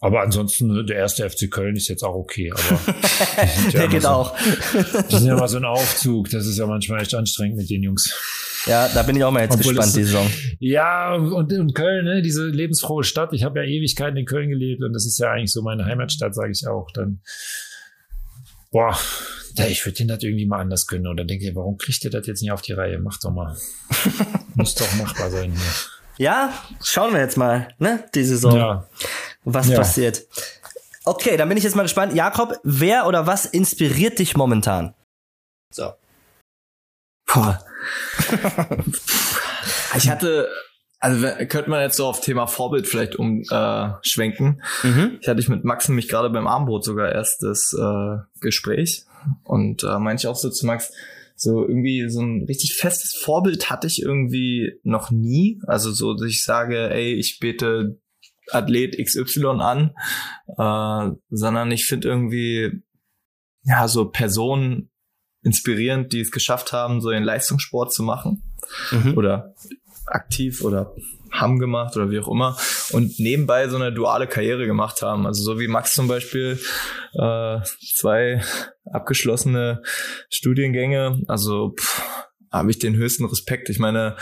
aber 0.00 0.22
ansonsten, 0.22 0.68
ne, 0.68 0.84
der 0.84 0.96
erste 0.96 1.28
FC 1.28 1.50
Köln 1.50 1.74
ist 1.74 1.88
jetzt 1.88 2.04
auch 2.04 2.14
okay. 2.14 2.52
Aber 2.52 2.94
der 3.72 3.88
geht 3.88 4.02
so, 4.02 4.08
auch. 4.08 4.36
die 5.10 5.16
sind 5.16 5.26
ja 5.26 5.36
mal 5.36 5.48
so 5.48 5.56
ein 5.56 5.64
Aufzug. 5.64 6.30
Das 6.30 6.46
ist 6.46 6.56
ja 6.56 6.66
manchmal 6.66 7.02
echt 7.02 7.14
anstrengend 7.14 7.56
mit 7.56 7.68
den 7.68 7.82
Jungs. 7.82 8.14
Ja, 8.68 8.88
da 8.88 9.02
bin 9.02 9.16
ich 9.16 9.24
auch 9.24 9.30
mal 9.30 9.42
jetzt 9.42 9.54
Obwohl 9.54 9.74
gespannt, 9.74 9.96
die 9.96 10.04
Saison. 10.04 10.30
Ja, 10.58 11.14
und, 11.14 11.52
und 11.52 11.74
Köln, 11.74 12.04
ne, 12.04 12.22
diese 12.22 12.46
lebensfrohe 12.46 13.02
Stadt. 13.02 13.32
Ich 13.32 13.44
habe 13.44 13.60
ja 13.60 13.64
Ewigkeiten 13.64 14.16
in 14.16 14.26
Köln 14.26 14.50
gelebt 14.50 14.82
und 14.82 14.92
das 14.92 15.06
ist 15.06 15.18
ja 15.18 15.30
eigentlich 15.30 15.52
so 15.52 15.62
meine 15.62 15.84
Heimatstadt, 15.86 16.34
sage 16.34 16.52
ich 16.52 16.66
auch. 16.66 16.90
Dann, 16.92 17.20
boah, 18.70 18.96
ja, 19.56 19.66
ich 19.66 19.84
würde 19.84 19.96
den 19.96 20.08
das 20.08 20.22
irgendwie 20.22 20.46
mal 20.46 20.60
anders 20.60 20.86
können. 20.86 21.06
Und 21.06 21.16
dann 21.16 21.26
denke 21.26 21.48
ich, 21.48 21.54
warum 21.56 21.78
kriegt 21.78 22.04
ihr 22.04 22.10
das 22.10 22.26
jetzt 22.26 22.42
nicht 22.42 22.52
auf 22.52 22.62
die 22.62 22.72
Reihe? 22.72 22.98
Macht 22.98 23.24
doch 23.24 23.30
mal. 23.30 23.56
Muss 24.54 24.74
doch 24.74 24.94
machbar 24.96 25.30
sein 25.30 25.52
hier. 25.52 26.26
Ja, 26.26 26.52
schauen 26.82 27.12
wir 27.12 27.20
jetzt 27.20 27.36
mal, 27.36 27.68
ne, 27.78 28.04
die 28.14 28.24
Saison. 28.24 28.56
Ja. 28.56 28.88
Was 29.44 29.68
ja. 29.68 29.78
passiert. 29.78 30.26
Okay, 31.04 31.36
dann 31.36 31.48
bin 31.48 31.56
ich 31.56 31.64
jetzt 31.64 31.76
mal 31.76 31.84
gespannt. 31.84 32.14
Jakob, 32.14 32.58
wer 32.64 33.06
oder 33.06 33.26
was 33.26 33.46
inspiriert 33.46 34.18
dich 34.18 34.36
momentan? 34.36 34.94
So. 35.72 35.92
Boah. 37.26 37.64
ich 39.96 40.08
hatte, 40.08 40.48
also 41.00 41.26
könnte 41.48 41.70
man 41.70 41.82
jetzt 41.82 41.96
so 41.96 42.06
auf 42.06 42.20
Thema 42.20 42.46
Vorbild 42.46 42.86
vielleicht 42.86 43.16
umschwenken. 43.16 44.62
Äh, 44.82 44.86
mhm. 44.86 45.18
Ich 45.20 45.28
hatte 45.28 45.40
ich 45.40 45.48
mit 45.48 45.64
Max 45.64 45.88
nämlich 45.88 46.08
gerade 46.08 46.30
beim 46.30 46.46
Armbrot 46.46 46.84
sogar 46.84 47.12
erst 47.12 47.42
das 47.42 47.72
äh, 47.78 48.16
Gespräch 48.40 49.04
und 49.44 49.84
äh, 49.84 49.98
meinte 49.98 50.22
ich 50.22 50.26
auch 50.26 50.36
so 50.36 50.50
zu 50.50 50.66
Max, 50.66 50.92
so 51.36 51.62
irgendwie 51.66 52.08
so 52.08 52.20
ein 52.20 52.44
richtig 52.48 52.74
festes 52.74 53.14
Vorbild 53.14 53.70
hatte 53.70 53.86
ich 53.86 54.02
irgendwie 54.02 54.72
noch 54.82 55.10
nie. 55.10 55.60
Also 55.66 55.92
so, 55.92 56.14
dass 56.14 56.28
ich 56.28 56.42
sage, 56.42 56.90
ey, 56.90 57.14
ich 57.14 57.38
bete 57.38 58.00
Athlet 58.50 58.98
XY 58.98 59.60
an, 59.60 59.94
äh, 60.56 61.14
sondern 61.30 61.70
ich 61.70 61.86
finde 61.86 62.08
irgendwie 62.08 62.82
ja 63.62 63.86
so 63.86 64.06
Personen 64.06 64.90
inspirierend, 65.48 66.12
die 66.12 66.20
es 66.20 66.30
geschafft 66.30 66.72
haben, 66.72 67.00
so 67.00 67.10
den 67.10 67.24
Leistungssport 67.24 67.92
zu 67.92 68.02
machen 68.02 68.42
mhm. 68.90 69.16
oder 69.16 69.54
aktiv 70.06 70.62
oder 70.62 70.94
haben 71.30 71.58
gemacht 71.58 71.96
oder 71.96 72.10
wie 72.10 72.18
auch 72.20 72.28
immer 72.28 72.56
und 72.92 73.18
nebenbei 73.18 73.68
so 73.68 73.76
eine 73.76 73.92
duale 73.92 74.26
Karriere 74.26 74.66
gemacht 74.66 75.02
haben. 75.02 75.26
Also 75.26 75.42
so 75.42 75.60
wie 75.60 75.68
Max 75.68 75.94
zum 75.94 76.08
Beispiel 76.08 76.58
äh, 77.14 77.58
zwei 77.96 78.42
abgeschlossene 78.84 79.82
Studiengänge. 80.30 81.22
Also 81.28 81.74
habe 82.50 82.70
ich 82.70 82.78
den 82.78 82.96
höchsten 82.96 83.26
Respekt. 83.26 83.68
Ich 83.68 83.78
meine, 83.78 84.16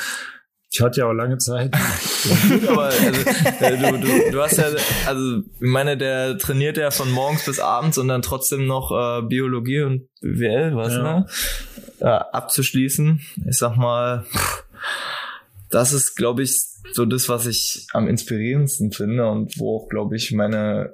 ich 0.70 0.80
hatte 0.80 1.00
ja 1.00 1.06
auch 1.06 1.12
lange 1.12 1.38
Zeit. 1.38 1.74
aber 2.68 2.84
also, 2.84 3.92
du, 3.92 3.98
du, 3.98 4.30
du 4.32 4.42
hast 4.42 4.58
ja, 4.58 4.66
also 5.06 5.38
ich 5.38 5.44
meine, 5.60 5.96
der 5.96 6.38
trainiert 6.38 6.76
ja 6.76 6.90
von 6.90 7.10
morgens 7.10 7.44
bis 7.44 7.60
abends 7.60 7.98
und 7.98 8.08
dann 8.08 8.22
trotzdem 8.22 8.66
noch 8.66 8.90
äh, 8.92 9.22
Biologie 9.22 9.82
und 9.82 10.08
BWL, 10.20 10.76
was 10.76 10.92
ja. 10.94 11.02
ne? 11.02 11.26
Äh, 12.00 12.06
abzuschließen. 12.06 13.20
Ich 13.48 13.56
sag 13.56 13.76
mal, 13.76 14.26
das 15.70 15.92
ist, 15.92 16.16
glaube 16.16 16.42
ich, 16.42 16.58
so 16.92 17.04
das, 17.06 17.28
was 17.28 17.46
ich 17.46 17.86
am 17.92 18.08
inspirierendsten 18.08 18.92
finde 18.92 19.26
und 19.28 19.58
wo 19.58 19.78
auch, 19.78 19.88
glaube 19.88 20.16
ich, 20.16 20.32
meine 20.32 20.92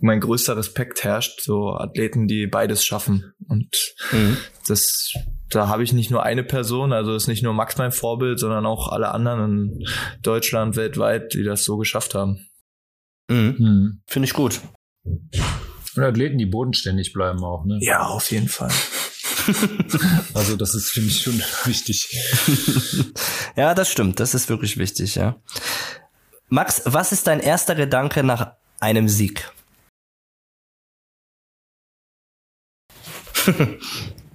mein 0.00 0.20
größter 0.20 0.56
Respekt 0.56 1.04
herrscht, 1.04 1.42
so 1.42 1.74
Athleten, 1.74 2.26
die 2.26 2.46
beides 2.46 2.84
schaffen. 2.84 3.34
Und 3.48 3.94
mhm. 4.12 4.38
das 4.66 5.12
da 5.50 5.68
habe 5.68 5.82
ich 5.82 5.92
nicht 5.92 6.10
nur 6.10 6.22
eine 6.22 6.44
Person, 6.44 6.92
also 6.92 7.14
ist 7.14 7.26
nicht 7.26 7.42
nur 7.42 7.52
Max 7.52 7.76
mein 7.76 7.92
Vorbild, 7.92 8.38
sondern 8.38 8.66
auch 8.66 8.88
alle 8.88 9.10
anderen 9.10 9.72
in 9.80 9.86
Deutschland, 10.22 10.76
weltweit, 10.76 11.34
die 11.34 11.42
das 11.42 11.64
so 11.64 11.76
geschafft 11.76 12.14
haben. 12.14 12.46
Mhm. 13.28 13.56
Mhm. 13.58 14.02
Finde 14.06 14.26
ich 14.26 14.32
gut. 14.32 14.60
Und 15.04 16.02
Athleten, 16.02 16.38
die 16.38 16.46
bodenständig 16.46 17.12
bleiben 17.12 17.42
auch, 17.42 17.64
ne? 17.64 17.78
Ja, 17.80 18.06
auf 18.06 18.30
jeden 18.30 18.48
Fall. 18.48 18.70
also 20.34 20.56
das 20.56 20.74
ist, 20.74 20.90
finde 20.90 21.10
ich, 21.10 21.22
schon 21.22 21.38
wichtig. 21.64 22.16
ja, 23.56 23.74
das 23.74 23.90
stimmt. 23.90 24.20
Das 24.20 24.34
ist 24.34 24.48
wirklich 24.48 24.78
wichtig, 24.78 25.16
ja. 25.16 25.40
Max, 26.48 26.82
was 26.84 27.12
ist 27.12 27.26
dein 27.26 27.40
erster 27.40 27.74
Gedanke 27.74 28.22
nach 28.22 28.52
einem 28.80 29.08
Sieg? 29.08 29.50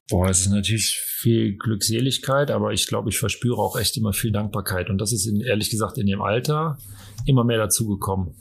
Boah, 0.09 0.29
es 0.29 0.41
ist 0.41 0.49
natürlich 0.49 0.99
viel 1.25 1.57
Glückseligkeit, 1.57 2.51
aber 2.51 2.71
ich 2.71 2.85
glaube, 2.85 3.09
ich 3.09 3.17
verspüre 3.17 3.57
auch 3.57 3.79
echt 3.79 3.97
immer 3.97 4.13
viel 4.13 4.31
Dankbarkeit. 4.31 4.91
Und 4.91 4.99
das 4.99 5.11
ist 5.11 5.25
in, 5.25 5.41
ehrlich 5.41 5.71
gesagt 5.71 5.97
in 5.97 6.05
dem 6.05 6.21
Alter 6.21 6.77
immer 7.25 7.43
mehr 7.43 7.57
dazugekommen. 7.57 8.35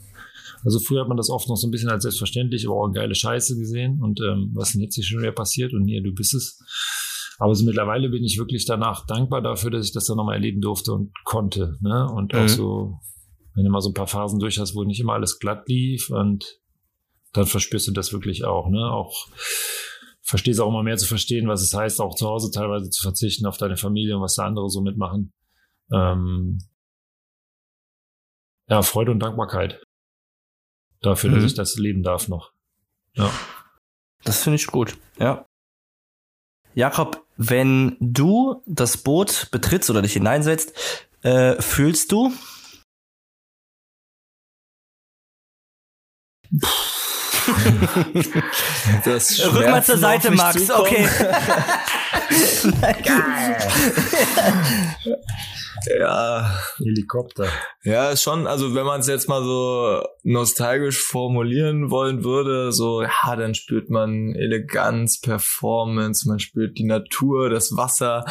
Also 0.63 0.77
früher 0.77 1.01
hat 1.01 1.07
man 1.07 1.17
das 1.17 1.31
oft 1.31 1.49
noch 1.49 1.55
so 1.55 1.67
ein 1.67 1.71
bisschen 1.71 1.89
als 1.89 2.03
selbstverständlich, 2.03 2.67
aber 2.67 2.75
auch 2.75 2.91
geile 2.91 3.15
Scheiße 3.15 3.57
gesehen. 3.57 4.03
Und 4.03 4.21
ähm, 4.21 4.51
was 4.53 4.73
denn 4.73 4.81
jetzt 4.81 4.93
hier 4.93 5.03
schon 5.03 5.21
wieder 5.21 5.31
passiert? 5.31 5.73
Und 5.73 5.81
nee, 5.81 5.99
du 5.99 6.13
bist 6.13 6.35
es. 6.35 6.63
Aber 7.39 7.55
so 7.55 7.65
mittlerweile 7.65 8.09
bin 8.09 8.23
ich 8.23 8.37
wirklich 8.37 8.65
danach 8.65 9.07
dankbar 9.07 9.41
dafür, 9.41 9.71
dass 9.71 9.87
ich 9.87 9.91
das 9.91 10.05
dann 10.05 10.17
nochmal 10.17 10.35
erleben 10.35 10.61
durfte 10.61 10.93
und 10.93 11.11
konnte. 11.23 11.77
Ne? 11.81 12.07
Und 12.07 12.33
mhm. 12.33 12.39
auch 12.39 12.47
so, 12.47 12.99
wenn 13.55 13.65
du 13.65 13.71
mal 13.71 13.81
so 13.81 13.89
ein 13.89 13.95
paar 13.95 14.05
Phasen 14.05 14.37
durch 14.37 14.59
hast, 14.59 14.75
wo 14.75 14.83
nicht 14.83 14.99
immer 14.99 15.13
alles 15.13 15.39
glatt 15.39 15.67
lief 15.67 16.11
und 16.11 16.59
dann 17.33 17.47
verspürst 17.47 17.87
du 17.87 17.93
das 17.93 18.13
wirklich 18.13 18.45
auch. 18.45 18.69
Ne? 18.69 18.91
Auch 18.91 19.27
verstehe 20.25 20.53
es 20.53 20.59
auch 20.59 20.69
immer 20.69 20.83
mehr 20.83 20.97
zu 20.97 21.07
verstehen, 21.07 21.47
was 21.47 21.61
es 21.61 21.73
heißt, 21.73 22.01
auch 22.01 22.15
zu 22.15 22.27
Hause 22.27 22.51
teilweise 22.51 22.89
zu 22.89 23.01
verzichten 23.01 23.45
auf 23.45 23.57
deine 23.57 23.77
Familie 23.77 24.15
und 24.15 24.23
was 24.23 24.35
da 24.35 24.45
andere 24.45 24.69
so 24.69 24.81
mitmachen. 24.81 25.31
Ähm, 25.93 26.57
ja, 28.67 28.81
Freude 28.81 29.11
und 29.11 29.19
Dankbarkeit 29.19 29.83
dafür, 31.01 31.29
mhm. 31.29 31.35
dass 31.35 31.43
ich 31.43 31.53
das 31.53 31.77
leben 31.77 32.01
darf 32.01 32.27
noch. 32.27 32.53
Ja. 33.13 33.31
Das 34.23 34.41
finde 34.41 34.55
ich 34.55 34.65
gut, 34.65 34.97
ja. 35.19 35.45
Jakob, 36.73 37.25
wenn 37.37 37.95
du 37.99 38.63
das 38.65 38.97
Boot 38.97 39.49
betrittst 39.51 39.89
oder 39.91 40.01
dich 40.01 40.13
hineinsetzt, 40.13 40.73
äh, 41.21 41.61
fühlst 41.61 42.11
du? 42.11 42.33
Puh 46.59 46.95
das 49.05 49.53
Rück 49.53 49.69
mal 49.69 49.83
zur 49.83 49.97
Seite, 49.97 50.31
Max. 50.31 50.65
Zukommen. 50.65 50.85
Okay. 50.85 51.07
Geil. 53.03 53.57
ja. 55.99 56.59
Helikopter. 56.77 57.47
Ja, 57.83 58.15
schon, 58.15 58.47
also 58.47 58.73
wenn 58.75 58.85
man 58.85 59.01
es 59.01 59.07
jetzt 59.07 59.29
mal 59.29 59.43
so 59.43 60.03
nostalgisch 60.23 61.01
formulieren 61.01 61.91
wollen 61.91 62.23
würde, 62.23 62.71
so, 62.71 63.01
ja, 63.01 63.35
dann 63.35 63.53
spürt 63.55 63.89
man 63.89 64.33
Eleganz, 64.35 65.19
Performance, 65.19 66.27
man 66.27 66.39
spürt 66.39 66.77
die 66.77 66.85
Natur, 66.85 67.49
das 67.49 67.75
Wasser. 67.75 68.25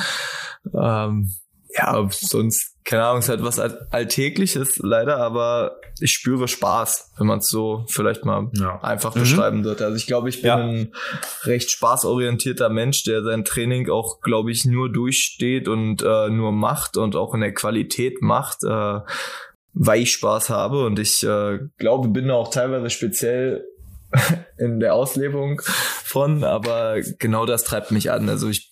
Ähm, 0.75 1.35
ja, 1.77 2.09
sonst 2.11 2.74
keine 2.85 3.05
Ahnung, 3.05 3.19
es 3.21 3.25
ist 3.25 3.31
halt 3.31 3.43
was 3.43 3.59
Alltägliches 3.59 4.79
leider, 4.83 5.17
aber 5.17 5.81
ich 6.01 6.13
spüre 6.13 6.49
Spaß, 6.49 7.13
wenn 7.17 7.27
man 7.27 7.39
es 7.39 7.49
so 7.49 7.85
vielleicht 7.89 8.27
mal 8.27 8.51
ja. 8.53 8.81
einfach 8.83 9.15
mhm. 9.15 9.21
beschreiben 9.21 9.65
wird. 9.65 9.81
Also 9.81 9.97
ich 9.97 10.07
glaube, 10.07 10.29
ich 10.29 10.43
bin 10.43 10.49
ja. 10.49 10.57
ein 10.57 10.93
recht 11.45 11.71
spaßorientierter 11.71 12.69
Mensch, 12.69 13.05
der 13.05 13.23
sein 13.23 13.45
Training 13.45 13.89
auch, 13.89 14.21
glaube 14.21 14.51
ich, 14.51 14.67
nur 14.67 14.93
durchsteht 14.93 15.67
und 15.67 16.03
äh, 16.03 16.29
nur 16.29 16.53
macht 16.53 16.99
und 16.99 17.17
auch 17.17 17.33
in 17.33 17.41
der 17.41 17.55
Qualität 17.55 18.21
macht, 18.21 18.65
äh, 18.65 19.01
weil 19.73 20.03
ich 20.03 20.13
Spaß 20.13 20.51
habe. 20.51 20.85
Und 20.85 20.99
ich 20.99 21.23
äh, 21.23 21.61
glaube, 21.79 22.09
bin 22.09 22.31
auch 22.31 22.51
teilweise 22.51 22.91
speziell 22.91 23.65
in 24.59 24.79
der 24.79 24.95
Auslebung 24.95 25.63
von, 25.65 26.45
aber 26.45 27.01
genau 27.19 27.47
das 27.47 27.65
treibt 27.65 27.93
mich 27.93 28.11
an. 28.11 28.29
Also 28.29 28.49
ich 28.49 28.71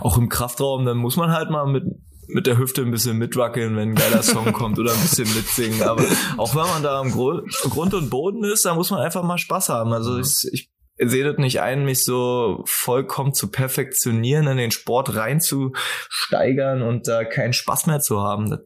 auch 0.00 0.18
im 0.18 0.28
Kraftraum, 0.28 0.84
dann 0.84 0.96
muss 0.96 1.16
man 1.16 1.30
halt 1.30 1.50
mal 1.50 1.66
mit 1.66 1.84
mit 2.32 2.46
der 2.46 2.58
Hüfte 2.58 2.82
ein 2.82 2.90
bisschen 2.90 3.18
mitwackeln, 3.18 3.76
wenn 3.76 3.90
ein 3.90 3.94
geiler 3.94 4.22
Song 4.22 4.52
kommt 4.52 4.78
oder 4.78 4.92
ein 4.92 5.00
bisschen 5.00 5.32
mitsingen. 5.34 5.82
Aber 5.82 6.04
auch 6.36 6.54
wenn 6.54 6.66
man 6.66 6.82
da 6.82 7.00
am 7.00 7.10
Grund 7.10 7.94
und 7.94 8.10
Boden 8.10 8.44
ist, 8.44 8.64
da 8.64 8.74
muss 8.74 8.90
man 8.90 9.00
einfach 9.00 9.22
mal 9.22 9.38
Spaß 9.38 9.68
haben. 9.68 9.92
Also 9.92 10.18
ich, 10.18 10.48
ich 10.52 10.70
sehe 10.98 11.24
das 11.24 11.38
nicht 11.38 11.60
ein, 11.60 11.84
mich 11.84 12.04
so 12.04 12.62
vollkommen 12.66 13.32
zu 13.32 13.50
perfektionieren, 13.50 14.46
in 14.46 14.58
den 14.58 14.70
Sport 14.70 15.14
reinzusteigern 15.14 16.82
und 16.82 17.08
da 17.08 17.24
keinen 17.24 17.52
Spaß 17.52 17.86
mehr 17.86 18.00
zu 18.00 18.20
haben. 18.20 18.50
Das 18.50 18.60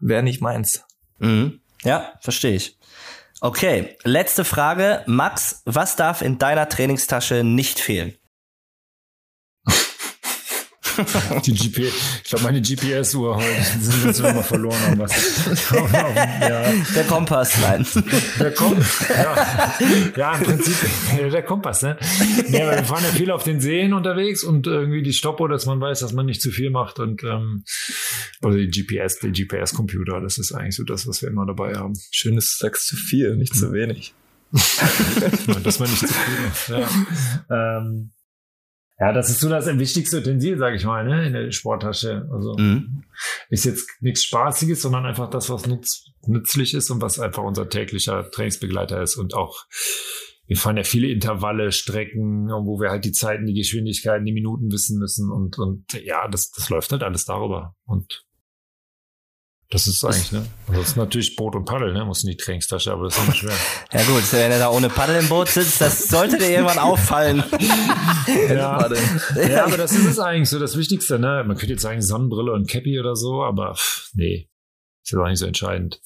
wäre 0.00 0.22
nicht 0.22 0.42
meins. 0.42 0.84
Mhm. 1.18 1.60
Ja, 1.84 2.12
verstehe 2.20 2.56
ich. 2.56 2.78
Okay, 3.40 3.96
letzte 4.02 4.44
Frage. 4.44 5.02
Max, 5.06 5.62
was 5.64 5.94
darf 5.94 6.22
in 6.22 6.38
deiner 6.38 6.68
Trainingstasche 6.68 7.44
nicht 7.44 7.78
fehlen? 7.78 8.17
Die 11.44 11.52
GP, 11.52 11.78
ich 11.78 12.24
glaube, 12.24 12.44
meine 12.44 12.60
GPS-Uhr 12.60 13.36
heute 13.36 13.80
sind 13.80 14.04
jetzt 14.06 14.20
immer 14.20 14.42
verloren 14.42 14.80
haben. 14.80 14.98
Was. 14.98 15.70
ja. 15.72 16.72
Der 16.94 17.04
Kompass, 17.04 17.58
nein. 17.60 17.86
Der 18.38 18.52
Kompass, 18.52 19.06
ja. 19.08 19.74
ja, 20.16 20.34
im 20.34 20.42
Prinzip 20.42 20.74
der 21.32 21.42
Kompass, 21.42 21.82
ne? 21.82 21.96
Ja, 22.48 22.66
weil 22.66 22.78
wir 22.78 22.84
fahren 22.84 23.04
ja 23.04 23.10
viel 23.10 23.30
auf 23.30 23.44
den 23.44 23.60
Seen 23.60 23.92
unterwegs 23.92 24.44
und 24.44 24.66
irgendwie 24.66 25.02
die 25.02 25.12
Stoppuhr, 25.12 25.48
dass 25.48 25.66
man 25.66 25.80
weiß, 25.80 26.00
dass 26.00 26.12
man 26.12 26.26
nicht 26.26 26.42
zu 26.42 26.50
viel 26.50 26.70
macht 26.70 26.98
und 26.98 27.22
ähm, 27.22 27.64
oder 28.42 28.56
die 28.56 28.68
GPS, 28.68 29.20
der 29.20 29.30
GPS-Computer, 29.30 30.20
das 30.20 30.38
ist 30.38 30.52
eigentlich 30.52 30.76
so 30.76 30.84
das, 30.84 31.06
was 31.06 31.22
wir 31.22 31.28
immer 31.28 31.46
dabei 31.46 31.74
haben. 31.74 31.94
Schönes 32.10 32.58
6 32.58 32.86
zu 32.86 32.96
4, 32.96 33.36
nicht 33.36 33.54
zu 33.54 33.72
wenig. 33.72 34.14
dass 35.62 35.78
man 35.78 35.90
nicht 35.90 36.00
zu 36.00 36.08
viel 36.08 36.78
macht. 36.78 36.90
Ja. 37.50 37.78
Ähm, 37.78 38.12
ja, 39.00 39.12
das 39.12 39.30
ist 39.30 39.40
so 39.40 39.48
das 39.48 39.66
wichtigste 39.66 40.18
Utensil, 40.18 40.58
sage 40.58 40.76
ich 40.76 40.84
mal, 40.84 41.04
ne, 41.04 41.26
in 41.26 41.32
der 41.32 41.52
Sporttasche. 41.52 42.28
Also 42.32 42.56
mhm. 42.58 43.04
ist 43.48 43.64
jetzt 43.64 43.88
nichts 44.00 44.24
Spaßiges, 44.24 44.82
sondern 44.82 45.06
einfach 45.06 45.30
das, 45.30 45.48
was 45.50 45.66
nutz, 45.66 46.06
nützlich 46.26 46.74
ist 46.74 46.90
und 46.90 47.00
was 47.00 47.20
einfach 47.20 47.44
unser 47.44 47.68
täglicher 47.68 48.28
Trainingsbegleiter 48.28 49.00
ist. 49.00 49.16
Und 49.16 49.34
auch, 49.34 49.66
wir 50.46 50.56
fahren 50.56 50.76
ja 50.76 50.82
viele 50.82 51.08
Intervalle, 51.08 51.70
Strecken, 51.70 52.48
wo 52.48 52.80
wir 52.80 52.90
halt 52.90 53.04
die 53.04 53.12
Zeiten, 53.12 53.46
die 53.46 53.54
Geschwindigkeiten, 53.54 54.26
die 54.26 54.32
Minuten 54.32 54.72
wissen 54.72 54.98
müssen. 54.98 55.30
Und, 55.30 55.58
und 55.58 55.92
ja, 55.92 56.26
das, 56.26 56.50
das 56.50 56.68
läuft 56.68 56.90
halt 56.90 57.04
alles 57.04 57.24
darüber. 57.24 57.76
Und 57.84 58.26
das 59.70 59.86
ist 59.86 60.02
eigentlich, 60.02 60.32
ne? 60.32 60.46
Also 60.66 60.80
das 60.80 60.90
ist 60.90 60.96
natürlich 60.96 61.36
Boot 61.36 61.54
und 61.54 61.66
Paddel, 61.66 61.92
ne? 61.92 62.04
Muss 62.04 62.24
in 62.24 62.30
die 62.30 62.36
Trainingstasche, 62.36 62.90
aber 62.90 63.04
das 63.04 63.16
ist 63.16 63.24
immer 63.24 63.34
schwer. 63.34 63.56
ja 63.92 64.02
gut, 64.04 64.32
wenn 64.32 64.50
er 64.50 64.58
da 64.58 64.70
ohne 64.70 64.88
Paddel 64.88 65.16
im 65.16 65.28
Boot 65.28 65.48
sitzt, 65.48 65.80
das 65.80 66.08
sollte 66.08 66.38
dir 66.38 66.48
irgendwann 66.48 66.78
auffallen. 66.78 67.44
ja. 68.48 68.88
ja, 69.46 69.64
aber 69.66 69.76
das 69.76 69.92
ist 69.92 70.06
es 70.06 70.18
eigentlich 70.18 70.48
so 70.48 70.58
das 70.58 70.78
Wichtigste, 70.78 71.18
ne? 71.18 71.44
Man 71.46 71.56
könnte 71.58 71.74
jetzt 71.74 71.82
sagen 71.82 72.00
Sonnenbrille 72.00 72.52
und 72.52 72.66
Cappy 72.66 72.98
oder 72.98 73.14
so, 73.14 73.42
aber 73.42 73.74
pff, 73.74 74.10
nee, 74.14 74.48
ist 75.04 75.12
ja 75.12 75.20
auch 75.20 75.28
nicht 75.28 75.38
so 75.38 75.46
entscheidend. 75.46 76.00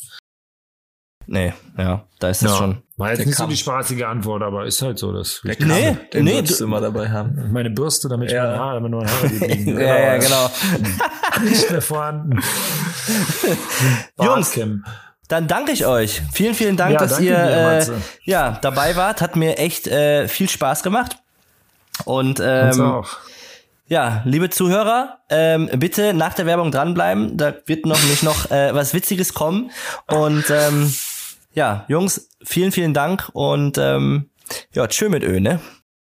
Nee, 1.26 1.52
ja, 1.78 2.04
da 2.18 2.28
ist 2.28 2.42
das 2.42 2.50
ja. 2.52 2.56
schon. 2.56 2.82
War 2.96 3.10
jetzt 3.10 3.26
nicht 3.26 3.36
so 3.36 3.46
die 3.46 3.56
spaßige 3.56 4.02
Antwort, 4.02 4.42
aber 4.42 4.64
ist 4.64 4.80
halt 4.82 4.98
so. 4.98 5.12
Das 5.12 5.40
der 5.44 5.56
nee, 5.66 5.96
den 6.12 6.24
nee, 6.24 6.42
du 6.42 6.64
immer 6.64 6.80
dabei 6.80 7.10
haben. 7.10 7.50
Meine 7.52 7.70
Bürste, 7.70 8.08
damit 8.08 8.30
ja. 8.30 8.44
ich 8.44 8.50
meine 8.50 8.58
Haare, 8.58 8.74
damit 8.74 8.90
nur 8.90 9.06
Haare 9.06 9.26
liegen. 9.26 9.80
ja, 9.80 9.98
ja, 9.98 10.16
genau. 10.18 10.50
nicht 11.42 11.70
mehr 11.70 11.82
vorhanden. 11.82 12.40
Jungs, 14.20 14.58
dann 15.28 15.48
danke 15.48 15.72
ich 15.72 15.86
euch. 15.86 16.22
Vielen, 16.32 16.54
vielen 16.54 16.76
Dank, 16.76 16.92
ja, 16.92 16.98
dass 16.98 17.18
ihr 17.18 17.36
dir, 17.36 17.78
äh, 17.78 17.86
ja, 18.24 18.58
dabei 18.60 18.96
wart. 18.96 19.20
Hat 19.20 19.34
mir 19.36 19.58
echt 19.58 19.86
äh, 19.86 20.28
viel 20.28 20.48
Spaß 20.48 20.82
gemacht. 20.82 21.16
Und 22.04 22.40
ähm. 22.42 23.02
Ja, 23.88 24.22
liebe 24.24 24.48
Zuhörer, 24.48 25.18
ähm, 25.28 25.68
bitte 25.76 26.14
nach 26.14 26.32
der 26.32 26.46
Werbung 26.46 26.70
dranbleiben. 26.70 27.36
Da 27.36 27.52
wird 27.66 27.84
noch 27.84 28.02
nicht 28.04 28.22
noch 28.22 28.50
äh, 28.50 28.74
was 28.74 28.94
Witziges 28.94 29.34
kommen. 29.34 29.70
Und 30.06 30.48
ähm, 30.48 30.94
ja, 31.54 31.84
Jungs, 31.88 32.28
vielen, 32.44 32.72
vielen 32.72 32.94
Dank 32.94 33.30
und 33.32 33.78
ähm, 33.78 34.30
ja, 34.72 34.86
tschö 34.86 35.08
mit 35.08 35.22
Ö, 35.22 35.40
ne? 35.40 35.60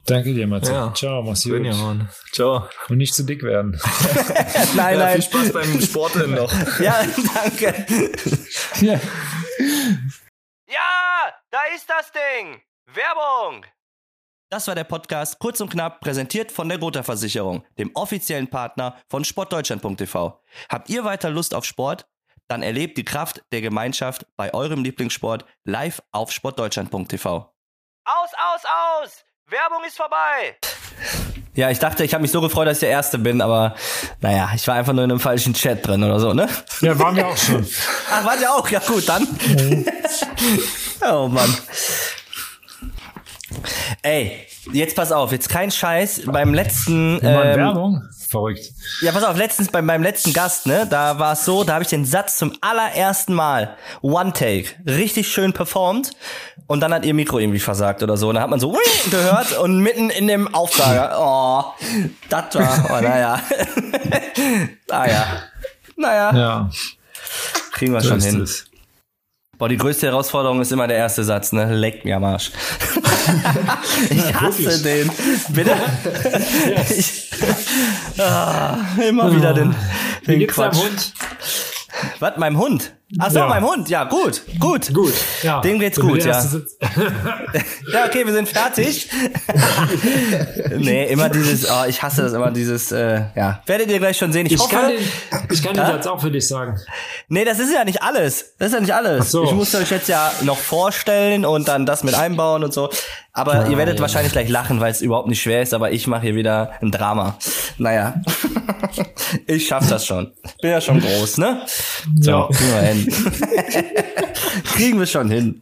Danke 0.06 0.34
dir, 0.34 0.46
Matze. 0.46 0.72
Ja. 0.72 0.94
Ciao, 0.94 1.24
mach's 1.24 1.44
gut. 1.44 1.54
Benjamin. 1.54 2.08
Ciao. 2.32 2.68
Und 2.90 2.98
nicht 2.98 3.16
zu 3.16 3.24
dick 3.24 3.42
werden. 3.42 3.80
nein, 4.76 4.94
ja, 5.00 5.06
nein. 5.06 5.22
Viel 5.22 5.24
Spaß 5.24 5.54
beim 5.54 5.82
Sporteln 5.82 6.36
noch. 6.36 6.54
ja, 6.80 7.04
danke. 7.34 7.86
ja. 8.82 8.94
ja, 10.68 11.34
da 11.50 11.60
ist 11.76 11.90
das 11.90 12.12
Ding. 12.12 12.62
Werbung. 12.94 13.66
Das 14.52 14.68
war 14.68 14.76
der 14.76 14.84
Podcast 14.84 15.40
kurz 15.40 15.60
und 15.60 15.72
knapp 15.72 16.02
präsentiert 16.02 16.52
von 16.52 16.70
der 16.70 16.78
Gotha 16.78 17.02
Versicherung, 17.02 17.66
dem 17.80 17.90
offiziellen 17.96 18.48
Partner 18.48 18.96
von 19.10 19.26
sportdeutschland.tv. 19.26 20.40
Habt 20.70 20.90
ihr 20.90 21.04
weiter 21.04 21.32
Lust 21.32 21.56
auf 21.56 21.66
Sport? 21.66 22.08
Dann 22.48 22.62
erlebt 22.62 22.98
die 22.98 23.06
Kraft 23.06 23.44
der 23.52 23.62
Gemeinschaft 23.62 24.28
bei 24.38 24.54
eurem 24.54 24.84
Lieblingssport 24.84 25.46
live 25.64 26.02
auf 26.12 26.32
sportdeutschland.tv. 26.32 27.52
Aus, 28.08 28.30
aus, 28.34 28.62
aus! 28.66 29.26
Werbung 29.48 29.84
ist 29.86 29.98
vorbei! 29.98 30.58
Ja, 31.56 31.72
ich 31.72 31.80
dachte, 31.80 32.04
ich 32.04 32.14
habe 32.14 32.22
mich 32.22 32.32
so 32.32 32.42
gefreut, 32.42 32.68
dass 32.68 32.78
ich 32.78 32.82
der 32.82 32.90
Erste 32.90 33.18
bin, 33.18 33.42
aber 33.42 33.76
naja, 34.20 34.52
ich 34.54 34.68
war 34.68 34.76
einfach 34.76 34.94
nur 34.94 35.06
in 35.06 35.12
einem 35.12 35.20
falschen 35.20 35.54
Chat 35.54 35.88
drin 35.88 36.04
oder 36.04 36.20
so, 36.20 36.34
ne? 36.34 36.50
Ja, 36.82 37.00
waren 37.00 37.16
wir 37.16 37.28
auch 37.28 37.38
schon. 37.38 37.66
Ach, 38.12 38.26
waren 38.26 38.40
wir 38.40 38.54
auch? 38.54 38.70
Ja 38.70 38.80
gut, 38.80 39.08
dann. 39.08 39.26
oh 41.10 41.28
Mann. 41.28 41.58
Ey, 44.02 44.46
jetzt 44.74 44.96
pass 44.96 45.12
auf, 45.12 45.32
jetzt 45.32 45.50
kein 45.50 45.72
Scheiß. 45.72 46.24
Beim 46.26 46.54
letzten. 46.54 47.18
Ähm, 47.18 47.22
Werbung? 47.22 48.04
Verrückt. 48.30 48.72
Ja, 49.02 49.12
pass 49.12 49.24
auf, 49.24 49.38
letztens 49.38 49.70
beim, 49.70 49.86
beim 49.86 50.04
letzten 50.04 50.34
Gast, 50.34 50.66
ne, 50.66 50.88
da 50.90 51.20
war 51.20 51.34
es 51.34 51.46
so, 51.46 51.64
da 51.64 51.74
habe 51.74 51.84
ich 51.84 51.90
den 51.90 52.06
Satz 52.06 52.38
zum 52.38 52.54
allerersten 52.60 53.34
Mal, 53.34 53.78
One 54.02 54.34
Take, 54.34 54.66
richtig 54.86 55.28
schön 55.28 55.54
performt 55.54 56.12
und 56.68 56.82
dann 56.82 56.94
hat 56.94 57.06
ihr 57.06 57.14
Mikro 57.14 57.40
irgendwie 57.40 57.60
versagt 57.60 58.02
oder 58.02 58.18
so. 58.18 58.30
Und 58.30 58.36
dann 58.36 58.44
hat 58.44 58.50
man 58.50 58.60
so 58.60 58.76
gehört 59.12 59.58
und 59.60 59.80
mitten 59.80 60.10
in 60.10 60.28
dem 60.28 60.54
Aufsager, 60.54 61.16
oh, 61.20 61.64
das 62.30 62.56
war, 62.56 62.86
oh, 62.90 63.02
naja. 63.02 63.40
naja. 64.90 65.26
Naja. 65.96 66.36
Ja. 66.36 66.70
Kriegen 67.72 67.94
wir 67.94 68.02
so 68.02 68.10
schon 68.10 68.22
hin. 68.22 68.42
Es. 68.42 68.66
Boah, 69.58 69.70
die 69.70 69.78
größte 69.78 70.08
Herausforderung 70.08 70.60
ist 70.62 70.72
immer 70.72 70.88
der 70.88 70.98
erste 70.98 71.24
Satz, 71.24 71.54
ne? 71.54 71.74
Leck 71.74 72.04
mir 72.04 72.18
am 72.18 72.26
Arsch. 72.26 72.52
ich 74.10 74.34
hasse 74.34 74.84
den. 74.84 75.10
Bitte? 75.50 75.76
ich, 76.98 77.32
ah, 78.20 78.78
immer 79.08 79.34
wieder 79.34 79.54
den, 79.54 79.74
den 80.28 80.42
Wie 80.42 80.48
Quatsch. 80.48 80.76
Hund? 80.76 81.14
Was, 82.20 82.38
meinem 82.38 82.58
Hund? 82.58 82.92
Ach 83.20 83.32
so, 83.32 83.40
ja. 83.40 83.48
meinem 83.48 83.66
Hund. 83.66 83.90
Ja, 83.90 84.04
gut, 84.04 84.42
gut. 84.60 84.94
Gut, 84.94 85.14
ja. 85.42 85.62
Dem 85.62 85.80
geht's 85.80 86.00
gut, 86.00 86.24
ja. 86.24 86.44
ja, 87.94 88.06
okay, 88.06 88.26
wir 88.26 88.34
sind 88.34 88.50
fertig. 88.50 89.10
nee, 90.78 91.06
immer 91.06 91.30
dieses, 91.30 91.70
oh, 91.70 91.86
ich 91.88 92.02
hasse 92.04 92.24
das 92.24 92.34
immer, 92.34 92.52
dieses, 92.52 92.92
äh, 92.92 93.24
ja. 93.36 93.62
Werdet 93.66 93.90
ihr 93.90 94.00
gleich 94.00 94.18
schon 94.18 94.34
sehen. 94.34 94.46
Ich, 94.46 94.54
ich 94.54 94.60
hoffe. 94.60 94.76
Kann 94.76 94.90
den, 94.90 95.00
ich 95.52 95.64
kann 95.64 95.76
den 95.76 95.86
Satz 95.86 96.08
auch 96.08 96.20
für 96.20 96.32
dich 96.32 96.48
sagen. 96.48 96.80
Nee, 97.30 97.46
das 97.46 97.60
ist 97.60 97.74
ja 97.74 97.86
nicht 97.86 98.02
alles. 98.02 98.56
Das 98.58 98.70
ist 98.70 98.74
ja 98.74 98.82
nicht 98.82 98.94
alles. 98.94 99.32
So. 99.32 99.44
Ich 99.44 99.52
muss 99.52 99.74
euch 99.76 99.92
jetzt 99.92 100.10
ja 100.10 100.32
noch 100.42 100.58
vorstellen 100.58 101.46
und 101.46 101.68
dann 101.68 101.86
das 101.86 102.04
mit 102.04 102.16
einbauen 102.16 102.64
und 102.64 102.74
so. 102.74 102.90
Aber 103.38 103.66
ah, 103.66 103.68
ihr 103.68 103.78
werdet 103.78 103.96
ja. 103.96 104.02
wahrscheinlich 104.02 104.32
gleich 104.32 104.48
lachen, 104.48 104.80
weil 104.80 104.92
es 104.92 105.02
überhaupt 105.02 105.28
nicht 105.28 105.42
schwer 105.42 105.62
ist, 105.62 105.74
aber 105.74 105.92
ich 105.92 106.08
mache 106.08 106.22
hier 106.22 106.36
wieder 106.36 106.72
ein 106.82 106.90
Drama. 106.90 107.38
Naja. 107.78 108.22
ich 109.46 109.68
schaff 109.68 109.90
das 109.90 110.06
schon. 110.06 110.32
Bin 110.62 110.72
ja 110.72 110.80
schon 110.80 111.02
groß, 111.02 111.40
ne? 111.40 111.62
So, 112.18 112.32
ja. 112.32 112.48
kriegen 112.48 112.72
wir 112.72 112.82
hin. 112.82 113.14
kriegen 114.74 115.00
wir 115.00 115.06
schon 115.06 115.30
hin. 115.30 115.62